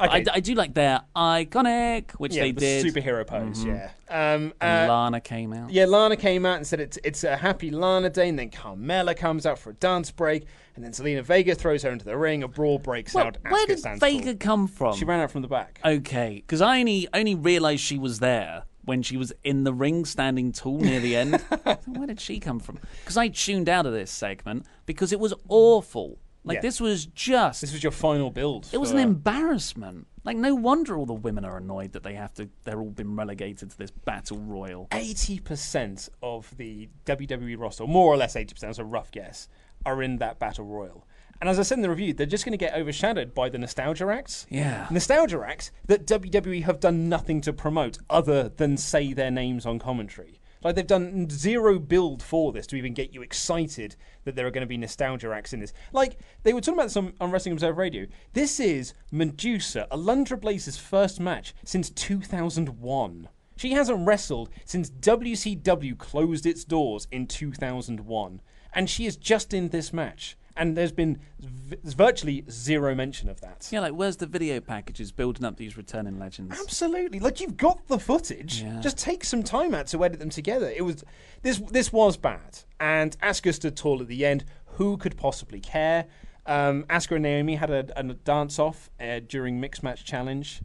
I, 0.00 0.24
I 0.32 0.40
do 0.40 0.54
like 0.54 0.72
their 0.74 1.02
iconic, 1.14 2.12
which 2.12 2.34
yeah, 2.34 2.42
they 2.44 2.52
the 2.52 2.60
did. 2.60 2.86
superhero 2.86 3.26
pose. 3.26 3.64
Mhm. 3.64 3.90
Yeah. 4.10 4.34
Um, 4.34 4.52
uh, 4.60 4.86
Lana 4.88 5.20
came 5.20 5.52
out. 5.52 5.70
Yeah, 5.70 5.84
Lana 5.86 6.16
came 6.16 6.46
out 6.46 6.56
and 6.56 6.66
said 6.66 6.80
it's 6.80 6.98
it's 7.04 7.24
a 7.24 7.36
happy 7.36 7.70
Lana 7.70 8.10
day, 8.10 8.28
and 8.28 8.38
then 8.38 8.50
Carmella 8.50 9.16
comes 9.16 9.44
out 9.46 9.58
for 9.58 9.70
a 9.70 9.74
dance 9.74 10.10
break, 10.10 10.46
and 10.74 10.84
then 10.84 10.92
Zelina 10.92 11.22
Vega 11.22 11.54
throws 11.54 11.82
her 11.82 11.90
into 11.90 12.04
the 12.04 12.16
ring. 12.16 12.42
A 12.42 12.48
brawl 12.48 12.78
breaks 12.78 13.14
Well, 13.14 13.26
out. 13.26 13.36
where 13.48 13.64
Asuka 13.64 13.66
did 13.68 13.78
stands 13.78 14.00
Vega 14.00 14.24
tall. 14.34 14.36
come 14.36 14.66
from? 14.68 14.96
She 14.96 15.04
ran 15.04 15.20
out 15.20 15.30
from 15.30 15.42
the 15.42 15.48
back. 15.48 15.80
Okay, 15.84 16.36
because 16.46 16.60
I 16.62 16.80
only 16.80 17.06
only 17.12 17.34
realised 17.34 17.82
she 17.82 17.98
was 17.98 18.20
there 18.20 18.62
when 18.84 19.02
she 19.02 19.16
was 19.18 19.32
in 19.44 19.64
the 19.64 19.74
ring, 19.74 20.04
standing 20.06 20.50
tall 20.52 20.78
near 20.78 20.98
the 21.00 21.14
end. 21.14 21.34
Where 21.86 22.06
did 22.06 22.20
she 22.20 22.40
come 22.40 22.58
from? 22.58 22.78
Because 23.02 23.16
I 23.18 23.28
tuned 23.28 23.68
out 23.68 23.84
of 23.84 23.92
this 23.92 24.10
segment 24.10 24.64
because 24.86 25.12
it 25.12 25.20
was 25.20 25.34
awful. 25.48 26.18
Like 26.44 26.56
Yeah. 26.56 26.60
this 26.62 26.80
was 26.80 27.06
just. 27.06 27.60
This 27.60 27.72
was 27.72 27.82
your 27.82 27.92
final 27.92 28.30
build. 28.30 28.68
It 28.72 28.78
was 28.78 28.90
an 28.92 28.98
embarrassment. 28.98 30.06
Like 30.24 30.36
no 30.36 30.54
wonder 30.54 30.96
all 30.98 31.06
the 31.06 31.14
women 31.14 31.44
are 31.44 31.56
annoyed 31.56 31.92
that 31.92 32.02
they 32.02 32.14
have 32.14 32.34
to. 32.34 32.48
They're 32.64 32.80
all 32.80 32.90
been 32.90 33.16
relegated 33.16 33.70
to 33.70 33.78
this 33.78 33.90
battle 33.90 34.38
royal. 34.38 34.88
Eighty 34.92 35.38
percent 35.38 36.08
of 36.22 36.54
the 36.56 36.88
WWE 37.06 37.58
roster, 37.58 37.86
more 37.86 38.12
or 38.12 38.16
less 38.16 38.36
eighty 38.36 38.52
percent, 38.54 38.68
that's 38.70 38.78
a 38.78 38.84
rough 38.84 39.10
guess, 39.10 39.48
are 39.86 40.02
in 40.02 40.18
that 40.18 40.38
battle 40.38 40.64
royal. 40.66 41.06
And 41.40 41.48
as 41.48 41.58
I 41.58 41.62
said 41.62 41.78
in 41.78 41.82
the 41.82 41.88
review, 41.88 42.12
they're 42.12 42.26
just 42.26 42.44
going 42.44 42.52
to 42.52 42.58
get 42.58 42.74
overshadowed 42.74 43.34
by 43.34 43.48
the 43.48 43.56
nostalgia 43.56 44.06
acts. 44.08 44.46
Yeah. 44.50 44.86
Nostalgia 44.90 45.42
acts 45.46 45.70
that 45.86 46.06
WWE 46.06 46.64
have 46.64 46.80
done 46.80 47.08
nothing 47.08 47.40
to 47.42 47.52
promote 47.54 47.96
other 48.10 48.50
than 48.50 48.76
say 48.76 49.14
their 49.14 49.30
names 49.30 49.64
on 49.64 49.78
commentary. 49.78 50.39
Like 50.62 50.74
they've 50.74 50.86
done 50.86 51.28
zero 51.30 51.78
build 51.78 52.22
for 52.22 52.52
this 52.52 52.66
to 52.68 52.76
even 52.76 52.92
get 52.92 53.14
you 53.14 53.22
excited 53.22 53.96
that 54.24 54.36
there 54.36 54.46
are 54.46 54.50
going 54.50 54.62
to 54.62 54.66
be 54.66 54.76
nostalgia 54.76 55.32
acts 55.32 55.52
in 55.52 55.60
this. 55.60 55.72
Like 55.92 56.18
they 56.42 56.52
were 56.52 56.60
talking 56.60 56.80
about 56.80 56.96
on, 56.96 57.14
on 57.20 57.30
Wrestling 57.30 57.52
Observer 57.52 57.80
Radio. 57.80 58.06
This 58.34 58.60
is 58.60 58.92
Medusa, 59.10 59.86
Alundra 59.90 60.40
Blaze's 60.40 60.76
first 60.76 61.18
match 61.18 61.54
since 61.64 61.90
2001. 61.90 63.28
She 63.56 63.72
hasn't 63.72 64.06
wrestled 64.06 64.50
since 64.64 64.90
WCW 64.90 65.98
closed 65.98 66.46
its 66.46 66.64
doors 66.64 67.06
in 67.10 67.26
2001, 67.26 68.40
and 68.72 68.88
she 68.88 69.06
is 69.06 69.16
just 69.16 69.52
in 69.52 69.68
this 69.68 69.92
match. 69.92 70.36
And 70.60 70.76
there's 70.76 70.92
been 70.92 71.18
v- 71.40 71.76
virtually 71.84 72.44
zero 72.50 72.94
mention 72.94 73.28
of 73.30 73.40
that. 73.40 73.68
Yeah, 73.72 73.80
like 73.80 73.94
where's 73.94 74.18
the 74.18 74.26
video 74.26 74.60
packages 74.60 75.10
building 75.10 75.44
up 75.44 75.56
these 75.56 75.76
returning 75.76 76.18
legends? 76.18 76.60
Absolutely. 76.60 77.18
Like 77.18 77.40
you've 77.40 77.56
got 77.56 77.88
the 77.88 77.98
footage. 77.98 78.62
Just 78.80 78.98
take 78.98 79.24
some 79.24 79.42
time 79.42 79.74
out 79.74 79.86
to 79.88 80.04
edit 80.04 80.20
them 80.20 80.30
together. 80.30 80.70
It 80.70 80.82
was 80.82 81.02
this 81.42 81.58
this 81.70 81.92
was 81.92 82.16
bad. 82.16 82.58
And 82.78 83.18
Asuka 83.20 83.54
stood 83.54 83.76
tall 83.76 84.00
at 84.02 84.08
the 84.08 84.24
end. 84.26 84.44
Who 84.76 84.96
could 84.98 85.16
possibly 85.16 85.60
care? 85.60 86.06
Um, 86.46 86.84
Asuka 86.84 87.16
and 87.16 87.22
Naomi 87.22 87.56
had 87.56 87.70
a, 87.70 87.86
a 87.98 88.02
dance 88.02 88.58
off 88.58 88.90
uh, 89.00 89.20
during 89.26 89.60
mixed 89.60 89.82
match 89.82 90.04
challenge. 90.04 90.62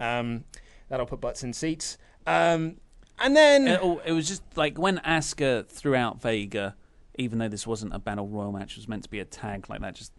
Um, 0.00 0.44
that'll 0.88 1.06
put 1.06 1.20
butts 1.20 1.42
in 1.42 1.52
seats. 1.52 1.98
Um, 2.26 2.76
and 3.18 3.36
then 3.36 3.68
It, 3.68 3.80
oh, 3.82 4.00
it 4.04 4.12
was 4.12 4.28
just 4.28 4.42
like 4.56 4.78
when 4.78 4.98
Asuka 4.98 5.66
threw 5.66 5.94
out 5.94 6.20
Vega, 6.20 6.74
even 7.18 7.38
though 7.38 7.48
this 7.48 7.66
wasn't 7.66 7.94
a 7.94 7.98
battle 7.98 8.28
royal 8.28 8.52
match, 8.52 8.72
it 8.72 8.78
was 8.78 8.88
meant 8.88 9.04
to 9.04 9.10
be 9.10 9.20
a 9.20 9.24
tag 9.24 9.68
like 9.68 9.80
that, 9.80 9.94
just 9.94 10.12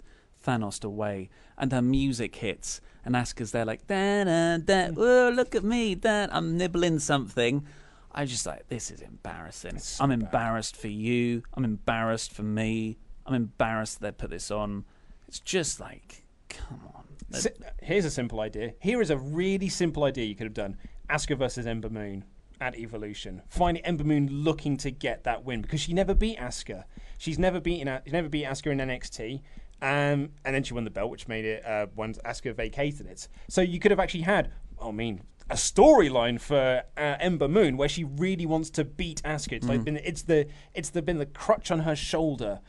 Thanos 0.46 0.84
away, 0.84 1.30
and 1.58 1.72
her 1.72 1.82
music 1.82 2.36
hits, 2.36 2.82
and 3.04 3.16
Asuka's 3.16 3.52
there 3.52 3.66
like 3.66 3.88
da 3.88 4.24
da 4.24 4.58
da, 4.58 4.90
oh 4.96 5.32
look 5.34 5.56
at 5.56 5.64
me, 5.64 5.96
da, 5.96 6.28
I'm 6.32 6.58
nibbling 6.58 7.00
something. 7.00 7.66
I 8.12 8.26
just 8.26 8.46
like 8.46 8.68
this 8.68 8.90
is 8.90 9.02
embarrassing. 9.02 9.80
I'm 10.00 10.12
embarrassed 10.12 10.76
for 10.76 10.88
you. 10.88 11.44
I'm 11.54 11.66
embarrassed 11.66 12.32
for 12.32 12.44
me. 12.44 12.98
I'm 13.26 13.34
embarrassed 13.34 14.00
that 14.00 14.18
they 14.18 14.24
put 14.24 14.30
this 14.32 14.50
on. 14.50 14.86
It's 15.28 15.40
just 15.40 15.80
like, 15.80 16.24
come 16.50 16.82
on. 16.96 17.04
Si- 17.40 17.50
here's 17.82 18.06
a 18.06 18.12
simple 18.12 18.40
idea. 18.40 18.74
Here 18.80 19.02
is 19.02 19.10
a 19.10 19.18
really 19.18 19.70
simple 19.70 20.04
idea 20.04 20.26
you 20.26 20.36
could 20.36 20.46
have 20.46 20.54
done: 20.54 20.78
Asuka 21.10 21.38
versus 21.38 21.68
Ember 21.68 21.90
Moon 21.90 22.24
at 22.60 22.76
Evolution. 22.76 23.42
Find 23.50 23.80
Ember 23.84 24.04
Moon 24.04 24.28
looking 24.32 24.78
to 24.78 24.92
get 24.92 25.24
that 25.24 25.44
win 25.44 25.62
because 25.62 25.80
she 25.82 25.94
never 25.94 26.14
beat 26.14 26.38
Asuka. 26.40 26.84
She's 27.18 27.40
never 27.40 27.60
beaten. 27.60 28.00
She 28.06 28.12
never 28.12 28.30
beat 28.30 28.46
Asuka 28.46 28.72
in 28.72 28.78
NXT. 28.80 29.42
Um, 29.82 30.30
and 30.44 30.56
then 30.56 30.64
she 30.64 30.74
won 30.74 30.84
the 30.86 30.90
belt, 30.90 31.12
which 31.12 31.28
made 31.28 31.46
it 31.46 31.66
uh, 31.66 31.88
once 31.96 32.18
Asuka 32.26 32.56
vacated 32.56 33.06
it. 33.08 33.28
So 33.48 33.62
you 33.62 33.80
could 33.80 33.92
have 33.92 34.00
actually 34.00 34.22
had, 34.22 34.52
I 34.82 34.92
mean, 34.92 35.22
a 35.50 35.56
storyline 35.56 36.42
for 36.42 36.84
uh, 36.98 37.16
Ember 37.20 37.48
Moon 37.48 37.78
where 37.78 37.88
she 37.90 38.04
really 38.04 38.46
wants 38.46 38.70
to 38.72 38.84
beat 38.84 39.22
Asuka. 39.24 39.54
It's 39.54 39.68
like 39.68 39.82
Mm. 39.82 39.86
been 39.86 39.98
it's 39.98 40.24
the 40.24 40.48
it's 40.74 40.90
the 40.90 41.02
been 41.02 41.20
the 41.20 41.26
crutch 41.28 41.72
on 41.72 41.82
her 41.82 41.96
shoulder 41.96 42.60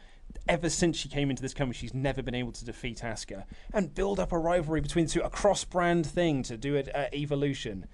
ever 0.46 0.68
since 0.70 0.96
she 0.96 1.08
came 1.08 1.30
into 1.30 1.42
this 1.42 1.54
company, 1.54 1.74
she's 1.74 1.94
never 1.94 2.22
been 2.22 2.34
able 2.34 2.52
to 2.52 2.64
defeat 2.64 2.98
Asuka 3.02 3.44
and 3.72 3.94
build 3.94 4.20
up 4.20 4.30
a 4.32 4.38
rivalry 4.38 4.80
between 4.80 5.06
the 5.06 5.10
two, 5.10 5.20
a 5.22 5.30
cross 5.30 5.64
brand 5.64 6.06
thing 6.06 6.42
to 6.44 6.56
do 6.56 6.74
it 6.74 6.88
at 6.88 7.14
Evolution. 7.14 7.86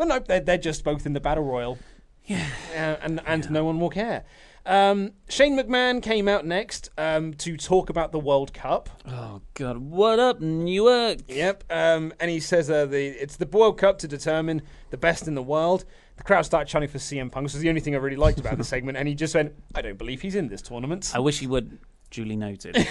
But 0.00 0.08
no, 0.08 0.18
they're, 0.18 0.40
they're 0.40 0.56
just 0.56 0.82
both 0.82 1.04
in 1.04 1.12
the 1.12 1.20
Battle 1.20 1.44
Royal. 1.44 1.78
Yeah. 2.24 2.46
Uh, 2.72 2.96
and 3.02 3.20
and 3.26 3.50
no 3.50 3.66
one 3.66 3.78
will 3.78 3.90
care. 3.90 4.24
Um, 4.64 5.10
Shane 5.28 5.58
McMahon 5.58 6.02
came 6.02 6.26
out 6.26 6.46
next 6.46 6.88
um, 6.96 7.34
to 7.34 7.58
talk 7.58 7.90
about 7.90 8.10
the 8.10 8.18
World 8.18 8.54
Cup. 8.54 8.88
Oh 9.06 9.42
God, 9.52 9.76
what 9.76 10.18
up, 10.18 10.40
Newark? 10.40 11.18
Yep, 11.28 11.64
um, 11.68 12.14
and 12.18 12.30
he 12.30 12.40
says 12.40 12.70
uh, 12.70 12.86
the 12.86 13.08
it's 13.08 13.36
the 13.36 13.44
World 13.44 13.76
Cup 13.76 13.98
to 13.98 14.08
determine 14.08 14.62
the 14.88 14.96
best 14.96 15.28
in 15.28 15.34
the 15.34 15.42
world. 15.42 15.84
The 16.16 16.22
crowd 16.22 16.46
started 16.46 16.70
chanting 16.70 16.88
for 16.88 16.96
CM 16.96 17.30
Punk. 17.30 17.44
This 17.44 17.54
is 17.54 17.60
the 17.60 17.68
only 17.68 17.82
thing 17.82 17.94
I 17.94 17.98
really 17.98 18.16
liked 18.16 18.40
about 18.40 18.56
the 18.56 18.64
segment, 18.74 18.96
and 18.96 19.06
he 19.06 19.14
just 19.14 19.34
went, 19.34 19.52
"I 19.74 19.82
don't 19.82 19.98
believe 19.98 20.22
he's 20.22 20.34
in 20.34 20.48
this 20.48 20.62
tournament." 20.62 21.12
I 21.14 21.18
wish 21.18 21.40
he 21.40 21.46
would. 21.46 21.78
Duly 22.10 22.36
noted. 22.36 22.74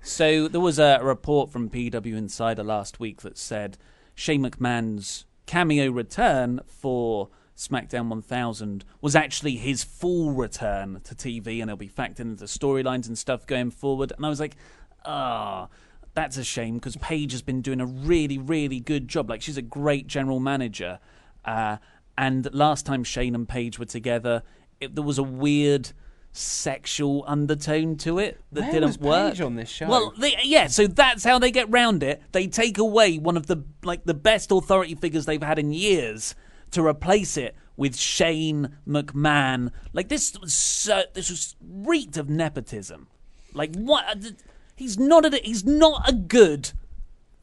so 0.00 0.46
there 0.46 0.60
was 0.60 0.78
a 0.78 1.00
report 1.02 1.50
from 1.50 1.68
PW 1.68 2.16
Insider 2.16 2.62
last 2.62 3.00
week 3.00 3.22
that 3.22 3.36
said 3.36 3.76
Shane 4.14 4.42
McMahon's 4.42 5.26
cameo 5.46 5.90
return 5.90 6.60
for 6.66 7.28
SmackDown 7.56 8.08
1000 8.08 8.84
was 9.00 9.14
actually 9.14 9.56
his 9.56 9.84
full 9.84 10.30
return 10.30 11.00
to 11.04 11.14
TV, 11.14 11.60
and 11.60 11.70
it'll 11.70 11.76
be 11.76 11.88
factored 11.88 12.20
into 12.20 12.44
storylines 12.44 13.06
and 13.06 13.18
stuff 13.18 13.46
going 13.46 13.70
forward. 13.70 14.12
And 14.16 14.24
I 14.24 14.28
was 14.30 14.40
like, 14.40 14.56
ah. 15.04 15.68
that's 16.14 16.36
a 16.36 16.44
shame 16.44 16.74
because 16.74 16.96
Paige 16.96 17.32
has 17.32 17.42
been 17.42 17.60
doing 17.60 17.80
a 17.80 17.86
really, 17.86 18.38
really 18.38 18.80
good 18.80 19.08
job. 19.08 19.28
Like 19.28 19.42
she's 19.42 19.58
a 19.58 19.62
great 19.62 20.06
general 20.06 20.40
manager. 20.40 21.00
Uh, 21.44 21.76
and 22.16 22.52
last 22.54 22.86
time 22.86 23.04
Shane 23.04 23.34
and 23.34 23.48
Paige 23.48 23.78
were 23.78 23.84
together, 23.84 24.42
it, 24.80 24.94
there 24.94 25.04
was 25.04 25.18
a 25.18 25.22
weird 25.22 25.92
sexual 26.32 27.24
undertone 27.26 27.96
to 27.96 28.18
it 28.18 28.40
that 28.52 28.62
Where 28.62 28.72
didn't 28.72 28.86
was 28.86 28.98
work. 28.98 29.32
Paige 29.32 29.40
on 29.40 29.56
this 29.56 29.68
show? 29.68 29.88
Well, 29.88 30.14
they, 30.18 30.36
yeah, 30.44 30.68
so 30.68 30.86
that's 30.86 31.24
how 31.24 31.38
they 31.38 31.50
get 31.50 31.70
round 31.70 32.02
it. 32.02 32.22
They 32.32 32.46
take 32.46 32.78
away 32.78 33.18
one 33.18 33.36
of 33.36 33.46
the 33.46 33.64
like 33.82 34.04
the 34.04 34.14
best 34.14 34.50
authority 34.50 34.94
figures 34.94 35.26
they've 35.26 35.42
had 35.42 35.58
in 35.58 35.72
years 35.72 36.34
to 36.70 36.86
replace 36.86 37.36
it 37.36 37.56
with 37.76 37.96
Shane 37.96 38.76
McMahon. 38.86 39.72
Like 39.92 40.08
this 40.08 40.36
was 40.40 40.54
so, 40.54 41.02
this 41.14 41.30
was 41.30 41.56
reeked 41.66 42.16
of 42.16 42.28
nepotism. 42.28 43.08
Like 43.54 43.74
what? 43.74 44.04
Uh, 44.08 44.30
he's 44.76 44.98
not 44.98 45.24
a 45.24 45.36
he's 45.38 45.64
not 45.64 46.08
a 46.08 46.12
good 46.12 46.72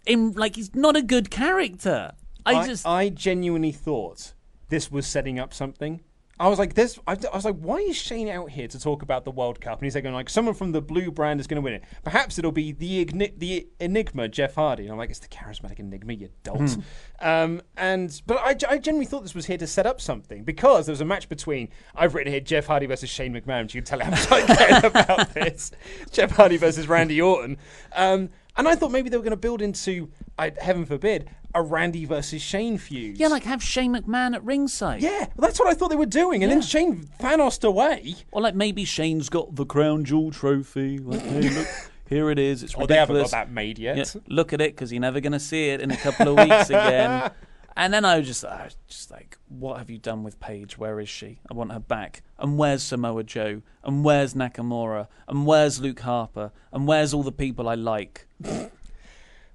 in 0.06 0.32
like 0.34 0.56
he's 0.56 0.74
not 0.74 0.96
a 0.96 1.02
good 1.02 1.30
character. 1.30 2.14
I, 2.46 2.54
I 2.54 2.68
just 2.68 2.86
I 2.86 3.10
genuinely 3.10 3.72
thought 3.72 4.34
this 4.70 4.92
was 4.92 5.06
setting 5.06 5.40
up 5.40 5.54
something, 5.54 6.02
I 6.40 6.48
was 6.48 6.60
like, 6.60 6.76
"This." 6.76 7.00
I, 7.08 7.14
I 7.14 7.36
was 7.36 7.46
like, 7.46 7.56
"Why 7.56 7.78
is 7.78 7.96
Shane 7.96 8.28
out 8.30 8.52
here 8.52 8.68
to 8.68 8.80
talk 8.80 9.02
about 9.02 9.26
the 9.26 9.32
World 9.32 9.60
Cup?" 9.60 9.80
And 9.80 9.86
he's 9.86 9.96
like, 9.96 10.04
going 10.04 10.14
like, 10.14 10.30
"Someone 10.30 10.54
from 10.54 10.72
the 10.72 10.82
blue 10.82 11.10
brand 11.12 11.40
is 11.40 11.48
going 11.48 11.56
to 11.56 11.62
win 11.62 11.74
it. 11.74 11.84
Perhaps 12.04 12.38
it'll 12.38 12.52
be 12.52 12.72
the 12.72 13.06
igni- 13.06 13.38
the 13.38 13.68
Enigma, 13.80 14.28
Jeff 14.28 14.56
Hardy." 14.56 14.84
And 14.84 14.92
I'm 14.92 14.98
like, 14.98 15.10
"It's 15.10 15.20
the 15.20 15.28
charismatic 15.28 15.80
Enigma, 15.80 16.14
you 16.14 16.30
dolt." 16.44 16.72
Hmm. 16.72 17.28
um, 17.28 17.62
and 17.76 18.22
but 18.28 18.38
I, 18.38 18.50
I 18.70 18.78
genuinely 18.78 19.06
thought 19.06 19.24
this 19.24 19.36
was 19.36 19.48
here 19.48 19.58
to 19.58 19.68
set 19.68 19.86
up 19.86 20.00
something 20.00 20.44
because 20.44 20.86
there 20.86 20.94
was 20.94 21.02
a 21.02 21.06
match 21.06 21.28
between 21.30 21.70
I've 21.96 22.14
written 22.14 22.32
here 22.32 22.42
Jeff 22.42 22.68
Hardy 22.68 22.86
versus 22.86 23.10
Shane 23.10 23.34
McMahon. 23.34 23.64
which 23.64 23.76
You 23.76 23.82
can 23.82 23.86
tell 23.88 24.00
how 24.00 24.12
much 24.12 24.32
I 24.32 24.42
care 24.56 24.86
about 24.86 25.34
this. 25.34 25.72
Jeff 26.12 26.32
Hardy 26.32 26.58
versus 26.58 26.88
Randy 26.88 27.20
Orton. 27.22 27.58
Um, 27.96 28.30
and 28.58 28.68
I 28.68 28.76
thought 28.76 28.92
maybe 28.92 29.10
they 29.10 29.18
were 29.18 29.24
going 29.24 29.32
to 29.32 29.38
build 29.38 29.62
into, 29.62 30.10
I, 30.38 30.52
heaven 30.60 30.86
forbid, 30.86 31.30
a 31.54 31.62
Randy 31.62 32.06
versus 32.06 32.42
Shane 32.42 32.78
feud. 32.78 33.18
Yeah, 33.18 33.28
like 33.28 33.44
have 33.44 33.64
Shane 33.64 33.94
McMahon 33.96 34.36
at 34.36 34.44
ringside. 34.44 35.02
Yeah, 35.02 35.28
well, 35.36 35.48
that's 35.48 35.60
what 35.60 35.68
I 35.68 35.74
thought 35.74 35.90
they 35.90 35.96
were 35.96 36.06
doing. 36.06 36.44
And 36.44 36.52
then 36.52 36.62
Shane 36.62 37.10
Thanos 37.20 37.64
away. 37.64 38.16
Or 38.32 38.42
like 38.42 38.56
maybe 38.56 38.86
Shane's 38.86 39.30
got 39.30 39.56
the 39.56 39.66
crown 39.66 40.06
jewel 40.06 40.32
trophy. 40.32 41.00
Like, 41.00 41.22
hey, 41.22 41.50
look, 41.50 41.68
here 42.10 42.30
it 42.30 42.40
is. 42.40 42.64
It's 42.64 42.76
Oh, 42.78 42.86
they 42.86 42.96
haven't 42.96 43.18
got 43.18 43.32
that 43.32 43.52
made 43.52 43.80
yet. 43.80 43.98
Yeah, 43.98 44.22
look 44.28 44.54
at 44.54 44.62
it 44.62 44.76
because 44.76 44.92
you're 44.92 45.02
never 45.02 45.20
going 45.20 45.34
to 45.34 45.40
see 45.40 45.70
it 45.70 45.82
in 45.82 45.92
a 45.92 45.98
couple 45.98 46.28
of 46.28 46.38
weeks 46.38 46.70
again. 46.70 47.32
And 47.78 47.94
then 47.94 48.06
I 48.06 48.18
was 48.18 48.26
just, 48.26 48.44
I 48.44 48.64
was 48.66 48.76
just 48.88 49.12
like, 49.12 49.38
what 49.50 49.78
have 49.78 49.88
you 49.92 50.00
done 50.00 50.24
with 50.24 50.40
Paige? 50.40 50.80
Where 50.80 51.00
is 51.00 51.08
she? 51.08 51.40
I 51.50 51.54
want 51.54 51.72
her 51.72 51.80
back. 51.80 52.24
And 52.40 52.58
where's 52.58 52.82
Samoa 52.82 53.24
Joe? 53.24 53.62
And 53.84 54.04
where's 54.04 54.34
Nakamura? 54.34 55.08
And 55.28 55.46
where's 55.46 55.80
Luke 55.80 56.00
Harper? 56.00 56.52
And 56.74 56.88
where's 56.88 57.14
all 57.14 57.22
the 57.22 57.32
people 57.32 57.70
I 57.70 57.76
like? 57.76 58.28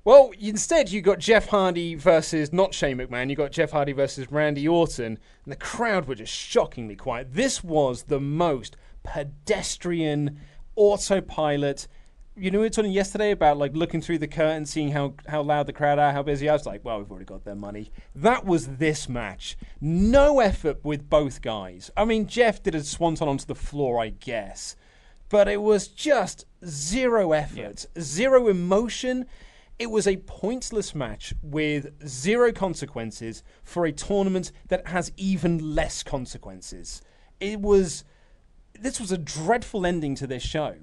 Well, 0.05 0.33
instead, 0.41 0.91
you 0.91 1.01
got 1.01 1.21
Jeff 1.21 1.47
Hardy 1.47 1.95
versus 1.95 2.53
not 2.53 2.75
Shane 2.75 2.99
McMahon. 2.99 3.31
You 3.31 3.37
got 3.37 3.53
Jeff 3.53 3.71
Hardy 3.71 3.93
versus 3.93 4.33
Randy 4.33 4.67
Orton, 4.67 5.17
and 5.45 5.53
the 5.53 5.55
crowd 5.55 6.09
were 6.09 6.17
just 6.17 6.33
shockingly 6.33 6.97
quiet. 6.97 7.29
This 7.35 7.63
was 7.63 8.03
the 8.03 8.19
most 8.19 8.77
pedestrian 9.05 10.41
autopilot. 10.75 11.87
You 12.35 12.51
know, 12.51 12.61
we 12.61 12.65
were 12.65 12.71
talking 12.71 12.93
yesterday 12.93 13.31
about 13.31 13.59
like 13.59 13.77
looking 13.77 14.01
through 14.01 14.19
the 14.19 14.27
curtain, 14.27 14.65
seeing 14.65 14.93
how 14.93 15.15
how 15.29 15.43
loud 15.43 15.67
the 15.67 15.73
crowd 15.75 15.99
are, 15.99 16.13
how 16.13 16.23
busy. 16.23 16.49
I 16.49 16.55
was 16.55 16.65
like, 16.65 16.83
well, 16.83 16.97
we've 16.99 17.11
already 17.11 17.27
got 17.27 17.45
their 17.45 17.55
money. 17.55 17.93
That 18.15 18.47
was 18.47 18.79
this 18.79 19.07
match. 19.07 19.55
No 19.83 20.41
effort 20.41 20.83
with 20.83 21.11
both 21.11 21.43
guys. 21.43 21.91
I 21.95 22.07
mean, 22.07 22.27
Jeff 22.27 22.63
did 22.63 22.75
a 22.75 22.83
swanton 22.83 23.29
onto 23.29 23.45
the 23.45 23.55
floor, 23.55 24.01
I 24.01 24.09
guess, 24.09 24.77
but 25.29 25.47
it 25.47 25.61
was 25.61 25.89
just 25.89 26.47
zero 26.65 27.33
effort, 27.33 27.85
zero 28.01 28.49
emotion. 28.49 29.27
It 29.79 29.91
was 29.91 30.07
a 30.07 30.17
pointless 30.17 30.95
match 30.95 31.35
with 31.43 31.93
zero 32.09 32.51
consequences 32.51 33.43
for 33.63 33.85
a 33.85 33.93
tournament 33.93 34.53
that 34.69 34.87
has 34.87 35.13
even 35.19 35.75
less 35.75 36.03
consequences. 36.03 37.03
It 37.41 37.61
was 37.61 38.05
this 38.81 38.99
was 38.99 39.13
a 39.13 39.19
dreadful 39.19 39.85
ending 39.85 40.15
to 40.15 40.27
this 40.27 40.43
show. 40.43 40.77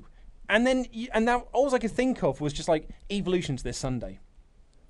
And 0.50 0.66
then 0.66 0.86
and 1.14 1.26
now 1.26 1.46
all 1.54 1.74
I 1.76 1.80
could 1.80 1.92
think 1.92 2.24
of 2.24 2.42
was 2.42 2.52
just 2.54 2.68
like 2.68 2.90
evolutions 3.12 3.62
this 3.64 3.78
Sunday. 3.78 4.20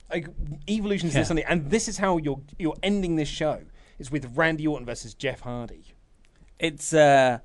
Like 0.10 0.28
evolutions 0.70 1.14
Yeah. 1.14 1.22
this 1.22 1.28
Sunday 1.28 1.44
and 1.48 1.70
this 1.70 1.88
is 1.88 1.98
how 1.98 2.18
you're 2.18 2.42
you're 2.58 2.78
ending 2.82 3.16
this 3.18 3.28
show 3.28 3.62
is 4.00 4.10
with 4.10 4.36
Randy 4.38 4.66
Orton 4.66 4.86
versus 4.86 5.14
Jeff 5.14 5.42
Hardy. 5.42 5.84
It's 6.58 6.94
uh 6.94 7.40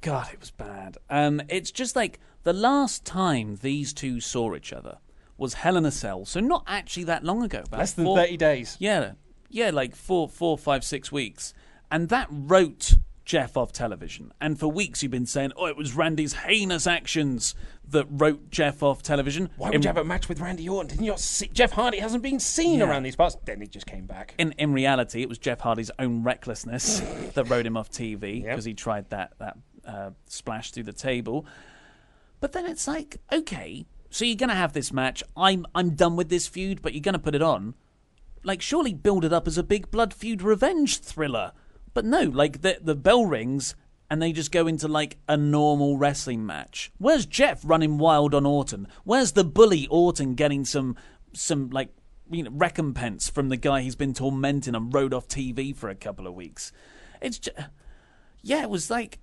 God, 0.00 0.28
it 0.32 0.40
was 0.40 0.50
bad. 0.50 0.98
Um 1.08 1.40
it's 1.48 1.70
just 1.70 1.94
like 1.96 2.18
the 2.42 2.52
last 2.52 3.04
time 3.04 3.56
these 3.62 3.92
two 3.92 4.20
saw 4.20 4.54
each 4.56 4.72
other 4.72 4.98
was 5.38 5.54
Hell 5.54 5.76
in 5.76 5.84
a 5.86 5.90
Cell, 5.92 6.24
so 6.24 6.40
not 6.40 6.64
actually 6.66 7.04
that 7.04 7.24
long 7.24 7.42
ago. 7.42 7.62
Less 7.72 7.92
than 7.92 8.04
four- 8.04 8.16
30 8.18 8.36
days. 8.36 8.76
Yeah. 8.80 9.12
Yeah, 9.48 9.70
like 9.70 9.94
four, 9.94 10.28
four, 10.28 10.56
five, 10.58 10.82
six 10.84 11.12
weeks. 11.12 11.52
And 11.90 12.08
that 12.08 12.26
wrote 12.30 12.94
Jeff 13.24 13.56
off 13.56 13.72
television. 13.72 14.32
And 14.40 14.58
for 14.58 14.66
weeks 14.68 15.02
you've 15.02 15.12
been 15.12 15.26
saying, 15.26 15.52
Oh, 15.56 15.66
it 15.66 15.76
was 15.76 15.94
Randy's 15.94 16.32
heinous 16.34 16.86
actions 16.86 17.54
that 17.88 18.06
wrote 18.10 18.50
Jeff 18.50 18.82
off 18.82 19.02
television. 19.02 19.50
Why 19.56 19.68
would 19.68 19.76
In- 19.76 19.82
you 19.82 19.88
have 19.88 19.96
a 19.96 20.04
match 20.04 20.28
with 20.28 20.40
Randy 20.40 20.68
Orton? 20.68 20.88
Didn't 20.88 21.04
you 21.04 21.14
see 21.16 21.48
Jeff 21.48 21.72
Hardy 21.72 21.98
hasn't 21.98 22.22
been 22.22 22.40
seen 22.40 22.80
Yeah. 22.80 22.88
around 22.90 23.02
these 23.04 23.16
parts? 23.16 23.36
Then 23.44 23.60
he 23.60 23.66
just 23.66 23.86
came 23.86 24.06
back. 24.06 24.34
in 24.38 24.52
in 24.58 24.72
reality, 24.72 25.22
it 25.22 25.28
was 25.28 25.38
Jeff 25.38 25.60
Hardy's 25.60 25.90
own 25.98 26.22
recklessness 26.22 27.00
that 27.34 27.44
wrote 27.48 27.66
him 27.66 27.76
off 27.76 27.90
TV 27.90 28.42
because 28.42 28.64
he 28.64 28.74
tried 28.74 29.10
that 29.10 29.32
that 29.38 29.56
uh, 29.86 30.10
splash 30.26 30.70
through 30.70 30.84
the 30.84 30.92
table. 30.92 31.44
But 32.40 32.52
then 32.52 32.66
it's 32.66 32.88
like, 32.88 33.18
okay, 33.32 33.84
so 34.10 34.24
you're 34.24 34.36
gonna 34.36 34.54
have 34.54 34.72
this 34.72 34.92
match. 34.92 35.22
I'm 35.36 35.64
I'm 35.74 35.90
done 35.90 36.16
with 36.16 36.28
this 36.28 36.48
feud, 36.48 36.82
but 36.82 36.92
you're 36.92 37.00
gonna 37.02 37.18
put 37.18 37.34
it 37.34 37.42
on. 37.42 37.74
Like, 38.44 38.60
surely 38.60 38.92
build 38.92 39.24
it 39.24 39.32
up 39.32 39.46
as 39.46 39.56
a 39.56 39.62
big 39.62 39.92
blood 39.92 40.12
feud 40.12 40.42
revenge 40.42 40.98
thriller. 40.98 41.52
But 41.94 42.04
no, 42.04 42.22
like 42.22 42.62
the 42.62 42.78
the 42.80 42.94
bell 42.94 43.26
rings 43.26 43.74
and 44.12 44.20
they 44.20 44.32
just 44.32 44.52
go 44.52 44.66
into 44.66 44.88
like 44.88 45.16
a 45.26 45.38
normal 45.38 45.96
wrestling 45.96 46.44
match. 46.44 46.92
Where's 46.98 47.24
Jeff 47.24 47.62
running 47.64 47.96
wild 47.96 48.34
on 48.34 48.44
Orton? 48.44 48.86
Where's 49.04 49.32
the 49.32 49.42
bully 49.42 49.86
Orton 49.90 50.34
getting 50.34 50.66
some 50.66 50.96
some 51.32 51.70
like 51.70 51.88
you 52.30 52.42
know 52.42 52.50
recompense 52.52 53.30
from 53.30 53.48
the 53.48 53.56
guy 53.56 53.80
he's 53.80 53.96
been 53.96 54.12
tormenting 54.12 54.74
and 54.74 54.92
rode 54.92 55.14
off 55.14 55.28
TV 55.28 55.74
for 55.74 55.88
a 55.88 55.94
couple 55.94 56.26
of 56.26 56.34
weeks? 56.34 56.72
It's 57.22 57.38
just 57.38 57.56
yeah, 58.42 58.62
it 58.62 58.68
was 58.68 58.90
like 58.90 59.18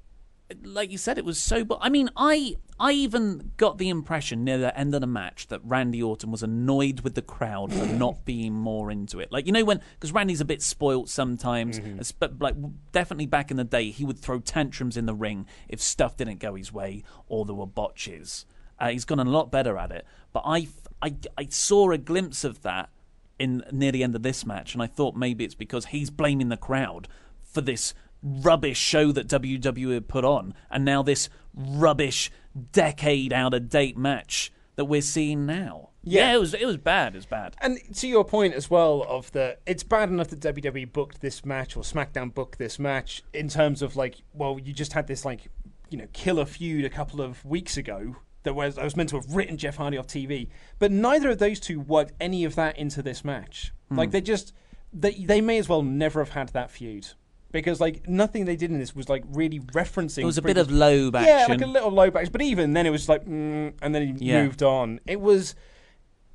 like 0.63 0.91
you 0.91 0.97
said, 0.97 1.17
it 1.17 1.25
was 1.25 1.41
so. 1.41 1.63
But 1.63 1.79
I 1.81 1.89
mean, 1.89 2.09
I 2.15 2.55
I 2.79 2.91
even 2.93 3.51
got 3.57 3.77
the 3.77 3.89
impression 3.89 4.43
near 4.43 4.57
the 4.57 4.77
end 4.77 4.95
of 4.95 5.01
the 5.01 5.07
match 5.07 5.47
that 5.47 5.61
Randy 5.63 6.01
Orton 6.01 6.31
was 6.31 6.41
annoyed 6.43 7.01
with 7.01 7.15
the 7.15 7.21
crowd 7.21 7.71
for 7.73 7.85
not 7.85 8.25
being 8.25 8.53
more 8.53 8.89
into 8.89 9.19
it. 9.19 9.31
Like 9.31 9.45
you 9.45 9.51
know 9.51 9.63
when 9.63 9.81
because 9.93 10.11
Randy's 10.11 10.41
a 10.41 10.45
bit 10.45 10.61
spoilt 10.61 11.09
sometimes, 11.09 11.79
es- 11.99 12.11
but 12.11 12.39
like 12.41 12.55
definitely 12.91 13.27
back 13.27 13.51
in 13.51 13.57
the 13.57 13.63
day, 13.63 13.91
he 13.91 14.05
would 14.05 14.17
throw 14.19 14.39
tantrums 14.39 14.97
in 14.97 15.05
the 15.05 15.13
ring 15.13 15.45
if 15.67 15.81
stuff 15.81 16.17
didn't 16.17 16.39
go 16.39 16.55
his 16.55 16.71
way 16.73 17.03
or 17.27 17.45
there 17.45 17.55
were 17.55 17.67
botches. 17.67 18.45
Uh, 18.79 18.89
he's 18.89 19.05
gotten 19.05 19.27
a 19.27 19.29
lot 19.29 19.51
better 19.51 19.77
at 19.77 19.91
it, 19.91 20.05
but 20.31 20.43
I, 20.45 20.67
I 21.01 21.13
I 21.37 21.47
saw 21.49 21.91
a 21.91 21.97
glimpse 21.97 22.43
of 22.43 22.61
that 22.61 22.89
in 23.37 23.63
near 23.71 23.91
the 23.91 24.03
end 24.03 24.15
of 24.15 24.23
this 24.23 24.45
match, 24.45 24.73
and 24.73 24.81
I 24.81 24.87
thought 24.87 25.15
maybe 25.15 25.43
it's 25.43 25.53
because 25.55 25.87
he's 25.87 26.09
blaming 26.09 26.49
the 26.49 26.57
crowd 26.57 27.07
for 27.43 27.61
this 27.61 27.93
rubbish 28.22 28.78
show 28.78 29.11
that 29.11 29.28
WWE 29.28 29.93
had 29.93 30.07
put 30.07 30.26
on, 30.26 30.53
and 30.70 30.84
now 30.86 31.01
this 31.01 31.30
rubbish 31.53 32.32
decade 32.72 33.34
out 33.34 33.53
of 33.53 33.70
date 33.70 33.97
match 33.97 34.51
that 34.76 34.86
we're 34.86 35.01
seeing 35.01 35.45
now. 35.45 35.89
Yeah. 36.03 36.34
it 36.34 36.39
was 36.39 36.53
it 36.53 36.65
was 36.65 36.78
bad. 36.78 37.15
It's 37.15 37.26
bad. 37.26 37.55
And 37.59 37.80
to 37.95 38.07
your 38.07 38.24
point 38.24 38.53
as 38.53 38.70
well 38.70 39.05
of 39.07 39.32
the, 39.32 39.57
it's 39.65 39.84
bad 39.84 40.09
enough 40.09 40.30
that 40.30 40.39
WWE 40.39 40.91
booked 40.91 41.22
this 41.22 41.45
match 41.45 41.76
or 41.76 41.84
SmackDown 41.84 42.34
booked 42.34 42.57
this 42.57 42.80
match 42.80 43.24
in 43.34 43.49
terms 43.49 43.82
of 43.82 43.95
like, 43.95 44.15
well, 44.34 44.59
you 44.63 44.74
just 44.74 44.93
had 44.93 45.07
this 45.07 45.26
like, 45.26 45.49
you 45.89 45.97
know, 45.97 46.07
killer 46.13 46.45
feud 46.45 46.86
a 46.86 46.89
couple 46.89 47.22
of 47.22 47.43
weeks 47.43 47.76
ago 47.78 48.15
that 48.43 48.53
was 48.53 48.78
I 48.78 48.84
was 48.84 48.95
meant 48.95 49.09
to 49.09 49.17
have 49.17 49.36
written 49.36 49.57
Jeff 49.57 49.76
Hardy 49.78 49.97
off 49.97 50.07
TV, 50.07 50.47
but 50.80 50.91
neither 50.91 51.30
of 51.30 51.39
those 51.39 51.59
two 51.59 51.80
worked 51.80 52.13
any 52.20 52.45
of 52.45 52.55
that 52.55 52.78
into 52.78 53.01
this 53.01 53.26
match. 53.26 53.74
Hmm. 53.89 53.97
Like 53.97 54.11
they 54.11 54.22
just, 54.22 54.53
they 54.93 55.11
they 55.11 55.41
may 55.41 55.57
as 55.57 55.67
well 55.67 55.84
never 55.84 56.22
have 56.22 56.30
had 56.30 56.49
that 56.49 56.72
feud. 56.72 57.09
Because 57.51 57.79
like 57.81 58.07
nothing 58.07 58.45
they 58.45 58.55
did 58.55 58.69
in 58.71 58.77
this 58.79 58.95
was 58.95 59.09
like 59.09 59.23
really 59.29 59.59
referencing. 59.59 60.19
It 60.19 60.25
was 60.25 60.37
a 60.37 60.41
bit 60.41 60.57
of 60.57 60.69
low 60.71 61.09
Yeah, 61.11 61.47
like 61.49 61.61
a 61.61 61.65
little 61.65 61.91
low 61.91 62.11
back. 62.11 62.31
But 62.31 62.41
even 62.41 62.73
then, 62.73 62.85
it 62.85 62.91
was 62.91 63.09
like, 63.09 63.25
mm, 63.25 63.73
and 63.81 63.95
then 63.95 64.17
he 64.17 64.25
Yeah. 64.25 64.43
moved 64.43 64.61
on. 64.61 64.99
It 65.07 65.19
was, 65.19 65.55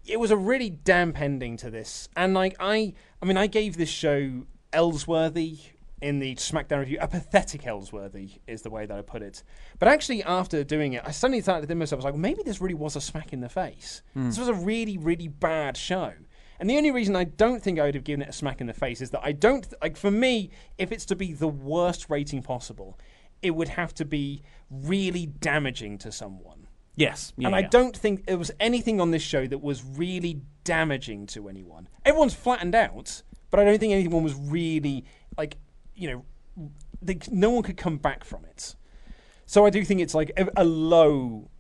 it 0.05 0.19
was 0.19 0.31
a 0.31 0.37
really 0.37 0.71
damp 0.71 1.21
ending 1.21 1.57
to 1.59 1.71
this. 1.71 2.09
And 2.17 2.35
like 2.35 2.57
I, 2.59 2.95
I 3.23 3.27
mean, 3.27 3.37
I 3.37 3.47
gave 3.47 3.77
this 3.77 3.89
show 3.89 4.43
Ellsworthy 4.73 5.59
in 6.03 6.19
the 6.19 6.35
SmackDown 6.35 6.81
review. 6.81 6.99
A 7.01 7.09
pathetic 7.09 7.67
Ellsworthy 7.67 8.33
is 8.47 8.63
the 8.63 8.71
way 8.71 8.85
that 8.85 8.99
I 8.99 9.01
put 9.01 9.23
it. 9.23 9.43
But 9.79 9.89
actually, 9.89 10.23
after 10.23 10.63
doing 10.65 10.93
it, 10.93 11.03
I 11.07 11.13
suddenly 11.13 11.41
started 11.41 11.63
to 11.63 11.67
think 11.67 11.79
myself, 11.79 11.99
I 11.99 12.01
was 12.01 12.05
like, 12.05 12.15
well, 12.15 12.21
maybe 12.21 12.43
this 12.45 12.61
really 12.61 12.75
was 12.75 12.97
a 12.97 13.01
smack 13.01 13.33
in 13.33 13.41
the 13.41 13.49
face. 13.49 14.03
Hmm. 14.13 14.27
This 14.27 14.39
was 14.39 14.49
a 14.49 14.55
really, 14.55 14.99
really 14.99 15.29
bad 15.29 15.77
show. 15.77 16.13
And 16.61 16.71
the 16.71 16.77
only 16.77 16.91
reason 16.91 17.17
I 17.17 17.25
don't 17.25 17.63
think 17.63 17.79
I 17.79 17.85
would 17.85 17.95
have 17.95 18.05
given 18.05 18.23
it 18.23 18.29
a 18.29 18.33
smack 18.33 18.61
in 18.61 18.67
the 18.67 18.73
face 18.73 19.01
is 19.01 19.11
that 19.11 19.21
I 19.23 19.33
don't 19.33 19.67
like. 19.83 19.97
For 19.97 20.11
me, 20.11 20.51
if 20.79 20.93
it's 20.93 21.05
to 21.07 21.17
be 21.17 21.33
the 21.33 21.49
worst 21.49 22.07
rating 22.09 22.43
possible, 22.43 22.99
it 23.43 23.51
would 23.51 23.69
have 23.69 23.95
to 23.95 24.05
be 24.05 24.43
really 24.71 25.27
damaging 25.27 25.99
to 25.99 26.13
someone. 26.13 26.69
Yes, 26.97 27.33
yeah, 27.37 27.49
and 27.49 27.57
I 27.57 27.61
yeah. 27.61 27.69
don't 27.69 27.97
think 27.97 28.27
there 28.27 28.39
was 28.39 28.53
anything 28.61 29.01
on 29.01 29.11
this 29.11 29.23
show 29.23 29.47
that 29.49 29.59
was 29.59 29.83
really 29.85 30.43
damaging 30.63 31.27
to 31.29 31.49
anyone. 31.49 31.89
Everyone's 32.05 32.35
flattened 32.35 32.77
out, 32.77 33.23
but 33.51 33.59
I 33.59 33.65
don't 33.65 33.79
think 33.79 33.93
anyone 33.93 34.23
was 34.23 34.35
really 34.35 35.05
like 35.37 35.57
you 35.95 36.25
know, 36.57 36.71
they, 37.03 37.19
no 37.31 37.51
one 37.51 37.63
could 37.63 37.77
come 37.77 37.99
back 37.99 38.25
from 38.25 38.45
it. 38.45 38.75
So 39.47 39.67
I 39.67 39.71
do 39.71 39.85
think 39.85 40.01
it's 40.01 40.15
like 40.15 40.33
a, 40.37 40.49
a 40.57 40.65
low, 40.65 41.51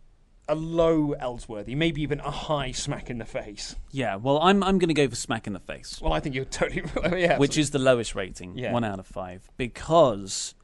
a 0.49 0.55
low 0.55 1.13
Ellsworthy, 1.13 1.75
maybe 1.75 2.03
even 2.03 2.21
a 2.21 2.31
high 2.31 2.71
smack 2.73 3.09
in 3.11 3.19
the 3.19 3.25
face. 3.25 3.77
Yeah, 3.91 4.17
well, 4.17 4.39
I'm 4.41 4.63
I'm 4.63 4.79
going 4.79 4.89
to 4.89 4.95
go 4.95 5.09
for 5.09 5.17
smack 5.17 5.47
in 5.47 5.53
the 5.55 5.59
face. 5.61 6.01
Well, 6.03 6.13
I 6.13 6.21
think 6.21 6.35
you're 6.35 6.45
totally 6.45 6.83
yeah. 7.23 7.39
which 7.39 7.57
is 7.57 7.71
the 7.71 7.79
lowest 7.79 8.15
rating, 8.15 8.57
Yeah. 8.59 8.73
one 8.73 8.85
out 8.85 8.99
of 8.99 9.07
five, 9.07 9.49
because, 9.57 10.55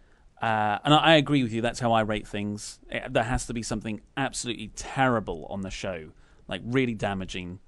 uh, 0.42 0.78
and 0.84 0.92
I, 0.92 1.14
agree 1.16 1.42
with 1.42 1.52
you. 1.52 1.62
That's 1.62 1.80
how 1.80 1.92
I 1.92 2.02
rate 2.02 2.26
things. 2.28 2.78
Eh, 2.90 3.08
there 3.10 3.24
has 3.24 3.46
to 3.46 3.54
be 3.54 3.62
something 3.62 4.00
absolutely 4.16 4.68
terrible 4.76 5.46
on 5.48 5.62
the 5.62 5.70
show, 5.70 6.10
like 6.48 6.60
really 6.64 6.94
damaging, 6.94 7.60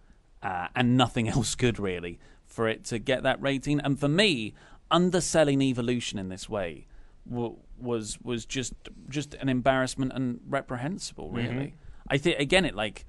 uh, 0.42 0.68
and 0.76 0.96
nothing 0.96 1.28
else 1.36 1.54
good 1.54 1.78
really 1.78 2.18
for 2.46 2.68
it 2.68 2.84
to 2.84 2.98
get 2.98 3.22
that 3.22 3.40
rating. 3.40 3.80
And 3.80 3.98
for 3.98 4.08
me, 4.08 4.52
underselling 4.90 5.62
evolution 5.62 6.18
in 6.18 6.28
this 6.28 6.48
way 6.50 6.86
w- 7.30 7.56
was 7.80 8.18
was 8.22 8.44
just 8.44 8.74
just 9.08 9.32
an 9.34 9.48
embarrassment 9.48 10.12
and 10.12 10.40
reprehensible. 10.46 11.30
Really, 11.30 11.48
Mhm. 11.68 11.72
I 12.12 12.18
think 12.18 12.38
again 12.38 12.66
it 12.66 12.74
like 12.74 13.06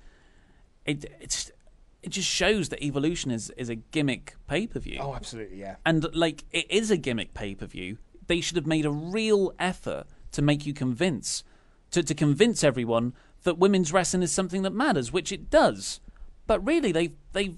it 0.86 1.06
it's 1.20 1.52
it 2.02 2.10
just 2.10 2.30
shows 2.30 2.70
that 2.70 2.82
Evolution 2.82 3.32
is 3.32 3.52
is 3.58 3.68
a 3.68 3.76
gimmick 3.76 4.36
pay 4.48 4.66
per 4.66 4.80
view. 4.80 5.00
Oh, 5.02 5.14
absolutely, 5.14 5.60
yeah. 5.60 5.76
And 5.86 6.08
like 6.16 6.46
it 6.52 6.72
is 6.72 6.90
a 6.90 6.98
gimmick 6.98 7.34
pay 7.34 7.54
per 7.54 7.66
view. 7.66 7.98
They 8.28 8.40
should 8.40 8.56
have 8.56 8.66
made 8.66 8.86
a 8.86 8.92
real 8.92 9.54
effort 9.60 10.06
to 10.32 10.42
make 10.42 10.66
you 10.66 10.74
convince 10.74 11.44
to 11.92 12.02
to 12.02 12.16
convince 12.16 12.64
everyone 12.64 13.14
that 13.44 13.58
women's 13.58 13.92
wrestling 13.92 14.24
is 14.24 14.32
something 14.32 14.62
that 14.62 14.72
matters, 14.72 15.12
which 15.12 15.34
it 15.34 15.50
does. 15.50 16.00
But 16.48 16.66
really, 16.66 16.94
they've 16.94 17.16
they've 17.34 17.58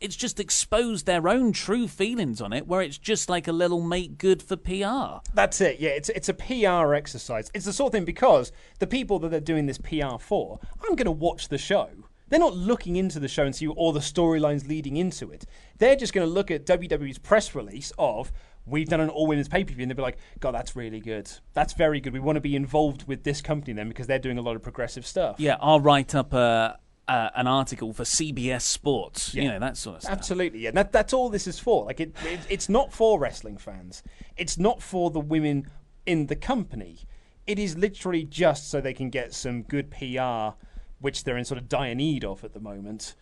it's 0.00 0.16
just 0.16 0.40
exposed 0.40 1.06
their 1.06 1.28
own 1.28 1.52
true 1.52 1.88
feelings 1.88 2.40
on 2.40 2.52
it, 2.52 2.66
where 2.66 2.82
it's 2.82 2.98
just 2.98 3.28
like 3.28 3.48
a 3.48 3.52
little 3.52 3.80
make 3.80 4.18
good 4.18 4.42
for 4.42 4.56
PR. 4.56 5.20
That's 5.34 5.60
it. 5.60 5.80
Yeah, 5.80 5.90
it's 5.90 6.08
it's 6.10 6.28
a 6.28 6.34
PR 6.34 6.94
exercise. 6.94 7.50
It's 7.54 7.64
the 7.64 7.72
sort 7.72 7.88
of 7.88 7.92
thing 7.92 8.04
because 8.04 8.52
the 8.78 8.86
people 8.86 9.18
that 9.20 9.30
they're 9.30 9.40
doing 9.40 9.66
this 9.66 9.78
PR 9.78 10.18
for 10.18 10.60
aren't 10.80 10.96
going 10.96 11.04
to 11.06 11.10
watch 11.10 11.48
the 11.48 11.58
show. 11.58 11.88
They're 12.28 12.40
not 12.40 12.56
looking 12.56 12.96
into 12.96 13.20
the 13.20 13.28
show 13.28 13.44
and 13.44 13.54
see 13.54 13.68
all 13.68 13.92
the 13.92 14.00
storylines 14.00 14.66
leading 14.66 14.96
into 14.96 15.30
it. 15.30 15.44
They're 15.78 15.96
just 15.96 16.12
going 16.12 16.26
to 16.26 16.32
look 16.32 16.50
at 16.50 16.64
WWE's 16.66 17.18
press 17.18 17.54
release 17.54 17.92
of 17.98 18.32
we've 18.66 18.88
done 18.88 19.00
an 19.00 19.10
all 19.10 19.26
women's 19.26 19.48
pay 19.48 19.64
per 19.64 19.74
view, 19.74 19.82
and 19.82 19.90
they'll 19.90 19.96
be 19.96 20.02
like, 20.02 20.18
God, 20.40 20.52
that's 20.52 20.74
really 20.74 21.00
good. 21.00 21.30
That's 21.52 21.74
very 21.74 22.00
good. 22.00 22.12
We 22.12 22.20
want 22.20 22.36
to 22.36 22.40
be 22.40 22.56
involved 22.56 23.06
with 23.06 23.24
this 23.24 23.42
company 23.42 23.72
then 23.74 23.88
because 23.88 24.06
they're 24.06 24.18
doing 24.18 24.38
a 24.38 24.42
lot 24.42 24.56
of 24.56 24.62
progressive 24.62 25.06
stuff. 25.06 25.36
Yeah, 25.38 25.56
I'll 25.60 25.80
write 25.80 26.14
up 26.14 26.32
a, 26.32 26.38
uh, 26.38 26.76
uh, 27.08 27.30
an 27.34 27.46
article 27.46 27.92
for 27.92 28.04
CBS 28.04 28.62
Sports. 28.62 29.34
You 29.34 29.42
Yeah. 29.42 29.52
know 29.52 29.58
that 29.60 29.76
sort 29.76 29.96
of 29.96 30.02
stuff. 30.02 30.12
Absolutely, 30.12 30.60
yeah. 30.60 30.70
That, 30.70 30.92
that's 30.92 31.12
all 31.12 31.28
this 31.28 31.46
is 31.46 31.58
for. 31.58 31.84
Like, 31.84 32.00
it, 32.00 32.14
it, 32.24 32.40
it's 32.48 32.68
not 32.68 32.92
for 32.92 33.18
wrestling 33.18 33.58
fans. 33.58 34.02
It's 34.36 34.58
not 34.58 34.82
for 34.82 35.10
the 35.10 35.20
women 35.20 35.66
in 36.06 36.26
the 36.26 36.36
company. 36.36 37.00
It 37.46 37.58
is 37.58 37.76
literally 37.76 38.24
just 38.24 38.70
so 38.70 38.80
they 38.80 38.94
can 38.94 39.10
get 39.10 39.34
some 39.34 39.62
good 39.62 39.90
PR, 39.90 40.56
which 41.00 41.24
they're 41.24 41.36
in 41.36 41.44
sort 41.44 41.58
of 41.58 41.68
dire 41.68 41.94
need 41.94 42.24
of 42.24 42.42
at 42.42 42.54
the 42.54 42.60
moment. 42.60 43.14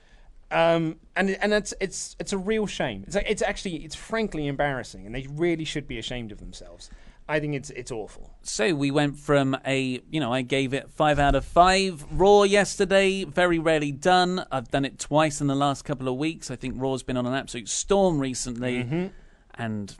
Um, 0.53 0.97
and 1.17 1.31
and 1.31 1.53
it's 1.55 1.73
it's 1.81 2.15
it's 2.21 2.33
a 2.33 2.39
real 2.39 2.67
shame. 2.67 3.05
It's 3.07 3.17
it's 3.17 3.43
actually 3.43 3.77
it's 3.85 3.95
frankly 3.97 4.47
embarrassing, 4.47 5.07
and 5.07 5.15
they 5.15 5.27
really 5.31 5.65
should 5.65 5.89
be 5.89 5.99
ashamed 5.99 6.31
of 6.31 6.39
themselves. 6.39 6.91
I 7.29 7.41
think 7.41 7.55
it's 7.55 7.71
it's 7.71 7.91
awful. 7.91 8.35
So 8.43 8.75
we 8.75 8.91
went 8.91 9.17
from 9.19 9.57
a, 9.67 10.03
you 10.11 10.21
know, 10.21 10.33
I 10.33 10.43
gave 10.43 10.75
it 10.75 10.91
five 10.91 11.19
out 11.19 11.35
of 11.35 11.45
five. 11.45 12.05
Raw 12.13 12.43
yesterday, 12.43 13.25
very 13.25 13.59
rarely 13.59 13.93
done. 13.93 14.45
I've 14.51 14.71
done 14.71 14.85
it 14.85 14.99
twice 14.99 15.41
in 15.41 15.47
the 15.47 15.55
last 15.55 15.85
couple 15.85 16.09
of 16.09 16.17
weeks. 16.17 16.51
I 16.51 16.57
think 16.57 16.75
Raw's 16.81 17.03
been 17.03 17.17
on 17.17 17.25
an 17.27 17.35
absolute 17.35 17.69
storm 17.69 18.19
recently, 18.19 18.85
Mhm. 18.85 19.11
and 19.55 19.97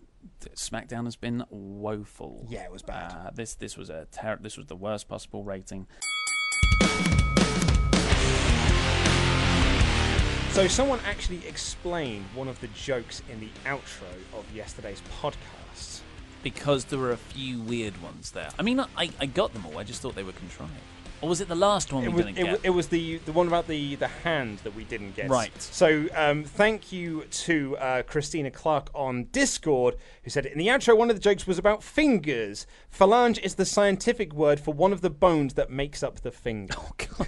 SmackDown 0.57 1.05
has 1.05 1.15
been 1.17 1.45
woeful. 1.51 2.47
Yeah, 2.51 2.65
it 2.65 2.73
was 2.73 2.83
bad. 2.83 3.13
Uh, 3.13 3.31
this 3.33 3.55
this 3.55 3.77
was 3.77 3.89
a 3.89 4.07
ter- 4.11 4.39
this 4.41 4.57
was 4.57 4.67
the 4.67 4.77
worst 4.77 5.09
possible 5.09 5.45
rating. 5.45 5.87
So 10.51 10.69
someone 10.69 11.01
actually 11.07 11.47
explained 11.47 12.27
one 12.35 12.47
of 12.47 12.61
the 12.61 12.67
jokes 12.69 13.23
in 13.33 13.41
the 13.41 13.49
outro 13.65 14.13
of 14.39 14.45
yesterday's 14.55 15.01
podcast. 15.21 16.01
Because 16.43 16.85
there 16.87 16.99
were 16.99 17.13
a 17.13 17.17
few 17.17 17.61
weird 17.61 18.01
ones 18.03 18.33
there. 18.33 18.51
I 18.59 18.63
mean, 18.63 18.81
I, 18.81 19.11
I 19.21 19.27
got 19.27 19.53
them 19.53 19.67
all. 19.67 19.79
I 19.79 19.85
just 19.85 20.03
thought 20.03 20.15
they 20.15 20.23
were 20.23 20.33
contrived. 20.33 20.73
Or 21.23 21.29
was 21.29 21.41
it 21.41 21.47
the 21.47 21.55
last 21.55 21.93
one 21.93 22.03
it 22.03 22.09
we 22.09 22.15
was, 22.15 22.27
didn't 22.27 22.39
it, 22.39 22.45
get? 22.45 22.61
it 22.65 22.71
was 22.71 22.89
the 22.89 23.19
the 23.19 23.33
one 23.33 23.47
about 23.47 23.69
the 23.69 23.95
the 23.95 24.09
hand 24.09 24.59
that 24.65 24.75
we 24.75 24.83
didn't 24.83 25.15
get. 25.15 25.31
Right. 25.31 25.53
So 25.63 26.09
um, 26.17 26.43
thank 26.43 26.91
you 26.91 27.23
to 27.23 27.77
uh, 27.77 28.03
Christina 28.03 28.51
Clark 28.51 28.91
on 28.93 29.29
Discord 29.31 29.97
who 30.25 30.31
said 30.31 30.47
in 30.47 30.59
the 30.59 30.67
outro 30.67 30.99
one 30.99 31.11
of 31.11 31.17
the 31.17 31.23
jokes 31.23 31.47
was 31.47 31.59
about 31.59 31.85
fingers. 31.85 32.67
Phalange 32.93 33.39
is 33.39 33.55
the 33.55 33.65
scientific 33.65 34.33
word 34.33 34.59
for 34.59 34.75
one 34.75 34.93
of 34.93 35.01
the 35.01 35.11
bones 35.11 35.55
that 35.55 35.71
makes 35.71 36.03
up 36.03 36.21
the 36.21 36.33
finger. 36.33 36.75
Oh 36.83 36.93
come 36.99 37.27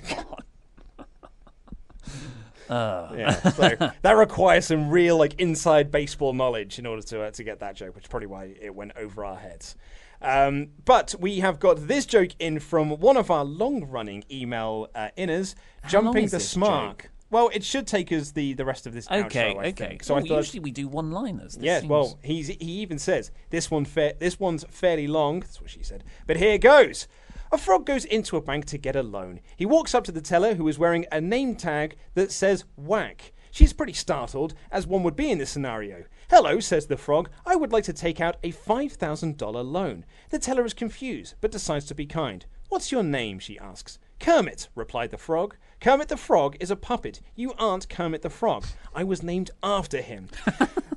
Uh. 2.69 3.12
Yeah, 3.17 3.41
so 3.51 3.77
that 4.03 4.12
requires 4.12 4.67
some 4.67 4.89
real 4.91 5.17
like 5.19 5.39
inside 5.41 5.91
baseball 5.91 6.33
knowledge 6.33 6.79
in 6.79 6.87
order 6.87 7.03
to 7.03 7.23
uh, 7.25 7.31
to 7.33 7.45
get 7.45 7.61
that 7.61 7.77
joke, 7.77 7.95
which 7.95 8.05
is 8.05 8.09
probably 8.09 8.27
why 8.29 8.55
it 8.61 8.75
went 8.75 8.93
over 8.97 9.25
our 9.25 9.37
heads. 9.37 9.77
Um, 10.23 10.69
but 10.85 11.15
we 11.21 11.41
have 11.41 11.61
got 11.61 11.87
this 11.87 12.07
joke 12.07 12.31
in 12.39 12.59
from 12.59 12.91
one 12.99 13.19
of 13.19 13.31
our 13.31 13.45
long-running 13.45 14.25
email 14.31 14.89
uh, 14.95 15.09
inners, 15.19 15.55
How 15.83 15.89
jumping 15.91 16.29
the 16.29 16.39
smark. 16.39 16.89
joke? 17.03 17.11
well, 17.31 17.51
it 17.53 17.62
should 17.65 17.87
take 17.87 18.11
us 18.12 18.31
the 18.31 18.55
the 18.55 18.65
rest 18.65 18.87
of 18.87 18.95
this 18.95 19.07
Okay, 19.11 19.53
outro. 19.53 19.57
I 19.59 19.67
okay. 19.69 19.73
think. 19.73 20.05
So 20.05 20.15
Oh, 20.15 20.19
I 20.19 20.21
thought, 20.23 20.37
usually 20.37 20.61
we 20.61 20.71
do 20.71 20.89
one-liners. 20.89 21.57
This 21.57 21.65
Yes, 21.65 21.81
seems- 21.83 21.91
well, 21.91 22.19
he's, 22.23 22.47
he 22.49 22.81
even 22.81 22.99
says 22.99 23.33
this 23.51 23.71
one 23.71 23.85
fa- 23.85 24.15
this 24.19 24.41
one's 24.41 24.65
fairly 24.71 25.07
long. 25.09 25.41
That's 25.41 25.61
what 25.61 25.69
she 25.69 25.83
said. 25.83 26.05
But 26.27 26.37
here 26.39 26.57
goes. 26.59 27.07
A 27.53 27.59
frog 27.59 27.86
goes 27.86 28.05
into 28.05 28.36
a 28.36 28.42
bank 28.42 28.64
to 28.66 28.78
get 28.78 28.97
a 28.97 29.03
loan. 29.03 29.40
He 29.57 29.66
walks 29.66 29.95
up 29.95 30.05
to 30.05 30.12
the 30.12 30.20
teller, 30.20 30.55
who 30.55 30.66
is 30.68 30.78
wearing 30.78 31.07
a 31.12 31.20
name 31.20 31.55
tag 31.57 31.97
that 32.14 32.32
says 32.32 32.64
"Whack." 32.76 33.32
She's 33.51 33.72
pretty 33.72 33.92
startled, 33.92 34.55
as 34.72 34.84
one 34.84 35.05
would 35.05 35.14
be 35.14 35.30
in 35.30 35.38
this 35.38 35.51
scenario. 35.51 36.05
Hello, 36.28 36.59
says 36.59 36.86
the 36.86 36.97
frog. 36.97 37.30
I 37.47 37.55
would 37.55 37.70
like 37.70 37.84
to 37.84 37.92
take 37.92 38.20
out 38.20 38.38
a 38.42 38.51
$5,000 38.51 39.72
loan. 39.72 40.05
The 40.30 40.40
teller 40.40 40.64
is 40.64 40.74
confused, 40.74 41.36
but 41.40 41.53
decides 41.53 41.84
to 41.86 41.95
be 41.95 42.07
kind. 42.07 42.45
What's 42.68 42.90
your 42.90 43.05
name? 43.05 43.38
she 43.38 43.57
asks. 43.61 44.01
Kermit, 44.18 44.68
replied 44.74 45.12
the 45.12 45.18
frog. 45.18 45.55
Kermit 45.80 46.09
the 46.09 46.16
frog 46.16 46.57
is 46.59 46.72
a 46.72 46.76
puppet. 46.76 47.20
You 47.36 47.53
aren't 47.57 47.88
Kermit 47.88 48.22
the 48.22 48.30
frog. 48.30 48.64
I 48.92 49.05
was 49.05 49.22
named 49.22 49.53
after 49.62 50.01
him. 50.01 50.28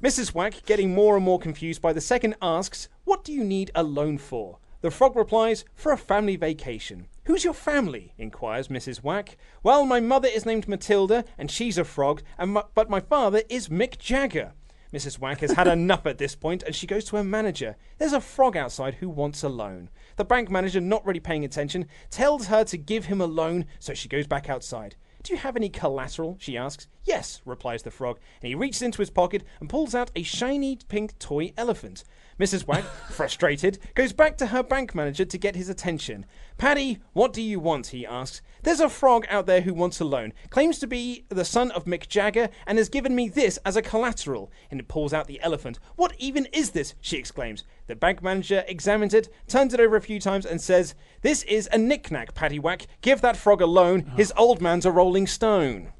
Mrs. 0.01 0.33
Whack, 0.33 0.65
getting 0.65 0.95
more 0.95 1.15
and 1.15 1.23
more 1.25 1.39
confused 1.39 1.81
by 1.81 1.93
the 1.93 2.01
second, 2.01 2.35
asks, 2.41 2.89
What 3.03 3.23
do 3.23 3.33
you 3.33 3.43
need 3.43 3.69
a 3.75 3.83
loan 3.83 4.17
for? 4.17 4.57
The 4.81 4.91
frog 4.91 5.15
replies, 5.15 5.65
For 5.73 5.91
a 5.91 5.97
family 5.97 6.35
vacation. 6.35 7.07
Who's 7.25 7.43
your 7.43 7.55
family? 7.55 8.13
inquires 8.17 8.67
Mrs. 8.67 8.97
Whack. 9.03 9.35
Well, 9.63 9.85
my 9.85 9.99
mother 9.99 10.27
is 10.27 10.45
named 10.45 10.67
Matilda, 10.67 11.25
and 11.37 11.49
she's 11.49 11.79
a 11.79 11.83
frog, 11.83 12.21
and 12.37 12.53
my, 12.53 12.63
but 12.75 12.89
my 12.89 12.99
father 12.99 13.41
is 13.49 13.69
Mick 13.69 13.97
Jagger. 13.97 14.53
Mrs. 14.93 15.19
Whack 15.19 15.39
has 15.39 15.51
had 15.53 15.67
enough 15.67 16.05
at 16.05 16.19
this 16.19 16.35
point, 16.35 16.63
and 16.63 16.75
she 16.75 16.87
goes 16.87 17.05
to 17.05 17.17
her 17.17 17.23
manager. 17.23 17.75
There's 17.97 18.13
a 18.13 18.21
frog 18.21 18.55
outside 18.55 18.95
who 18.95 19.09
wants 19.09 19.43
a 19.43 19.49
loan. 19.49 19.89
The 20.15 20.23
bank 20.23 20.49
manager, 20.49 20.79
not 20.79 21.05
really 21.05 21.19
paying 21.19 21.43
attention, 21.43 21.87
tells 22.09 22.47
her 22.47 22.63
to 22.65 22.77
give 22.77 23.05
him 23.05 23.19
a 23.19 23.25
loan, 23.25 23.65
so 23.79 23.93
she 23.93 24.07
goes 24.07 24.27
back 24.27 24.47
outside. 24.47 24.95
Do 25.27 25.33
you 25.33 25.39
have 25.39 25.57
any 25.57 25.67
collateral? 25.67 26.37
she 26.39 26.55
asks. 26.55 26.87
Yes, 27.03 27.41
replies 27.43 27.83
the 27.83 27.91
frog, 27.91 28.17
and 28.41 28.47
he 28.47 28.55
reaches 28.55 28.81
into 28.81 29.01
his 29.01 29.09
pocket 29.09 29.43
and 29.59 29.69
pulls 29.69 29.93
out 29.93 30.09
a 30.15 30.23
shiny 30.23 30.79
pink 30.87 31.19
toy 31.19 31.51
elephant. 31.57 32.05
Mrs. 32.39 32.65
Whack, 32.65 32.85
frustrated, 33.09 33.77
goes 33.93 34.13
back 34.13 34.37
to 34.37 34.45
her 34.45 34.63
bank 34.63 34.95
manager 34.95 35.25
to 35.25 35.37
get 35.37 35.57
his 35.57 35.67
attention. 35.67 36.25
Paddy, 36.57 36.97
what 37.13 37.33
do 37.33 37.41
you 37.41 37.59
want? 37.59 37.87
he 37.87 38.05
asks. 38.05 38.41
There's 38.63 38.79
a 38.79 38.89
frog 38.89 39.25
out 39.29 39.45
there 39.45 39.61
who 39.61 39.73
wants 39.73 39.99
a 39.99 40.05
loan, 40.05 40.33
claims 40.49 40.79
to 40.79 40.87
be 40.87 41.25
the 41.29 41.45
son 41.45 41.69
of 41.71 41.85
Mick 41.85 42.07
Jagger, 42.07 42.49
and 42.65 42.79
has 42.79 42.89
given 42.89 43.15
me 43.15 43.29
this 43.29 43.57
as 43.63 43.75
a 43.75 43.81
collateral. 43.81 44.51
And 44.71 44.79
it 44.79 44.87
pulls 44.87 45.13
out 45.13 45.27
the 45.27 45.39
elephant. 45.41 45.77
What 45.95 46.13
even 46.17 46.47
is 46.51 46.71
this? 46.71 46.95
she 46.99 47.17
exclaims. 47.17 47.63
The 47.85 47.95
bank 47.95 48.23
manager 48.23 48.65
examines 48.67 49.13
it, 49.13 49.29
turns 49.47 49.73
it 49.73 49.79
over 49.79 49.95
a 49.95 50.01
few 50.01 50.19
times, 50.19 50.45
and 50.45 50.59
says, 50.59 50.95
This 51.21 51.43
is 51.43 51.69
a 51.71 51.77
knick-knack, 51.77 52.33
Paddy 52.33 52.59
Give 53.01 53.21
that 53.21 53.37
frog 53.37 53.61
a 53.61 53.67
loan. 53.67 54.11
His 54.17 54.33
old 54.35 54.59
man's 54.61 54.85
a 54.85 54.91
rolling 54.91 55.27
stone. 55.27 55.93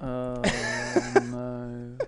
Oh 0.00 0.42
no. 1.30 1.98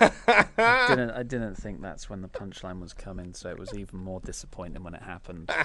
I 0.00 0.86
didn't. 0.88 1.10
I 1.10 1.22
didn't 1.22 1.54
think 1.56 1.82
that's 1.82 2.08
when 2.10 2.22
the 2.22 2.28
punchline 2.28 2.80
was 2.80 2.92
coming, 2.92 3.34
so 3.34 3.48
it 3.50 3.58
was 3.58 3.74
even 3.74 3.98
more 3.98 4.20
disappointing 4.20 4.82
when 4.82 4.94
it 4.94 5.02
happened. 5.02 5.50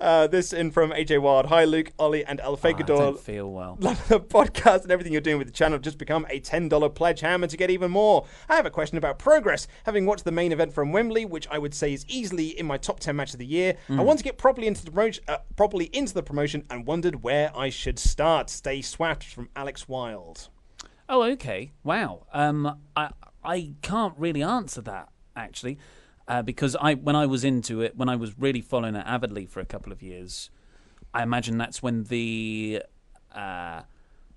Uh, 0.00 0.26
this 0.26 0.52
in 0.52 0.68
from 0.72 0.90
AJ 0.90 1.20
Wild. 1.22 1.46
Hi, 1.46 1.64
Luke, 1.64 1.92
Ollie, 1.96 2.24
and 2.24 2.40
El 2.40 2.52
Oh, 2.52 2.58
I 2.64 2.72
Fagador. 2.72 2.86
don't 2.86 3.20
feel 3.20 3.48
well. 3.52 3.76
Love 3.78 4.08
the 4.08 4.18
podcast 4.18 4.82
and 4.82 4.90
everything 4.90 5.12
you're 5.12 5.20
doing 5.22 5.38
with 5.38 5.46
the 5.46 5.52
channel. 5.52 5.78
Just 5.78 5.96
become 5.96 6.26
a 6.28 6.40
$10 6.40 6.92
pledge 6.96 7.20
hammer 7.20 7.46
to 7.46 7.56
get 7.56 7.70
even 7.70 7.92
more. 7.92 8.26
I 8.48 8.56
have 8.56 8.66
a 8.66 8.70
question 8.70 8.98
about 8.98 9.20
progress. 9.20 9.68
Having 9.84 10.06
watched 10.06 10.24
the 10.24 10.32
main 10.32 10.50
event 10.50 10.72
from 10.72 10.90
Wembley, 10.90 11.24
which 11.24 11.46
I 11.52 11.58
would 11.58 11.72
say 11.72 11.92
is 11.92 12.04
easily 12.08 12.46
in 12.58 12.66
my 12.66 12.78
top 12.78 12.98
10 12.98 13.14
match 13.14 13.32
of 13.32 13.38
the 13.38 13.46
year, 13.46 13.76
I 13.88 13.92
Mm. 13.92 14.04
want 14.04 14.18
to 14.18 14.24
get 14.24 14.38
properly 14.38 14.66
into 14.66 14.84
the 14.84 14.90
promotion, 14.90 15.22
uh, 15.28 15.36
properly 15.54 15.84
into 15.92 16.14
the 16.14 16.22
promotion 16.24 16.64
and 16.68 16.84
wondered 16.84 17.22
where 17.22 17.56
I 17.56 17.68
should 17.68 18.00
start. 18.00 18.50
Stay 18.50 18.80
Swaff 18.80 19.22
from 19.22 19.50
Alex 19.54 19.86
Wild. 19.88 20.48
Oh, 21.12 21.24
okay. 21.24 21.72
Wow. 21.84 22.26
Um, 22.32 22.78
I 22.96 23.10
I 23.44 23.74
can't 23.82 24.14
really 24.16 24.42
answer 24.42 24.80
that 24.80 25.10
actually, 25.36 25.76
uh, 26.26 26.40
because 26.40 26.74
I 26.80 26.94
when 26.94 27.14
I 27.14 27.26
was 27.26 27.44
into 27.44 27.82
it, 27.82 27.96
when 27.98 28.08
I 28.08 28.16
was 28.16 28.38
really 28.38 28.62
following 28.62 28.94
it 28.96 29.04
avidly 29.06 29.44
for 29.44 29.60
a 29.60 29.66
couple 29.66 29.92
of 29.92 30.00
years, 30.02 30.48
I 31.12 31.22
imagine 31.22 31.58
that's 31.58 31.82
when 31.82 32.04
the 32.04 32.82
uh, 33.34 33.82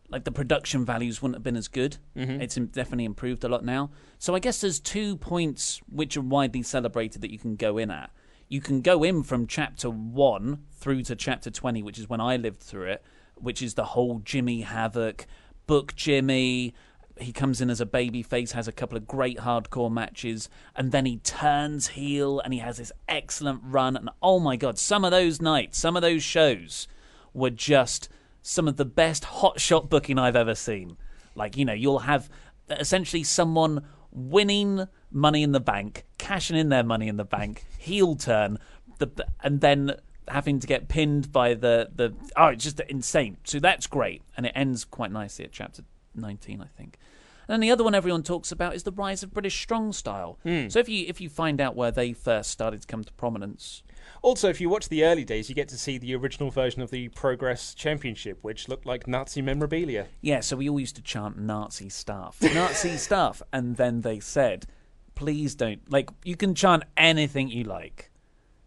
like 0.09 0.25
the 0.25 0.33
production 0.33 0.83
values 0.83 1.21
wouldn't 1.21 1.37
have 1.37 1.43
been 1.43 1.55
as 1.55 1.69
good. 1.69 1.95
Mhm. 2.13 2.41
It's 2.41 2.55
definitely 2.55 3.05
improved 3.05 3.45
a 3.45 3.47
lot 3.47 3.63
now. 3.63 3.89
So 4.19 4.35
I 4.35 4.39
guess 4.39 4.59
there's 4.59 4.81
two 4.81 5.15
points 5.15 5.79
which 5.89 6.17
are 6.17 6.21
widely 6.21 6.61
celebrated 6.61 7.21
that 7.21 7.31
you 7.31 7.39
can 7.39 7.55
go 7.55 7.77
in 7.77 7.89
at. 7.89 8.11
You 8.49 8.59
can 8.59 8.81
go 8.81 9.01
in 9.01 9.23
from 9.23 9.47
chapter 9.47 9.89
one 9.89 10.65
through 10.73 11.03
to 11.03 11.15
chapter 11.15 11.49
twenty, 11.49 11.81
which 11.81 11.97
is 11.97 12.09
when 12.09 12.19
I 12.19 12.35
lived 12.35 12.59
through 12.59 12.89
it, 12.91 13.01
which 13.35 13.61
is 13.61 13.75
the 13.75 13.85
whole 13.85 14.19
Jimmy 14.19 14.61
Havoc 14.61 15.25
book 15.67 15.95
Jimmy, 15.95 16.73
he 17.19 17.31
comes 17.31 17.61
in 17.61 17.69
as 17.69 17.79
a 17.79 17.85
baby 17.85 18.21
face, 18.23 18.51
has 18.51 18.67
a 18.67 18.73
couple 18.73 18.97
of 18.97 19.07
great 19.07 19.39
hardcore 19.39 19.91
matches, 19.91 20.49
and 20.75 20.91
then 20.91 21.05
he 21.05 21.17
turns 21.17 21.89
heel 21.89 22.39
and 22.39 22.53
he 22.53 22.59
has 22.59 22.77
this 22.77 22.91
excellent 23.07 23.61
run. 23.63 23.95
And 23.95 24.09
oh 24.21 24.39
my 24.39 24.55
god, 24.55 24.77
some 24.77 25.05
of 25.05 25.11
those 25.11 25.41
nights, 25.41 25.77
some 25.77 25.95
of 25.95 26.01
those 26.01 26.23
shows 26.23 26.87
were 27.33 27.49
just 27.49 28.09
some 28.41 28.67
of 28.67 28.77
the 28.77 28.85
best 28.85 29.23
hotshot 29.23 29.89
booking 29.89 30.19
I've 30.19 30.35
ever 30.35 30.55
seen. 30.55 30.97
Like, 31.35 31.57
you 31.57 31.65
know, 31.65 31.73
you'll 31.73 31.99
have 31.99 32.29
essentially 32.69 33.23
someone 33.23 33.85
winning 34.11 34.87
money 35.11 35.43
in 35.43 35.51
the 35.51 35.59
bank, 35.59 36.05
cashing 36.17 36.57
in 36.57 36.69
their 36.69 36.83
money 36.83 37.07
in 37.07 37.17
the 37.17 37.25
bank, 37.25 37.65
heel 37.77 38.15
turn, 38.15 38.59
the, 38.99 39.27
and 39.41 39.61
then 39.61 39.95
having 40.27 40.59
to 40.59 40.67
get 40.67 40.87
pinned 40.87 41.31
by 41.31 41.53
the, 41.53 41.89
the 41.93 42.13
oh, 42.35 42.47
it's 42.47 42.63
just 42.63 42.79
insane. 42.81 43.37
So 43.43 43.59
that's 43.59 43.87
great. 43.87 44.21
And 44.37 44.45
it 44.45 44.51
ends 44.55 44.85
quite 44.85 45.11
nicely 45.11 45.45
at 45.45 45.51
chapter 45.51 45.83
19, 46.15 46.61
I 46.61 46.67
think. 46.77 46.97
And 47.47 47.53
then 47.53 47.59
the 47.59 47.69
other 47.69 47.83
one 47.83 47.93
everyone 47.93 48.23
talks 48.23 48.51
about 48.51 48.73
is 48.73 48.83
the 48.83 48.91
rise 48.91 49.21
of 49.21 49.31
British 49.33 49.59
strong 49.61 49.93
style. 49.93 50.39
Hmm. 50.43 50.67
So 50.67 50.79
if 50.79 50.89
you 50.89 51.05
if 51.07 51.21
you 51.21 51.29
find 51.29 51.61
out 51.61 51.75
where 51.75 51.91
they 51.91 52.11
first 52.11 52.49
started 52.49 52.81
to 52.81 52.87
come 52.87 53.03
to 53.03 53.13
prominence, 53.13 53.83
Also, 54.23 54.49
if 54.49 54.59
you 54.59 54.67
watch 54.67 54.89
the 54.89 55.03
early 55.03 55.23
days, 55.23 55.47
you 55.47 55.53
get 55.53 55.67
to 55.69 55.77
see 55.77 55.99
the 55.99 56.15
original 56.15 56.49
version 56.49 56.81
of 56.81 56.89
the 56.89 57.09
Progress 57.09 57.75
Championship, 57.75 58.39
which 58.41 58.67
looked 58.67 58.87
like 58.87 59.07
Nazi 59.07 59.43
memorabilia. 59.43 60.07
yeah, 60.21 60.39
so 60.39 60.55
we 60.57 60.67
all 60.67 60.79
used 60.79 60.95
to 60.95 61.03
chant 61.03 61.37
Nazi 61.37 61.89
stuff, 61.89 62.41
Nazi 62.41 62.97
stuff, 62.97 63.43
and 63.53 63.77
then 63.77 64.01
they 64.01 64.19
said, 64.19 64.65
"Please 65.13 65.53
don't 65.53 65.81
like 65.91 66.09
you 66.23 66.35
can 66.35 66.55
chant 66.55 66.83
anything 66.97 67.49
you 67.49 67.63
like." 67.63 68.09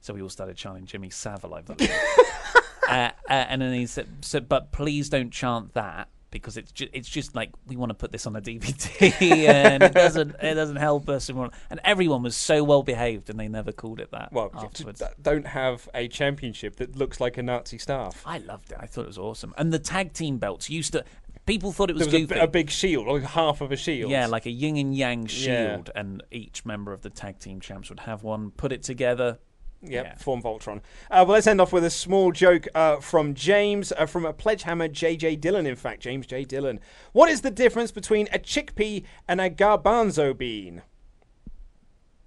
So 0.08 0.14
we 0.14 0.22
all 0.22 0.30
started 0.30 0.56
chanting 0.56 0.86
Jimmy 0.86 1.10
Savile, 1.10 1.52
I 1.52 1.60
believe. 1.60 1.90
uh, 2.88 2.92
uh, 2.92 3.10
and 3.28 3.60
then 3.60 3.74
he 3.74 3.84
said, 3.84 4.08
so, 4.22 4.40
"But 4.40 4.72
please 4.72 5.10
don't 5.10 5.30
chant 5.30 5.74
that." 5.74 6.08
Because 6.30 6.56
it's 6.56 6.72
just, 6.72 6.90
it's 6.94 7.08
just 7.10 7.34
like 7.36 7.50
we 7.66 7.76
want 7.76 7.90
to 7.90 7.94
put 7.94 8.10
this 8.10 8.26
on 8.26 8.34
a 8.34 8.40
DVD 8.40 9.20
and 9.48 9.82
it 9.82 9.92
doesn't 9.92 10.36
it 10.42 10.54
doesn't 10.54 10.76
help 10.76 11.08
us 11.10 11.28
and, 11.30 11.50
everyone 11.84 12.22
was 12.22 12.36
so 12.36 12.62
well 12.64 12.82
behaved 12.82 13.28
and 13.30 13.38
they 13.40 13.48
never 13.48 13.72
called 13.72 13.98
it 13.98 14.10
that 14.12 14.30
Well, 14.32 14.50
afterwards. 14.54 15.00
d- 15.00 15.06
don't 15.20 15.46
have 15.46 15.88
a 15.94 16.06
championship 16.08 16.76
that 16.76 16.96
looks 16.96 17.18
like 17.18 17.36
a 17.38 17.42
Nazi 17.42 17.76
staff. 17.78 18.22
I 18.26 18.38
loved 18.38 18.72
it. 18.72 18.78
I 18.80 18.84
thought 18.86 19.02
it 19.02 19.08
was 19.08 19.16
awesome. 19.18 19.52
And 19.58 19.72
the 19.72 19.78
tag 19.78 20.12
team 20.14 20.38
belts 20.38 20.70
used 20.70 20.92
to. 20.92 21.04
People 21.46 21.72
thought 21.72 21.88
it 21.88 21.96
was, 21.96 22.08
there 22.08 22.20
was 22.20 22.30
a, 22.30 22.40
a 22.40 22.46
big 22.46 22.70
shield, 22.70 23.06
like 23.06 23.22
half 23.22 23.62
of 23.62 23.72
a 23.72 23.76
shield. 23.76 24.10
Yeah, 24.10 24.26
like 24.26 24.44
a 24.44 24.50
yin 24.50 24.76
and 24.76 24.94
yang 24.94 25.22
Yeah. 25.22 25.28
shield, 25.28 25.90
and 25.94 26.22
each 26.30 26.66
member 26.66 26.92
of 26.92 27.00
the 27.00 27.08
tag 27.10 27.38
team 27.38 27.60
champs 27.60 27.88
would 27.88 28.00
have 28.00 28.22
one. 28.22 28.50
Put 28.50 28.70
it 28.72 28.82
together. 28.82 29.38
Yep, 29.82 30.18
form 30.18 30.42
Voltron. 30.42 30.78
Uh, 31.10 31.24
well, 31.26 31.34
let's 31.34 31.46
end 31.46 31.60
off 31.60 31.72
with 31.72 31.84
a 31.84 31.90
small 31.90 32.32
joke 32.32 32.66
uh, 32.74 32.96
from 32.96 33.34
James, 33.34 33.92
uh, 33.92 34.06
from 34.06 34.24
a 34.24 34.32
Pledgehammer 34.32 34.88
JJ 34.88 35.40
Dillon, 35.40 35.66
in 35.66 35.76
fact, 35.76 36.02
James 36.02 36.26
J. 36.26 36.44
Dillon. 36.44 36.80
What 37.12 37.30
is 37.30 37.42
the 37.42 37.50
difference 37.50 37.92
between 37.92 38.26
a 38.32 38.40
chickpea 38.40 39.04
and 39.28 39.40
a 39.40 39.48
garbanzo 39.48 40.36
bean? 40.36 40.82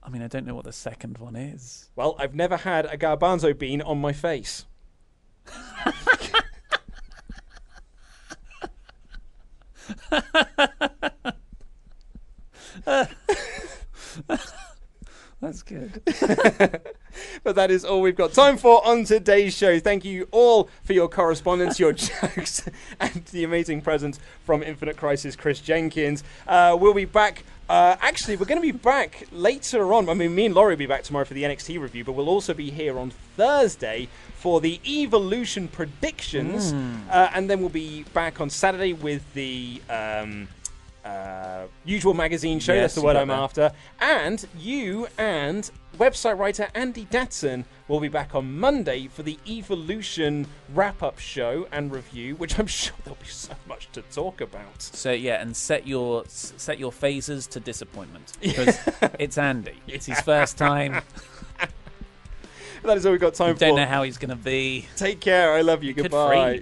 I 0.01 0.09
mean, 0.09 0.21
I 0.21 0.27
don't 0.27 0.47
know 0.47 0.55
what 0.55 0.63
the 0.63 0.71
second 0.73 1.17
one 1.17 1.35
is. 1.35 1.89
Well, 1.95 2.15
I've 2.17 2.33
never 2.33 2.57
had 2.57 2.85
a 2.85 2.97
garbanzo 2.97 3.57
bean 3.57 3.81
on 3.81 3.99
my 3.99 4.13
face. 4.13 4.65
That's 15.41 15.63
good. 15.63 16.01
but 17.43 17.55
that 17.55 17.71
is 17.71 17.85
all 17.85 18.01
we've 18.01 18.15
got 18.15 18.33
time 18.33 18.57
for 18.57 18.85
on 18.85 19.03
today's 19.03 19.55
show. 19.55 19.79
Thank 19.79 20.05
you 20.05 20.27
all 20.31 20.69
for 20.83 20.93
your 20.93 21.07
correspondence, 21.07 21.79
your 21.79 21.93
jokes, 21.93 22.67
and 22.99 23.25
the 23.25 23.43
amazing 23.43 23.81
presence 23.81 24.19
from 24.45 24.63
Infinite 24.63 24.97
Crisis, 24.97 25.35
Chris 25.35 25.59
Jenkins. 25.59 26.23
Uh, 26.47 26.77
we'll 26.79 26.93
be 26.93 27.05
back. 27.05 27.43
Uh, 27.69 27.95
actually, 28.01 28.35
we're 28.35 28.45
going 28.45 28.61
to 28.61 28.73
be 28.73 28.77
back 28.77 29.25
later 29.31 29.93
on. 29.93 30.09
I 30.09 30.13
mean, 30.13 30.35
me 30.35 30.47
and 30.47 30.55
Laurie 30.55 30.73
will 30.73 30.79
be 30.79 30.85
back 30.85 31.03
tomorrow 31.03 31.23
for 31.23 31.33
the 31.33 31.43
NXT 31.43 31.79
review, 31.79 32.03
but 32.03 32.13
we'll 32.13 32.27
also 32.27 32.53
be 32.53 32.69
here 32.69 32.99
on 32.99 33.11
Thursday 33.37 34.09
for 34.35 34.59
the 34.59 34.81
Evolution 34.85 35.69
predictions. 35.69 36.73
Mm. 36.73 37.09
Uh, 37.09 37.29
and 37.33 37.49
then 37.49 37.61
we'll 37.61 37.69
be 37.69 38.03
back 38.13 38.41
on 38.41 38.49
Saturday 38.49 38.93
with 38.93 39.33
the. 39.33 39.81
Um, 39.89 40.47
uh, 41.03 41.65
usual 41.83 42.13
magazine 42.13 42.59
show. 42.59 42.73
Yes, 42.73 42.81
that's 42.81 42.95
the 42.95 43.01
word 43.01 43.15
I'm 43.15 43.29
that. 43.29 43.39
after. 43.39 43.71
And 43.99 44.45
you 44.57 45.07
and 45.17 45.69
website 46.01 46.35
writer 46.39 46.67
Andy 46.73 47.05
Datson 47.05 47.63
will 47.87 47.99
be 47.99 48.07
back 48.07 48.33
on 48.33 48.57
Monday 48.57 49.07
for 49.07 49.21
the 49.21 49.37
Evolution 49.47 50.47
wrap-up 50.73 51.19
show 51.19 51.67
and 51.71 51.91
review, 51.91 52.35
which 52.37 52.57
I'm 52.57 52.65
sure 52.81 52.95
there'll 53.03 53.19
be 53.21 53.27
so 53.27 53.53
much 53.67 53.87
to 53.91 54.01
talk 54.01 54.41
about. 54.41 54.81
So 54.81 55.11
yeah, 55.11 55.39
and 55.39 55.55
set 55.55 55.85
your 55.85 56.23
set 56.25 56.79
your 56.79 56.91
phasers 56.91 57.47
to 57.51 57.59
disappointment 57.59 58.33
because 58.41 58.79
it's 59.19 59.37
Andy. 59.37 59.79
It's 59.87 60.07
his 60.07 60.19
first 60.21 60.57
time. 60.57 61.01
That 62.83 62.97
is 62.97 63.05
all 63.05 63.11
we've 63.11 63.21
got 63.21 63.35
time 63.35 63.49
You 63.49 63.53
don't 63.53 63.75
for. 63.75 63.81
know 63.81 63.85
how 63.85 64.01
he's 64.01 64.17
going 64.17 64.31
to 64.31 64.35
be. 64.35 64.87
Take 64.95 65.19
care. 65.19 65.53
I 65.53 65.61
love 65.61 65.83
you. 65.83 65.93
Could 65.93 66.09
Goodbye. 66.09 66.61